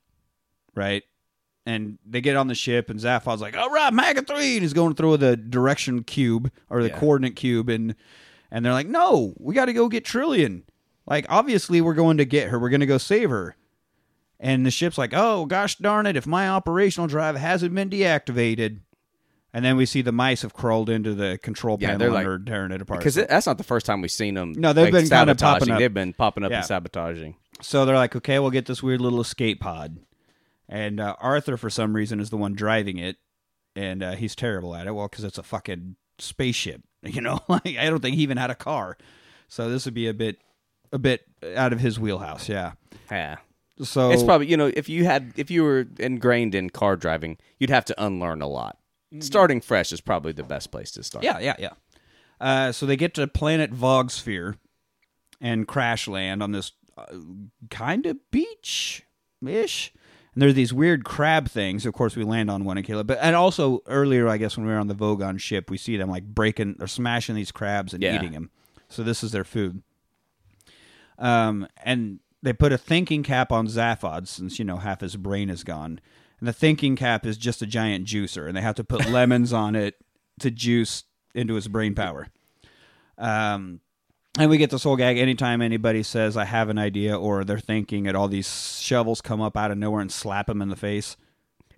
right? 0.76 1.02
And 1.66 1.98
they 2.06 2.20
get 2.20 2.36
on 2.36 2.46
the 2.46 2.54
ship, 2.54 2.90
and 2.90 3.00
Zaphod's 3.00 3.40
like, 3.40 3.56
"All 3.56 3.70
right, 3.70 3.92
Maga 3.92 4.22
three, 4.22 4.52
and 4.54 4.62
he's 4.62 4.72
going 4.72 4.94
through 4.94 5.16
the 5.16 5.36
direction 5.36 6.04
cube 6.04 6.52
or 6.70 6.80
the 6.80 6.90
Yeah. 6.90 6.98
coordinate 7.00 7.34
cube, 7.34 7.68
and 7.68 7.96
and 8.52 8.64
they're 8.64 8.72
like, 8.72 8.86
"No, 8.86 9.34
we 9.38 9.52
got 9.54 9.64
to 9.64 9.72
go 9.72 9.88
get 9.88 10.04
Trillian. 10.04 10.62
Like, 11.08 11.26
obviously, 11.28 11.80
we're 11.80 11.94
going 11.94 12.18
to 12.18 12.24
get 12.24 12.50
her. 12.50 12.58
We're 12.60 12.68
going 12.70 12.80
to 12.80 12.86
go 12.86 12.98
save 12.98 13.30
her." 13.30 13.56
And 14.38 14.64
the 14.64 14.70
ship's 14.70 14.96
like, 14.96 15.12
"Oh 15.12 15.44
gosh 15.46 15.76
darn 15.78 16.06
it! 16.06 16.14
If 16.16 16.24
my 16.26 16.48
operational 16.48 17.08
drive 17.08 17.34
hasn't 17.34 17.74
been 17.74 17.90
deactivated." 17.90 18.78
And 19.58 19.64
then 19.64 19.76
we 19.76 19.86
see 19.86 20.02
the 20.02 20.12
mice 20.12 20.42
have 20.42 20.52
crawled 20.54 20.88
into 20.88 21.14
the 21.14 21.36
control 21.42 21.78
Yeah, 21.80 21.88
panel 21.88 21.98
they're 21.98 22.06
and 22.08 22.14
like- 22.14 22.26
are 22.28 22.38
tearing 22.38 22.70
it 22.70 22.80
apart. 22.80 23.00
Because 23.00 23.16
that's 23.16 23.44
not 23.44 23.58
the 23.58 23.64
first 23.64 23.86
time 23.86 24.00
we've 24.02 24.08
seen 24.10 24.34
them. 24.34 24.52
No, 24.56 24.72
they've 24.72 24.92
been 24.92 25.08
kinda 25.08 25.34
popping 25.34 25.38
sabotaging. 25.38 25.72
up. 25.74 25.78
They've 25.80 25.94
been 25.94 26.12
popping 26.12 26.44
up 26.44 26.52
Yeah. 26.52 26.58
and 26.58 26.66
sabotaging. 26.66 27.34
So 27.60 27.84
they're 27.84 27.96
like, 27.96 28.14
okay, 28.14 28.38
we'll 28.38 28.52
get 28.52 28.66
this 28.66 28.84
weird 28.84 29.00
little 29.00 29.20
escape 29.20 29.58
pod. 29.60 29.96
And 30.68 31.00
uh, 31.00 31.16
Arthur, 31.18 31.56
for 31.56 31.70
some 31.70 31.96
reason, 31.96 32.20
is 32.20 32.30
the 32.30 32.36
one 32.36 32.54
driving 32.54 32.98
it. 32.98 33.16
And 33.74 34.00
uh, 34.00 34.12
he's 34.12 34.36
terrible 34.36 34.76
at 34.76 34.86
it. 34.86 34.94
Well, 34.94 35.08
because 35.08 35.24
it's 35.24 35.38
a 35.38 35.42
fucking 35.42 35.96
spaceship. 36.18 36.82
You 37.02 37.20
know, 37.20 37.40
like 37.48 37.66
I 37.78 37.86
don't 37.90 38.00
think 38.00 38.14
he 38.16 38.22
even 38.22 38.36
had 38.38 38.50
a 38.50 38.54
car. 38.54 38.96
So 39.48 39.68
this 39.70 39.84
would 39.86 39.94
be 39.94 40.06
a 40.08 40.14
bit, 40.14 40.38
a 40.92 40.98
bit 40.98 41.22
out 41.56 41.72
of 41.72 41.80
his 41.80 41.98
wheelhouse. 41.98 42.48
Yeah. 42.48 42.72
Yeah. 43.10 43.36
So 43.82 44.10
It's 44.12 44.22
probably 44.24 44.48
you 44.48 44.56
know 44.56 44.70
if 44.74 44.88
you 44.88 45.04
had 45.04 45.32
if 45.36 45.48
you 45.50 45.62
were 45.64 45.86
ingrained 46.00 46.54
in 46.56 46.70
car 46.70 46.96
driving, 46.96 47.38
you'd 47.58 47.70
have 47.70 47.84
to 47.86 48.04
unlearn 48.04 48.40
a 48.42 48.48
lot. 48.48 48.78
Starting 49.20 49.60
fresh 49.60 49.92
is 49.92 50.00
probably 50.00 50.32
the 50.32 50.42
best 50.42 50.70
place 50.70 50.90
to 50.92 51.02
start. 51.02 51.24
Yeah, 51.24 51.38
yeah, 51.38 51.56
yeah. 51.58 51.70
Uh, 52.40 52.72
so 52.72 52.86
they 52.86 52.96
get 52.96 53.14
to 53.14 53.26
planet 53.26 53.72
Vogsphere 53.72 54.56
and 55.40 55.66
crash 55.66 56.06
land 56.06 56.42
on 56.42 56.52
this 56.52 56.72
uh, 56.96 57.04
kind 57.70 58.06
of 58.06 58.18
beach 58.30 59.02
ish. 59.46 59.92
And 60.34 60.42
there's 60.42 60.54
these 60.54 60.72
weird 60.72 61.04
crab 61.04 61.48
things. 61.48 61.84
Of 61.86 61.94
course, 61.94 62.14
we 62.16 62.22
land 62.22 62.50
on 62.50 62.64
one 62.64 62.76
and 62.76 62.86
kill 62.86 63.00
it. 63.00 63.06
But 63.06 63.18
and 63.22 63.34
also 63.34 63.80
earlier, 63.86 64.28
I 64.28 64.36
guess 64.36 64.56
when 64.56 64.66
we 64.66 64.72
were 64.72 64.78
on 64.78 64.86
the 64.88 64.94
Vogon 64.94 65.40
ship, 65.40 65.70
we 65.70 65.78
see 65.78 65.96
them 65.96 66.10
like 66.10 66.24
breaking 66.24 66.76
or 66.80 66.86
smashing 66.86 67.34
these 67.34 67.50
crabs 67.50 67.94
and 67.94 68.02
Yeah. 68.02 68.14
eating 68.16 68.32
them. 68.32 68.50
So 68.88 69.02
this 69.02 69.24
is 69.24 69.32
their 69.32 69.44
food. 69.44 69.82
Um, 71.18 71.66
and 71.82 72.20
they 72.42 72.52
put 72.52 72.72
a 72.72 72.78
thinking 72.78 73.22
cap 73.22 73.50
on 73.50 73.66
Zaphod 73.66 74.28
since 74.28 74.58
you 74.58 74.64
know 74.64 74.76
half 74.76 75.00
his 75.00 75.16
brain 75.16 75.50
is 75.50 75.64
gone. 75.64 76.00
And 76.40 76.48
the 76.48 76.52
thinking 76.52 76.96
cap 76.96 77.26
is 77.26 77.36
just 77.36 77.62
a 77.62 77.66
giant 77.66 78.06
juicer, 78.06 78.46
and 78.46 78.56
they 78.56 78.60
have 78.60 78.76
to 78.76 78.84
put 78.84 79.08
lemons 79.10 79.52
on 79.52 79.74
it 79.74 79.96
to 80.40 80.50
juice 80.50 81.04
into 81.34 81.54
his 81.54 81.68
brain 81.68 81.94
power. 81.94 82.28
Um, 83.16 83.80
and 84.38 84.48
we 84.48 84.58
get 84.58 84.70
this 84.70 84.84
whole 84.84 84.96
gag 84.96 85.18
anytime 85.18 85.60
anybody 85.60 86.02
says, 86.02 86.36
I 86.36 86.44
have 86.44 86.68
an 86.68 86.78
idea, 86.78 87.18
or 87.18 87.44
they're 87.44 87.58
thinking 87.58 88.06
it, 88.06 88.14
all 88.14 88.28
these 88.28 88.78
shovels 88.80 89.20
come 89.20 89.40
up 89.40 89.56
out 89.56 89.70
of 89.70 89.78
nowhere 89.78 90.00
and 90.00 90.12
slap 90.12 90.48
him 90.48 90.62
in 90.62 90.68
the 90.68 90.76
face. 90.76 91.16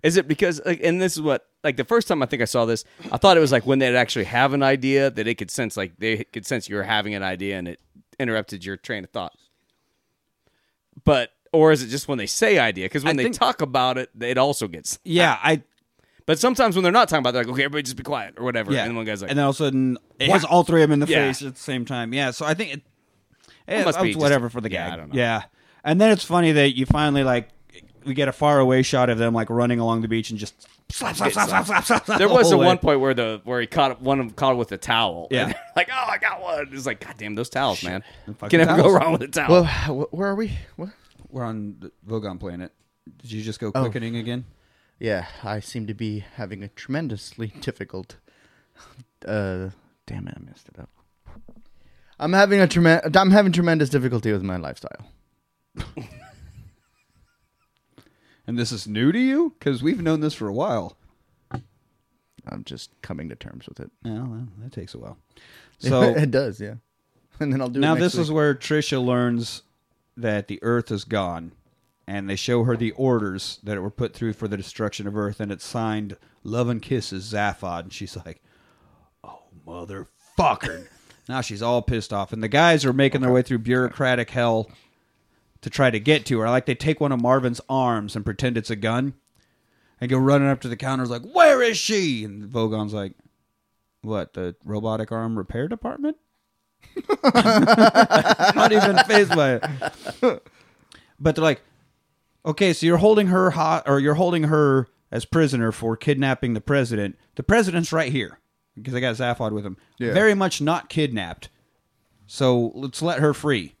Is 0.03 0.17
it 0.17 0.27
because 0.27 0.61
like 0.65 0.79
and 0.83 0.99
this 0.99 1.13
is 1.13 1.21
what 1.21 1.47
like 1.63 1.77
the 1.77 1.83
first 1.83 2.07
time 2.07 2.23
I 2.23 2.25
think 2.25 2.41
I 2.41 2.45
saw 2.45 2.65
this, 2.65 2.83
I 3.11 3.17
thought 3.17 3.37
it 3.37 3.39
was 3.39 3.51
like 3.51 3.67
when 3.67 3.79
they'd 3.79 3.95
actually 3.95 4.25
have 4.25 4.53
an 4.53 4.63
idea 4.63 5.11
that 5.11 5.27
it 5.27 5.35
could 5.35 5.51
sense 5.51 5.77
like 5.77 5.97
they 5.99 6.23
could 6.23 6.45
sense 6.45 6.67
you 6.67 6.75
were 6.75 6.83
having 6.83 7.13
an 7.13 7.21
idea 7.21 7.57
and 7.57 7.67
it 7.67 7.79
interrupted 8.19 8.65
your 8.65 8.77
train 8.77 9.03
of 9.03 9.11
thought. 9.11 9.33
But 11.03 11.29
or 11.51 11.71
is 11.71 11.83
it 11.83 11.87
just 11.87 12.07
when 12.07 12.17
they 12.17 12.25
say 12.27 12.57
idea? 12.59 12.85
Because 12.85 13.03
when 13.03 13.15
I 13.15 13.17
they 13.17 13.23
think- 13.23 13.35
talk 13.39 13.61
about 13.61 13.97
it, 13.97 14.09
it 14.19 14.37
also 14.37 14.67
gets. 14.67 14.99
Yeah, 15.03 15.37
I. 15.41 15.63
But 16.27 16.37
sometimes 16.39 16.75
when 16.75 16.83
they're 16.83 16.91
not 16.91 17.09
talking 17.09 17.21
about, 17.21 17.29
it, 17.31 17.33
they're 17.33 17.43
like, 17.43 17.53
okay, 17.53 17.63
everybody 17.63 17.83
just 17.83 17.97
be 17.97 18.03
quiet 18.03 18.35
or 18.37 18.43
whatever. 18.45 18.71
Yeah. 18.71 18.85
And 18.85 18.95
one 18.95 19.05
guy's 19.05 19.21
like, 19.21 19.31
and 19.31 19.37
then 19.39 19.43
all 19.43 19.49
of 19.49 19.55
a 19.55 19.57
sudden, 19.57 19.97
it 20.19 20.29
hits 20.31 20.45
all 20.45 20.63
three 20.63 20.83
of 20.83 20.89
them 20.89 21.01
in 21.01 21.05
the 21.07 21.11
Yeah. 21.11 21.27
face 21.27 21.41
at 21.41 21.55
the 21.55 21.59
same 21.59 21.83
time. 21.83 22.13
Yeah, 22.13 22.31
so 22.31 22.45
I 22.45 22.53
think 22.53 22.73
it. 22.75 22.81
It 23.67 23.73
It 23.81 23.85
must 23.85 23.97
must 23.97 24.03
be 24.03 24.09
just 24.13 24.21
whatever 24.21 24.45
a- 24.47 24.51
for 24.51 24.61
the 24.61 24.71
yeah, 24.71 24.85
gag. 24.85 24.93
I 24.93 24.95
don't 24.97 25.09
know. 25.13 25.15
Yeah, 25.19 25.43
and 25.83 25.99
then 25.99 26.11
it's 26.11 26.23
funny 26.23 26.51
that 26.53 26.75
you 26.77 26.85
finally 26.85 27.23
like 27.23 27.49
we 28.05 28.13
get 28.13 28.27
a 28.27 28.31
far 28.31 28.59
away 28.59 28.81
shot 28.83 29.09
of 29.09 29.17
them 29.17 29.33
like 29.33 29.49
running 29.49 29.79
along 29.79 30.01
the 30.01 30.07
beach 30.07 30.29
and 30.31 30.39
just 30.39 30.67
slap, 30.89 31.15
slap, 31.15 31.31
slap, 31.31 31.47
slap, 31.49 31.65
slap, 31.65 31.85
slap, 31.85 32.05
slap. 32.05 32.17
there 32.19 32.27
the 32.27 32.33
was 32.33 32.45
whole 32.47 32.53
at 32.55 32.59
way. 32.59 32.65
one 32.65 32.77
point 32.79 32.99
where 32.99 33.13
the 33.13 33.41
where 33.43 33.59
he 33.61 33.67
caught 33.67 34.01
one 34.01 34.19
of 34.19 34.25
them 34.27 34.33
caught 34.35 34.57
with 34.57 34.71
a 34.71 34.77
towel. 34.77 35.27
Yeah. 35.31 35.45
And 35.45 35.51
they're 35.53 35.61
like, 35.75 35.89
oh, 35.91 36.05
I 36.09 36.17
got 36.17 36.41
one. 36.41 36.69
It's 36.71 36.85
like, 36.85 36.99
God 37.05 37.15
damn, 37.17 37.35
those 37.35 37.49
towels, 37.49 37.83
man. 37.83 38.03
Fucking 38.25 38.49
Can 38.59 38.59
never 38.67 38.77
go 38.81 38.83
towels. 38.89 38.93
wrong 39.03 39.11
with 39.13 39.21
a 39.23 39.27
towel. 39.27 39.51
Well, 39.51 39.65
wh- 40.05 40.13
where 40.13 40.27
are 40.29 40.35
we? 40.35 40.57
What? 40.75 40.89
We're 41.31 41.43
on 41.45 41.77
the 41.79 41.91
Vogon 42.07 42.39
planet. 42.39 42.71
Did 43.17 43.31
you 43.31 43.41
just 43.41 43.59
go 43.59 43.71
Oh. 43.73 43.81
quickening 43.81 44.15
again? 44.17 44.45
Yeah, 44.99 45.25
I 45.43 45.59
seem 45.61 45.87
to 45.87 45.93
be 45.93 46.19
having 46.19 46.61
a 46.63 46.67
tremendously 46.67 47.47
difficult. 47.61 48.17
Uh, 49.25 49.69
damn 50.05 50.27
it, 50.27 50.35
I 50.37 50.41
messed 50.43 50.67
it 50.69 50.77
up. 50.79 50.89
I'm 52.19 52.33
having 52.33 52.59
a 52.59 52.67
tremendous. 52.67 53.15
I'm 53.15 53.31
having 53.31 53.51
tremendous 53.51 53.89
difficulty 53.89 54.31
with 54.31 54.43
my 54.43 54.57
lifestyle. 54.57 55.07
And 58.47 58.57
this 58.57 58.71
is 58.71 58.87
new 58.87 59.11
to 59.11 59.19
you 59.19 59.53
because 59.57 59.83
we've 59.83 60.01
known 60.01 60.19
this 60.19 60.33
for 60.33 60.47
a 60.47 60.53
while. 60.53 60.97
I'm 62.47 62.63
just 62.65 62.89
coming 63.03 63.29
to 63.29 63.35
terms 63.35 63.67
with 63.67 63.79
it. 63.79 63.91
Yeah, 64.03 64.23
well, 64.23 64.47
that 64.59 64.71
takes 64.71 64.93
a 64.93 64.99
while. 64.99 65.17
So 65.79 66.01
it 66.03 66.29
does, 66.31 66.59
yeah. 66.59 66.75
And 67.39 67.51
then 67.51 67.59
I'll 67.61 67.69
do 67.69 67.79
now 67.79 67.93
it 67.95 67.99
next 67.99 68.13
this 68.13 68.21
is 68.21 68.31
where 68.31 68.53
Tricia 68.53 69.03
learns 69.03 69.63
that 70.21 70.47
the 70.47 70.59
Earth 70.61 70.91
is 70.91 71.03
gone, 71.03 71.53
and 72.07 72.29
they 72.29 72.35
show 72.35 72.63
her 72.63 72.75
the 72.75 72.91
orders 72.91 73.59
that 73.63 73.81
were 73.81 73.91
put 73.91 74.13
through 74.13 74.33
for 74.33 74.47
the 74.47 74.57
destruction 74.57 75.07
of 75.07 75.17
Earth, 75.17 75.39
and 75.39 75.51
it's 75.51 75.65
signed 75.65 76.17
"Love 76.43 76.69
and 76.69 76.81
Kisses 76.81 77.31
Zaphod," 77.33 77.83
and 77.83 77.93
she's 77.93 78.17
like, 78.17 78.41
"Oh 79.23 79.43
motherfucker!" 79.67 80.87
now 81.29 81.41
she's 81.41 81.61
all 81.61 81.81
pissed 81.81 82.13
off, 82.13 82.33
and 82.33 82.43
the 82.43 82.47
guys 82.47 82.85
are 82.85 82.93
making 82.93 83.21
their 83.21 83.31
way 83.31 83.41
through 83.41 83.59
bureaucratic 83.59 84.29
hell 84.31 84.69
to 85.61 85.69
try 85.69 85.91
to 85.91 85.99
get 85.99 86.25
to 86.25 86.39
her. 86.39 86.49
Like 86.49 86.65
they 86.65 86.75
take 86.75 86.99
one 86.99 87.11
of 87.11 87.21
Marvin's 87.21 87.61
arms 87.69 88.15
and 88.15 88.25
pretend 88.25 88.57
it's 88.57 88.69
a 88.69 88.75
gun, 88.75 89.13
and 89.99 90.09
go 90.09 90.17
running 90.17 90.47
up 90.47 90.61
to 90.61 90.67
the 90.67 90.77
counter, 90.77 91.05
like, 91.05 91.23
"Where 91.23 91.61
is 91.61 91.77
she?" 91.77 92.23
And 92.23 92.45
Vogon's 92.45 92.93
like, 92.93 93.13
"What? 94.01 94.33
The 94.33 94.55
robotic 94.65 95.11
arm 95.11 95.37
repair 95.37 95.67
department?" 95.67 96.17
not 97.23 98.71
even 98.71 98.97
phased 99.05 99.35
by 99.35 99.53
it. 99.55 100.43
But 101.19 101.35
they're 101.35 101.43
like, 101.43 101.61
okay, 102.45 102.73
so 102.73 102.85
you're 102.85 102.97
holding 102.97 103.27
her 103.27 103.51
hot, 103.51 103.83
or 103.87 103.99
you're 103.99 104.15
holding 104.15 104.43
her 104.43 104.87
as 105.11 105.25
prisoner 105.25 105.71
for 105.71 105.95
kidnapping 105.95 106.53
the 106.53 106.61
president. 106.61 107.17
The 107.35 107.43
president's 107.43 107.91
right 107.91 108.11
here 108.11 108.39
because 108.75 108.95
I 108.95 108.99
got 108.99 109.15
Zaphod 109.15 109.51
with 109.51 109.65
him. 109.65 109.77
Yeah. 109.97 110.13
Very 110.13 110.33
much 110.33 110.61
not 110.61 110.89
kidnapped. 110.89 111.49
So 112.27 112.71
let's 112.75 113.01
let 113.01 113.19
her 113.19 113.33
free. 113.33 113.75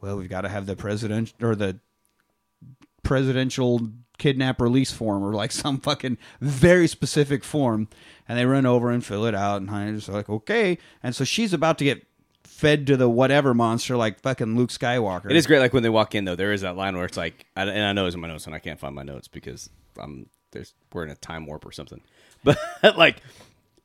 Well, 0.00 0.16
we've 0.16 0.28
got 0.28 0.40
to 0.40 0.48
have 0.48 0.66
the 0.66 0.76
president 0.76 1.32
or 1.40 1.54
the 1.54 1.78
presidential 3.02 3.80
kidnap 4.18 4.60
release 4.60 4.92
form 4.92 5.22
or 5.22 5.32
like 5.32 5.52
some 5.52 5.78
fucking 5.78 6.18
very 6.40 6.86
specific 6.86 7.42
form 7.42 7.88
and 8.28 8.38
they 8.38 8.46
run 8.46 8.66
over 8.66 8.90
and 8.90 9.04
fill 9.04 9.24
it 9.24 9.34
out 9.34 9.60
and 9.60 9.70
I'm 9.70 9.96
just 9.96 10.08
like 10.08 10.28
okay 10.28 10.78
and 11.02 11.14
so 11.16 11.24
she's 11.24 11.52
about 11.52 11.78
to 11.78 11.84
get 11.84 12.06
fed 12.62 12.86
to 12.86 12.96
the 12.96 13.08
whatever 13.08 13.52
monster 13.54 13.96
like 13.96 14.20
fucking 14.20 14.56
Luke 14.56 14.70
Skywalker 14.70 15.28
It 15.30 15.36
is 15.36 15.46
great. 15.48 15.58
Like 15.58 15.72
when 15.74 15.82
they 15.82 15.88
walk 15.90 16.14
in, 16.14 16.24
though, 16.24 16.36
there 16.36 16.52
is 16.52 16.60
that 16.62 16.76
line 16.76 16.96
where 16.96 17.04
it's 17.04 17.16
like, 17.16 17.44
I, 17.56 17.64
and 17.64 17.84
I 17.84 17.92
know 17.92 18.06
it's 18.06 18.14
in 18.14 18.20
my 18.20 18.28
notes, 18.28 18.46
and 18.46 18.54
I 18.54 18.60
can't 18.60 18.78
find 18.78 18.94
my 18.94 19.02
notes 19.02 19.26
because 19.28 19.68
I'm 19.98 20.28
there's 20.52 20.72
we're 20.92 21.04
in 21.04 21.10
a 21.10 21.16
time 21.16 21.44
warp 21.46 21.66
or 21.66 21.72
something. 21.72 22.00
But 22.44 22.58
like, 22.96 23.16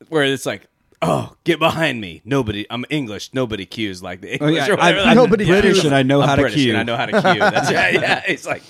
where 0.10 0.24
it's 0.24 0.46
like, 0.46 0.68
oh, 1.02 1.36
get 1.44 1.60
behind 1.60 2.00
me. 2.02 2.22
Nobody, 2.26 2.66
I'm 2.70 2.86
English. 2.90 3.34
Nobody 3.34 3.66
cues 3.66 4.02
like 4.02 4.22
the 4.22 4.34
English. 4.34 4.52
Oh, 4.52 4.56
yeah, 4.56 4.68
or 4.74 4.76
whatever. 4.78 5.00
I'm- 5.00 5.10
I'm 5.10 5.16
Nobody 5.16 5.46
British 5.46 5.84
and 5.84 5.94
I 5.94 6.04
know 6.04 6.22
I'm 6.22 6.30
how 6.30 6.36
to 6.36 6.42
British 6.44 6.62
cue 6.62 6.72
and 6.72 6.80
I 6.80 6.84
know 6.84 6.96
how 6.98 7.06
to 7.08 7.12
cue. 7.12 7.40
That's 7.40 7.72
right. 7.72 7.94
Yeah, 7.96 8.24
it's 8.28 8.46
like. 8.48 8.64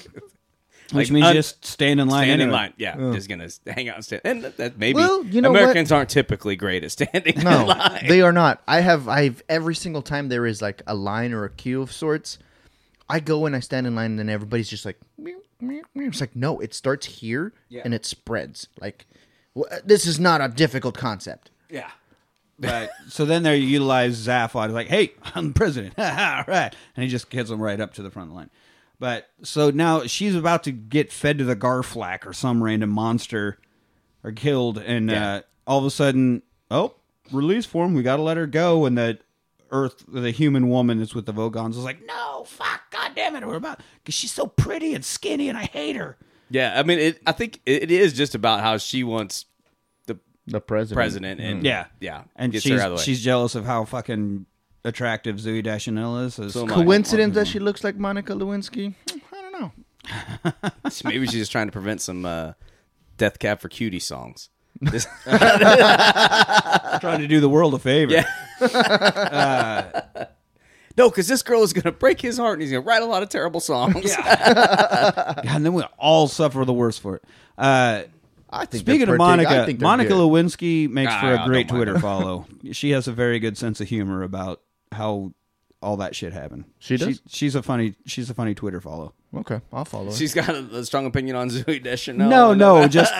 Which 0.93 1.07
like, 1.09 1.13
means 1.13 1.25
un- 1.27 1.33
just 1.35 1.65
stand 1.65 1.99
in 1.99 2.07
line 2.07 2.25
Stand 2.27 2.41
in 2.41 2.51
line, 2.51 2.73
yeah. 2.77 2.95
Just 3.13 3.27
gonna 3.29 3.49
hang 3.65 3.89
out 3.89 3.95
and 3.95 4.05
stand, 4.05 4.21
and 4.23 4.43
that, 4.43 4.57
that 4.57 4.77
maybe 4.77 4.95
Well, 4.95 5.23
you 5.25 5.41
know 5.41 5.49
Americans 5.49 5.91
aren't 5.91 6.09
typically 6.09 6.55
great 6.55 6.83
at 6.83 6.91
standing 6.91 7.35
in 7.35 7.43
No, 7.43 7.65
line. 7.65 8.05
they 8.07 8.21
are 8.21 8.31
not. 8.31 8.61
I 8.67 8.81
have. 8.81 9.07
I've 9.07 9.43
every 9.49 9.75
single 9.75 10.01
time 10.01 10.29
there 10.29 10.45
is 10.45 10.61
like 10.61 10.81
a 10.87 10.95
line 10.95 11.33
or 11.33 11.43
a 11.43 11.49
queue 11.49 11.81
of 11.81 11.91
sorts. 11.91 12.37
I 13.09 13.19
go 13.21 13.45
and 13.45 13.55
I 13.55 13.59
stand 13.61 13.87
in 13.87 13.95
line, 13.95 14.11
and 14.11 14.19
then 14.19 14.29
everybody's 14.29 14.69
just 14.69 14.85
like, 14.85 14.97
meow, 15.17 15.37
meow, 15.61 15.81
meow. 15.95 16.07
it's 16.07 16.19
like 16.21 16.35
no, 16.35 16.59
it 16.59 16.73
starts 16.73 17.05
here 17.05 17.53
and 17.83 17.93
it 17.93 18.05
spreads. 18.05 18.67
Like, 18.81 19.05
well, 19.53 19.65
this 19.85 20.05
is 20.05 20.19
not 20.19 20.41
a 20.41 20.47
difficult 20.49 20.97
concept. 20.97 21.49
yeah. 21.69 21.89
Right. 22.59 22.89
so 23.07 23.23
then 23.23 23.43
they 23.43 23.57
utilize 23.57 24.25
Zaphod 24.27 24.71
like, 24.71 24.87
"Hey, 24.87 25.13
I'm 25.35 25.49
the 25.49 25.53
president." 25.53 25.93
All 25.99 26.43
right, 26.47 26.73
and 26.95 27.03
he 27.03 27.07
just 27.07 27.29
gets 27.29 27.49
them 27.49 27.61
right 27.61 27.79
up 27.79 27.93
to 27.93 28.01
the 28.01 28.09
front 28.09 28.29
of 28.29 28.33
the 28.33 28.35
line. 28.35 28.49
But 28.99 29.27
so 29.43 29.69
now 29.69 30.03
she's 30.03 30.33
about 30.35 30.63
to 30.63 30.71
get 30.71 31.11
fed 31.11 31.37
to 31.37 31.43
the 31.43 31.55
Garflack 31.55 32.25
or 32.25 32.33
some 32.33 32.63
random 32.63 32.89
monster, 32.89 33.59
or 34.23 34.31
killed, 34.31 34.77
and 34.79 35.09
Yeah. 35.11 35.33
uh, 35.35 35.41
all 35.67 35.79
of 35.79 35.85
a 35.85 35.91
sudden, 35.91 36.41
oh, 36.71 36.95
release 37.31 37.65
form. 37.65 37.93
We 37.93 38.01
got 38.03 38.15
to 38.15 38.23
let 38.23 38.37
her 38.37 38.47
go, 38.47 38.85
and 38.85 38.97
the 38.97 39.19
Earth, 39.69 40.03
the 40.07 40.31
human 40.31 40.69
woman 40.69 40.97
that's 40.99 41.13
with 41.13 41.25
the 41.25 41.33
Vogons 41.33 41.71
is 41.71 41.83
like, 41.83 41.99
"No, 42.07 42.45
fuck, 42.47 42.89
god 42.89 43.11
damn 43.15 43.35
it, 43.35 43.45
we're 43.45 43.55
about 43.55 43.81
because 44.03 44.15
she's 44.15 44.31
so 44.31 44.47
pretty 44.47 44.93
and 44.95 45.03
skinny, 45.05 45.49
and 45.49 45.57
I 45.57 45.65
hate 45.65 45.95
her." 45.97 46.17
Yeah, 46.49 46.73
I 46.79 46.83
mean, 46.83 46.97
it, 46.99 47.21
I 47.27 47.33
think 47.33 47.59
it, 47.65 47.83
it 47.83 47.91
is 47.91 48.13
just 48.13 48.33
about 48.33 48.61
how 48.61 48.77
she 48.77 49.03
wants 49.03 49.45
the 50.07 50.17
The 50.47 50.61
president. 50.61 50.95
president, 50.95 51.41
and 51.41 51.63
Yeah, 51.65 51.87
yeah, 51.99 52.23
and 52.37 52.53
she's 52.53 52.63
her 52.71 52.79
out 52.79 52.85
of 52.85 52.91
the 52.91 52.95
way. 52.95 53.03
she's 53.03 53.21
jealous 53.21 53.53
of 53.55 53.65
how 53.65 53.83
fucking 53.83 54.45
attractive 54.83 55.37
Zooey 55.37 55.63
Deschanel 55.63 56.19
is. 56.19 56.39
as- 56.39 56.53
So 56.53 56.63
am 56.63 56.71
I. 56.71 56.75
Coincidence 56.75 57.35
that 57.35 57.47
she 57.47 57.59
looks 57.59 57.83
like 57.83 57.97
Monica 57.97 58.33
Lewinsky? 58.33 58.93
I 59.33 59.41
don't 59.41 59.51
know. 59.59 59.71
Maybe 61.03 61.25
she's 61.25 61.33
just 61.41 61.51
trying 61.51 61.67
to 61.67 61.71
prevent 61.71 62.01
some 62.01 62.25
uh, 62.25 62.53
Death 63.17 63.39
Cab 63.39 63.59
for 63.59 63.69
Cutie 63.69 63.99
songs. 63.99 64.49
Just- 64.83 65.07
trying 65.25 67.19
to 67.19 67.27
do 67.27 67.39
the 67.39 67.49
world 67.49 67.73
a 67.73 67.79
favor. 67.79 68.13
Yeah. 68.13 70.01
no, 70.97 71.09
because 71.09 71.27
this 71.27 71.41
girl 71.41 71.63
is 71.63 71.73
going 71.73 71.83
to 71.83 71.91
break 71.91 72.21
his 72.21 72.37
heart, 72.37 72.53
and 72.53 72.61
he's 72.61 72.71
going 72.71 72.83
to 72.83 72.87
write 72.87 73.01
a 73.01 73.05
lot 73.05 73.23
of 73.23 73.29
terrible 73.29 73.59
songs. 73.59 74.15
God, 74.15 75.41
and 75.45 75.65
then 75.65 75.73
we 75.73 75.83
all 75.97 76.27
suffer 76.27 76.63
the 76.65 76.73
worst 76.73 77.01
for 77.01 77.15
it. 77.17 77.23
Uh, 77.57 78.03
I 78.49 78.65
think 78.65 78.81
speaking 78.81 79.07
they're 79.07 79.15
of 79.15 79.19
pretty- 79.19 79.23
I 79.23 79.35
Monica, 79.43 79.65
think 79.65 79.79
they're 79.79 79.87
Monica 79.87 80.09
good. 80.09 80.17
Lewinsky 80.17 80.89
makes 80.89 81.11
for 81.13 81.25
Ah, 81.35 81.43
a 81.43 81.47
great 81.47 81.67
don't 81.67 81.77
mind 81.79 81.85
Twitter 81.87 81.99
follow. 81.99 82.45
She 82.71 82.91
has 82.91 83.07
a 83.07 83.11
very 83.13 83.39
good 83.39 83.57
sense 83.57 83.81
of 83.81 83.87
humor 83.89 84.23
about 84.23 84.61
how 84.91 85.33
all 85.81 85.97
that 85.97 86.15
shit 86.15 86.33
happened. 86.33 86.65
She 86.79 86.97
does? 86.97 87.21
she's 87.27 87.55
a 87.55 87.61
funny. 87.63 87.95
She's 88.05 88.29
a 88.29 88.33
funny 88.33 88.55
Twitter 88.55 88.81
follow. 88.81 89.13
Okay, 89.35 89.61
I'll 89.71 89.85
follow. 89.85 90.05
her. 90.05 90.11
She's 90.11 90.33
got 90.33 90.49
a, 90.49 90.65
a 90.77 90.85
strong 90.85 91.05
opinion 91.05 91.35
on 91.35 91.49
Zooey 91.49 91.81
Deschanel. 91.83 92.29
No, 92.29 92.53
no, 92.53 92.87
just 92.87 93.13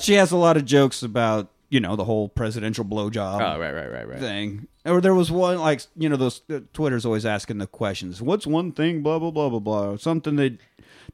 she 0.00 0.14
has 0.14 0.32
a 0.32 0.36
lot 0.36 0.56
of 0.56 0.64
jokes 0.64 1.02
about 1.02 1.50
you 1.70 1.80
know 1.80 1.96
the 1.96 2.04
whole 2.04 2.28
presidential 2.28 2.84
blowjob. 2.84 3.40
Oh, 3.40 3.58
right, 3.58 3.72
right, 3.72 3.90
right, 3.90 4.08
right. 4.08 4.18
thing. 4.20 4.68
Or 4.84 5.00
there 5.00 5.14
was 5.14 5.30
one 5.30 5.58
like 5.58 5.80
you 5.96 6.08
know 6.08 6.16
those 6.16 6.42
uh, 6.50 6.60
Twitter's 6.72 7.06
always 7.06 7.24
asking 7.24 7.58
the 7.58 7.66
questions. 7.66 8.20
What's 8.20 8.46
one 8.46 8.72
thing? 8.72 9.02
Blah 9.02 9.18
blah 9.18 9.30
blah 9.30 9.48
blah 9.48 9.58
blah. 9.60 9.96
Something 9.96 10.36
that 10.36 10.58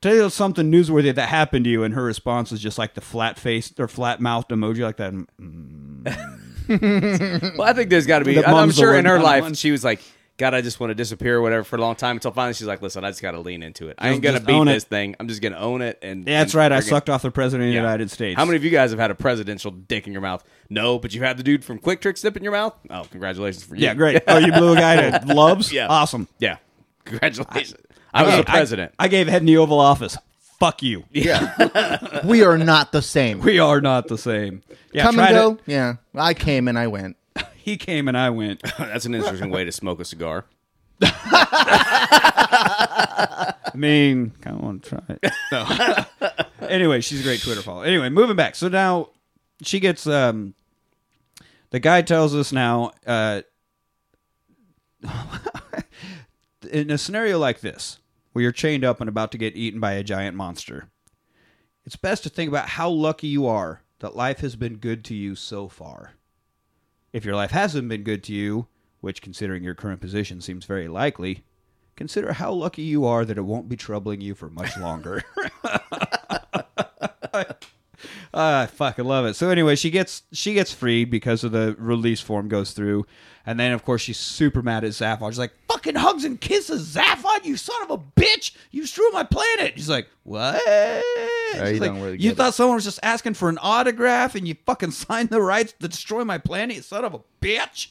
tell 0.00 0.14
you 0.14 0.28
something 0.30 0.70
newsworthy 0.70 1.14
that 1.14 1.28
happened 1.28 1.64
to 1.66 1.70
you, 1.70 1.84
and 1.84 1.94
her 1.94 2.02
response 2.04 2.50
is 2.50 2.60
just 2.60 2.78
like 2.78 2.94
the 2.94 3.00
flat 3.00 3.38
face 3.38 3.72
or 3.78 3.86
flat 3.86 4.20
mouthed 4.20 4.50
emoji, 4.50 4.80
like 4.80 4.96
that. 4.96 5.14
Mm. 5.40 6.40
Well, 6.68 7.62
I 7.62 7.72
think 7.72 7.90
there's 7.90 8.06
got 8.06 8.20
to 8.20 8.24
be. 8.24 8.34
The 8.34 8.48
I'm 8.48 8.70
sure 8.70 8.94
in 8.94 9.04
her 9.04 9.18
life 9.20 9.42
one. 9.42 9.54
she 9.54 9.70
was 9.70 9.84
like, 9.84 10.00
"God, 10.36 10.54
I 10.54 10.60
just 10.60 10.80
want 10.80 10.90
to 10.90 10.94
disappear 10.94 11.36
or 11.38 11.42
whatever 11.42 11.64
for 11.64 11.76
a 11.76 11.80
long 11.80 11.94
time." 11.96 12.16
Until 12.16 12.30
finally 12.32 12.54
she's 12.54 12.66
like, 12.66 12.82
"Listen, 12.82 13.04
I 13.04 13.10
just 13.10 13.22
got 13.22 13.32
to 13.32 13.40
lean 13.40 13.62
into 13.62 13.88
it. 13.88 13.96
I 13.98 14.10
ain't 14.10 14.22
gonna 14.22 14.40
beat 14.40 14.52
own 14.52 14.68
it. 14.68 14.72
this 14.74 14.84
thing. 14.84 15.16
I'm 15.20 15.28
just 15.28 15.42
gonna 15.42 15.58
own 15.58 15.82
it." 15.82 15.98
And 16.02 16.26
Yeah, 16.26 16.40
that's 16.40 16.54
and 16.54 16.58
right. 16.58 16.72
I 16.72 16.80
sucked 16.80 17.10
off 17.10 17.22
the 17.22 17.30
president 17.30 17.68
of 17.68 17.70
the 17.72 17.74
Yeah. 17.74 17.80
United 17.82 18.10
States. 18.10 18.36
How 18.38 18.44
many 18.44 18.56
of 18.56 18.64
you 18.64 18.70
guys 18.70 18.90
have 18.90 19.00
had 19.00 19.10
a 19.10 19.14
presidential 19.14 19.70
dick 19.70 20.06
in 20.06 20.12
your 20.12 20.22
mouth? 20.22 20.44
No, 20.68 20.98
but 20.98 21.14
you 21.14 21.22
had 21.22 21.36
the 21.36 21.42
dude 21.42 21.64
from 21.64 21.78
Quick 21.78 22.00
Trick 22.00 22.16
Step 22.16 22.36
in 22.36 22.42
your 22.42 22.52
mouth. 22.52 22.74
Oh, 22.90 23.04
congratulations 23.10 23.64
for 23.64 23.74
you. 23.76 23.82
Yeah, 23.84 23.94
great. 23.94 24.22
Oh, 24.28 24.38
you 24.38 24.52
blew 24.52 24.72
a 24.72 24.76
guy 24.76 24.96
that 25.10 25.26
loves? 25.26 25.72
Yeah. 25.80 25.86
Awesome. 25.88 26.28
Yeah, 26.38 26.56
congratulations. 27.04 27.74
I, 28.12 28.22
was 28.24 28.32
Hey, 28.32 28.38
the 28.38 28.44
president. 28.44 28.92
I, 28.98 29.04
I 29.04 29.08
gave 29.08 29.28
head 29.28 29.42
in 29.42 29.46
the 29.46 29.56
Oval 29.58 29.78
Office. 29.80 30.16
Fuck 30.60 30.82
you. 30.82 31.04
Yeah. 31.10 32.20
we 32.24 32.44
are 32.44 32.58
not 32.58 32.92
the 32.92 33.00
same. 33.02 33.40
We 33.40 33.58
are 33.58 33.80
not 33.80 34.08
the 34.08 34.18
same. 34.18 34.62
Yeah, 34.92 35.04
Come 35.04 35.14
try 35.14 35.28
and 35.28 35.34
to- 35.34 35.40
go. 35.40 35.58
Yeah. 35.66 35.94
I 36.14 36.34
came 36.34 36.68
and 36.68 36.78
I 36.78 36.86
went. 36.86 37.16
he 37.56 37.76
came 37.78 38.06
and 38.08 38.16
I 38.16 38.30
went. 38.30 38.62
that's 38.78 39.06
an 39.06 39.14
interesting 39.14 39.50
way 39.50 39.64
to 39.64 39.72
smoke 39.72 40.00
a 40.00 40.04
cigar. 40.04 40.44
I 42.12 43.72
mean, 43.74 44.32
kind 44.42 44.56
of 44.56 44.62
want 44.62 44.82
to 44.84 44.90
try 44.90 45.02
it. 45.22 45.32
No. 45.50 46.66
anyway, 46.68 47.00
she's 47.00 47.20
a 47.20 47.22
great 47.22 47.40
Twitter 47.40 47.62
follow. 47.62 47.82
Anyway, 47.82 48.10
moving 48.10 48.36
back. 48.36 48.54
So 48.54 48.68
now 48.68 49.08
she 49.62 49.80
gets 49.80 50.06
um 50.06 50.54
the 51.70 51.80
guy 51.80 52.02
tells 52.02 52.34
us 52.34 52.52
now 52.52 52.90
uh 53.06 53.40
in 56.70 56.90
a 56.90 56.98
scenario 56.98 57.38
like 57.38 57.60
this, 57.60 57.98
where 58.32 58.42
you're 58.42 58.52
chained 58.52 58.84
up 58.84 59.00
and 59.00 59.08
about 59.08 59.32
to 59.32 59.38
get 59.38 59.56
eaten 59.56 59.80
by 59.80 59.92
a 59.92 60.04
giant 60.04 60.36
monster, 60.36 60.88
it's 61.84 61.96
best 61.96 62.22
to 62.22 62.28
think 62.28 62.48
about 62.48 62.70
how 62.70 62.88
lucky 62.88 63.26
you 63.26 63.46
are 63.46 63.82
that 64.00 64.16
life 64.16 64.40
has 64.40 64.56
been 64.56 64.76
good 64.76 65.04
to 65.04 65.14
you 65.14 65.34
so 65.34 65.68
far. 65.68 66.12
If 67.12 67.24
your 67.24 67.34
life 67.34 67.50
hasn't 67.50 67.88
been 67.88 68.02
good 68.02 68.22
to 68.24 68.32
you, 68.32 68.66
which 69.00 69.22
considering 69.22 69.64
your 69.64 69.74
current 69.74 70.00
position 70.00 70.40
seems 70.40 70.64
very 70.64 70.88
likely, 70.88 71.44
consider 71.96 72.34
how 72.34 72.52
lucky 72.52 72.82
you 72.82 73.04
are 73.04 73.24
that 73.24 73.38
it 73.38 73.42
won't 73.42 73.68
be 73.68 73.76
troubling 73.76 74.20
you 74.20 74.34
for 74.34 74.48
much 74.50 74.76
longer. 74.76 75.24
Ah, 78.32 78.62
I 78.62 78.66
fucking 78.66 79.04
love 79.04 79.26
it. 79.26 79.34
So 79.34 79.50
anyway, 79.50 79.74
she 79.74 79.90
gets 79.90 80.22
she 80.32 80.54
gets 80.54 80.72
freed 80.72 81.10
because 81.10 81.42
of 81.42 81.52
the 81.52 81.74
release 81.78 82.20
form 82.20 82.48
goes 82.48 82.72
through, 82.72 83.06
and 83.44 83.58
then 83.58 83.72
of 83.72 83.84
course 83.84 84.02
she's 84.02 84.18
super 84.18 84.62
mad 84.62 84.84
at 84.84 84.92
Zaphod. 84.92 85.30
She's 85.30 85.38
like, 85.38 85.54
"Fucking 85.68 85.96
hugs 85.96 86.24
and 86.24 86.40
kisses, 86.40 86.94
Zaphod, 86.94 87.44
you 87.44 87.56
son 87.56 87.82
of 87.82 87.90
a 87.90 87.98
bitch! 87.98 88.54
You 88.70 88.82
destroyed 88.82 89.12
my 89.12 89.24
planet." 89.24 89.72
She's 89.74 89.88
like, 89.88 90.08
"What?" 90.22 90.62
you 90.64 91.66
She's 91.66 91.80
like, 91.80 91.92
really 91.92 92.18
you 92.18 92.32
thought 92.32 92.54
someone 92.54 92.76
was 92.76 92.84
just 92.84 93.00
asking 93.02 93.34
for 93.34 93.48
an 93.48 93.58
autograph, 93.60 94.36
and 94.36 94.46
you 94.46 94.54
fucking 94.64 94.90
signed 94.92 95.30
the 95.30 95.42
rights 95.42 95.74
to 95.80 95.88
destroy 95.88 96.24
my 96.24 96.38
planet, 96.38 96.76
you 96.76 96.82
son 96.82 97.04
of 97.04 97.14
a 97.14 97.20
bitch. 97.42 97.88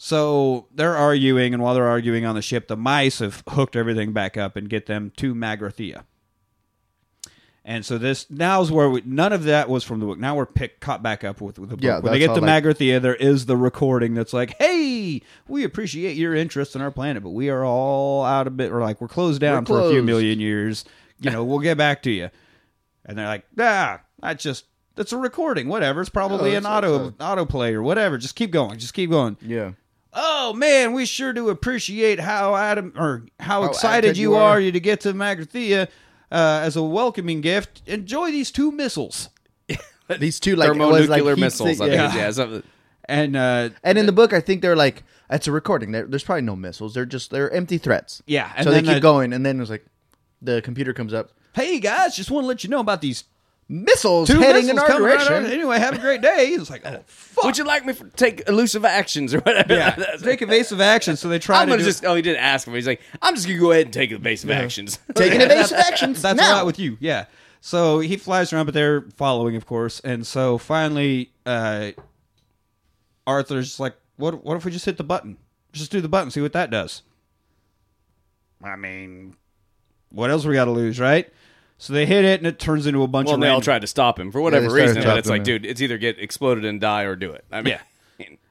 So 0.00 0.68
they're 0.72 0.96
arguing, 0.96 1.52
and 1.52 1.60
while 1.60 1.74
they're 1.74 1.88
arguing 1.88 2.24
on 2.24 2.36
the 2.36 2.42
ship, 2.42 2.68
the 2.68 2.76
mice 2.76 3.18
have 3.18 3.42
hooked 3.48 3.74
everything 3.74 4.12
back 4.12 4.36
up 4.36 4.54
and 4.54 4.70
get 4.70 4.86
them 4.86 5.10
to 5.16 5.34
Magrathea. 5.34 6.04
And 7.70 7.84
so 7.84 7.98
this 7.98 8.24
now 8.30 8.62
is 8.62 8.72
where 8.72 8.88
we, 8.88 9.02
none 9.04 9.30
of 9.34 9.44
that 9.44 9.68
was 9.68 9.84
from 9.84 10.00
the 10.00 10.06
book. 10.06 10.18
Now 10.18 10.34
we're 10.34 10.46
pick, 10.46 10.80
caught 10.80 11.02
back 11.02 11.22
up 11.22 11.42
with, 11.42 11.58
with 11.58 11.68
the 11.68 11.76
book. 11.76 11.84
Yeah, 11.84 11.98
when 11.98 12.14
they 12.14 12.18
get 12.18 12.34
to 12.34 12.40
like- 12.40 12.64
Magrathea, 12.64 12.98
there 13.02 13.14
is 13.14 13.44
the 13.44 13.58
recording 13.58 14.14
that's 14.14 14.32
like, 14.32 14.56
"Hey, 14.58 15.20
we 15.48 15.64
appreciate 15.64 16.16
your 16.16 16.34
interest 16.34 16.74
in 16.74 16.80
our 16.80 16.90
planet, 16.90 17.22
but 17.22 17.30
we 17.30 17.50
are 17.50 17.66
all 17.66 18.24
out 18.24 18.46
of 18.46 18.58
it. 18.58 18.72
Or 18.72 18.80
like 18.80 19.02
we're 19.02 19.08
closed 19.08 19.42
down 19.42 19.64
We're 19.64 19.82
for 19.82 19.86
a 19.86 19.90
few 19.90 20.02
million 20.02 20.40
years. 20.40 20.86
You 21.20 21.30
know, 21.30 21.44
we'll 21.44 21.58
get 21.58 21.76
back 21.76 22.02
to 22.04 22.10
you." 22.10 22.30
And 23.04 23.18
they're 23.18 23.26
like, 23.26 23.44
"Ah, 23.58 24.00
that's 24.22 24.42
just 24.42 24.64
that's 24.94 25.12
a 25.12 25.18
recording. 25.18 25.68
Whatever. 25.68 26.00
It's 26.00 26.08
probably 26.08 26.54
Oh, 26.54 26.58
an 26.58 26.64
auto 26.64 27.10
autoplay 27.10 27.74
or 27.74 27.82
whatever. 27.82 28.16
Just 28.16 28.34
keep 28.34 28.50
going. 28.50 28.78
Just 28.78 28.94
keep 28.94 29.10
going." 29.10 29.36
Yeah. 29.42 29.72
Oh 30.14 30.54
man, 30.54 30.94
we 30.94 31.04
sure 31.04 31.34
do 31.34 31.50
appreciate 31.50 32.18
how 32.18 32.56
Adam 32.56 32.94
or 32.96 33.26
how, 33.38 33.60
How 33.60 33.68
excited 33.68 34.16
you 34.16 34.30
you 34.30 34.36
are 34.36 34.52
are. 34.52 34.60
you 34.60 34.72
to 34.72 34.80
get 34.80 35.00
to 35.02 35.12
Magrathea 35.12 35.88
uh, 36.30 36.60
as 36.62 36.76
a 36.76 36.82
welcoming 36.82 37.40
gift. 37.40 37.82
Enjoy 37.86 38.30
these 38.30 38.50
two 38.50 38.70
missiles. 38.72 39.28
These 40.18 40.40
two 40.40 40.56
like 40.56 40.70
it 40.70 40.78
was, 40.78 40.78
like 41.08 41.20
Thermonuclear 41.20 41.36
missiles. 41.36 41.76
sig- 41.76 41.80
I 41.82 41.84
think 41.90 42.14
yeah. 42.14 42.16
yeah, 42.16 42.30
something- 42.30 42.62
And 43.04 43.36
uh, 43.36 43.68
And 43.84 43.98
in 43.98 44.06
the 44.06 44.12
book, 44.12 44.32
I 44.32 44.40
think 44.40 44.62
they're 44.62 44.74
like, 44.76 45.04
it's 45.30 45.46
a 45.46 45.52
recording. 45.52 45.92
There- 45.92 46.06
There's 46.06 46.24
probably 46.24 46.42
no 46.42 46.56
missiles. 46.56 46.94
They're 46.94 47.04
just 47.04 47.30
they're 47.30 47.50
empty 47.50 47.76
threats." 47.76 48.22
Yeah, 48.26 48.50
and 48.56 48.64
so 48.64 48.70
they 48.70 48.80
keep 48.80 48.94
the- 48.94 49.00
going, 49.00 49.34
and 49.34 49.44
then 49.44 49.60
it's 49.60 49.68
like, 49.68 49.84
the 50.40 50.62
computer 50.62 50.94
comes 50.94 51.12
up. 51.12 51.32
hey 51.54 51.78
guys, 51.78 52.16
just 52.16 52.30
want 52.30 52.44
to 52.44 52.48
let 52.48 52.64
you 52.64 52.70
know 52.70 52.80
about 52.80 53.02
these 53.02 53.24
Missiles 53.70 54.28
two 54.28 54.40
heading 54.40 54.66
missiles 54.66 54.70
in 54.70 54.78
our 54.78 54.86
coming 54.86 55.02
right 55.02 55.18
direction. 55.18 55.52
Anyway, 55.52 55.78
have 55.78 55.94
a 55.94 55.98
great 55.98 56.22
day. 56.22 56.48
It's 56.48 56.70
like, 56.70 56.86
oh 56.86 57.02
fuck. 57.04 57.44
Would 57.44 57.58
you 57.58 57.64
like 57.64 57.84
me 57.84 57.92
to 57.92 58.04
take 58.16 58.48
elusive 58.48 58.86
actions 58.86 59.34
or 59.34 59.40
whatever? 59.40 59.74
yeah, 59.74 59.90
take 60.22 60.40
evasive 60.40 60.80
actions. 60.80 61.20
So 61.20 61.28
they 61.28 61.38
try 61.38 61.60
I'm 61.60 61.66
to 61.66 61.72
gonna 61.72 61.82
do 61.82 61.88
just. 61.88 62.02
Oh, 62.02 62.14
he 62.14 62.22
didn't 62.22 62.42
ask 62.42 62.66
him. 62.66 62.72
He's 62.72 62.86
like, 62.86 63.02
I'm 63.20 63.34
just 63.34 63.46
gonna 63.46 63.58
go 63.58 63.72
ahead 63.72 63.84
and 63.84 63.92
take 63.92 64.10
evasive 64.10 64.50
actions. 64.50 64.98
Taking 65.14 65.40
evasive 65.42 65.76
actions. 65.76 66.22
That's 66.22 66.38
now. 66.38 66.62
a 66.62 66.64
with 66.64 66.78
you. 66.78 66.96
Yeah. 66.98 67.26
So 67.60 68.00
he 68.00 68.16
flies 68.16 68.54
around, 68.54 68.64
but 68.66 68.74
they're 68.74 69.02
following, 69.16 69.54
of 69.56 69.66
course. 69.66 70.00
And 70.00 70.26
so 70.26 70.56
finally, 70.56 71.32
uh, 71.44 71.90
Arthur's 73.26 73.66
just 73.66 73.80
like, 73.80 73.96
"What? 74.16 74.44
What 74.44 74.56
if 74.56 74.64
we 74.64 74.70
just 74.70 74.86
hit 74.86 74.96
the 74.96 75.04
button? 75.04 75.36
Just 75.72 75.92
do 75.92 76.00
the 76.00 76.08
button, 76.08 76.30
see 76.30 76.40
what 76.40 76.54
that 76.54 76.70
does." 76.70 77.02
I 78.64 78.76
mean, 78.76 79.36
what 80.10 80.30
else 80.30 80.46
we 80.46 80.54
got 80.54 80.64
to 80.64 80.70
lose, 80.70 80.98
right? 80.98 81.30
So 81.80 81.92
they 81.92 82.06
hit 82.06 82.24
it, 82.24 82.40
and 82.40 82.46
it 82.46 82.58
turns 82.58 82.86
into 82.86 83.02
a 83.04 83.06
bunch 83.06 83.26
well, 83.26 83.34
of. 83.34 83.36
and 83.36 83.42
they 83.44 83.46
all 83.48 83.54
random- 83.54 83.64
tried 83.64 83.80
to 83.82 83.86
stop 83.86 84.18
him 84.18 84.32
for 84.32 84.40
whatever 84.40 84.64
they 84.64 84.68
started 84.70 84.88
reason. 84.96 85.02
But 85.04 85.18
it's 85.18 85.28
like, 85.28 85.38
him. 85.40 85.44
dude, 85.44 85.66
it's 85.66 85.80
either 85.80 85.96
get 85.96 86.18
exploded 86.18 86.64
and 86.64 86.80
die 86.80 87.02
or 87.04 87.14
do 87.16 87.30
it. 87.32 87.44
I 87.52 87.62
mean, 87.62 87.78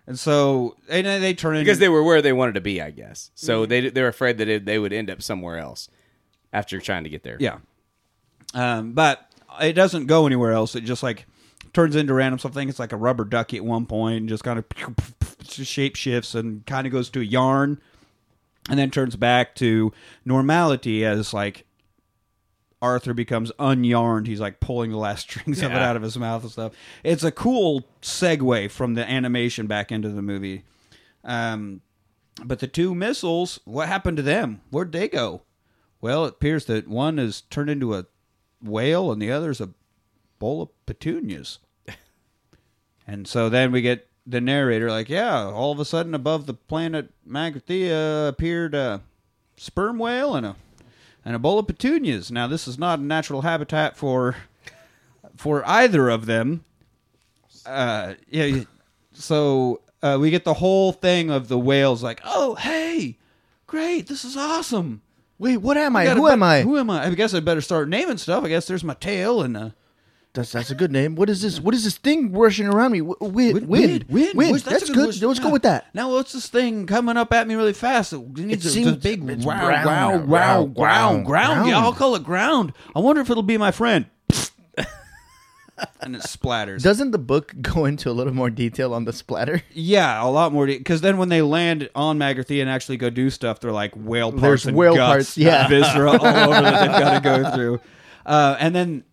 And 0.07 0.17
so 0.17 0.77
and 0.87 1.05
they 1.05 1.33
turn 1.33 1.55
into 1.57 1.65
because 1.65 1.79
they 1.79 1.89
were 1.89 2.01
where 2.03 2.21
they 2.21 2.31
wanted 2.31 2.55
to 2.55 2.61
be, 2.61 2.81
I 2.81 2.91
guess. 2.91 3.29
So 3.35 3.61
Mm-hmm. 3.63 3.69
they 3.69 3.89
they're 3.89 4.07
afraid 4.07 4.37
that 4.37 4.47
it, 4.47 4.65
they 4.65 4.79
would 4.79 4.93
end 4.93 5.09
up 5.09 5.21
somewhere 5.21 5.57
else 5.57 5.89
after 6.53 6.79
trying 6.79 7.03
to 7.03 7.09
get 7.09 7.23
there. 7.23 7.35
Yeah. 7.39 7.57
Um, 8.53 8.93
but 8.93 9.29
it 9.61 9.73
doesn't 9.73 10.05
go 10.05 10.25
anywhere 10.25 10.53
else. 10.53 10.75
It 10.75 10.85
just 10.85 11.03
like 11.03 11.25
turns 11.73 11.97
into 11.97 12.13
random 12.13 12.39
stuff. 12.39 12.53
I 12.53 12.55
think 12.55 12.69
it's 12.69 12.79
like 12.79 12.93
a 12.93 12.97
rubber 12.97 13.25
ducky 13.25 13.57
at 13.57 13.65
one 13.65 13.85
point 13.85 14.17
and 14.19 14.29
just 14.29 14.45
kind 14.45 14.57
of 14.57 14.65
shape 15.49 15.97
shifts 15.97 16.33
and 16.35 16.65
kind 16.65 16.87
of 16.87 16.93
goes 16.93 17.09
to 17.09 17.19
a 17.19 17.23
yarn 17.25 17.81
and 18.69 18.79
then 18.79 18.89
turns 18.91 19.17
back 19.17 19.55
to 19.55 19.91
normality 20.23 21.03
as 21.05 21.33
like 21.33 21.65
Arthur 22.81 23.13
becomes 23.13 23.51
unyarned. 23.59 24.27
He's 24.27 24.39
like 24.39 24.59
pulling 24.59 24.91
the 24.91 24.97
last 24.97 25.21
strings 25.29 25.59
of 25.61 25.71
it 25.71 25.75
Yeah. 25.75 25.89
out 25.89 25.95
of 25.95 26.01
his 26.03 26.17
mouth 26.17 26.43
and 26.43 26.51
stuff. 26.51 26.73
It's 27.03 27.23
a 27.23 27.31
cool 27.31 27.83
segue 28.01 28.69
from 28.71 28.93
the 28.93 29.09
animation 29.09 29.67
back 29.67 29.91
into 29.91 30.09
the 30.09 30.21
movie. 30.21 30.63
Um, 31.23 31.81
but 32.43 32.59
the 32.59 32.67
two 32.67 32.93
missiles, 32.93 33.59
what 33.65 33.87
happened 33.87 34.17
to 34.17 34.23
them? 34.23 34.61
Where'd 34.69 34.91
they 34.91 35.07
go? 35.07 35.41
Well, 36.01 36.25
it 36.25 36.29
appears 36.33 36.65
that 36.65 36.87
one 36.87 37.17
is 37.17 37.41
turned 37.41 37.69
into 37.71 37.95
a 37.95 38.05
whale 38.61 39.11
and 39.11 39.19
the 39.21 39.31
other's 39.31 39.59
a 39.59 39.71
bowl 40.37 40.61
of 40.61 40.85
petunias. 40.85 41.57
and 43.07 43.27
so 43.27 43.49
then 43.49 43.71
we 43.71 43.81
get 43.81 44.07
the 44.25 44.41
narrator 44.41 44.89
like, 44.91 45.09
yeah, 45.09 45.45
all 45.45 45.71
of 45.71 45.79
a 45.79 45.85
sudden 45.85 46.13
above 46.13 46.45
the 46.45 46.53
planet 46.53 47.09
Magrathea 47.27 48.27
appeared 48.29 48.75
a 48.75 49.01
sperm 49.55 49.97
whale 49.97 50.35
and 50.35 50.45
a 50.45 50.55
and 51.27 51.35
a 51.35 51.39
bowl 51.39 51.59
of 51.59 51.67
petunias. 51.67 52.31
Now 52.31 52.47
this 52.47 52.69
is 52.69 52.79
not 52.79 52.99
a 52.99 53.03
natural 53.03 53.41
habitat 53.41 53.97
for 53.97 54.37
for 55.35 55.61
either 55.67 56.07
of 56.07 56.25
them. 56.25 56.63
Uh, 57.65 58.13
yeah, 58.29 58.63
so 59.11 59.81
uh, 60.01 60.17
we 60.19 60.29
get 60.29 60.45
the 60.45 60.53
whole 60.53 60.93
thing 60.93 61.29
of 61.29 61.49
the 61.49 61.59
whales 61.59 62.01
like, 62.01 62.21
oh 62.23 62.55
hey, 62.55 63.17
great, 63.67 64.07
this 64.07 64.23
is 64.23 64.37
awesome. 64.37 65.01
Wait, 65.37 65.57
what 65.57 65.75
am 65.75 65.97
I? 65.97 66.05
Gotta 66.05 66.21
Who 66.21 66.29
am 66.29 66.41
I? 66.41 66.61
Who 66.61 66.77
am 66.77 66.89
I? 66.89 67.05
I 67.05 67.13
guess 67.13 67.33
I 67.33 67.41
better 67.41 67.61
start 67.61 67.89
naming 67.89 68.17
stuff. 68.17 68.45
I 68.45 68.47
guess 68.47 68.65
there's 68.65 68.85
my 68.85 68.93
tail 68.93 69.41
and 69.41 69.57
uh, 69.57 69.69
That's 70.37 70.51
that's 70.53 70.71
a 70.71 70.75
good 70.75 70.91
name. 70.91 71.15
What 71.15 71.29
is 71.29 71.41
this? 71.41 71.59
What 71.59 71.73
is 71.73 71.83
this 71.83 71.97
thing 71.97 72.31
rushing 72.31 72.67
around 72.67 72.91
me? 72.93 72.99
W- 72.99 73.17
Wind, 73.19 73.67
wind, 73.67 74.05
wind, 74.07 74.33
wind. 74.35 74.51
What's- 74.51 74.63
That's, 74.63 74.89
a 74.89 74.93
good. 74.93 75.21
Let's 75.21 75.39
go 75.39 75.49
with 75.49 75.63
that. 75.63 75.87
Now, 75.93 76.11
what's 76.11 76.31
this 76.33 76.47
thing 76.47 76.85
coming 76.85 77.17
up 77.17 77.33
at 77.33 77.47
me 77.47 77.55
really 77.55 77.73
fast? 77.73 78.13
It 78.13 78.19
needs 78.37 78.65
a, 78.65 78.69
seems- 78.69 78.87
this 78.87 78.97
big 78.97 79.29
it's 79.29 79.45
wow, 79.45 79.65
brown. 79.65 79.83
wow, 79.85 80.11
wow, 80.21 80.65
Ground, 80.65 80.75
ground, 80.75 81.25
ground. 81.25 81.69
Yeah. 81.69 81.79
I'll 81.79 81.91
call 81.93 82.15
it 82.15 82.23
ground. 82.23 82.71
I 82.95 82.99
wonder 82.99 83.21
if 83.21 83.29
it'll 83.29 83.43
be 83.43 83.57
my 83.57 83.71
friend. 83.71 84.05
and 86.01 86.15
it 86.15 86.21
splatters. 86.23 86.81
Doesn't 86.81 87.11
the 87.11 87.19
book 87.19 87.53
go 87.61 87.85
into 87.85 88.09
a 88.09 88.13
little 88.13 88.33
more 88.33 88.49
detail 88.49 88.93
on 88.93 89.05
the 89.05 89.13
splatter? 89.13 89.61
yeah, 89.73 90.23
a 90.23 90.29
lot 90.29 90.51
more. 90.51 90.65
Because 90.65 91.01
then 91.01 91.17
when 91.17 91.29
they 91.29 91.41
land 91.41 91.89
on 91.95 92.17
Magrathea 92.17 92.61
and 92.61 92.69
actually 92.69 92.97
go 92.97 93.09
do 93.09 93.29
stuff, 93.29 93.59
they're 93.59 93.71
like 93.71 93.93
whale 93.95 94.31
parts 94.31 94.41
There's 94.41 94.65
and 94.67 94.77
whale 94.77 94.95
guts, 94.95 95.11
parts, 95.11 95.37
yeah. 95.37 95.67
viscera 95.67 96.09
all 96.11 96.15
over 96.25 96.61
that 96.61 96.81
they've 96.81 96.99
got 96.99 97.13
to 97.13 97.21
go 97.43 97.51
through. 97.55 97.79
Uh, 98.25 98.57
and 98.59 98.75
then 98.75 99.03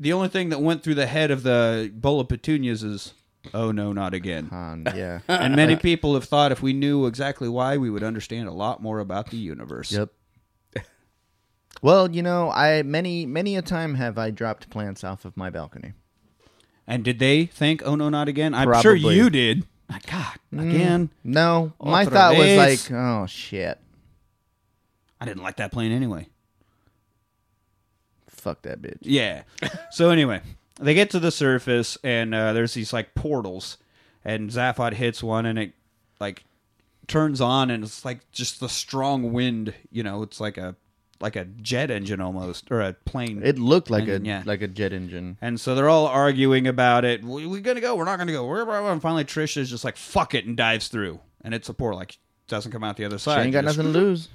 the 0.00 0.12
only 0.12 0.28
thing 0.28 0.48
that 0.48 0.60
went 0.60 0.82
through 0.82 0.94
the 0.96 1.06
head 1.06 1.30
of 1.30 1.42
the 1.44 1.92
bowl 1.94 2.18
of 2.18 2.28
petunias 2.28 2.82
is, 2.82 3.12
oh 3.54 3.70
no, 3.70 3.92
not 3.92 4.14
again. 4.14 4.48
Yeah. 4.96 5.20
and 5.28 5.54
many 5.54 5.76
people 5.76 6.14
have 6.14 6.24
thought 6.24 6.50
if 6.50 6.62
we 6.62 6.72
knew 6.72 7.06
exactly 7.06 7.48
why, 7.48 7.76
we 7.76 7.90
would 7.90 8.02
understand 8.02 8.48
a 8.48 8.52
lot 8.52 8.82
more 8.82 8.98
about 8.98 9.30
the 9.30 9.36
universe. 9.36 9.92
yep. 9.92 10.10
Well, 11.82 12.10
you 12.10 12.22
know, 12.22 12.50
I 12.50 12.82
many 12.82 13.24
many 13.24 13.56
a 13.56 13.62
time 13.62 13.94
have 13.94 14.18
I 14.18 14.30
dropped 14.30 14.68
plants 14.68 15.02
off 15.02 15.24
of 15.24 15.36
my 15.36 15.48
balcony. 15.48 15.94
And 16.86 17.04
did 17.04 17.18
they 17.18 17.46
think, 17.46 17.82
"Oh 17.86 17.94
no, 17.94 18.08
not 18.10 18.28
again"? 18.28 18.52
I'm 18.52 18.82
sure 18.82 18.94
you 18.94 19.30
did. 19.30 19.66
My 19.88 19.98
God, 20.06 20.36
mm, 20.52 20.68
again. 20.70 21.10
No, 21.24 21.72
my 21.80 22.04
Otra 22.04 22.12
thought 22.12 22.36
was 22.36 22.46
vez. 22.46 22.90
like, 22.90 22.98
oh 22.98 23.26
shit, 23.26 23.78
I 25.20 25.24
didn't 25.24 25.42
like 25.42 25.56
that 25.56 25.72
plane 25.72 25.90
anyway. 25.92 26.28
Fuck 28.40 28.62
that 28.62 28.80
bitch. 28.82 28.98
Yeah. 29.02 29.42
so 29.90 30.10
anyway, 30.10 30.40
they 30.80 30.94
get 30.94 31.10
to 31.10 31.20
the 31.20 31.30
surface, 31.30 31.96
and 32.02 32.34
uh, 32.34 32.52
there's 32.52 32.74
these 32.74 32.92
like 32.92 33.14
portals, 33.14 33.76
and 34.24 34.50
Zaphod 34.50 34.94
hits 34.94 35.22
one, 35.22 35.46
and 35.46 35.58
it 35.58 35.72
like 36.20 36.44
turns 37.06 37.40
on, 37.40 37.70
and 37.70 37.84
it's 37.84 38.04
like 38.04 38.30
just 38.32 38.60
the 38.60 38.68
strong 38.68 39.32
wind. 39.32 39.74
You 39.90 40.02
know, 40.02 40.22
it's 40.22 40.40
like 40.40 40.56
a 40.58 40.74
like 41.20 41.36
a 41.36 41.44
jet 41.44 41.90
engine 41.90 42.20
almost, 42.20 42.70
or 42.70 42.80
a 42.80 42.94
plane. 42.94 43.42
It 43.44 43.58
looked 43.58 43.90
like 43.90 44.02
Engine, 44.04 44.24
a 44.24 44.28
yeah. 44.28 44.42
like 44.46 44.62
a 44.62 44.68
jet 44.68 44.92
engine. 44.94 45.36
and 45.42 45.60
so 45.60 45.74
they're 45.74 45.88
all 45.88 46.06
arguing 46.06 46.66
about 46.66 47.04
it. 47.04 47.22
We, 47.22 47.46
we're 47.46 47.60
gonna 47.60 47.80
go. 47.82 47.94
We're 47.94 48.04
not 48.06 48.18
gonna 48.18 48.32
go. 48.32 48.46
We're, 48.46 48.64
we're- 48.64 48.86
and 48.90 49.02
finally, 49.02 49.24
Trish 49.24 49.56
is 49.58 49.68
just 49.70 49.84
like 49.84 49.96
fuck 49.98 50.34
it 50.34 50.46
and 50.46 50.56
dives 50.56 50.88
through, 50.88 51.20
and 51.44 51.52
it's 51.52 51.68
a 51.68 51.74
portal. 51.74 51.98
Like 51.98 52.16
doesn't 52.48 52.72
come 52.72 52.82
out 52.82 52.96
the 52.96 53.04
other 53.04 53.18
She 53.18 53.24
side. 53.24 53.42
ain't 53.44 53.52
got 53.52 53.64
Just- 53.64 53.76
nothing 53.78 53.92
to 53.92 53.98
lose. 53.98 54.28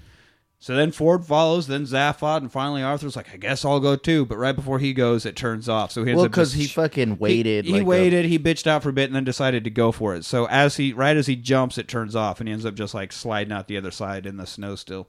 So 0.66 0.76
then 0.76 0.92
Ford 0.92 1.24
follows, 1.28 1.68
then 1.68 1.84
Zaphod, 1.84 2.38
and 2.38 2.52
finally 2.52 2.82
Arthur's 2.82 3.16
like, 3.16 3.32
I 3.32 3.38
guess 3.38 3.64
I'll 3.64 3.80
go 3.80 3.96
too. 3.96 4.26
But 4.26 4.38
right 4.38 4.56
before 4.56 4.80
he 4.80 4.94
goes, 4.94 5.24
it 5.24 5.36
turns 5.36 5.70
off. 5.70 5.92
So 5.92 6.04
he 6.04 6.10
ends 6.10 6.22
Well, 6.22 6.28
because 6.28 6.54
he 6.54 6.66
fucking 6.66 7.20
waited. 7.20 7.66
He, 7.66 7.72
he 7.74 7.78
like 7.78 7.84
a- 7.84 7.86
waited. 7.86 8.26
He 8.26 8.40
bitched 8.40 8.66
out 8.66 8.82
for 8.82 8.90
a 8.90 8.94
bit, 8.94 9.04
and 9.06 9.16
then 9.16 9.24
decided 9.24 9.64
to 9.66 9.70
go 9.70 9.92
for 9.92 10.16
it. 10.16 10.26
So 10.26 10.48
as 10.48 10.78
he, 10.78 10.92
right 10.92 11.16
as 11.16 11.28
he 11.28 11.36
jumps, 11.36 11.78
it 11.78 11.88
turns 11.88 12.16
off, 12.16 12.40
and 12.40 12.50
he 12.50 12.52
ends 12.54 12.66
up 12.66 12.74
just 12.74 12.96
like 12.96 13.12
sliding 13.12 13.54
out 13.54 13.68
the 13.68 13.78
other 13.78 13.92
side 13.92 14.26
in 14.26 14.38
the 14.38 14.48
snow 14.48 14.76
still. 14.76 15.08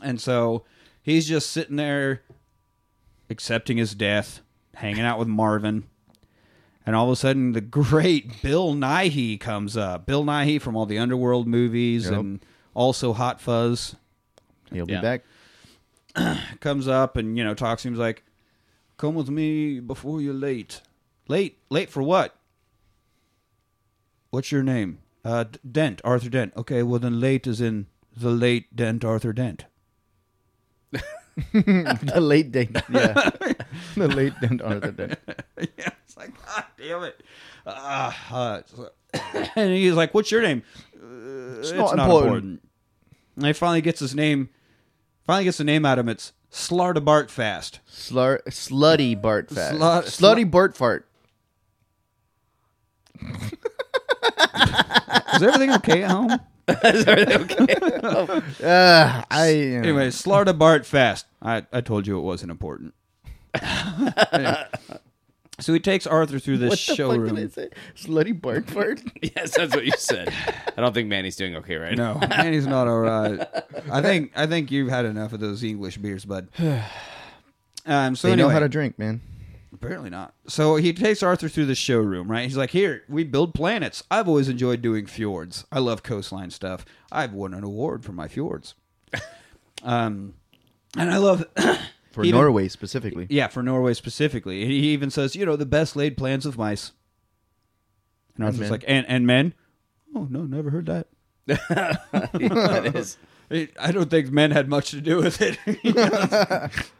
And 0.00 0.18
so 0.18 0.64
he's 1.02 1.28
just 1.28 1.50
sitting 1.50 1.76
there, 1.76 2.22
accepting 3.28 3.76
his 3.76 3.94
death, 3.94 4.40
hanging 4.76 5.04
out 5.04 5.18
with 5.18 5.28
Marvin. 5.28 5.84
And 6.86 6.96
all 6.96 7.04
of 7.04 7.12
a 7.12 7.16
sudden, 7.16 7.52
the 7.52 7.60
great 7.60 8.40
Bill 8.42 8.72
Nighy 8.72 9.38
comes 9.38 9.76
up. 9.76 10.06
Bill 10.06 10.24
Nighy 10.24 10.58
from 10.58 10.74
all 10.74 10.86
the 10.86 10.98
Underworld 10.98 11.46
movies 11.46 12.06
Yep. 12.08 12.18
and 12.18 12.40
also 12.72 13.12
Hot 13.12 13.38
Fuzz 13.38 13.94
He'll 14.74 14.86
be 14.86 15.00
back. 15.00 15.22
comes 16.60 16.88
up 16.88 17.16
and 17.16 17.38
you 17.38 17.44
know 17.44 17.54
talks 17.54 17.82
to 17.82 17.88
him. 17.88 17.94
He's 17.94 18.00
like, 18.00 18.22
"Come 18.96 19.14
with 19.14 19.30
me 19.30 19.80
before 19.80 20.20
you're 20.20 20.34
late." 20.34 20.82
Late? 21.28 21.58
Late 21.70 21.88
for 21.88 22.02
what? 22.02 22.36
What's 24.30 24.50
your 24.50 24.62
name? 24.62 24.98
Uh, 25.24 25.44
D- 25.44 25.58
Dent, 25.70 26.00
Arthur 26.04 26.28
Dent. 26.28 26.52
Okay, 26.56 26.82
well 26.82 26.98
then, 26.98 27.20
late 27.20 27.46
is 27.46 27.60
in 27.60 27.86
the 28.16 28.30
late 28.30 28.74
Dent, 28.74 29.04
Arthur 29.04 29.32
Dent. 29.32 29.66
the 31.52 32.20
late 32.20 32.52
dent. 32.52 32.76
Yeah, 32.90 33.30
the 33.96 34.08
late 34.08 34.34
date. 34.40 34.60
Arthur 34.60 34.92
Dent. 34.92 35.18
yeah, 35.78 35.90
it's 36.04 36.16
like, 36.16 36.30
God 36.44 36.64
damn 36.76 37.02
it. 37.04 37.22
Uh, 37.64 38.12
uh, 38.30 38.62
and 39.56 39.72
he's 39.72 39.94
like, 39.94 40.12
"What's 40.12 40.30
your 40.30 40.42
name?" 40.42 40.62
Uh, 40.94 41.60
it's, 41.60 41.72
not 41.72 41.98
important. 41.98 42.62
And 43.36 43.46
he 43.46 43.52
finally 43.54 43.80
gets 43.80 44.00
his 44.00 44.14
name. 44.14 44.50
Finally 45.26 45.44
gets 45.44 45.58
the 45.58 45.64
name 45.64 45.84
out 45.86 45.98
of 45.98 46.06
him. 46.06 46.10
It's 46.10 46.32
Slartibartfast. 46.50 47.78
Slur, 47.86 48.40
slutty 48.48 49.20
Bart 49.20 49.50
fat. 49.50 49.74
Slut- 49.74 50.04
Slutty 50.04 50.50
Bart 50.50 50.76
fart. 50.76 51.06
Is 55.34 55.42
everything 55.42 55.72
okay 55.74 56.02
at 56.02 56.10
home? 56.10 56.30
Is 56.84 57.04
everything 57.06 57.42
okay? 57.42 57.66
Oh. 58.02 58.42
Uh, 58.62 59.22
I 59.30 59.48
Anyway, 59.50 60.08
Slartibartfast. 60.08 61.24
I, 61.40 61.64
I 61.72 61.80
told 61.80 62.06
you 62.06 62.18
it 62.18 62.22
wasn't 62.22 62.50
important. 62.50 62.94
Anyway. 64.32 64.64
So 65.62 65.72
he 65.72 65.80
takes 65.80 66.06
Arthur 66.06 66.38
through 66.38 66.58
this 66.58 66.78
showroom. 66.78 67.34
what 67.34 67.34
the 67.34 67.48
fuck 67.48 67.54
did 67.54 67.64
I 67.64 67.70
showroom. 67.70 67.72
say? 67.96 68.08
Slutty 68.32 68.40
Bart 68.40 68.68
fart. 68.70 69.00
yes, 69.22 69.56
that's 69.56 69.74
what 69.74 69.84
you 69.84 69.92
said. 69.96 70.32
I 70.76 70.80
don't 70.80 70.92
think 70.92 71.08
Manny's 71.08 71.36
doing 71.36 71.56
okay 71.56 71.76
right 71.76 71.96
now. 71.96 72.14
No, 72.14 72.26
man, 72.28 72.52
he's 72.52 72.66
not 72.66 72.88
all 72.88 73.00
right. 73.00 73.46
I 73.90 74.02
think 74.02 74.32
I 74.36 74.46
think 74.46 74.70
you've 74.70 74.88
had 74.90 75.04
enough 75.04 75.32
of 75.32 75.40
those 75.40 75.62
English 75.64 75.96
beers, 75.98 76.24
bud. 76.24 76.48
Um, 77.84 78.14
so 78.14 78.28
they 78.28 78.34
anyway, 78.34 78.46
know 78.48 78.52
how 78.52 78.60
to 78.60 78.68
drink, 78.68 78.96
man. 78.96 79.20
apparently 79.74 80.08
not. 80.08 80.34
So 80.46 80.76
he 80.76 80.92
takes 80.92 81.20
Arthur 81.20 81.48
through 81.48 81.66
the 81.66 81.74
showroom, 81.74 82.30
right? 82.30 82.44
He's 82.44 82.56
like, 82.56 82.70
"Here, 82.70 83.02
we 83.08 83.24
build 83.24 83.54
planets. 83.54 84.04
I've 84.08 84.28
always 84.28 84.48
enjoyed 84.48 84.82
doing 84.82 85.06
fjords. 85.06 85.64
I 85.72 85.80
love 85.80 86.04
coastline 86.04 86.50
stuff. 86.50 86.84
I've 87.10 87.32
won 87.32 87.54
an 87.54 87.64
award 87.64 88.04
for 88.04 88.12
my 88.12 88.28
fjords." 88.28 88.74
um, 89.82 90.34
and 90.96 91.10
I 91.10 91.16
love 91.16 91.44
For 92.12 92.24
even- 92.24 92.38
Norway 92.38 92.68
specifically. 92.68 93.26
Yeah, 93.30 93.48
for 93.48 93.62
Norway 93.62 93.94
specifically. 93.94 94.64
He 94.66 94.90
even 94.90 95.10
says, 95.10 95.34
you 95.34 95.44
know, 95.46 95.56
the 95.56 95.66
best 95.66 95.96
laid 95.96 96.16
plans 96.16 96.46
of 96.46 96.56
mice. 96.58 96.92
And 98.36 98.44
Arthur's 98.44 98.60
men. 98.60 98.70
like, 98.70 98.84
and 98.86 99.06
and 99.08 99.26
men? 99.26 99.54
Oh 100.14 100.26
no, 100.30 100.42
never 100.44 100.70
heard 100.70 100.86
that. 100.86 101.08
that 101.46 102.92
is. 102.94 103.16
I 103.78 103.92
don't 103.92 104.08
think 104.08 104.30
men 104.30 104.50
had 104.50 104.68
much 104.68 104.90
to 104.92 105.00
do 105.00 105.18
with 105.18 105.40
it. 105.42 105.58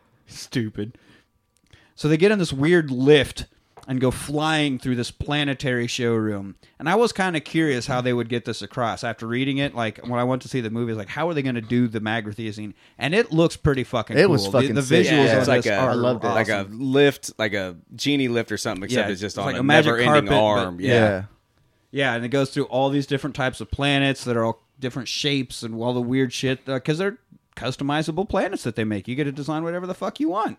Stupid. 0.27 0.99
So 1.95 2.09
they 2.09 2.17
get 2.17 2.33
in 2.33 2.39
this 2.39 2.53
weird 2.53 2.91
lift 2.91 3.47
and 3.89 4.01
go 4.01 4.11
flying 4.11 4.79
through 4.79 4.95
this 4.97 5.11
planetary 5.11 5.87
showroom. 5.87 6.55
And 6.79 6.89
I 6.89 6.95
was 6.95 7.13
kind 7.13 7.37
of 7.37 7.45
curious 7.45 7.87
how 7.87 8.01
they 8.01 8.13
would 8.13 8.29
get 8.29 8.45
this 8.45 8.63
across. 8.63 9.03
After 9.03 9.27
reading 9.27 9.59
it, 9.59 9.75
like 9.75 9.99
when 10.07 10.21
I 10.21 10.25
went 10.25 10.43
to 10.43 10.49
see 10.49 10.61
the 10.61 10.71
movie, 10.71 10.93
I 10.93 10.95
was 10.95 10.99
like, 10.99 11.09
how 11.09 11.29
are 11.29 11.35
they 11.35 11.43
going 11.43 11.57
to 11.57 11.61
do 11.61 11.89
the 11.89 12.01
Magrathea 12.01 12.55
scene? 12.55 12.75
And 12.99 13.15
it 13.15 13.33
looks 13.33 13.57
pretty 13.57 13.85
fucking 13.85 14.17
It 14.17 14.23
cool. 14.23 14.31
was 14.33 14.45
The- 14.45 14.53
fucking 14.53 14.75
the, 14.75 14.83
sick. 14.83 15.07
visuals 15.07 15.11
Yeah, 15.27 15.33
on 15.33 15.39
it's 15.39 15.49
like 15.49 15.63
this 15.65 15.73
a- 15.73 15.77
are 15.77 15.91
I 15.91 15.95
loved 15.95 16.25
it. 16.25 16.29
Like 16.29 16.49
a 16.49 16.67
lift, 16.71 17.33
like 17.39 17.55
a 17.55 17.77
genie 17.97 18.29
lift 18.29 18.53
or 18.53 18.57
something, 18.57 18.85
except 18.85 19.09
Yeah, 19.09 19.13
it's 19.13 19.21
just 19.21 19.37
it's 19.37 19.39
on 19.39 19.47
like 19.47 19.57
a, 19.57 19.61
a 19.61 19.65
magic 19.65 19.87
never-ending 19.97 20.13
carpet, 20.13 20.29
but- 20.31 20.37
arm. 20.67 20.81
Yeah. 20.81 20.93
Yeah. 20.93 21.23
Yeah, 21.95 22.15
and 22.15 22.25
it 22.25 22.29
goes 22.29 22.51
through 22.51 22.65
all 22.65 22.89
these 22.89 23.07
different 23.07 23.37
types 23.37 23.61
of 23.61 23.71
planets 23.71 24.25
that 24.25 24.35
are 24.37 24.45
all 24.45 24.63
different 24.81 25.09
shapes 25.09 25.63
and 25.63 25.75
all 25.75 25.93
the 25.93 26.01
weird 26.01 26.33
shit 26.33 26.61
uh, 26.67 26.75
because 26.75 26.97
they're 26.99 27.19
customizable 27.57 28.27
planets 28.29 28.63
that 28.63 28.77
they 28.77 28.85
make. 28.85 29.07
You 29.07 29.15
get 29.15 29.25
to 29.25 29.33
design 29.33 29.63
whatever 29.63 29.87
the 29.87 29.95
fuck 29.95 30.19
you 30.19 30.29
want. 30.31 30.59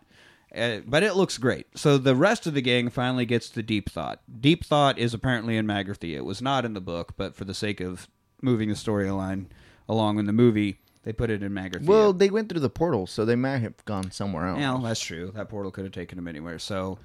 Uh, 0.56 0.80
but 0.86 1.02
it 1.04 1.16
looks 1.16 1.38
great. 1.38 1.66
So 1.76 1.98
the 1.98 2.16
rest 2.16 2.46
of 2.46 2.54
the 2.54 2.62
gang 2.62 2.90
finally 2.90 3.26
gets 3.26 3.50
to 3.50 3.64
Deep 3.64 3.90
Thought. 3.90 4.22
Deep 4.40 4.64
Thought 4.64 5.00
is 5.00 5.14
apparently 5.14 5.58
in 5.58 5.66
Magrathea. 5.66 6.18
It 6.18 6.26
was 6.26 6.42
not 6.42 6.64
in 6.64 6.74
the 6.74 6.82
book, 6.82 7.14
but 7.18 7.36
for 7.36 7.44
the 7.46 7.56
sake 7.56 7.80
of 7.80 8.08
moving 8.42 8.70
the 8.70 8.76
storyline 8.76 9.48
along 9.90 10.20
in 10.20 10.26
the 10.26 10.34
movie, 10.34 10.80
they 11.04 11.12
put 11.12 11.30
it 11.30 11.42
in 11.42 11.52
Magrathea. 11.54 11.86
Well, 11.86 12.14
they 12.14 12.30
went 12.30 12.50
through 12.50 12.60
the 12.60 12.70
portal, 12.70 13.08
so 13.08 13.26
they 13.26 13.36
might 13.36 13.58
have 13.60 13.84
gone 13.86 14.12
somewhere 14.12 14.48
else. 14.48 14.60
Yeah, 14.60 14.80
that's 14.82 15.00
true. 15.00 15.32
That 15.34 15.50
portal 15.50 15.72
could 15.72 15.86
have 15.86 15.94
taken 15.94 16.18
them 16.18 16.28
anywhere. 16.28 16.60
So 16.60 17.00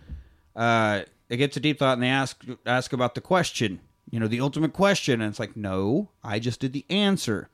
uh, 0.55 1.03
they 1.29 1.37
get 1.37 1.53
to 1.53 1.61
deep 1.61 1.79
thought 1.79 1.95
and 1.95 2.03
they 2.03 2.09
ask 2.09 2.45
ask 2.67 2.93
about 2.93 3.15
the 3.15 3.21
question. 3.21 3.81
You 4.11 4.21
know, 4.21 4.29
the 4.29 4.41
ultimate 4.41 4.73
question, 4.73 5.21
and 5.21 5.31
it's 5.31 5.41
like, 5.41 5.57
no, 5.57 6.11
I 6.23 6.39
just 6.39 6.61
did 6.61 6.73
the 6.73 6.87
answer. 6.89 7.49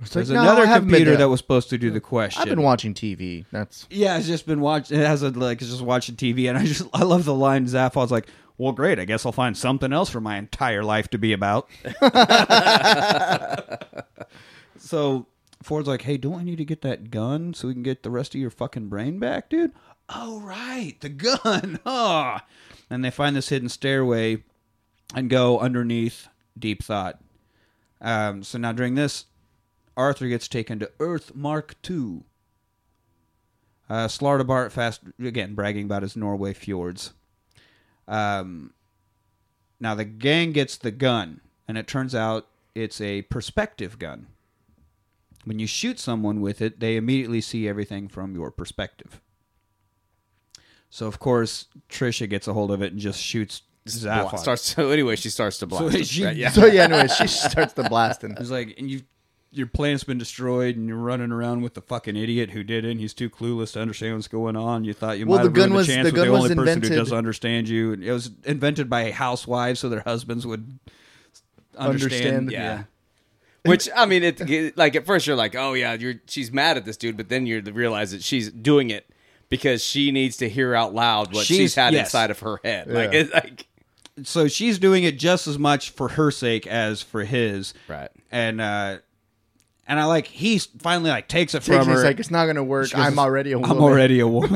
It's 0.00 0.16
like, 0.16 0.26
There's 0.26 0.30
no, 0.30 0.42
another 0.42 0.62
I 0.62 0.66
haven't 0.66 0.88
been 0.88 0.94
computer 0.96 1.12
to- 1.12 1.18
that 1.18 1.28
was 1.28 1.38
supposed 1.40 1.70
to 1.70 1.78
do 1.78 1.90
the 1.90 2.00
question. 2.00 2.42
I've 2.42 2.48
been 2.48 2.62
watching 2.62 2.92
TV. 2.94 3.44
That's 3.52 3.86
Yeah, 3.90 4.18
it's 4.18 4.26
just 4.26 4.46
been 4.46 4.60
watching. 4.60 4.98
It 4.98 5.06
has 5.06 5.22
a 5.22 5.30
like, 5.30 5.60
it's 5.62 5.70
just 5.70 5.82
watching 5.82 6.16
TV, 6.16 6.48
and 6.48 6.58
I 6.58 6.64
just 6.64 6.86
I 6.94 7.04
love 7.04 7.24
the 7.24 7.34
line 7.34 7.66
Zaphod's 7.66 8.10
like, 8.10 8.26
"Well, 8.58 8.72
great. 8.72 8.98
I 8.98 9.04
guess 9.04 9.24
I'll 9.24 9.32
find 9.32 9.56
something 9.56 9.92
else 9.92 10.10
for 10.10 10.20
my 10.20 10.38
entire 10.38 10.82
life 10.82 11.08
to 11.10 11.18
be 11.18 11.32
about." 11.32 11.68
so 14.78 15.26
Ford's 15.62 15.88
like, 15.88 16.02
"Hey, 16.02 16.16
don't 16.16 16.40
I 16.40 16.42
need 16.42 16.58
to 16.58 16.64
get 16.64 16.82
that 16.82 17.10
gun 17.10 17.54
so 17.54 17.68
we 17.68 17.74
can 17.74 17.82
get 17.82 18.02
the 18.02 18.10
rest 18.10 18.34
of 18.34 18.40
your 18.40 18.50
fucking 18.50 18.88
brain 18.88 19.18
back, 19.18 19.50
dude?" 19.50 19.72
Oh 20.08 20.40
right, 20.40 20.96
the 21.00 21.08
gun. 21.08 21.78
Oh, 21.86 22.38
and 22.90 23.04
they 23.04 23.10
find 23.10 23.34
this 23.36 23.48
hidden 23.48 23.68
stairway 23.68 24.42
and 25.14 25.30
go 25.30 25.58
underneath 25.60 26.28
Deep 26.58 26.82
Thought. 26.82 27.20
Um, 28.00 28.42
so 28.42 28.58
now 28.58 28.72
during 28.72 28.94
this, 28.96 29.26
Arthur 29.96 30.28
gets 30.28 30.48
taken 30.48 30.78
to 30.78 30.90
Earth 31.00 31.34
Mark 31.34 31.74
II. 31.88 32.22
Uh, 33.90 34.06
Slartibartfast 34.08 35.00
again 35.22 35.54
bragging 35.54 35.84
about 35.84 36.02
his 36.02 36.16
Norway 36.16 36.54
fjords. 36.54 37.12
Um, 38.08 38.72
now 39.80 39.94
the 39.94 40.04
gang 40.04 40.52
gets 40.52 40.76
the 40.76 40.90
gun, 40.90 41.40
and 41.68 41.76
it 41.76 41.86
turns 41.86 42.14
out 42.14 42.46
it's 42.74 43.00
a 43.00 43.22
perspective 43.22 43.98
gun. 43.98 44.28
When 45.44 45.58
you 45.58 45.66
shoot 45.66 45.98
someone 45.98 46.40
with 46.40 46.62
it, 46.62 46.80
they 46.80 46.96
immediately 46.96 47.40
see 47.40 47.68
everything 47.68 48.08
from 48.08 48.34
your 48.34 48.50
perspective. 48.50 49.20
So 50.88 51.06
of 51.06 51.18
course 51.18 51.66
Tricia 51.90 52.28
gets 52.28 52.46
a 52.46 52.52
hold 52.52 52.70
of 52.70 52.80
it 52.82 52.92
and 52.92 53.00
just 53.00 53.20
shoots 53.20 53.62
Bla- 53.84 53.92
Zaphod. 53.92 54.38
starts. 54.38 54.62
So 54.62 54.90
anyway, 54.92 55.16
she 55.16 55.30
starts 55.30 55.58
to 55.58 55.66
blast. 55.66 55.84
So 55.92 55.98
him, 55.98 56.04
she- 56.04 56.24
right? 56.24 56.36
Yeah. 56.36 56.50
so. 56.50 56.66
Yeah. 56.66 56.84
Anyway, 56.84 57.08
she 57.08 57.26
starts 57.26 57.72
the 57.72 57.82
blasting. 57.84 58.36
It's 58.38 58.50
like, 58.50 58.74
and 58.78 58.88
you, 58.90 59.02
your 59.52 59.66
plan's 59.66 60.02
been 60.02 60.18
destroyed, 60.18 60.76
and 60.76 60.88
you're 60.88 60.96
running 60.96 61.30
around 61.30 61.60
with 61.62 61.74
the 61.74 61.82
fucking 61.82 62.16
idiot 62.16 62.50
who 62.50 62.62
did 62.64 62.84
it. 62.84 62.90
And 62.92 63.00
he's 63.00 63.12
too 63.14 63.28
clueless 63.28 63.74
to 63.74 63.80
understand 63.80 64.14
what's 64.16 64.28
going 64.28 64.56
on. 64.56 64.84
You 64.84 64.94
thought 64.94 65.18
you 65.18 65.26
Well, 65.26 65.38
might 65.38 65.42
the 65.44 65.48
have 65.48 65.54
gun 65.54 65.62
ruined 65.70 65.74
was- 65.76 65.86
the 65.88 65.92
chance 65.94 66.06
the 66.06 66.12
with 66.12 66.14
gun 66.16 66.26
the 66.26 66.32
was 66.32 66.38
only 66.40 66.48
person 66.54 66.66
who 66.66 66.72
invented- 66.86 66.98
does 66.98 67.12
understand 67.12 67.68
you. 67.68 67.92
And 67.92 68.02
it 68.02 68.12
was 68.12 68.30
invented 68.44 68.88
by 68.88 69.10
housewives, 69.10 69.80
so 69.80 69.88
their 69.88 70.00
husbands 70.00 70.46
would 70.46 70.78
understand. 71.76 72.26
Understand. 72.50 72.52
Yeah. 72.52 72.82
Which 73.64 73.88
I 73.94 74.06
mean, 74.06 74.24
it 74.24 74.76
like 74.76 74.96
at 74.96 75.06
first 75.06 75.26
you're 75.26 75.36
like, 75.36 75.54
oh 75.54 75.74
yeah, 75.74 75.92
you're 75.94 76.14
she's 76.26 76.50
mad 76.50 76.76
at 76.76 76.84
this 76.84 76.96
dude, 76.96 77.16
but 77.16 77.28
then 77.28 77.46
you 77.46 77.60
realize 77.60 78.10
that 78.10 78.22
she's 78.22 78.50
doing 78.50 78.90
it 78.90 79.06
because 79.50 79.84
she 79.84 80.10
needs 80.10 80.36
to 80.38 80.48
hear 80.48 80.74
out 80.74 80.94
loud 80.94 81.32
what 81.32 81.46
she's, 81.46 81.56
She's- 81.58 81.74
had 81.76 81.92
yes. 81.92 82.08
inside 82.08 82.30
of 82.32 82.40
her 82.40 82.58
head. 82.64 82.88
Like, 82.88 83.12
Yeah. 83.12 83.18
it's 83.20 83.32
like 83.32 83.66
so 84.24 84.48
she's 84.48 84.78
doing 84.78 85.04
it 85.04 85.16
just 85.18 85.46
as 85.46 85.58
much 85.58 85.90
for 85.90 86.08
her 86.08 86.30
sake 86.30 86.66
as 86.66 87.02
for 87.02 87.22
his. 87.24 87.72
Right. 87.86 88.10
And 88.32 88.60
uh 88.60 88.98
and 89.86 89.98
I 90.00 90.04
like 90.04 90.26
he 90.26 90.58
finally 90.58 91.10
like 91.10 91.28
takes 91.28 91.54
it 91.54 91.62
Takes 91.62 91.66
from 91.76 91.86
me, 91.88 91.92
her. 91.94 91.98
it's 92.00 92.04
like 92.04 92.20
it's 92.20 92.30
not 92.30 92.46
gonna 92.46 92.62
work. 92.64 92.88
She 92.88 92.96
goes, 92.96 93.04
I'm 93.06 93.18
already 93.18 93.52
a 93.52 93.58
woman. 93.58 93.76
I'm 93.76 93.82
already 93.82 94.20
a 94.20 94.28
woman. 94.28 94.50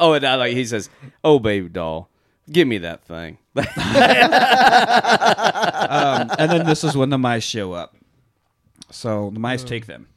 oh, 0.00 0.12
and 0.14 0.24
I, 0.26 0.34
like 0.36 0.52
he 0.52 0.64
says, 0.64 0.90
oh 1.24 1.38
baby 1.38 1.68
doll, 1.68 2.10
give 2.50 2.66
me 2.68 2.78
that 2.78 3.04
thing. 3.04 3.38
um, 3.56 3.64
and 6.38 6.50
then 6.50 6.66
this 6.66 6.84
is 6.84 6.96
when 6.96 7.10
the 7.10 7.18
mice 7.18 7.44
show 7.44 7.72
up. 7.72 7.96
So 8.90 9.30
the 9.32 9.40
mice 9.40 9.64
take 9.64 9.86
them. 9.86 10.08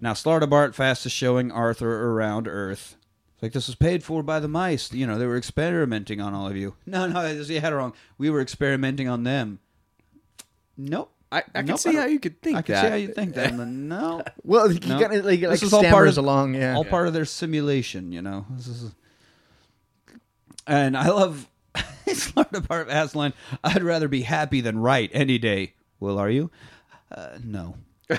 Now 0.00 0.12
Slartibartfast 0.12 1.04
is 1.06 1.12
showing 1.12 1.50
Arthur 1.52 2.10
around 2.12 2.46
Earth. 2.48 2.96
It's 3.34 3.42
like 3.42 3.52
this 3.52 3.66
was 3.68 3.76
paid 3.76 4.02
for 4.04 4.22
by 4.22 4.40
the 4.40 4.48
mice. 4.48 4.92
You 4.92 5.06
know 5.06 5.18
they 5.18 5.26
were 5.26 5.36
experimenting 5.36 6.20
on 6.20 6.34
all 6.34 6.46
of 6.46 6.56
you. 6.56 6.74
No, 6.86 7.06
no, 7.06 7.26
you 7.30 7.60
had 7.60 7.72
it 7.72 7.76
wrong. 7.76 7.92
We 8.18 8.30
were 8.30 8.40
experimenting 8.40 9.08
on 9.08 9.24
them. 9.24 9.58
Nope. 10.76 11.12
I, 11.32 11.38
I 11.38 11.42
can 11.58 11.66
Nope, 11.66 11.78
see 11.78 11.92
don't- 11.92 12.00
how 12.00 12.06
you 12.08 12.18
could 12.18 12.42
think 12.42 12.56
that. 12.56 12.58
I 12.58 12.62
can 12.62 12.74
that. 12.74 12.82
see 12.82 12.88
how 12.90 12.96
you 12.96 13.08
think 13.14 13.34
that. 13.34 13.54
No, 13.54 14.22
Well, 14.42 14.68
he 14.68 14.78
No. 14.80 14.98
kind 15.00 15.14
of 15.14 15.24
like, 15.24 15.40
like 15.40 15.50
This 15.50 15.62
is 15.62 15.72
all 15.72 15.82
part 15.84 16.08
of- 16.08 16.18
along. 16.18 16.54
Yeah. 16.54 16.74
all 16.74 16.84
part 16.84 17.06
of 17.06 17.12
their 17.14 17.24
simulation. 17.24 18.10
You 18.12 18.22
know. 18.22 18.46
This 18.50 18.66
is, 18.66 18.92
and 20.66 20.96
I 20.96 21.08
love 21.08 21.48
Slardabart 22.06 22.88
Aslan. 22.88 23.32
I'd 23.62 23.82
rather 23.82 24.08
be 24.08 24.22
happy 24.22 24.60
than 24.60 24.78
right 24.78 25.10
any 25.12 25.38
day. 25.38 25.74
Will, 26.00 26.18
are 26.18 26.30
you? 26.30 26.50
Uh, 27.10 27.38
no. 27.44 27.76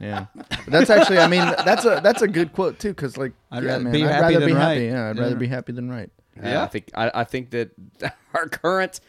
Yeah, 0.00 0.26
But 0.34 0.66
that's 0.68 0.90
actually. 0.90 1.18
I 1.18 1.26
mean, 1.26 1.40
that's 1.64 1.84
a 1.84 1.98
that's 2.00 2.22
a 2.22 2.28
good 2.28 2.52
quote 2.52 2.78
too, 2.78 2.90
because 2.90 3.16
like, 3.16 3.32
I'd 3.50 3.64
yeah, 3.64 3.70
rather 3.70 3.82
man, 3.82 3.92
be 3.92 4.04
I'd 4.04 4.10
happy 4.12 4.22
rather 4.22 4.38
than 4.38 4.46
be 4.48 4.52
right. 4.54 4.62
happy. 4.62 4.84
Yeah, 4.84 5.10
I'd 5.10 5.16
Yeah. 5.16 5.22
rather 5.22 5.34
be 5.34 5.46
happy 5.48 5.72
than 5.72 5.90
right. 5.90 6.10
Yeah, 6.40 6.62
I 6.62 6.66
think 6.68 6.90
I, 6.94 7.10
I 7.12 7.24
think 7.24 7.50
that 7.50 7.70
our 8.32 8.46
current 8.48 9.00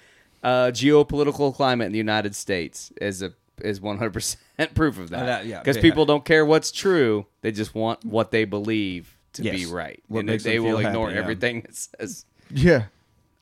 uh, 0.43 0.67
geopolitical 0.71 1.53
climate 1.53 1.87
in 1.87 1.91
the 1.91 1.97
United 1.97 2.35
States 2.35 2.91
is 3.01 3.21
a 3.21 3.33
is 3.61 3.81
one 3.81 3.97
hundred 3.97 4.13
percent 4.13 4.39
proof 4.73 4.97
of 4.97 5.11
Uh, 5.13 5.17
that. 5.17 5.25
that- 5.25 5.45
yeah, 5.45 5.59
because 5.59 5.75
yeah. 5.77 5.81
people 5.81 6.05
don't 6.05 6.23
care 6.25 6.45
what's 6.45 6.71
true; 6.71 7.25
they 7.41 7.51
just 7.51 7.75
want 7.75 8.03
what 8.05 8.31
they 8.31 8.45
believe 8.45 9.15
to 9.33 9.41
be 9.43 9.49
Yes. 9.59 9.65
right, 9.69 10.01
What 10.07 10.19
and 10.21 10.29
makes 10.29 10.43
they 10.43 10.55
them 10.55 10.63
will 10.63 10.77
feel 10.79 10.87
ignore 10.87 11.07
happy, 11.07 11.15
yeah. 11.17 11.21
everything 11.23 11.61
that 11.67 11.75
says 11.75 12.25
Yeah. 12.49 12.83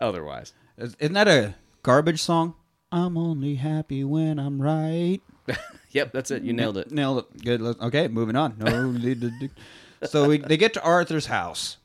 otherwise. 0.01 0.53
Is- 0.77 0.95
Isn't 0.99 1.13
that 1.13 1.27
a 1.27 1.55
garbage 1.83 2.21
song? 2.21 2.55
I'm 2.91 3.17
only 3.17 3.55
happy 3.55 4.03
when 4.03 4.39
I'm 4.39 4.61
right. 4.61 5.19
Yep, 5.91 6.11
that's 6.11 6.29
it. 6.31 6.43
You 6.43 6.51
nailed 6.53 6.77
it. 6.77 6.91
Nailed 6.91 7.19
it. 7.19 7.43
Good. 7.43 7.61
let's- 7.61 7.79
Okay, 7.81 8.07
moving 8.09 8.35
on. 8.35 8.55
No. 8.59 8.91
need 8.91 9.21
to 9.21 9.31
do- 9.39 9.49
so 10.03 10.27
we, 10.27 10.37
they 10.37 10.57
get 10.57 10.73
to 10.73 10.83
Arthur's 10.83 11.25
house. 11.27 11.77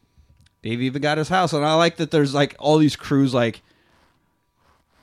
They've 0.63 0.83
even 0.83 1.01
got 1.01 1.17
his 1.19 1.29
house, 1.29 1.53
and 1.53 1.65
I 1.65 1.75
like 1.77 1.97
that. 1.97 2.11
There's 2.11 2.35
like 2.35 2.55
all 2.59 2.79
these 2.79 2.97
crews 2.97 3.33
like 3.33 3.63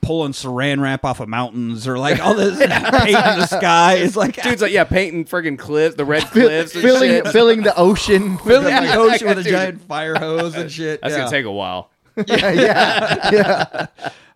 pulling 0.01 0.31
saran 0.33 0.81
wrap 0.81 1.03
off 1.05 1.19
of 1.19 1.29
mountains, 1.29 1.87
or 1.87 1.97
like 1.97 2.19
all 2.19 2.33
this 2.33 2.57
paint 2.59 2.71
in 2.71 3.39
the 3.39 3.45
sky. 3.45 3.95
It's 3.95 4.15
like 4.15 4.35
Dude's 4.43 4.61
like, 4.61 4.71
yeah, 4.71 4.83
painting 4.83 5.25
friggin' 5.25 5.57
cliffs, 5.57 5.95
the 5.95 6.05
red 6.05 6.23
cliffs, 6.31 6.73
and 6.73 6.81
filling 6.83 7.09
shit. 7.09 7.27
filling 7.29 7.63
the 7.63 7.75
ocean. 7.77 8.37
filling 8.39 8.65
the 8.73 8.95
ocean 8.95 9.27
with 9.27 9.39
a 9.39 9.43
dude. 9.43 9.51
giant 9.51 9.81
fire 9.83 10.15
hose 10.15 10.55
and 10.55 10.71
shit. 10.71 11.01
That's 11.01 11.13
yeah. 11.13 11.19
gonna 11.19 11.31
take 11.31 11.45
a 11.45 11.51
while. 11.51 11.89
yeah, 12.27 12.51
yeah, 12.51 13.29
yeah. 13.31 13.87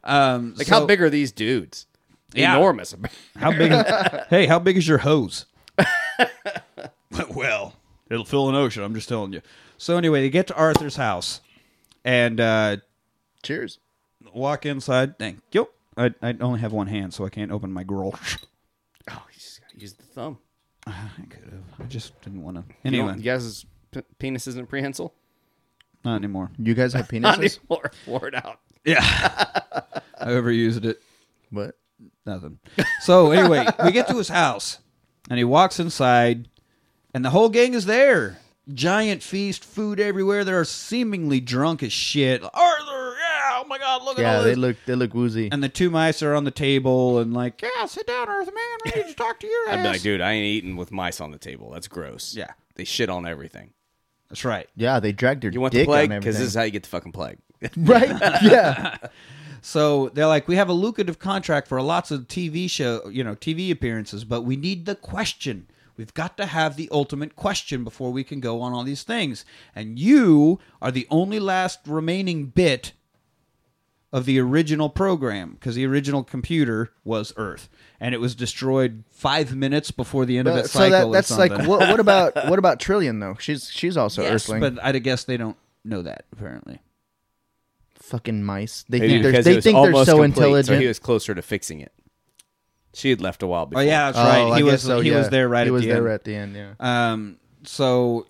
Um, 0.04 0.54
Like, 0.58 0.68
so- 0.68 0.80
how 0.80 0.86
big 0.86 1.02
are 1.02 1.10
these 1.10 1.32
dudes? 1.32 1.86
Yeah. 2.34 2.56
Enormous. 2.56 2.96
How 3.36 3.52
big? 3.52 3.72
hey, 4.30 4.48
how 4.48 4.58
big 4.60 4.76
is 4.78 4.88
your 4.88 4.98
hose? 5.00 5.46
well, 7.30 7.76
it'll 8.10 8.26
fill 8.26 8.50
an 8.50 8.56
ocean. 8.56 8.84
I'm 8.84 8.94
just 8.96 9.08
telling 9.10 9.34
you. 9.34 9.42
So 9.78 9.98
anyway, 9.98 10.22
they 10.22 10.30
get 10.30 10.48
to 10.48 10.56
Arthur's 10.56 10.96
house 10.96 11.42
and 12.04 12.40
uh, 12.40 12.78
Cheers. 13.44 13.80
Walk 14.34 14.66
inside. 14.66 15.18
Thank 15.20 15.42
you. 15.52 15.70
I, 15.96 16.14
I 16.22 16.36
only 16.42 16.60
have 16.60 16.72
one 16.74 16.88
hand, 16.88 17.14
so 17.14 17.26
I 17.26 17.30
can't 17.30 17.52
open 17.52 17.72
my 17.72 17.84
grill. 17.84 18.16
Oh, 19.10 19.24
you 19.32 19.34
just 19.40 19.62
gotta 19.62 19.80
use 19.80 19.94
the 19.94 20.04
thumb. 20.04 20.38
I 20.88 20.94
could 21.30 21.44
have. 21.44 21.64
I 21.80 21.84
just 21.84 22.20
didn't 22.22 22.42
want 22.44 22.58
to. 22.58 22.62
You, 22.62 22.92
don't- 22.92 22.94
Anyway, 23.10 23.18
you 23.18 23.24
guys' 23.24 23.66
p- 23.92 24.02
penis 24.20 24.48
isn't 24.48 24.70
prehensile. 24.70 25.14
not 26.04 26.16
anymore. 26.16 26.52
You 26.58 26.74
guys 26.74 26.94
have 26.94 27.12
Not 27.14 27.38
penises? 27.40 27.60
anymore. 27.60 27.92
Wore 28.08 28.28
it 28.28 28.36
out. 28.36 28.60
Yeah. 28.86 29.00
I 30.20 30.28
overused 30.28 30.84
it. 30.86 31.02
what? 31.52 31.76
Nothing. 32.26 32.60
So 33.02 33.32
anyway, 33.32 33.66
we 33.84 33.92
get 33.92 34.08
to 34.08 34.18
his 34.18 34.30
house, 34.30 34.80
and 35.30 35.38
he 35.38 35.44
walks 35.44 35.80
inside, 35.80 36.48
and 37.14 37.24
the 37.24 37.30
whole 37.30 37.50
gang 37.50 37.74
is 37.74 37.86
there. 37.86 38.40
Giant 38.74 39.22
feast, 39.22 39.64
food 39.66 40.00
everywhere. 40.00 40.44
They're 40.46 40.64
seemingly 40.66 41.40
drunk 41.42 41.84
as 41.84 41.92
shit. 41.94 42.42
Arthur, 42.42 42.54
yeah, 42.54 43.03
oh 43.64 43.68
my 43.68 43.78
god, 43.78 44.04
look 44.04 44.20
at 44.20 44.22
Yeah, 44.22 44.38
all 44.38 44.44
they 44.44 44.50
this. 44.52 44.58
look 44.58 44.78
they 44.86 44.96
look 44.96 45.14
woozy. 45.14 45.50
and 45.52 45.64
the 45.64 45.70
two 45.70 45.90
mice 45.90 46.22
are 46.22 46.34
on 46.36 46.44
the 46.44 46.52
table 46.52 47.20
and 47.20 47.34
like, 47.34 47.62
yeah, 47.62 47.86
sit 47.86 48.08
down, 48.08 48.28
Earth 48.30 48.48
man. 48.54 48.78
We 48.96 49.02
need 49.02 49.08
to 49.10 49.16
talk 49.16 49.40
to 49.40 49.48
your 49.48 49.70
ass. 49.70 49.78
I'd 49.78 49.84
be 49.84 49.90
like, 49.90 50.02
dude, 50.02 50.22
I 50.22 50.32
ain't 50.34 50.46
eating 50.46 50.76
with 50.76 50.92
mice 50.92 51.22
on 51.22 51.32
the 51.32 51.38
table. 51.38 51.70
That's 51.72 51.88
gross. 51.88 52.36
Yeah. 52.36 52.52
They 52.76 52.84
shit 52.84 53.10
on 53.10 53.28
everything. 53.28 53.72
That's 54.30 54.44
right. 54.46 54.68
Yeah, 54.76 55.00
they 55.00 55.12
dragged 55.12 55.44
their 55.44 55.52
You 55.52 55.62
want 55.62 55.74
dick 55.74 55.82
the 55.82 55.86
plague? 55.92 56.12
on 56.12 56.20
Because 56.20 56.36
everything. 56.36 56.42
this 56.42 56.48
is 56.50 56.56
how 56.56 56.64
you 56.64 56.72
get 56.72 56.84
the 56.84 56.90
fucking 56.90 57.12
plague. 57.12 57.38
right? 57.78 58.10
Yeah. 58.42 58.98
So 59.66 60.10
they're 60.10 60.28
like, 60.28 60.50
we 60.50 60.58
have 60.58 60.68
a 60.68 60.74
lucrative 60.74 61.20
contract 61.20 61.70
for 61.70 61.82
lots 61.82 62.12
of 62.12 62.28
TV 62.28 62.70
show, 62.70 63.08
you 63.10 63.24
know, 63.24 63.34
TV 63.34 63.72
appearances, 63.72 64.26
but 64.26 64.42
we 64.42 64.58
need 64.58 64.86
the 64.86 64.94
question. 64.96 65.68
We've 65.96 66.14
got 66.14 66.36
to 66.36 66.48
have 66.48 66.76
the 66.76 66.90
ultimate 66.92 67.38
question 67.38 67.86
before 67.86 68.12
we 68.12 68.26
can 68.26 68.42
go 68.42 68.60
on 68.60 68.74
all 68.74 68.84
these 68.84 69.04
things. 69.04 69.46
And 69.74 69.98
you 69.98 70.60
are 70.82 70.92
the 70.92 71.08
only 71.10 71.40
last 71.40 71.80
remaining 71.88 72.48
bit 72.48 72.92
of 74.14 74.24
the 74.26 74.40
original 74.40 74.90
program 74.90 75.54
because 75.56 75.76
the 75.76 75.86
original 75.86 76.24
computer 76.24 76.92
was 77.04 77.34
Earth, 77.36 77.68
and 78.00 78.16
it 78.16 78.22
was 78.22 78.36
destroyed 78.36 79.04
five 79.10 79.54
minutes 79.56 79.92
before 79.92 80.26
the 80.26 80.38
end 80.38 80.48
of 80.48 80.54
But- 80.54 80.60
its 80.66 80.72
so 80.72 80.80
cycle. 80.80 81.12
that, 81.12 81.18
that's 81.18 81.32
or 81.32 81.36
like 81.38 81.68
what, 81.68 81.80
what 81.90 82.00
about 82.00 82.36
what 82.48 82.60
about 82.60 82.80
Trillian 82.80 83.20
though? 83.20 83.36
She's 83.40 83.70
she's 83.72 83.98
also 83.98 84.22
Yes, 84.22 84.48
Earthling. 84.48 84.60
but 84.62 84.82
I'd 84.84 85.04
guess 85.04 85.24
they 85.26 85.36
don't 85.36 85.58
know 85.84 86.02
that 86.04 86.26
apparently. 86.32 86.80
Fucking 87.96 88.44
mice. 88.44 88.86
They 88.90 89.00
Maybe 89.00 89.14
think 89.14 89.24
they're 89.24 89.42
they 89.44 89.62
think 89.62 89.78
they're 89.78 89.94
so 90.06 90.18
complete, 90.18 90.26
intelligent. 90.26 90.66
So 90.68 90.80
he 90.80 90.88
was 90.88 91.00
closer 91.00 91.34
to 91.34 91.42
fixing 91.42 91.80
it. 91.80 91.92
She 92.94 93.10
had 93.10 93.22
left 93.22 93.42
a 93.42 93.48
while 93.48 93.66
before. 93.66 93.82
Oh 93.82 93.86
before. 93.86 93.92
yeah, 93.92 94.12
that's 94.12 94.18
Oh, 94.18 94.24
right. 94.24 94.52
I 94.54 94.58
He 94.58 94.64
guess 94.64 94.72
was 94.72 94.82
so, 94.84 95.00
he 95.00 95.10
yeah. 95.10 95.18
was 95.18 95.30
there 95.30 95.50
right 95.50 95.64
He 95.66 95.70
at 95.70 95.74
was 95.74 95.82
the 95.84 95.88
there 95.88 96.06
end. 96.08 96.14
at 96.14 96.24
the 96.26 96.36
end. 96.36 96.56
Yeah. 96.56 96.74
Um, 97.14 97.38
so 97.64 98.28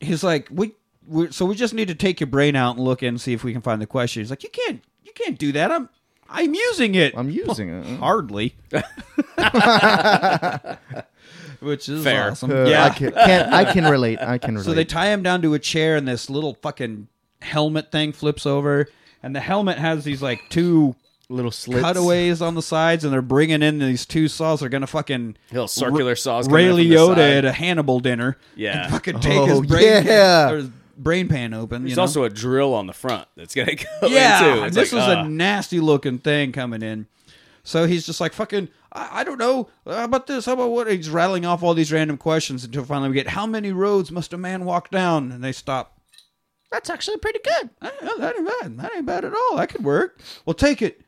he's 0.00 0.22
like, 0.22 0.48
we, 0.50 0.74
we, 1.06 1.30
so 1.32 1.44
we 1.46 1.54
just 1.54 1.74
need 1.74 1.88
to 1.88 1.94
take 1.94 2.20
your 2.20 2.26
brain 2.26 2.56
out 2.56 2.76
and 2.76 2.84
look 2.84 3.02
and 3.02 3.20
see 3.20 3.32
if 3.32 3.44
we 3.44 3.52
can 3.52 3.62
find 3.62 3.80
the 3.80 3.86
question. 3.86 4.22
He's 4.22 4.30
like, 4.30 4.42
you 4.42 4.50
can't, 4.50 4.82
you 5.04 5.12
can't 5.12 5.38
do 5.38 5.52
that. 5.52 5.70
I'm, 5.70 5.88
I'm 6.28 6.54
using 6.54 6.94
it. 6.94 7.14
I'm 7.16 7.30
using 7.30 7.68
it. 7.70 7.98
Hardly. 7.98 8.56
Which 11.60 11.88
is 11.88 12.04
Fair. 12.04 12.30
awesome. 12.32 12.50
Uh, 12.50 12.64
yeah. 12.64 12.84
I 12.84 12.90
can, 12.90 13.12
can 13.12 13.52
I 13.54 13.72
can 13.72 13.84
relate. 13.86 14.18
I 14.20 14.38
can 14.38 14.54
relate. 14.54 14.64
so 14.66 14.74
they 14.74 14.84
tie 14.84 15.08
him 15.12 15.22
down 15.22 15.40
to 15.42 15.54
a 15.54 15.58
chair, 15.58 15.96
and 15.96 16.06
this 16.06 16.28
little 16.28 16.54
fucking 16.62 17.08
helmet 17.40 17.90
thing 17.90 18.12
flips 18.12 18.44
over, 18.44 18.88
and 19.22 19.34
the 19.34 19.40
helmet 19.40 19.78
has 19.78 20.04
these 20.04 20.20
like 20.20 20.40
two 20.50 20.94
little 21.28 21.50
slits. 21.50 21.82
cutaways 21.82 22.42
on 22.42 22.54
the 22.54 22.62
sides, 22.62 23.04
and 23.04 23.12
they're 23.12 23.22
bringing 23.22 23.62
in 23.62 23.78
these 23.78 24.04
two 24.04 24.28
saws. 24.28 24.60
They're 24.60 24.68
gonna 24.68 24.86
fucking 24.86 25.36
Little 25.50 25.66
circular 25.68 26.14
saws 26.14 26.46
Ray 26.48 26.68
coming 26.68 26.86
in 26.92 26.98
from 26.98 27.14
the 27.14 27.14
Liotta 27.22 27.38
at 27.38 27.44
a 27.46 27.52
Hannibal 27.52 28.00
dinner. 28.00 28.36
Yeah. 28.54 28.82
and 28.84 28.92
fucking 28.92 29.20
take 29.20 29.38
Oh, 29.38 29.46
his 29.46 29.60
brain, 29.62 30.04
yeah. 30.04 30.62
Or 30.96 31.00
his 31.00 31.02
brain 31.02 31.28
pan 31.28 31.54
open. 31.54 31.82
There's 31.82 31.90
you 31.90 31.96
know? 31.96 32.02
also 32.02 32.24
a 32.24 32.30
drill 32.30 32.74
on 32.74 32.86
the 32.86 32.92
front 32.92 33.28
that's 33.36 33.54
gonna 33.54 33.74
go 34.00 34.08
yeah, 34.08 34.44
in 34.44 34.58
too. 34.58 34.64
It's 34.64 34.76
this 34.76 34.92
like, 34.92 35.02
is 35.02 35.16
uh, 35.16 35.20
a 35.20 35.28
nasty 35.28 35.80
looking 35.80 36.18
thing 36.18 36.52
coming 36.52 36.82
in. 36.82 37.06
So 37.62 37.86
he's 37.86 38.06
just 38.06 38.20
like 38.20 38.32
fucking. 38.32 38.68
I, 38.92 39.20
I 39.20 39.24
don't 39.24 39.38
know. 39.38 39.68
How 39.84 40.04
about 40.04 40.26
this? 40.26 40.46
How 40.46 40.52
about 40.52 40.70
what? 40.70 40.90
He's 40.90 41.10
rattling 41.10 41.44
off 41.44 41.62
all 41.62 41.74
these 41.74 41.92
random 41.92 42.16
questions 42.16 42.64
until 42.64 42.84
finally 42.84 43.08
we 43.08 43.14
get 43.14 43.28
how 43.28 43.46
many 43.46 43.72
roads 43.72 44.12
must 44.12 44.32
a 44.32 44.38
man 44.38 44.64
walk 44.64 44.90
down? 44.90 45.32
And 45.32 45.42
they 45.42 45.52
stop. 45.52 46.00
That's 46.70 46.90
actually 46.90 47.18
pretty 47.18 47.40
good. 47.40 47.70
Know, 47.82 48.18
that 48.18 48.36
ain't 48.36 48.46
bad. 48.46 48.78
That 48.78 48.94
ain't 48.94 49.06
bad 49.06 49.24
at 49.24 49.32
all. 49.32 49.56
That 49.56 49.68
could 49.68 49.84
work. 49.84 50.20
Well, 50.44 50.54
take 50.54 50.82
it. 50.82 51.00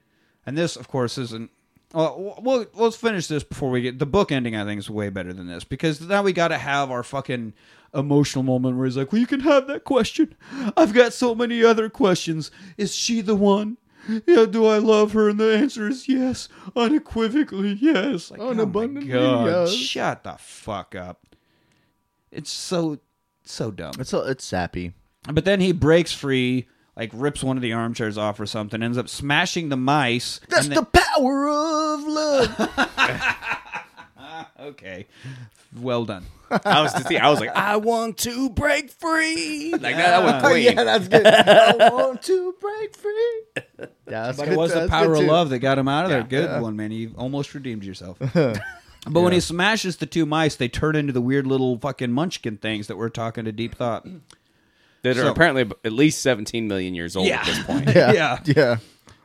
And 0.47 0.57
this, 0.57 0.77
of 0.77 0.89
course, 0.89 1.19
isn't. 1.19 1.51
Well, 1.93 2.39
well, 2.43 2.67
let's 2.75 2.97
finish 2.97 3.29
this 3.29 3.45
before 3.45 3.71
we 3.71 3.81
get 3.81 3.99
the 3.99 4.07
book 4.07 4.31
ending. 4.31 4.57
I 4.57 4.65
think 4.65 4.79
is 4.79 4.91
way 4.91 5.11
better 5.11 5.33
than 5.33 5.47
this 5.47 5.65
because 5.65 6.01
now 6.01 6.23
we 6.23 6.33
got 6.33 6.49
to 6.49 6.59
have 6.59 6.91
our 6.91 7.03
fucking 7.03 7.55
emotional 7.95 8.45
moment 8.45 8.77
where 8.77 8.87
he's 8.87 8.97
like, 8.97 9.13
"Well, 9.13 9.21
you 9.21 9.27
can 9.27 9.41
have 9.41 9.67
that 9.67 9.85
question. 9.85 10.35
I've 10.77 10.93
got 10.93 11.13
so 11.13 11.35
many 11.35 11.65
other 11.65 11.89
questions. 11.89 12.51
Is 12.77 12.95
she 12.95 13.21
the 13.21 13.37
one? 13.37 13.79
Yeah, 14.27 14.47
do 14.47 14.65
I 14.67 14.79
love 14.79 15.13
her? 15.13 15.29
And 15.29 15.39
the 15.39 15.55
answer 15.57 15.89
is 15.89 16.09
yes, 16.09 16.49
unequivocally 16.75 17.77
yes. 17.81 18.31
Like, 18.31 18.41
Unabundantly 18.41 19.13
oh 19.15 19.41
my 19.43 19.51
God, 19.51 19.69
yes. 19.69 19.75
Shut 19.75 20.25
the 20.25 20.37
fuck 20.39 20.95
up. 20.95 21.27
It's 22.31 22.51
so 22.51 22.99
so 23.45 23.71
dumb. 23.71 23.95
It's 23.99 24.13
a, 24.13 24.19
it's 24.31 24.45
sappy. 24.45 24.93
But 25.31 25.45
then 25.45 25.61
he 25.61 25.73
breaks 25.73 26.13
free, 26.13 26.69
like 26.97 27.11
rips 27.13 27.43
one 27.43 27.57
of 27.57 27.63
the 27.63 27.73
armchairs 27.73 28.17
off 28.17 28.41
or 28.41 28.47
something, 28.47 28.83
ends 28.83 28.99
up 28.99 29.09
smashing 29.09 29.69
the 29.69 29.77
mice. 29.77 30.41
That's 30.49 30.69
the 30.69 30.85
power 30.85 31.49
of 31.49 32.03
love. 32.05 32.71
okay. 34.61 35.07
Well 35.77 36.05
done. 36.05 36.25
I 36.65 36.83
was 36.83 36.93
see, 37.07 37.17
I 37.19 37.29
was 37.31 37.41
like, 37.41 37.51
I 37.51 37.77
want 37.77 38.19
to 38.19 38.51
break 38.51 38.91
free. 38.91 39.71
Like 39.73 39.81
that, 39.83 39.97
that 39.97 40.23
was 40.23 40.43
Queen. 40.51 40.63
yeah, 40.77 40.85
that's 40.85 41.09
good. 41.09 41.27
I 41.27 41.89
want 41.91 42.23
to 42.23 42.55
break 42.61 42.97
free. 42.97 43.43
Yeah, 43.79 43.87
that's 44.07 44.39
But 44.39 44.45
good. 44.45 44.53
it 44.55 44.57
was 44.57 44.73
the 44.73 44.89
power 44.89 45.15
of 45.15 45.25
love 45.25 45.51
that 45.51 45.59
got 45.59 45.79
him 45.79 45.89
out 45.89 46.05
of 46.05 46.11
there. 46.11 46.21
Yeah. 46.21 46.27
Good 46.27 46.63
one, 46.63 46.77
man. 46.77 46.91
You 46.91 47.15
almost 47.19 47.55
redeemed 47.55 47.85
yourself. 47.85 48.19
but 48.21 48.61
when 49.05 49.33
he 49.33 49.41
smashes 49.41 49.97
the 49.99 50.07
two 50.07 50.27
mice, 50.27 50.57
they 50.57 50.69
turn 50.69 50.97
into 50.97 51.13
the 51.13 51.21
weird 51.21 51.47
little 51.47 51.79
fucking 51.79 52.13
munchkin 52.13 52.57
things 52.57 52.87
that 52.87 52.97
we're 52.97 53.09
talking 53.11 53.45
to 53.45 53.53
Deep 53.53 53.75
Thought. 53.77 54.07
that 55.03 55.17
are 55.19 55.29
apparently 55.29 55.71
at 55.85 55.93
least 55.93 56.23
17 56.23 56.67
million 56.67 56.95
years 56.95 57.15
old 57.17 57.29
at 57.29 57.45
this 57.47 57.63
point. 57.65 57.89
Yeah, 57.95 58.13
Yeah. 58.13 58.39
yeah. 58.45 58.77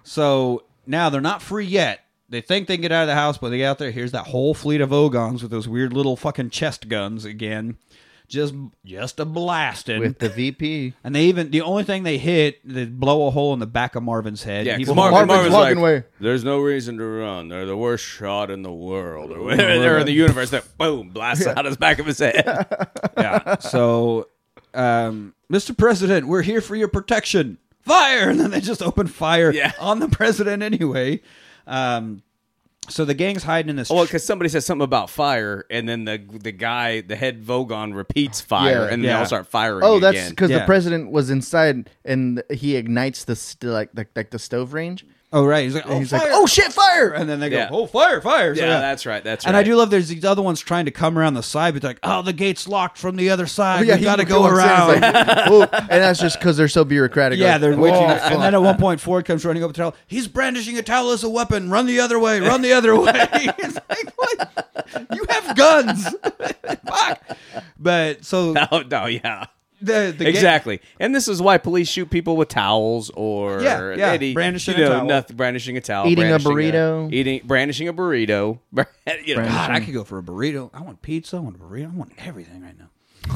So 0.03 0.63
now 0.85 1.09
they're 1.09 1.21
not 1.21 1.41
free 1.41 1.65
yet. 1.65 2.02
They 2.33 2.41
think 2.41 2.67
they 2.67 2.75
can 2.75 2.81
get 2.81 2.91
out 2.91 3.03
of 3.03 3.07
the 3.07 3.15
house, 3.15 3.37
but 3.37 3.49
they 3.49 3.57
get 3.59 3.65
out 3.67 3.77
there. 3.77 3.91
Here's 3.91 4.11
that 4.11 4.25
whole 4.27 4.53
fleet 4.53 4.81
of 4.81 4.89
Vogons 4.89 5.41
with 5.41 5.51
those 5.51 5.67
weird 5.67 5.93
little 5.93 6.15
fucking 6.17 6.49
chest 6.49 6.89
guns 6.89 7.23
again, 7.25 7.77
just 8.27 8.53
just 8.83 9.19
a 9.19 9.25
blasting. 9.25 9.99
With 9.99 10.19
the 10.19 10.29
VP. 10.29 10.93
and 11.03 11.13
they 11.15 11.25
even 11.25 11.51
the 11.51 11.61
only 11.61 11.83
thing 11.83 12.03
they 12.03 12.17
hit, 12.17 12.59
they 12.67 12.85
blow 12.85 13.27
a 13.27 13.31
hole 13.31 13.53
in 13.53 13.59
the 13.59 13.67
back 13.67 13.95
of 13.95 14.03
Marvin's 14.03 14.43
head. 14.43 14.65
Yeah, 14.65 14.77
He 14.77 14.85
'cause 14.85 14.95
falls- 14.95 15.11
Marvin, 15.11 15.27
Marvin's 15.27 15.51
Marvin's 15.51 15.53
walking 15.53 15.75
like, 15.77 15.81
away. 16.01 16.03
There's 16.19 16.43
no 16.43 16.59
reason 16.59 16.97
to 16.97 17.05
run. 17.05 17.49
They're 17.49 17.65
the 17.65 17.77
worst 17.77 18.03
shot 18.03 18.49
in 18.49 18.63
the 18.63 18.71
world, 18.73 19.31
or 19.31 19.41
whatever. 19.43 19.79
They're 19.79 19.99
in 19.99 20.05
the 20.05 20.11
universe. 20.13 20.49
That 20.49 20.77
boom 20.77 21.09
blasts 21.09 21.45
out 21.47 21.65
his 21.65 21.77
back 21.77 21.99
of 21.99 22.05
his 22.05 22.19
head. 22.19 22.43
yeah. 23.17 23.57
So, 23.59 24.27
um, 24.73 25.35
Mr. 25.51 25.77
President, 25.77 26.27
we're 26.27 26.41
here 26.41 26.61
for 26.61 26.75
your 26.75 26.87
protection. 26.87 27.57
Fire! 27.81 28.29
And 28.29 28.39
then 28.39 28.49
they 28.51 28.61
just 28.61 28.81
open 28.81 29.07
fire 29.07 29.51
Yeah. 29.51 29.73
on 29.79 29.99
the 29.99 30.07
president 30.07 30.63
anyway. 30.63 31.21
Um, 31.67 32.23
so 32.89 33.05
the 33.05 33.13
gang's 33.13 33.43
hiding 33.43 33.69
in 33.69 33.75
this. 33.77 33.89
Oh, 33.89 34.03
because 34.03 34.25
somebody 34.25 34.49
says 34.49 34.65
something 34.65 34.83
about 34.83 35.09
fire, 35.09 35.65
and 35.69 35.87
then 35.87 36.03
the 36.03 36.17
the 36.17 36.51
guy, 36.51 36.99
the 37.01 37.15
head 37.15 37.41
Vogon, 37.43 37.95
repeats 37.95 38.41
fire, 38.41 38.71
Yeah. 38.71 38.81
and 38.83 38.91
then 38.91 39.01
they 39.03 39.07
Yeah. 39.07 39.19
all 39.19 39.25
start 39.25 39.47
firing. 39.47 39.83
Oh, 39.83 39.99
that's 39.99 40.17
again. 40.17 40.29
because 40.31 40.49
Yeah. 40.51 40.59
the 40.59 40.65
president 40.65 41.09
was 41.11 41.29
inside 41.29 41.89
and 42.03 42.43
he 42.51 42.75
ignites 42.75 43.23
the 43.23 43.35
st- 43.37 43.71
like, 43.71 43.89
like 43.95 44.09
like 44.15 44.31
the 44.31 44.39
stove 44.39 44.73
range. 44.73 45.05
Oh, 45.33 45.45
right. 45.45 45.63
He's 45.65 45.75
like, 45.75 45.83
oh, 45.85 45.99
he's 45.99 46.11
fire! 46.11 46.19
like, 46.21 46.29
"Oh 46.31 46.45
shit, 46.45 46.71
fire!" 46.71 47.11
And 47.11 47.27
then 47.29 47.41
they 47.41 47.49
go, 47.49 47.57
Yeah. 47.57 47.69
oh, 47.71 47.85
fire, 47.87 48.21
fire! 48.21 48.55
So, 48.55 48.61
yeah, 48.61 48.79
that's 48.79 49.05
right. 49.05 49.21
That's 49.23 49.45
right. 49.45 49.49
And 49.49 49.57
I 49.57 49.63
do 49.63 49.75
love 49.75 49.89
there's 49.89 50.07
these 50.07 50.23
other 50.23 50.41
ones 50.41 50.61
trying 50.61 50.85
to 50.85 50.91
come 50.91 51.17
around 51.17 51.33
the 51.33 51.43
side, 51.43 51.73
but 51.73 51.81
they're 51.81 51.89
like, 51.91 51.99
oh, 52.03 52.21
the 52.21 52.31
gate's 52.33 52.67
locked 52.67 52.97
from 52.97 53.17
the 53.17 53.29
other 53.29 53.47
side. 53.47 53.81
Oh, 53.81 53.83
yeah, 53.83 53.97
he 53.97 54.05
got 54.05 54.17
to 54.17 54.25
go 54.25 54.41
walks 54.41 54.53
in, 54.53 54.59
around. 54.59 54.87
like, 55.59 55.69
and 55.73 55.89
that's 55.89 56.19
just 56.19 56.39
because 56.39 56.55
they're 56.55 56.67
so 56.69 56.85
bureaucratic. 56.85 57.39
yeah, 57.39 57.53
Like, 57.53 57.61
they're 57.61 57.77
waiting. 57.77 57.99
"Oh, 58.01 58.07
and 58.07 58.41
then 58.41 58.53
at 58.55 58.61
one 58.61 58.77
point, 58.77 59.01
Ford 59.01 59.25
comes 59.25 59.43
running 59.43 59.63
up 59.63 59.69
the 59.71 59.77
towel. 59.77 59.95
He's 60.07 60.27
brandishing 60.27 60.77
a 60.77 60.83
towel 60.83 61.11
as 61.11 61.23
a 61.23 61.29
weapon. 61.29 61.69
Run 61.69 61.87
the 61.87 61.99
other 61.99 62.19
way. 62.19 62.39
Run 62.39 62.61
the 62.61 62.73
other 62.73 62.97
way. 62.99 63.11
it's 63.33 63.79
like, 63.89 64.13
what? 64.15 65.07
You 65.13 65.25
have 65.29 65.55
guns. 65.55 66.07
Fuck. 66.87 67.21
But 67.79 68.23
so 68.23 68.53
Oh 68.71 68.81
no, 68.81 69.07
yeah. 69.07 69.45
The, 69.83 70.13
the 70.17 70.23
ga- 70.25 70.29
exactly. 70.29 70.81
And 70.99 71.13
this 71.13 71.27
is 71.27 71.41
why 71.41 71.57
police 71.57 71.87
shoot 71.87 72.09
people 72.09 72.35
with 72.37 72.49
towels 72.49 73.09
or 73.15 73.61
Yeah, 73.61 73.95
yeah, 73.95 74.11
any- 74.13 74.33
brandishing 74.33 74.77
you 74.77 74.85
a 74.85 74.89
know, 74.89 74.95
towel. 74.97 75.05
nothing, 75.05 75.35
brandishing 75.37 75.77
a 75.77 75.81
towel, 75.81 76.07
Eating 76.07 76.31
a 76.31 76.39
brandishing 76.39 76.73
burrito. 76.73 77.13
eating 77.13 77.41
brandishing 77.45 77.87
a 77.87 77.93
burrito. 77.93 78.59
you 79.25 79.35
know, 79.35 79.43
God, 79.45 79.71
I 79.71 79.79
could 79.79 79.93
go 79.93 80.03
for 80.03 80.17
a 80.17 80.23
burrito. 80.23 80.69
I 80.73 80.81
want 80.81 81.01
pizza. 81.01 81.37
I 81.37 81.39
want 81.41 81.55
a 81.55 81.59
burrito. 81.59 81.91
I 81.93 81.95
want 81.95 82.13
everything 82.19 82.61
right 82.63 82.75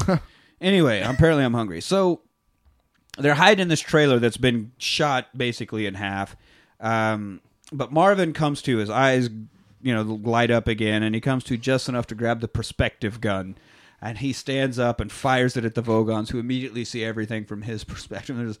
now. 0.08 0.20
anyway, 0.60 1.00
apparently 1.02 1.44
I'm 1.44 1.54
hungry. 1.54 1.80
So 1.80 2.20
they're 3.18 3.34
hiding 3.34 3.62
in 3.62 3.68
this 3.68 3.80
trailer 3.80 4.18
that's 4.18 4.36
been 4.36 4.72
shot 4.78 5.26
basically 5.36 5.86
in 5.86 5.94
half. 5.94 6.36
Um, 6.80 7.40
but 7.72 7.92
Marvin 7.92 8.32
comes 8.32 8.62
to 8.62 8.78
his 8.78 8.88
eyes, 8.90 9.28
you 9.82 9.94
know, 9.94 10.02
light 10.02 10.50
up 10.50 10.68
again, 10.68 11.02
and 11.02 11.14
he 11.14 11.20
comes 11.20 11.44
to 11.44 11.56
just 11.56 11.88
enough 11.88 12.06
to 12.08 12.14
grab 12.14 12.40
the 12.40 12.48
perspective 12.48 13.20
gun. 13.20 13.56
And 14.00 14.18
he 14.18 14.32
stands 14.32 14.78
up 14.78 15.00
and 15.00 15.10
fires 15.10 15.56
it 15.56 15.64
at 15.64 15.74
the 15.74 15.82
Vogons, 15.82 16.30
who 16.30 16.38
immediately 16.38 16.84
see 16.84 17.02
everything 17.04 17.44
from 17.44 17.62
his 17.62 17.82
perspective. 17.84 18.36
They're 18.36 18.46
just, 18.46 18.60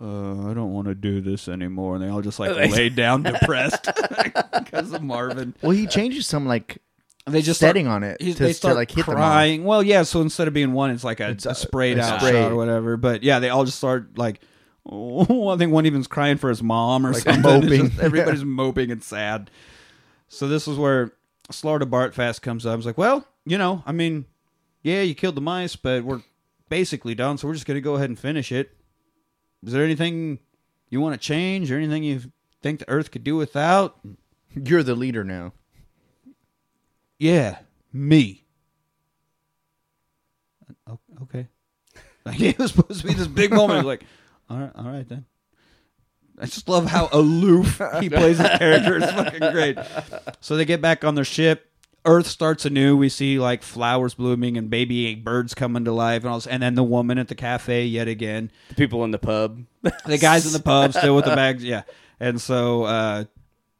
uh, 0.00 0.48
I 0.50 0.54
don't 0.54 0.72
want 0.72 0.86
to 0.86 0.94
do 0.94 1.20
this 1.20 1.48
anymore. 1.48 1.96
And 1.96 2.04
they 2.04 2.08
all 2.08 2.22
just 2.22 2.38
like 2.38 2.54
lay 2.70 2.88
down 2.88 3.22
depressed 3.24 3.88
because 4.64 4.92
of 4.92 5.02
Marvin 5.02 5.54
well, 5.62 5.72
he 5.72 5.86
changes 5.86 6.26
some 6.28 6.46
like 6.46 6.78
they 7.26 7.42
just 7.42 7.58
setting 7.58 7.86
start- 7.86 8.04
on 8.04 8.08
it 8.10 8.20
he's- 8.22 8.36
to, 8.36 8.42
they 8.44 8.48
to 8.50 8.54
start 8.54 8.76
like 8.76 8.90
hit 8.92 9.04
them 9.06 9.16
crying. 9.16 9.64
Well, 9.64 9.82
yeah. 9.82 10.04
So 10.04 10.20
instead 10.20 10.46
of 10.46 10.54
being 10.54 10.72
one, 10.72 10.90
it's 10.92 11.02
like 11.02 11.18
a, 11.18 11.30
It's 11.30 11.46
a 11.46 11.50
a- 11.50 11.54
sprayed 11.56 11.98
a 11.98 12.02
out 12.02 12.20
sprayed. 12.20 12.34
shot 12.34 12.52
or 12.52 12.56
whatever. 12.56 12.96
But 12.96 13.22
yeah, 13.24 13.40
they 13.40 13.48
all 13.48 13.64
just 13.64 13.78
start 13.78 14.16
like. 14.16 14.40
Oh, 14.88 15.48
I 15.52 15.56
think 15.56 15.72
one 15.72 15.84
even's 15.86 16.06
crying 16.06 16.36
for 16.36 16.48
his 16.48 16.62
mom 16.62 17.04
or 17.04 17.12
something. 17.12 17.42
Moping. 17.42 17.88
just- 17.88 17.98
everybody's 17.98 18.44
moping 18.44 18.92
and 18.92 19.02
sad. 19.02 19.50
So 20.28 20.46
this 20.46 20.68
is 20.68 20.78
where 20.78 21.10
Slartibartfast 21.50 22.40
comes 22.42 22.64
up. 22.66 22.76
He's 22.76 22.86
like, 22.86 22.98
"Well, 22.98 23.26
you 23.44 23.58
know, 23.58 23.82
I 23.84 23.90
mean, 23.90 24.26
yeah, 24.86 25.02
you 25.02 25.16
killed 25.16 25.34
the 25.34 25.40
mice, 25.40 25.74
but 25.74 26.04
we're 26.04 26.22
basically 26.68 27.16
done. 27.16 27.38
So 27.38 27.48
we're 27.48 27.54
just 27.54 27.66
gonna 27.66 27.80
go 27.80 27.96
ahead 27.96 28.08
and 28.08 28.16
finish 28.16 28.52
it. 28.52 28.70
Is 29.64 29.72
there 29.72 29.82
anything 29.82 30.38
you 30.88 31.00
want 31.00 31.20
to 31.20 31.26
change, 31.26 31.72
or 31.72 31.76
anything 31.76 32.04
you 32.04 32.20
think 32.62 32.78
the 32.78 32.88
Earth 32.88 33.10
could 33.10 33.24
do 33.24 33.34
without?" 33.34 33.98
You're 34.54 34.84
the 34.84 34.94
leader 34.94 35.24
now. 35.24 35.54
Yeah, 37.18 37.58
me. 37.92 38.44
Okay. 41.22 41.48
Like 42.24 42.40
it 42.40 42.58
was 42.58 42.72
supposed 42.72 43.02
to 43.02 43.06
be 43.06 43.14
this 43.14 43.28
big 43.28 43.52
moment. 43.52 43.86
Like, 43.86 44.02
all 44.50 44.58
right, 44.58 44.72
all 44.74 44.84
right 44.90 45.08
then. 45.08 45.26
I 46.40 46.46
just 46.46 46.68
love 46.68 46.86
how 46.86 47.08
aloof 47.12 47.80
he 48.00 48.10
plays 48.10 48.38
his 48.38 48.48
character. 48.58 48.96
It's 48.96 49.12
fucking 49.12 49.52
great. 49.52 49.78
So 50.40 50.56
they 50.56 50.64
get 50.64 50.80
back 50.80 51.04
on 51.04 51.14
their 51.14 51.24
ship. 51.24 51.70
Earth 52.06 52.26
starts 52.26 52.64
anew. 52.64 52.96
We 52.96 53.08
see 53.08 53.38
like 53.38 53.62
flowers 53.62 54.14
blooming 54.14 54.56
and 54.56 54.70
baby 54.70 55.14
birds 55.14 55.54
coming 55.54 55.84
to 55.84 55.92
life, 55.92 56.22
and 56.22 56.30
all 56.30 56.38
this, 56.38 56.46
and 56.46 56.62
then 56.62 56.74
the 56.74 56.84
woman 56.84 57.18
at 57.18 57.28
the 57.28 57.34
cafe 57.34 57.84
yet 57.84 58.08
again. 58.08 58.50
the 58.68 58.74
people 58.74 59.04
in 59.04 59.10
the 59.10 59.18
pub. 59.18 59.64
The 60.06 60.18
guys 60.18 60.46
in 60.46 60.52
the 60.52 60.60
pub 60.60 60.92
still 60.92 61.14
with 61.14 61.24
the 61.26 61.36
bags, 61.36 61.62
yeah. 61.62 61.82
And 62.18 62.40
so 62.40 62.84
uh, 62.84 63.24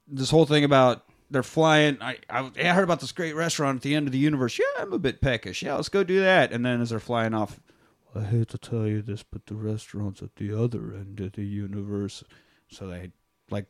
this 0.06 0.30
whole 0.30 0.46
thing 0.46 0.64
about 0.64 1.04
they're 1.30 1.42
flying. 1.42 1.98
I, 2.00 2.18
I 2.30 2.50
I 2.58 2.64
heard 2.68 2.84
about 2.84 3.00
this 3.00 3.12
great 3.12 3.34
restaurant 3.34 3.76
at 3.76 3.82
the 3.82 3.94
end 3.94 4.06
of 4.06 4.12
the 4.12 4.18
universe. 4.18 4.58
Yeah, 4.58 4.82
I'm 4.82 4.92
a 4.92 4.98
bit 4.98 5.20
peckish. 5.20 5.62
Yeah, 5.62 5.74
let's 5.74 5.88
go 5.88 6.04
do 6.04 6.20
that. 6.20 6.52
And 6.52 6.64
then 6.64 6.80
as 6.80 6.90
they're 6.90 7.00
flying 7.00 7.34
off, 7.34 7.60
I 8.14 8.22
hate 8.22 8.48
to 8.48 8.58
tell 8.58 8.86
you 8.86 9.02
this, 9.02 9.22
but 9.22 9.46
the 9.46 9.54
restaurant's 9.54 10.22
at 10.22 10.36
the 10.36 10.52
other 10.52 10.92
end 10.94 11.20
of 11.20 11.32
the 11.32 11.44
universe. 11.44 12.22
So 12.68 12.86
they 12.88 13.10
like 13.50 13.66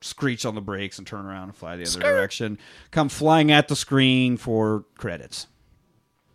screech 0.00 0.44
on 0.44 0.54
the 0.54 0.60
brakes 0.60 0.98
and 0.98 1.06
turn 1.06 1.24
around 1.26 1.44
and 1.44 1.56
fly 1.56 1.76
the 1.76 1.84
other 1.84 2.00
direction. 2.00 2.58
Come 2.90 3.08
flying 3.08 3.50
at 3.50 3.68
the 3.68 3.76
screen 3.76 4.36
for 4.36 4.84
credits, 4.96 5.46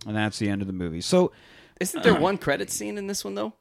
and 0.06 0.16
that's 0.16 0.40
the 0.40 0.50
end 0.50 0.62
of 0.62 0.68
the 0.68 0.74
movie. 0.74 1.02
So 1.02 1.32
Isn't 1.80 2.04
there 2.04 2.20
one 2.20 2.38
credit 2.38 2.70
scene 2.70 2.98
in 2.98 3.08
this 3.08 3.24
one 3.24 3.36
though? 3.36 3.54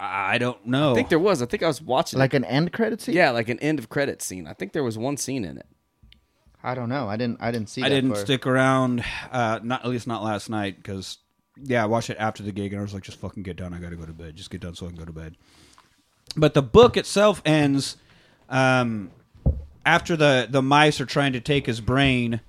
I 0.00 0.38
don't 0.38 0.66
know. 0.66 0.92
I 0.92 0.94
think 0.94 1.08
there 1.08 1.18
was. 1.18 1.40
I 1.40 1.46
think 1.46 1.62
I 1.62 1.68
was 1.68 1.80
watching. 1.80 2.18
Like 2.18 2.34
an 2.34 2.44
end 2.44 2.72
credit 2.72 3.00
scene. 3.00 3.14
yeah, 3.14 3.30
like 3.30 3.48
an 3.48 3.60
end 3.60 3.78
of 3.78 3.88
credit 3.88 4.22
scene. 4.22 4.46
I 4.46 4.52
think 4.52 4.72
there 4.72 4.82
was 4.82 4.98
one 4.98 5.16
scene 5.16 5.44
in 5.44 5.56
it. 5.56 5.66
I 6.62 6.74
don't 6.74 6.88
know. 6.88 7.08
I 7.08 7.16
didn't. 7.16 7.40
I 7.40 7.50
didn't 7.50 7.68
see. 7.68 7.82
I 7.82 7.88
that 7.88 7.94
didn't 7.94 8.14
far. 8.14 8.20
stick 8.20 8.46
around, 8.46 9.04
uh, 9.30 9.60
not 9.62 9.84
at 9.84 9.90
least 9.90 10.06
not 10.06 10.22
last 10.22 10.50
night, 10.50 10.76
because 10.76 11.18
yeah, 11.62 11.82
I 11.82 11.86
watched 11.86 12.10
it 12.10 12.16
after 12.18 12.42
the 12.42 12.52
gig, 12.52 12.72
and 12.72 12.80
I 12.80 12.82
was 12.82 12.94
like, 12.94 13.02
just 13.02 13.20
fucking 13.20 13.42
get 13.44 13.56
done. 13.56 13.72
I 13.72 13.78
got 13.78 13.90
to 13.90 13.96
go 13.96 14.06
to 14.06 14.12
bed. 14.12 14.34
Just 14.34 14.50
get 14.50 14.60
done 14.60 14.74
so 14.74 14.86
I 14.86 14.88
can 14.88 14.98
go 14.98 15.04
to 15.04 15.12
bed. 15.12 15.36
But 16.36 16.54
the 16.54 16.62
book 16.62 16.96
itself 16.96 17.40
ends 17.44 17.96
um, 18.48 19.10
after 19.84 20.16
the 20.16 20.46
the 20.48 20.62
mice 20.62 21.00
are 21.00 21.06
trying 21.06 21.32
to 21.32 21.40
take 21.40 21.66
his 21.66 21.80
brain. 21.80 22.40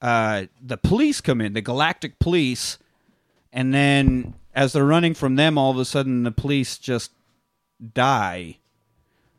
Uh, 0.00 0.46
the 0.60 0.76
police 0.76 1.20
come 1.20 1.40
in, 1.40 1.52
the 1.52 1.60
Galactic 1.60 2.18
Police, 2.18 2.78
and 3.52 3.72
then 3.72 4.34
as 4.54 4.72
they're 4.72 4.84
running 4.84 5.14
from 5.14 5.36
them, 5.36 5.56
all 5.56 5.70
of 5.70 5.78
a 5.78 5.84
sudden 5.84 6.24
the 6.24 6.32
police 6.32 6.76
just 6.76 7.12
die 7.94 8.58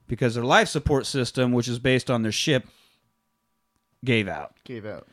because 0.07 0.35
their 0.35 0.43
life 0.43 0.67
support 0.67 1.05
system, 1.05 1.51
which 1.51 1.67
is 1.67 1.79
based 1.79 2.09
on 2.09 2.21
their 2.23 2.31
ship, 2.31 2.67
gave 4.03 4.27
out. 4.27 4.53
Gave 4.63 4.85
out. 4.85 5.07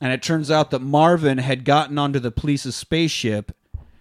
And 0.00 0.12
it 0.12 0.22
turns 0.22 0.50
out 0.50 0.70
that 0.70 0.80
Marvin 0.80 1.38
had 1.38 1.64
gotten 1.64 1.98
onto 1.98 2.18
the 2.18 2.30
police's 2.30 2.76
spaceship 2.76 3.52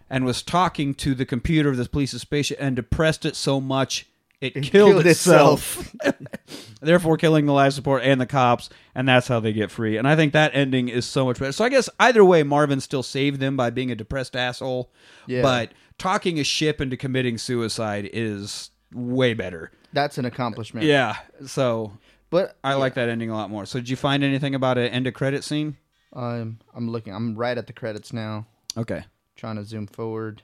and 0.10 0.26
was 0.26 0.42
talking 0.42 0.94
to 0.96 1.16
the 1.16 1.26
computer 1.26 1.70
of 1.70 1.78
the 1.78 1.90
police's 1.90 2.22
spaceship 2.22 2.58
and 2.62 2.76
depressed 2.76 3.26
it 3.26 3.36
so 3.36 3.60
much 3.60 4.06
it, 4.40 4.54
killed, 4.54 4.66
killed 4.66 5.06
itself. 5.08 5.96
Therefore, 6.82 7.18
killing 7.18 7.46
the 7.46 7.54
life 7.54 7.74
support 7.74 8.04
and 8.04 8.22
the 8.22 8.26
cops, 8.26 8.70
and 8.94 9.08
that's 9.08 9.28
how 9.28 9.40
they 9.40 9.52
get 9.52 9.72
free. 9.72 9.98
And 9.98 10.08
I 10.08 10.16
think 10.16 10.34
that 10.34 10.52
ending 10.54 10.90
is 10.90 11.06
so 11.06 11.26
much 11.26 11.40
better. 11.40 11.52
So 11.52 11.66
I 11.66 11.70
guess 11.70 11.90
either 12.00 12.24
way, 12.24 12.44
Marvin 12.44 12.80
still 12.80 13.04
saved 13.04 13.40
them 13.40 13.58
by 13.58 13.72
being 13.72 13.92
a 13.92 13.96
depressed 13.96 14.36
asshole. 14.36 14.92
Yeah. 15.26 15.42
But 15.42 15.72
talking 15.98 16.40
a 16.40 16.44
ship 16.44 16.80
into 16.80 16.98
committing 16.98 17.38
suicide 17.38 18.10
is 18.14 18.70
way 18.94 19.34
better. 19.34 19.72
That's 19.94 20.18
an 20.18 20.26
accomplishment. 20.26 20.86
Yeah. 20.86 21.16
So 21.46 21.98
But 22.30 22.58
I 22.64 22.76
like 22.76 22.94
that 22.96 23.10
ending 23.10 23.30
a 23.30 23.36
lot 23.36 23.50
more. 23.50 23.66
So 23.66 23.80
did 23.80 23.90
you 23.90 23.96
find 23.96 24.24
anything 24.24 24.54
about 24.54 24.78
an 24.78 24.88
end 24.88 25.08
of 25.08 25.14
credit 25.14 25.44
scene? 25.44 25.78
I'm 26.14 26.60
I'm 26.76 26.90
looking. 26.90 27.14
I'm 27.14 27.36
right 27.36 27.58
at 27.58 27.68
the 27.68 27.74
credits 27.74 28.14
now. 28.14 28.46
Okay. 28.78 29.04
Trying 29.36 29.56
to 29.56 29.64
zoom 29.64 29.88
forward. 29.88 30.42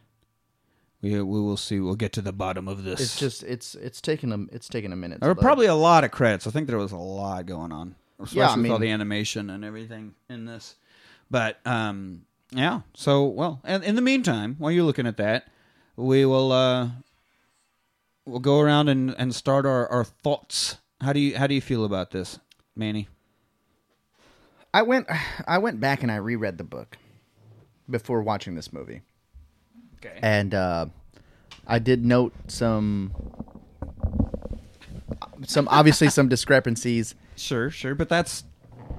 We 1.03 1.21
we 1.21 1.41
will 1.41 1.57
see. 1.57 1.81
We'll 1.81 1.95
get 1.95 2.13
to 2.13 2.21
the 2.21 2.31
bottom 2.31 2.69
of 2.69 2.85
this. 2.85 3.01
It's 3.01 3.19
just 3.19 3.43
it's 3.43 3.75
it's 3.75 3.99
taken 3.99 4.31
a 4.31 4.55
it's 4.55 4.69
taken 4.69 4.93
a 4.93 4.95
minute. 4.95 5.19
There 5.19 5.30
were 5.30 5.35
probably 5.35 5.65
a 5.65 5.75
lot 5.75 6.05
of 6.05 6.11
credits. 6.11 6.47
I 6.47 6.51
think 6.51 6.67
there 6.67 6.77
was 6.77 6.93
a 6.93 6.97
lot 6.97 7.45
going 7.45 7.73
on, 7.73 7.95
especially 8.19 8.39
Yeah, 8.39 8.53
I 8.53 8.55
with 8.57 8.71
all 8.71 8.80
the 8.80 8.89
animation 8.89 9.49
and 9.49 9.65
everything 9.65 10.15
in 10.30 10.45
this. 10.45 10.75
But 11.30 11.59
um, 11.65 12.21
yeah. 12.51 12.81
So 12.93 13.25
well, 13.25 13.59
and 13.65 13.84
in 13.84 13.95
the 13.95 14.01
meantime, 14.01 14.55
while 14.59 14.71
you're 14.71 14.85
looking 14.85 15.05
at 15.05 15.17
that, 15.17 15.47
we 15.97 16.25
will 16.25 16.53
uh, 16.53 16.89
we'll 18.25 18.39
go 18.39 18.61
around 18.61 18.88
and, 18.88 19.13
and 19.17 19.35
start 19.35 19.65
our, 19.65 19.85
our 19.89 20.05
thoughts. 20.05 20.77
How 21.01 21.11
do 21.11 21.19
you 21.19 21.38
how 21.38 21.47
do 21.47 21.53
you 21.53 21.61
feel 21.61 21.84
about 21.84 22.11
this, 22.11 22.39
Manny? 22.77 23.09
I 24.73 24.84
went 24.84 25.07
I 25.47 25.57
went 25.57 25.81
back 25.81 26.01
and 26.01 26.09
I 26.09 26.15
reread 26.15 26.57
the 26.57 26.63
book 26.63 26.97
before 27.89 28.21
watching 28.21 28.55
this 28.55 28.71
movie. 28.71 29.01
Okay. 30.05 30.19
and 30.21 30.53
uh, 30.53 30.85
I 31.65 31.80
did 31.80 32.03
note 32.05 32.34
some 32.47 33.13
some 35.45 35.67
obviously 35.69 36.09
some 36.09 36.27
discrepancies. 36.35 37.15
Sure, 37.35 37.69
sure, 37.69 37.95
but 37.95 38.09
that's 38.09 38.43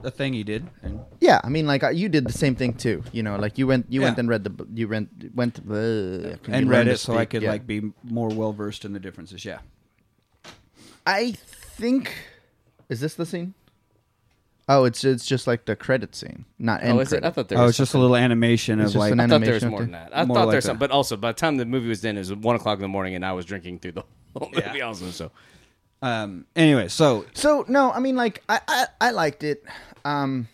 a 0.03 0.11
thing 0.11 0.33
he 0.33 0.43
did. 0.45 0.67
And 0.83 1.01
Yeah, 1.21 1.41
I 1.45 1.49
mean, 1.49 1.67
like 1.67 1.83
uh, 1.85 1.91
you 1.91 2.09
did 2.09 2.27
the 2.27 2.33
same 2.33 2.55
thing 2.55 2.75
too. 2.75 3.03
You 3.13 3.23
know, 3.23 3.37
like 3.37 3.59
you 3.59 3.67
went 3.67 3.87
you 3.91 4.01
went 4.01 4.17
Yeah. 4.17 4.21
and 4.21 4.29
read 4.29 4.45
the 4.45 4.67
you 4.75 4.89
went 4.89 5.09
went 5.35 5.59
uh, 5.61 6.37
can 6.43 6.55
and 6.55 6.71
read 6.71 6.85
to 6.85 6.93
it 6.93 6.99
so 6.99 7.15
I 7.15 7.19
speak? 7.23 7.31
could 7.31 7.43
Yeah. 7.43 7.51
like 7.53 7.67
be 7.67 7.93
more 8.03 8.29
well 8.29 8.53
versed 8.53 8.85
in 8.85 8.93
the 8.93 9.01
differences. 9.01 9.45
Yeah. 9.45 9.59
I 11.07 11.33
think 11.33 12.13
is 12.89 13.01
this 13.01 13.15
the 13.15 13.27
scene? 13.27 13.55
Oh, 14.69 14.85
it's 14.85 15.05
it's 15.05 15.27
just 15.27 15.47
like 15.47 15.67
the 15.67 15.77
credit 15.77 16.15
scene, 16.15 16.47
not 16.59 16.83
end 16.83 16.97
Oh, 16.97 17.01
is 17.01 17.13
it? 17.13 17.17
I 17.17 17.21
credit. 17.21 17.35
thought 17.35 17.49
there 17.51 17.59
Oh, 17.59 17.63
was 17.63 17.71
it's 17.73 17.79
just 17.79 17.95
a 17.95 17.99
little 17.99 18.17
animation 18.17 18.81
It's 18.81 18.89
of 18.89 18.93
just 18.95 19.01
like 19.01 19.13
an 19.13 19.21
I 19.21 19.27
thought 19.27 19.41
there 19.43 19.53
was 19.55 19.63
animation 19.63 19.71
more 19.71 19.81
than 19.81 19.91
that. 19.93 20.11
I 20.17 20.25
More 20.25 20.37
thought 20.37 20.47
like 20.47 20.53
there's 20.53 20.65
that. 20.65 20.69
some, 20.69 20.79
but 20.79 20.91
also 20.91 21.17
by 21.19 21.33
the 21.33 21.37
time 21.39 21.57
the 21.59 21.67
movie 21.67 21.89
was 21.89 22.01
done, 22.01 22.17
it 22.17 22.21
was 22.21 22.33
one 22.35 22.57
o'clock 22.57 22.77
in 22.79 22.83
the 22.83 22.89
morning, 22.89 23.15
and 23.15 23.27
I 23.27 23.33
was 23.33 23.45
drinking 23.45 23.81
through 23.81 23.93
the 23.93 24.05
whole 24.37 24.49
movie. 24.51 24.79
Yeah. 24.79 24.87
Also, 24.87 25.11
so 25.11 25.31
um. 26.01 26.47
Anyway, 26.57 26.89
so 26.89 27.27
So 27.35 27.65
no, 27.69 27.93
I 27.93 28.01
mean 28.01 28.17
like 28.17 28.43
I 28.49 28.61
I, 28.67 28.87
I 29.01 29.11
liked 29.11 29.45
it. 29.45 29.65
Um 30.05 30.49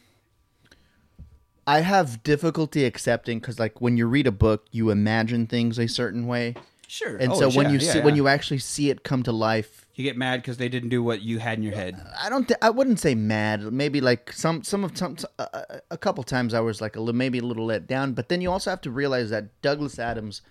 I 1.67 1.81
have 1.81 2.23
difficulty 2.25 2.85
accepting 2.85 3.39
because 3.39 3.59
like 3.61 3.81
when 3.81 3.97
you 3.97 4.07
read 4.07 4.27
a 4.27 4.33
book, 4.33 4.67
you 4.73 4.91
imagine 4.91 5.47
things 5.47 5.79
a 5.79 5.87
certain 5.87 6.27
way, 6.27 6.57
sure. 6.89 7.17
and 7.17 7.33
Oh, 7.33 7.39
so 7.39 7.51
when 7.51 7.67
yeah, 7.67 7.73
you 7.73 7.79
yeah, 7.79 7.93
see 7.93 7.99
yeah. 7.99 8.05
when 8.05 8.17
you 8.17 8.27
actually 8.27 8.59
see 8.59 8.91
it 8.91 9.05
come 9.05 9.23
to 9.23 9.31
life, 9.33 9.80
you 9.95 10.05
get 10.05 10.17
mad 10.17 10.41
because 10.41 10.57
they 10.57 10.69
didn't 10.69 10.89
do 10.89 11.03
what 11.03 11.23
you 11.23 11.39
had 11.39 11.59
in 11.59 11.65
your 11.65 11.75
head. 11.75 12.01
I 12.23 12.31
don't. 12.31 12.47
Th- 12.47 12.59
I 12.63 12.71
wouldn't 12.71 13.01
say 13.01 13.15
mad. 13.15 13.73
Maybe 13.73 14.01
like 14.01 14.33
some 14.33 14.63
some 14.63 14.85
of 14.85 14.97
some 14.97 15.17
uh, 15.39 15.63
a 15.91 15.99
couple 15.99 16.23
times 16.25 16.55
I 16.55 16.61
was 16.61 16.81
like 16.81 16.97
a 16.97 17.01
little, 17.01 17.17
maybe 17.17 17.39
a 17.39 17.43
little 17.45 17.67
let 17.67 17.87
down. 17.87 18.13
But 18.13 18.29
then 18.29 18.41
you 18.41 18.51
also 18.51 18.71
have 18.71 18.81
to 18.83 18.91
realize 18.91 19.31
that 19.31 19.61
Douglas 19.63 19.99
Adams 19.99 20.43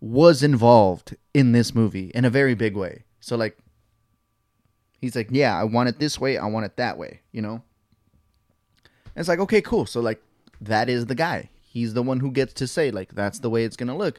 was 0.00 0.42
involved 0.42 1.16
in 1.32 1.52
this 1.52 1.74
movie 1.74 2.10
in 2.14 2.24
a 2.24 2.30
very 2.30 2.54
big 2.54 2.76
way. 2.76 3.04
So 3.20 3.36
like, 3.36 3.56
he's 5.00 5.14
like, 5.14 5.28
yeah, 5.30 5.56
I 5.56 5.64
want 5.64 5.88
it 5.88 5.98
this 5.98 6.18
way. 6.18 6.38
I 6.38 6.46
want 6.46 6.66
it 6.66 6.76
that 6.76 6.98
way. 6.98 7.20
You 7.30 7.42
know. 7.42 7.62
And 9.14 9.20
it's 9.20 9.28
like 9.28 9.40
okay, 9.40 9.60
cool. 9.60 9.86
So 9.86 10.00
like, 10.00 10.22
that 10.60 10.88
is 10.88 11.06
the 11.06 11.14
guy. 11.14 11.50
He's 11.60 11.94
the 11.94 12.02
one 12.02 12.20
who 12.20 12.30
gets 12.30 12.54
to 12.54 12.66
say 12.66 12.90
like 12.90 13.14
that's 13.14 13.38
the 13.38 13.50
way 13.50 13.64
it's 13.64 13.76
gonna 13.76 13.96
look. 13.96 14.18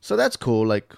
So 0.00 0.16
that's 0.16 0.36
cool. 0.36 0.66
Like, 0.66 0.94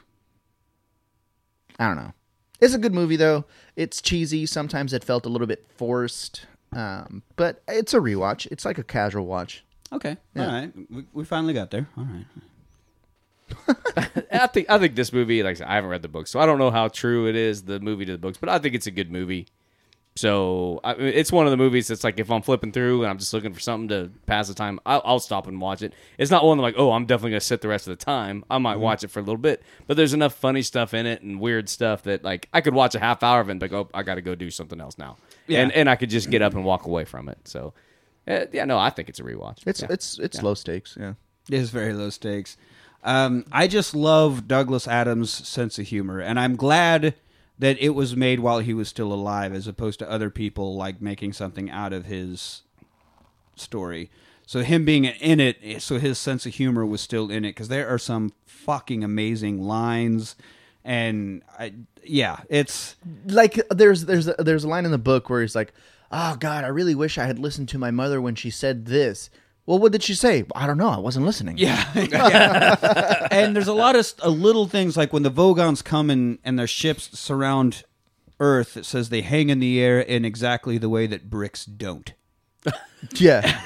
I 1.78 1.86
don't 1.86 1.96
know. 1.96 2.12
It's 2.60 2.74
a 2.74 2.78
good 2.78 2.94
movie 2.94 3.16
though. 3.16 3.44
It's 3.76 4.01
cheesy. 4.01 4.47
Sometimes 4.47 4.93
it 4.93 5.05
felt 5.05 5.26
a 5.26 5.28
little 5.28 5.47
bit 5.47 5.66
forced, 5.76 6.47
um, 6.72 7.22
but 7.36 7.62
it's 7.68 7.94
a 7.94 7.98
rewatch. 7.98 8.47
It's 8.51 8.64
like 8.64 8.78
a 8.78 8.85
casual 8.85 9.26
watch. 9.26 9.64
Okay. 9.93 10.16
Yeah. 10.35 10.47
All 10.47 10.52
right. 10.52 10.72
We, 10.90 11.05
we 11.12 11.24
finally 11.24 11.55
got 11.55 11.70
there. 11.70 11.89
All 11.97 12.05
right. 12.05 12.24
I 14.32 14.47
think 14.48 14.70
I 14.70 14.78
think 14.78 14.94
this 14.94 15.12
movie, 15.12 15.43
like 15.43 15.52
I 15.52 15.55
said, 15.55 15.66
I 15.68 15.74
haven't 15.74 15.90
read 15.90 16.02
the 16.02 16.09
book, 16.09 16.26
so 16.26 16.40
I 16.40 16.47
don't 16.47 16.59
know 16.59 16.70
how 16.70 16.89
true 16.89 17.28
it 17.28 17.36
is 17.36 17.62
the 17.62 17.78
movie 17.81 18.05
to 18.06 18.12
the 18.12 18.18
books, 18.18 18.39
but 18.39 18.48
I 18.48 18.59
think 18.59 18.74
it's 18.74 18.86
a 18.86 18.90
good 18.90 19.10
movie. 19.10 19.47
So 20.16 20.78
I, 20.85 20.93
it's 20.93 21.32
one 21.32 21.45
of 21.47 21.51
the 21.51 21.57
movies 21.57 21.89
that's 21.89 22.05
like 22.05 22.20
if 22.20 22.31
I'm 22.31 22.41
flipping 22.43 22.70
through 22.70 23.03
and 23.03 23.11
I'm 23.11 23.19
just 23.19 23.35
looking 23.35 23.53
for 23.53 23.59
something 23.59 23.89
to 23.89 24.11
pass 24.27 24.47
the 24.47 24.55
time, 24.55 24.78
I'll, 24.86 25.03
I'll 25.05 25.19
stop 25.19 25.49
and 25.49 25.61
watch 25.61 25.82
it. 25.82 25.93
It's 26.19 26.31
not 26.31 26.45
one 26.45 26.57
that 26.59 26.62
like, 26.62 26.77
oh, 26.78 26.93
I'm 26.93 27.05
definitely 27.07 27.32
gonna 27.32 27.41
sit 27.41 27.62
the 27.62 27.69
rest 27.69 27.89
of 27.89 27.99
the 27.99 28.05
time. 28.05 28.45
I 28.49 28.59
might 28.59 28.77
watch 28.77 29.03
it 29.03 29.09
for 29.11 29.19
a 29.19 29.23
little 29.23 29.36
bit, 29.39 29.62
but 29.89 29.97
there's 29.97 30.15
enough 30.15 30.35
funny 30.35 30.62
stuff 30.62 30.95
in 30.95 31.07
it 31.07 31.23
and 31.23 31.41
weird 31.41 31.69
stuff 31.69 32.05
that 32.05 32.23
like 32.23 32.49
I 32.53 32.61
could 32.61 32.74
watch 32.74 32.95
a 32.95 33.01
half 33.01 33.24
hour 33.24 33.41
of 33.41 33.49
it 33.49 33.53
and 33.53 33.61
be 33.61 33.66
like, 33.66 33.73
oh, 33.73 33.91
I 33.93 34.05
got 34.05 34.15
to 34.15 34.23
go 34.23 34.36
do 34.36 34.51
something 34.51 34.81
else 34.81 34.99
now, 34.99 35.16
Yeah. 35.49 35.62
and 35.62 35.73
and 35.73 35.91
I 35.91 35.97
could 35.97 36.11
just 36.11 36.31
get 36.31 36.43
up 36.43 36.55
and 36.55 36.65
walk 36.65 36.86
away 36.86 37.05
from 37.05 37.28
it. 37.28 37.39
So 37.49 37.74
uh, 38.28 38.47
yeah, 38.53 38.66
no, 38.66 38.78
I 38.78 38.91
think 38.91 39.09
it's 39.09 39.19
a 39.19 39.24
rewatch. 39.24 39.66
It's 39.66 39.82
Yeah. 39.82 39.89
it's 39.91 40.20
it's 40.20 40.41
low 40.43 40.55
stakes. 40.55 40.97
Yeah. 40.99 41.15
It 41.51 41.55
is 41.57 41.70
very 41.70 41.93
low 41.93 42.11
stakes. 42.11 42.57
Um, 43.03 43.45
I 43.53 43.66
just 43.66 43.95
love 43.97 44.47
Douglas 44.49 44.86
Adams' 44.86 45.31
sense 45.31 45.78
of 45.78 45.89
humor, 45.89 46.20
and 46.20 46.39
I'm 46.39 46.55
glad 46.57 47.15
that 47.59 47.78
it 47.78 47.90
was 47.90 48.16
made 48.16 48.40
while 48.40 48.59
he 48.59 48.74
was 48.74 48.89
still 48.89 49.12
alive, 49.12 49.55
as 49.55 49.66
opposed 49.66 49.98
to 50.01 50.10
other 50.10 50.31
people 50.31 50.76
like 50.76 51.01
making 51.01 51.32
something 51.32 51.70
out 51.70 51.93
of 51.93 52.06
his 52.06 52.62
story. 53.56 54.10
So 54.47 54.60
him 54.60 54.85
being 54.85 55.05
in 55.05 55.40
it, 55.40 55.81
so 55.81 55.98
his 55.98 56.18
sense 56.18 56.44
of 56.44 56.55
humor 56.55 56.85
was 56.85 57.01
still 57.01 57.31
in 57.31 57.44
it, 57.44 57.51
because 57.51 57.68
there 57.68 57.89
are 57.89 57.98
some 57.98 58.32
fucking 58.44 59.02
amazing 59.02 59.62
lines, 59.62 60.36
and 60.85 61.43
I, 61.59 61.72
yeah, 62.02 62.40
it's 62.51 62.97
Like 63.26 63.59
there's 63.70 64.05
there's 64.05 64.26
there's 64.39 64.64
a 64.64 64.68
line 64.68 64.85
in 64.85 64.90
the 64.90 64.98
book 64.98 65.31
where 65.31 65.40
he's 65.40 65.55
like, 65.55 65.72
"Oh 66.12 66.36
God, 66.39 66.64
I 66.64 66.68
really 66.68 66.94
wish 66.94 67.16
I 67.16 67.24
had 67.24 67.39
listened 67.39 67.70
to 67.70 67.78
my 67.78 67.90
mother 67.90 68.20
when 68.20 68.35
she 68.35 68.51
said 68.51 68.85
this." 68.86 69.31
Well, 69.66 69.78
what 69.78 69.93
did 69.93 70.03
she 70.03 70.15
say? 70.15 70.45
I 70.55 70.66
don't 70.66 70.77
know. 70.77 70.89
I 70.91 70.99
wasn't 70.99 71.24
listening. 71.24 71.57
Yeah, 71.57 71.86
yeah. 71.95 73.27
and 73.31 73.57
there's 73.57 73.69
a 73.69 73.73
lot 73.73 73.97
of 73.97 74.12
uh, 74.23 74.28
little 74.28 74.66
things 74.69 74.97
like 74.97 75.12
when 75.12 75.23
the 75.23 75.31
Vogons 75.31 75.82
come 75.82 76.11
and, 76.11 76.39
and 76.45 76.59
their 76.59 76.66
ships 76.66 77.19
surround 77.19 77.85
Earth. 78.41 78.77
It 78.77 78.85
says 78.85 79.09
they 79.09 79.23
hang 79.23 79.49
in 79.49 79.61
the 79.61 79.81
air 79.81 80.01
in 80.01 80.24
exactly 80.24 80.77
the 80.77 80.89
way 80.91 81.07
that 81.07 81.31
bricks 81.31 81.65
don't. 81.65 82.12
Yeah. 83.16 83.61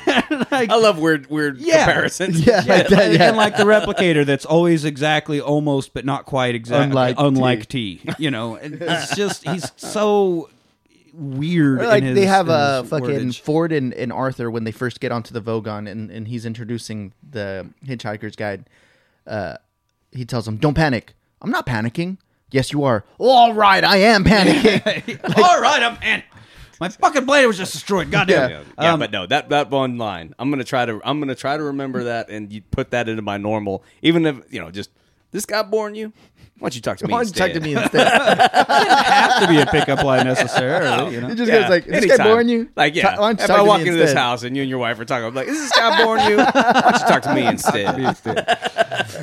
I 0.50 0.66
love 0.76 0.98
weird 0.98 1.30
weird 1.30 1.58
Yeah. 1.58 1.84
comparisons. 1.84 2.44
Yeah. 2.44 2.64
Yeah, 2.66 2.74
like 2.74 2.88
that, 2.88 3.12
yeah. 3.12 3.28
and 3.28 3.36
like 3.36 3.56
the 3.56 3.62
replicator 3.62 4.26
that's 4.26 4.44
always 4.44 4.84
exactly, 4.84 5.40
almost, 5.40 5.94
but 5.94 6.04
not 6.04 6.24
quite 6.26 6.56
exactly, 6.56 6.88
Unlike 6.88 7.16
unlike, 7.18 7.68
T. 7.68 8.00
You 8.18 8.32
know, 8.32 8.56
and 8.56 8.82
it's 8.82 9.14
just 9.14 9.46
he's 9.46 9.70
so 9.76 10.50
weird. 11.18 11.82
Or, 11.82 11.86
like 11.86 12.02
in 12.02 12.14
they 12.14 12.26
have 12.26 12.48
in 12.48 12.54
a 12.54 12.84
fucking 12.84 13.08
wordage. 13.08 13.40
Ford 13.40 13.72
and, 13.72 13.92
and 13.94 14.12
Arthur 14.12 14.50
when 14.50 14.64
they 14.64 14.70
first 14.70 15.00
get 15.00 15.12
onto 15.12 15.34
the 15.34 15.42
Vogon 15.42 15.90
and, 15.90 16.10
and 16.10 16.28
he's 16.28 16.46
introducing 16.46 17.12
the 17.28 17.68
Hitchhiker's 17.84 18.36
Guide. 18.36 18.68
Uh, 19.26 19.56
he 20.12 20.24
tells 20.24 20.44
them, 20.46 20.56
"Don't 20.56 20.74
panic. 20.74 21.14
I'm 21.42 21.50
not 21.50 21.66
panicking. 21.66 22.18
Yes, 22.50 22.72
you 22.72 22.84
are. 22.84 23.04
All 23.18 23.52
right, 23.52 23.84
I 23.84 23.98
am 23.98 24.24
panicking. 24.24 25.20
All 25.38 25.60
right, 25.60 25.82
I'm 25.82 25.98
and 26.00 26.22
my 26.80 26.88
fucking 26.88 27.24
blade 27.26 27.46
was 27.46 27.58
just 27.58 27.72
destroyed. 27.72 28.10
Goddamn. 28.10 28.50
Yeah, 28.50 28.62
yeah, 28.80 28.92
Um, 28.92 29.00
but 29.00 29.10
no, 29.10 29.26
that 29.26 29.48
that 29.50 29.70
one 29.70 29.98
line, 29.98 30.34
I'm 30.38 30.50
gonna 30.50 30.64
try 30.64 30.86
to 30.86 31.00
I'm 31.04 31.20
gonna 31.20 31.34
try 31.34 31.56
to 31.56 31.62
remember 31.64 32.04
that 32.04 32.30
and 32.30 32.52
you 32.52 32.62
put 32.70 32.90
that 32.92 33.08
into 33.08 33.22
my 33.22 33.36
normal, 33.36 33.84
even 34.02 34.24
if 34.24 34.40
you 34.50 34.60
know, 34.60 34.70
just 34.70 34.90
this 35.30 35.44
guy 35.44 35.62
born 35.62 35.94
you. 35.94 36.12
Why 36.58 36.66
don't 36.68 36.74
you 36.76 36.80
talk 36.82 36.98
to 36.98 37.06
me? 37.06 37.12
Why 37.12 37.18
don't 37.24 37.28
you 37.28 37.32
talk 37.34 37.50
instead? 37.50 37.62
to 37.62 37.68
me 37.68 37.74
instead?" 37.82 38.06
have 38.68 39.40
to 39.42 39.48
be 39.48 39.60
a 39.60 39.66
pickup 39.66 40.02
line 40.02 40.26
necessarily. 40.26 41.14
You 41.14 41.20
know? 41.20 41.28
He 41.28 41.34
just 41.36 41.50
Yeah, 41.50 41.60
goes 41.60 41.70
like, 41.70 41.86
"Is 41.86 42.02
this 42.04 42.16
guy 42.16 42.24
boring 42.24 42.48
you?" 42.48 42.68
Like, 42.76 42.94
yeah. 42.94 43.14
Ta- 43.14 43.20
why 43.20 43.28
don't 43.32 43.38
you 43.38 43.42
if 43.44 43.48
talk 43.48 43.56
I 43.58 43.62
to 43.62 43.68
walk 43.68 43.80
me 43.80 43.86
into 43.88 43.98
this 43.98 44.12
house 44.14 44.42
and 44.42 44.56
you 44.56 44.62
and 44.62 44.70
your 44.70 44.78
wife 44.78 44.98
are 44.98 45.04
talking, 45.04 45.24
I'm 45.26 45.34
like, 45.34 45.48
is 45.48 45.58
this 45.58 45.72
guy 45.72 46.02
boring 46.04 46.24
you? 46.30 46.36
Why 46.38 46.50
don't 46.52 47.00
you 47.00 47.06
talk 47.06 47.22
to 47.22 47.34
me 47.34 47.46
instead? 47.54 47.86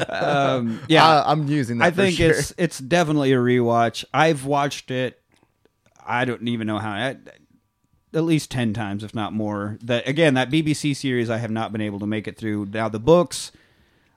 Um, 0.09 0.79
yeah, 0.87 1.05
Uh, 1.07 1.23
I'm 1.27 1.47
using 1.47 1.77
that. 1.79 1.85
I 1.85 1.89
for 1.91 1.95
think 1.97 2.17
sure. 2.17 2.31
it's 2.31 2.53
it's 2.57 2.79
definitely 2.79 3.33
a 3.33 3.37
rewatch. 3.37 4.05
I've 4.13 4.45
watched 4.45 4.91
it. 4.91 5.21
I 6.05 6.25
don't 6.25 6.47
even 6.47 6.67
know 6.67 6.79
how. 6.79 6.91
I, 6.91 7.15
at 8.13 8.23
least 8.23 8.49
ten 8.49 8.73
times, 8.73 9.03
if 9.03 9.13
not 9.13 9.33
more. 9.33 9.77
That 9.83 10.07
again, 10.07 10.35
that 10.35 10.49
BBC 10.49 10.95
series, 10.95 11.29
I 11.29 11.37
have 11.37 11.51
not 11.51 11.71
been 11.73 11.81
able 11.81 11.99
to 11.99 12.07
make 12.07 12.27
it 12.27 12.37
through. 12.37 12.67
Now 12.67 12.87
the 12.87 12.99
books, 12.99 13.51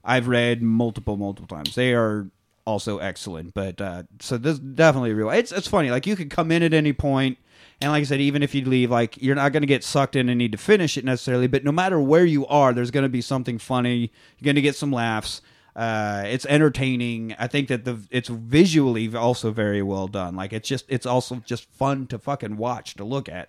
I've 0.04 0.28
read 0.28 0.62
multiple, 0.62 1.16
multiple 1.16 1.48
times. 1.48 1.74
They 1.74 1.94
are 1.94 2.28
also 2.68 2.98
excellent. 2.98 3.54
But 3.54 3.80
uh, 3.80 4.02
so 4.20 4.36
this 4.36 4.58
definitely 4.58 5.14
real. 5.14 5.30
It's 5.30 5.50
it's 5.50 5.66
funny. 5.66 5.90
Like 5.90 6.06
you 6.06 6.14
could 6.14 6.30
come 6.30 6.52
in 6.52 6.62
at 6.62 6.74
any 6.74 6.92
point, 6.92 7.38
and 7.80 7.90
like 7.90 8.02
I 8.02 8.04
said, 8.04 8.20
even 8.20 8.42
if 8.42 8.54
you 8.54 8.64
leave, 8.64 8.90
like 8.90 9.20
you're 9.20 9.34
not 9.34 9.52
going 9.52 9.62
to 9.62 9.66
get 9.66 9.82
sucked 9.82 10.14
in 10.14 10.28
and 10.28 10.38
need 10.38 10.52
to 10.52 10.58
finish 10.58 10.96
it 10.98 11.04
necessarily. 11.04 11.46
But 11.46 11.64
no 11.64 11.72
matter 11.72 11.98
where 11.98 12.26
you 12.26 12.46
are, 12.46 12.72
there's 12.72 12.90
going 12.90 13.04
to 13.04 13.08
be 13.08 13.22
something 13.22 13.58
funny. 13.58 14.12
You're 14.38 14.44
going 14.44 14.56
to 14.56 14.62
get 14.62 14.76
some 14.76 14.92
laughs. 14.92 15.40
Uh, 15.74 16.24
it's 16.26 16.44
entertaining. 16.46 17.34
I 17.38 17.46
think 17.46 17.68
that 17.68 17.84
the 17.84 18.00
it's 18.10 18.28
visually 18.28 19.14
also 19.16 19.50
very 19.50 19.82
well 19.82 20.06
done. 20.06 20.36
Like 20.36 20.52
it's 20.52 20.68
just 20.68 20.84
it's 20.88 21.06
also 21.06 21.36
just 21.36 21.64
fun 21.70 22.06
to 22.08 22.18
fucking 22.18 22.58
watch 22.58 22.94
to 22.96 23.04
look 23.04 23.28
at. 23.28 23.48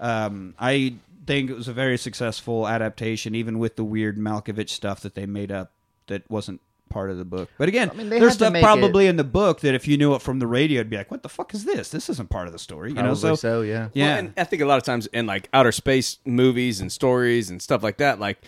Um, 0.00 0.54
I 0.58 0.96
think 1.26 1.50
it 1.50 1.56
was 1.56 1.68
a 1.68 1.72
very 1.72 1.98
successful 1.98 2.66
adaptation, 2.66 3.34
even 3.34 3.58
with 3.58 3.76
the 3.76 3.84
weird 3.84 4.16
Malkovich 4.16 4.70
stuff 4.70 5.00
that 5.00 5.14
they 5.14 5.26
made 5.26 5.50
up 5.50 5.72
that 6.06 6.30
wasn't 6.30 6.60
part 6.96 7.10
of 7.10 7.18
the 7.18 7.26
book. 7.26 7.50
But 7.58 7.68
again, 7.68 7.90
mean, 7.94 8.08
there's 8.08 8.32
stuff 8.32 8.54
make 8.54 8.62
probably 8.62 9.06
in 9.06 9.16
the 9.16 9.24
book 9.24 9.60
that 9.60 9.74
if 9.74 9.86
you 9.86 9.98
knew 9.98 10.14
it 10.14 10.22
from 10.22 10.38
the 10.38 10.46
radio, 10.46 10.80
it'd 10.80 10.88
be 10.88 10.96
like, 10.96 11.10
"What 11.10 11.22
the 11.22 11.28
fuck 11.28 11.52
is 11.52 11.66
this? 11.66 11.90
This 11.90 12.08
isn't 12.08 12.30
part 12.30 12.46
of 12.46 12.54
the 12.54 12.58
story." 12.58 12.88
You 12.88 13.02
know, 13.02 13.12
so, 13.12 13.34
so, 13.34 13.60
yeah. 13.60 13.90
yeah, 13.92 14.06
Well, 14.06 14.18
and 14.18 14.32
I 14.38 14.44
think 14.44 14.62
a 14.62 14.64
lot 14.64 14.78
of 14.78 14.82
times 14.84 15.06
in 15.08 15.26
like 15.26 15.50
outer 15.52 15.72
space 15.72 16.20
movies 16.24 16.80
and 16.80 16.90
stories 16.90 17.50
and 17.50 17.60
stuff 17.60 17.82
like 17.82 17.98
that, 17.98 18.18
like 18.18 18.38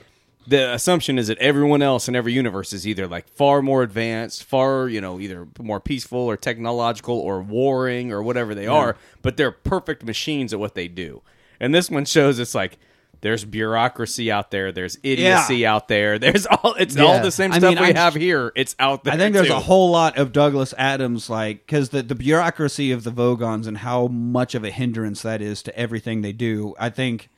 the 0.47 0.73
assumption 0.73 1.19
is 1.19 1.27
that 1.27 1.37
everyone 1.39 1.83
else 1.83 2.09
in 2.09 2.17
every 2.17 2.33
universe 2.33 2.73
is 2.73 2.87
either 2.87 3.07
like 3.07 3.29
far 3.29 3.61
more 3.61 3.83
advanced, 3.83 4.45
far 4.45 4.89
you 4.89 5.03
know 5.03 5.21
either 5.21 5.47
more 5.61 5.79
peaceful 5.79 6.21
or 6.21 6.39
technological 6.39 7.19
or 7.19 7.43
warring 7.43 8.11
or 8.13 8.23
whatever 8.23 8.55
they 8.55 8.67
are, 8.67 8.97
but 9.21 9.37
they're 9.37 9.53
perfect 9.53 10.05
machines 10.05 10.55
at 10.55 10.59
what 10.59 10.75
they 10.75 10.89
do. 10.89 11.21
And 11.61 11.75
this 11.75 11.91
one 11.91 12.07
shows 12.07 12.39
it's 12.39 12.55
like 12.55 12.79
there's 13.21 13.45
bureaucracy 13.45 14.31
out 14.31 14.51
there, 14.51 14.71
there's 14.73 14.97
idiocy 15.03 15.67
out 15.67 15.89
there, 15.89 16.19
there's 16.21 16.47
all 16.47 16.75
it's 16.75 16.97
all 16.97 17.21
the 17.21 17.31
same 17.31 17.53
I 17.53 17.59
stuff 17.59 17.75
mean, 17.75 17.81
we 17.81 17.87
I'm- 17.89 17.97
have 17.97 18.15
here. 18.15 18.53
It's 18.55 18.75
out 18.79 19.05
there. 19.05 19.15
I 19.15 19.17
think 19.17 19.35
there's 19.35 19.49
too. 19.49 19.55
a 19.55 19.61
whole 19.61 19.91
lot 19.91 20.19
of 20.19 20.33
Douglas 20.33 20.75
Adams, 20.79 21.29
like 21.31 21.67
because 21.67 21.91
the 21.91 22.03
the 22.03 22.15
bureaucracy 22.15 22.93
of 22.93 23.05
the 23.05 23.11
Vogons 23.11 23.67
and 23.67 23.79
how 23.79 24.07
much 24.09 24.55
of 24.55 24.65
a 24.65 24.71
hindrance 24.71 25.23
that 25.23 25.43
is 25.43 25.63
to 25.65 25.77
everything 25.79 26.23
they 26.23 26.33
do. 26.33 26.75
I 26.79 26.91
think 26.91 27.29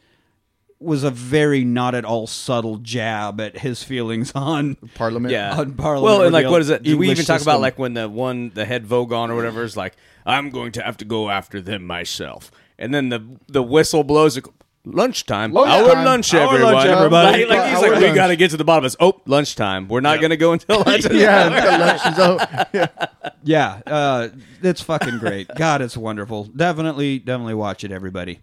was 0.83 1.05
a 1.05 1.11
very 1.11 1.63
not 1.63 1.95
at 1.95 2.07
all 2.07 2.27
subtle 2.27 2.79
jab 2.79 3.39
at 3.39 3.59
his 3.59 3.83
feelings 3.83 4.33
on 4.35 4.77
Parliament. 4.95 5.31
Yeah. 5.31 5.55
on 5.55 5.75
Parliament 5.75 6.05
Well, 6.05 6.23
and 6.23 6.33
like, 6.33 6.47
what 6.49 6.63
is 6.63 6.71
it? 6.71 6.83
Do 6.83 6.97
we 6.97 7.11
even 7.11 7.27
talk 7.27 7.43
about 7.43 7.61
like 7.61 7.79
when 7.79 7.93
the 7.93 8.09
one, 8.09 8.51
the 8.55 8.65
head 8.65 8.87
Vogon 8.87 9.29
or 9.29 9.37
whatever 9.37 9.63
is 9.63 9.77
like, 9.77 9.95
I'm 10.25 10.49
going 10.49 10.73
to 10.73 10.83
have 10.83 10.97
to 10.99 11.05
go 11.05 11.29
after 11.29 11.61
them 11.61 11.87
myself, 11.87 12.51
and 12.79 12.95
then 12.95 13.11
the 13.11 13.23
the 13.47 13.63
whistle 13.63 14.05
blows. 14.05 14.39
Lunchtime, 14.87 15.53
Lunchtime. 15.53 15.85
our 15.99 16.05
lunch, 16.05 16.33
Our 16.35 16.41
everyone. 16.55 16.73
lunch, 16.73 16.87
everybody. 16.87 17.45
Like, 17.45 17.59
like, 17.59 17.69
he's 17.69 17.83
Our 17.83 17.91
like, 17.91 17.99
we 18.01 18.07
lunch. 18.07 18.15
got 18.17 18.27
to 18.29 18.37
get 18.37 18.51
to 18.53 18.57
the 18.57 18.65
bottom 18.65 18.85
of 18.85 18.91
this. 18.91 18.97
Oh, 18.99 19.21
lunchtime. 19.27 19.89
We're 19.89 20.01
not 20.01 20.21
going 20.21 20.31
to 20.31 20.39
go 20.39 20.53
until 20.55 20.83
lunch. 20.87 21.05
Yeah, 21.11 21.49
the 21.51 21.79
lunch 21.79 22.07
is 22.07 22.19
over. 22.19 22.89
yeah, 23.45 23.81
uh, 23.87 24.29
it's 24.63 24.81
fucking 24.81 25.19
great. 25.19 25.49
God, 25.55 25.83
it's 25.83 25.99
wonderful. 25.99 26.45
Definitely, 26.45 27.19
definitely 27.19 27.55
watch 27.55 27.85
it, 27.85 27.93
everybody. 27.93 28.41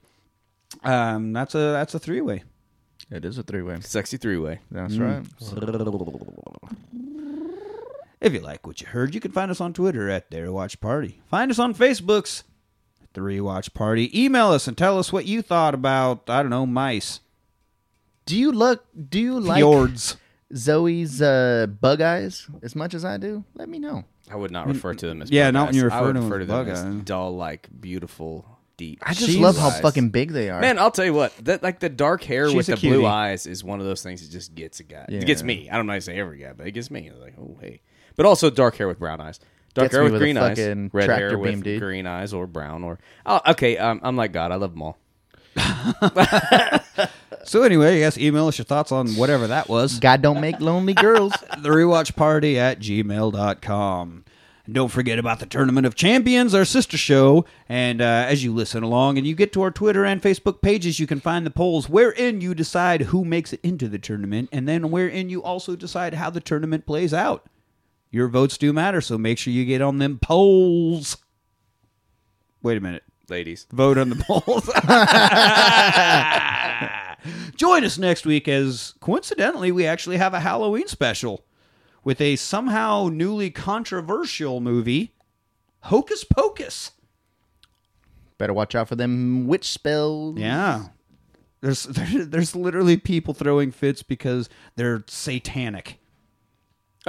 Um, 0.83 1.33
that's 1.33 1.55
a 1.55 1.57
that's 1.57 1.95
a 1.95 1.99
three 1.99 2.21
way. 2.21 2.43
It 3.09 3.25
is 3.25 3.37
a 3.39 3.43
three 3.43 3.63
way. 3.63 3.79
Sexy 3.81 4.17
three 4.17 4.37
way. 4.37 4.59
That's 4.69 4.97
right. 4.97 5.23
If 8.19 8.33
you 8.33 8.39
like 8.39 8.65
what 8.65 8.81
you 8.81 8.87
heard, 8.87 9.13
you 9.15 9.21
can 9.21 9.31
find 9.31 9.49
us 9.51 9.61
on 9.61 9.73
Twitter 9.73 10.09
at 10.09 10.29
Dare 10.29 10.51
Watch 10.51 10.79
Party. 10.81 11.19
Find 11.29 11.49
us 11.51 11.59
on 11.59 11.73
Facebook's 11.73 12.43
The 13.17 13.23
Rewatch 13.23 13.73
Party. 13.73 14.11
Email 14.23 14.49
us 14.51 14.67
and 14.67 14.77
tell 14.77 14.99
us 14.99 15.11
what 15.11 15.25
you 15.25 15.41
thought 15.41 15.73
about 15.73 16.29
I 16.29 16.43
don't 16.43 16.51
know 16.51 16.67
mice, 16.67 17.19
Do 18.27 18.37
you 18.37 18.51
look? 18.51 18.85
Do 19.09 19.19
you 19.19 19.39
like 19.39 19.57
fjords. 19.57 20.17
Zooey's 20.53 21.19
uh, 21.19 21.65
bug 21.81 21.99
eyes 21.99 22.47
as 22.61 22.75
much 22.75 22.93
as 22.93 23.03
I 23.03 23.17
do? 23.17 23.43
Let 23.55 23.69
me 23.69 23.79
know. 23.79 24.03
I 24.29 24.35
would 24.35 24.51
not 24.51 24.67
refer 24.67 24.93
to 24.93 25.07
them 25.07 25.23
as 25.23 25.31
Yeah, 25.31 25.47
bug 25.47 25.53
not 25.55 25.59
when 25.61 25.69
eyes. 25.69 25.75
you 25.77 25.81
I 25.81 25.85
refer 25.85 26.01
would 26.05 26.13
to 26.13 26.19
them 26.19 26.29
refer 26.29 26.41
as 26.41 26.45
to 26.45 26.45
them 26.45 26.57
bug 26.65 26.67
as 26.69 26.85
eyes. 26.99 27.05
dull, 27.05 27.35
like 27.35 27.69
beautiful, 27.81 28.59
deep. 28.77 28.99
I 29.01 29.15
just 29.15 29.29
blue 29.31 29.39
love 29.39 29.57
how 29.57 29.69
eyes. 29.69 29.81
fucking 29.81 30.09
big 30.09 30.31
they 30.31 30.51
are. 30.51 30.61
Man, 30.61 30.77
I'll 30.77 30.91
tell 30.91 31.05
you 31.05 31.13
what. 31.15 31.35
That 31.43 31.63
like 31.63 31.79
the 31.79 31.89
dark 31.89 32.23
hair 32.23 32.45
She's 32.49 32.55
with 32.55 32.69
a 32.69 32.75
the 32.75 32.87
blue 32.87 33.03
eyes 33.07 33.47
is 33.47 33.63
one 33.63 33.79
of 33.79 33.87
those 33.87 34.03
things 34.03 34.21
that 34.21 34.31
just 34.31 34.53
gets 34.53 34.79
a 34.79 34.83
guy. 34.83 35.07
Yeah. 35.09 35.21
It 35.21 35.25
gets 35.25 35.41
me. 35.41 35.71
I 35.71 35.75
don't 35.75 35.87
know 35.87 35.93
how 35.93 35.97
to 35.97 36.01
say 36.01 36.19
every 36.19 36.37
guy, 36.37 36.53
but 36.53 36.67
it 36.67 36.71
gets 36.73 36.91
me. 36.91 37.09
Like, 37.19 37.33
oh 37.41 37.57
hey. 37.59 37.81
But 38.15 38.27
also 38.27 38.51
dark 38.51 38.75
hair 38.75 38.87
with 38.87 38.99
brown 38.99 39.19
eyes. 39.21 39.39
Dark 39.77 39.85
Gets 39.85 39.95
hair 39.95 40.03
me 40.03 40.05
with, 40.05 40.13
with 40.13 40.21
a 40.21 40.25
green 40.25 40.37
eyes. 40.37 40.57
fucking 40.57 40.89
Red 40.91 41.05
tractor 41.05 41.29
hair 41.29 41.37
with 41.37 41.63
dude. 41.63 41.79
green 41.79 42.07
eyes 42.07 42.33
or 42.33 42.47
brown 42.47 42.83
or 42.83 42.99
oh, 43.25 43.39
okay. 43.47 43.77
Um, 43.77 43.99
I'm 44.03 44.15
like 44.15 44.31
God. 44.33 44.51
I 44.51 44.55
love 44.55 44.73
them 44.73 44.81
all. 44.81 44.97
So 47.47 47.63
anyway, 47.63 47.99
yes, 47.99 48.17
email 48.17 48.47
us 48.47 48.57
your 48.57 48.65
thoughts 48.65 48.91
on 48.91 49.11
whatever 49.11 49.47
that 49.47 49.69
was. 49.69 50.01
God 50.01 50.21
don't 50.21 50.41
make 50.41 50.59
lonely 50.59 50.93
girls. 50.93 51.31
the 51.59 51.69
rewatch 51.69 52.13
party 52.13 52.59
at 52.59 52.79
gmail.com. 52.81 54.25
And 54.65 54.75
don't 54.75 54.91
forget 54.91 55.17
about 55.17 55.39
the 55.39 55.45
Tournament 55.45 55.87
of 55.87 55.95
Champions, 55.95 56.53
our 56.53 56.65
sister 56.65 56.97
show. 56.97 57.45
And 57.69 58.01
uh, 58.01 58.25
as 58.27 58.43
you 58.43 58.53
listen 58.53 58.83
along 58.83 59.17
and 59.17 59.25
you 59.25 59.33
get 59.33 59.53
to 59.53 59.61
our 59.61 59.71
Twitter 59.71 60.03
and 60.03 60.21
Facebook 60.21 60.61
pages, 60.61 60.99
you 60.99 61.07
can 61.07 61.21
find 61.21 61.45
the 61.45 61.49
polls 61.49 61.87
wherein 61.87 62.41
you 62.41 62.53
decide 62.53 63.03
who 63.03 63.23
makes 63.23 63.53
it 63.53 63.61
into 63.63 63.87
the 63.87 63.97
tournament, 63.97 64.49
and 64.51 64.67
then 64.67 64.91
wherein 64.91 65.29
you 65.29 65.41
also 65.41 65.77
decide 65.77 66.15
how 66.15 66.29
the 66.29 66.41
tournament 66.41 66.85
plays 66.85 67.13
out. 67.13 67.47
Your 68.09 68.27
votes 68.27 68.57
do 68.57 68.71
matter, 68.73 69.01
so 69.01 69.17
make 69.17 69.37
sure 69.37 69.51
you 69.53 69.65
get 69.65 69.81
on 69.81 69.97
them 69.97 70.19
polls. 70.21 71.17
Wait 72.61 72.77
a 72.77 72.81
minute. 72.81 73.03
Ladies. 73.29 73.67
Vote 73.71 73.97
on 73.97 74.09
the 74.09 74.15
polls. 74.15 74.69
Join 77.57 77.83
us 77.83 77.97
next 77.97 78.25
week 78.25 78.47
as 78.47 78.93
coincidentally 79.01 79.71
we 79.71 79.85
actually 79.85 80.17
have 80.17 80.33
a 80.33 80.39
Halloween 80.39 80.87
special 80.87 81.43
with 82.03 82.21
a 82.21 82.37
somehow 82.37 83.09
newly 83.11 83.49
controversial 83.49 84.61
movie, 84.61 85.13
Hocus 85.81 86.23
Pocus. 86.23 86.91
Better 88.37 88.53
watch 88.53 88.75
out 88.75 88.87
for 88.87 88.95
them 88.95 89.47
witch 89.47 89.67
spells. 89.67 90.37
Yeah. 90.37 90.85
There's 91.59 91.83
there's 91.83 92.55
literally 92.55 92.95
people 92.95 93.33
throwing 93.33 93.71
fits 93.71 94.03
because 94.03 94.47
they're 94.77 95.03
satanic. 95.07 95.99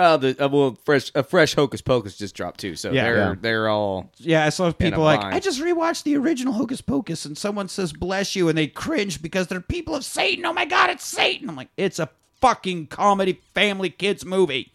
Oh, 0.00 0.16
the 0.16 0.42
uh, 0.42 0.48
well, 0.48 0.78
fresh 0.84 1.10
a 1.16 1.24
fresh 1.24 1.54
Hocus 1.56 1.80
Pocus 1.82 2.16
just 2.16 2.34
dropped 2.36 2.60
too. 2.60 2.76
So 2.76 2.92
Yeah. 2.92 3.02
they're 3.04 3.16
Yeah. 3.16 3.34
they're 3.40 3.68
all 3.68 4.12
Yeah, 4.18 4.46
I 4.46 4.50
saw 4.50 4.70
people 4.72 5.02
like, 5.02 5.20
bind. 5.20 5.34
I 5.34 5.40
just 5.40 5.60
rewatched 5.60 6.04
the 6.04 6.16
original 6.16 6.52
Hocus 6.54 6.80
Pocus 6.80 7.24
and 7.24 7.36
someone 7.36 7.66
says 7.68 7.92
bless 7.92 8.36
you 8.36 8.48
and 8.48 8.56
they 8.56 8.68
cringe 8.68 9.20
because 9.20 9.48
they're 9.48 9.60
people 9.60 9.96
of 9.96 10.04
Satan. 10.04 10.46
Oh 10.46 10.52
my 10.52 10.64
god, 10.66 10.90
it's 10.90 11.04
Satan. 11.04 11.50
I'm 11.50 11.56
like, 11.56 11.68
it's 11.76 11.98
a 11.98 12.08
fucking 12.40 12.86
comedy 12.86 13.40
family 13.54 13.90
kids 13.90 14.24
movie. 14.24 14.72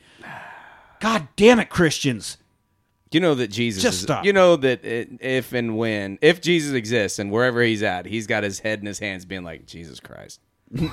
God 0.99 1.29
damn 1.37 1.59
it, 1.61 1.69
Christians. 1.69 2.35
You 3.11 3.19
know 3.19 3.35
that 3.35 3.49
Jesus. 3.49 3.83
Just 3.83 3.97
is, 3.97 4.01
stop. 4.03 4.25
You 4.25 4.33
know 4.33 4.55
that 4.57 4.83
it, 4.83 5.09
if 5.21 5.53
and 5.53 5.77
when, 5.77 6.17
if 6.21 6.41
Jesus 6.41 6.73
exists 6.73 7.19
and 7.19 7.31
wherever 7.31 7.61
he's 7.61 7.83
at, 7.83 8.05
he's 8.07 8.25
got 8.27 8.43
his 8.43 8.59
head 8.59 8.79
in 8.79 8.85
his 8.87 8.97
hands, 8.99 9.23
being 9.23 9.43
like, 9.43 9.67
"Jesus 9.67 9.99
Christ." 9.99 10.39
Me. 10.71 10.79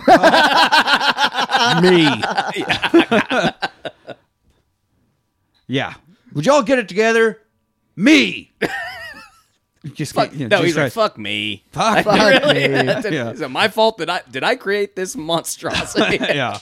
yeah. 5.71 5.95
Would 6.35 6.47
y'all 6.47 6.63
get 6.63 6.79
it 6.79 6.89
together? 6.89 7.41
Me. 7.97 8.53
Just 9.95 10.15
Fuck, 10.15 10.31
kidding. 10.33 10.49
no, 10.49 10.59
Jesus 10.63 10.67
he's 10.67 10.77
like, 10.77 10.93
"Fuck 10.93 11.17
me." 11.17 11.65
Fuck. 11.73 12.05
Fuck 12.05 12.55
me. 12.55 12.61
Yeah. 13.17 13.31
Is 13.31 13.41
it 13.41 13.51
my 13.51 13.69
fault 13.69 13.99
that 13.99 14.11
I 14.11 14.21
did 14.31 14.45
I 14.45 14.57
create 14.57 14.95
this 14.95 15.17
monstrosity? 15.17 16.17
yeah. 16.21 16.59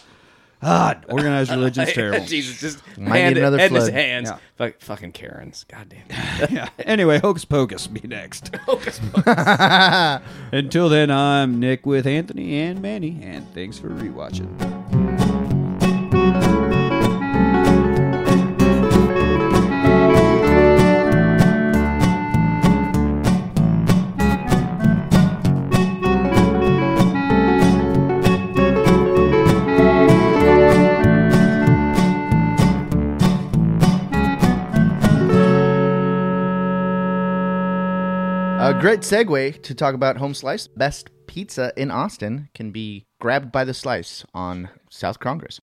Ah, 0.63 0.95
God, 0.95 1.07
organized 1.09 1.51
religion's 1.51 1.93
terrible. 1.93 2.25
Jesus 2.27 2.61
just 2.61 2.99
Might 2.99 3.19
hand 3.19 3.35
need 3.35 3.41
another 3.41 3.59
head 3.59 3.71
in 3.71 3.77
his 3.77 3.89
hands. 3.89 4.31
Yeah. 4.31 4.39
Fuck, 4.57 4.81
fucking 4.81 5.13
Karens. 5.13 5.65
God 5.69 5.89
damn. 5.89 6.55
yeah. 6.55 6.69
Anyway, 6.81 7.19
Hocus 7.19 7.45
Pocus 7.45 7.87
be 7.87 8.01
next. 8.07 8.55
Hocus 8.67 9.01
Pocus. 9.13 10.23
Until 10.53 10.89
then, 10.89 11.11
I'm 11.11 11.61
Nick 11.61 11.87
with 11.87 12.07
Anthony 12.07 12.59
and 12.61 12.81
Manny, 12.83 13.21
and 13.23 13.53
thanks 13.55 13.79
for 13.79 13.89
rewatching. 13.89 14.88
Great 38.81 39.01
segue 39.01 39.63
to 39.63 39.75
talk 39.75 39.95
about 39.95 40.17
Home 40.19 40.35
Slice. 40.35 40.67
Best 40.69 41.11
pizza 41.27 41.73
in 41.77 41.91
Austin 41.91 42.49
can 42.55 42.71
be 42.71 43.07
grabbed 43.21 43.51
by 43.53 43.65
the 43.65 43.75
slice 43.75 44.25
on 44.35 44.69
South 44.91 45.19
Congress. 45.19 45.61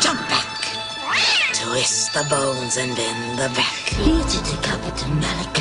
Jump 0.00 0.20
back. 0.28 0.62
Twist 1.54 2.12
the 2.14 2.26
bones 2.30 2.76
and 2.76 2.94
bend 2.96 3.38
the 3.38 3.48
back. 3.56 3.98
Easy 4.00 4.38
to 4.38 4.62
cover 4.62 4.90
to 4.96 5.08
Malika 5.08 5.58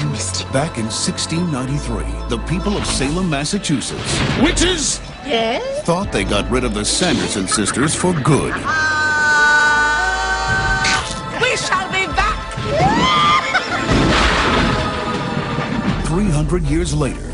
Back 0.53 0.77
in 0.77 0.85
1693, 0.85 2.29
the 2.29 2.37
people 2.47 2.77
of 2.77 2.85
Salem, 2.85 3.29
Massachusetts, 3.29 4.19
witches, 4.41 5.01
Yes? 5.25 5.83
thought 5.83 6.11
they 6.11 6.23
got 6.23 6.49
rid 6.49 6.63
of 6.63 6.73
the 6.73 6.85
Sanderson 6.85 7.47
sisters 7.47 7.93
for 7.93 8.13
good. 8.21 8.53
Ah, 8.55 8.96
300 16.47 16.71
years 16.71 16.93
later, 16.93 17.33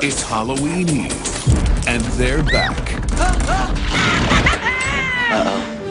it's 0.00 0.22
Halloween 0.22 0.88
Eve, 0.88 1.86
and 1.86 2.00
they're 2.16 2.42
back. 2.42 2.78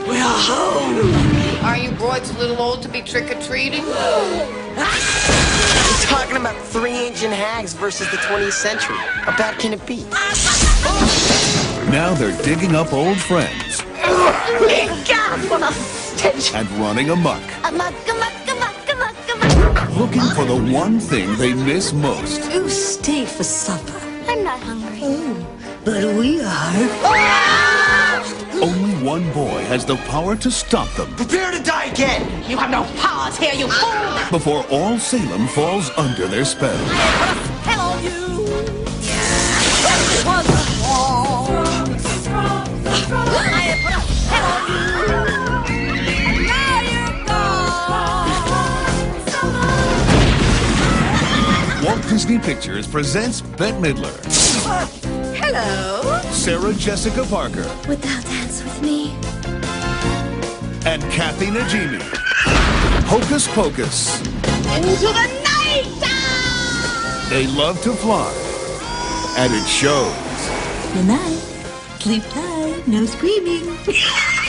We're 0.08 0.24
home. 0.24 1.64
Are 1.64 1.78
you 1.78 1.92
broads 1.92 2.32
a 2.32 2.38
little 2.40 2.60
old 2.60 2.82
to 2.82 2.90
be 2.90 3.04
trick 3.04 3.30
or 3.30 3.40
treating? 3.44 3.84
He's 3.84 3.94
talking 6.06 6.38
about 6.38 6.56
three 6.66 6.94
ancient 6.94 7.34
hags 7.34 7.74
versus 7.74 8.10
the 8.10 8.18
20th 8.18 8.54
century. 8.54 8.98
How 8.98 9.38
bad 9.38 9.60
can 9.60 9.74
it 9.74 9.86
be? 9.86 10.04
Now 11.92 12.16
they're 12.16 12.36
digging 12.42 12.74
up 12.74 12.92
old 12.92 13.20
friends 13.20 13.84
God, 15.08 15.50
what 15.50 15.62
a 15.62 15.72
stench. 15.74 16.54
and 16.56 16.68
running 16.80 17.12
amok, 17.12 17.44
amok, 17.64 17.94
amok. 18.10 18.47
Looking 19.98 20.22
for 20.36 20.46
the 20.46 20.56
one 20.72 21.00
thing 21.00 21.36
they 21.38 21.54
miss 21.54 21.92
most. 21.92 22.52
You 22.54 22.70
stay 22.70 23.26
for 23.26 23.44
supper. 23.44 23.98
I 24.28 24.34
I'm 24.34 24.44
not 24.44 24.60
hungry. 24.60 25.02
Ooh, 25.04 25.46
but 25.84 26.04
we 26.16 26.40
are. 26.42 26.74
Ah! 27.04 27.88
Only 28.62 28.94
one 29.06 29.32
boy 29.34 29.62
has 29.66 29.86
the 29.86 29.96
power 30.08 30.36
to 30.36 30.50
stop 30.50 30.90
them 30.96 31.16
Prepare 31.16 31.52
to 31.52 31.62
die 31.62 31.86
again! 31.86 32.22
You 32.50 32.58
have 32.58 32.72
no 32.72 32.84
powers 33.00 33.38
here, 33.38 33.54
you 33.54 33.68
fool! 33.68 34.32
before 34.32 34.66
all 34.72 34.98
Salem 34.98 35.48
falls 35.48 35.92
under 35.92 36.28
their 36.28 36.44
spell. 36.44 36.76
Hello, 37.66 38.00
you. 38.02 38.27
Disney 52.18 52.40
Pictures 52.40 52.88
presents 52.88 53.42
Bette 53.42 53.78
Midler, 53.78 54.10
Hello? 55.36 56.20
Sarah 56.32 56.74
Jessica 56.74 57.24
Parker, 57.26 57.72
Would 57.88 58.02
thou 58.02 58.22
dance 58.22 58.64
with 58.64 58.82
me? 58.82 59.12
and 60.90 61.04
Kathy 61.12 61.46
Najimy. 61.46 62.02
Hocus 63.06 63.48
Pocus. 63.50 64.20
Into 64.20 65.10
the 65.14 65.28
night! 65.46 67.30
They 67.30 67.46
love 67.46 67.80
to 67.84 67.94
fly. 67.94 68.34
And 69.38 69.54
it 69.54 69.68
shows. 69.68 70.12
Good 70.96 71.06
night. 71.06 71.38
Sleep 72.00 72.24
tight. 72.32 72.88
No 72.88 73.06
screaming. 73.06 73.78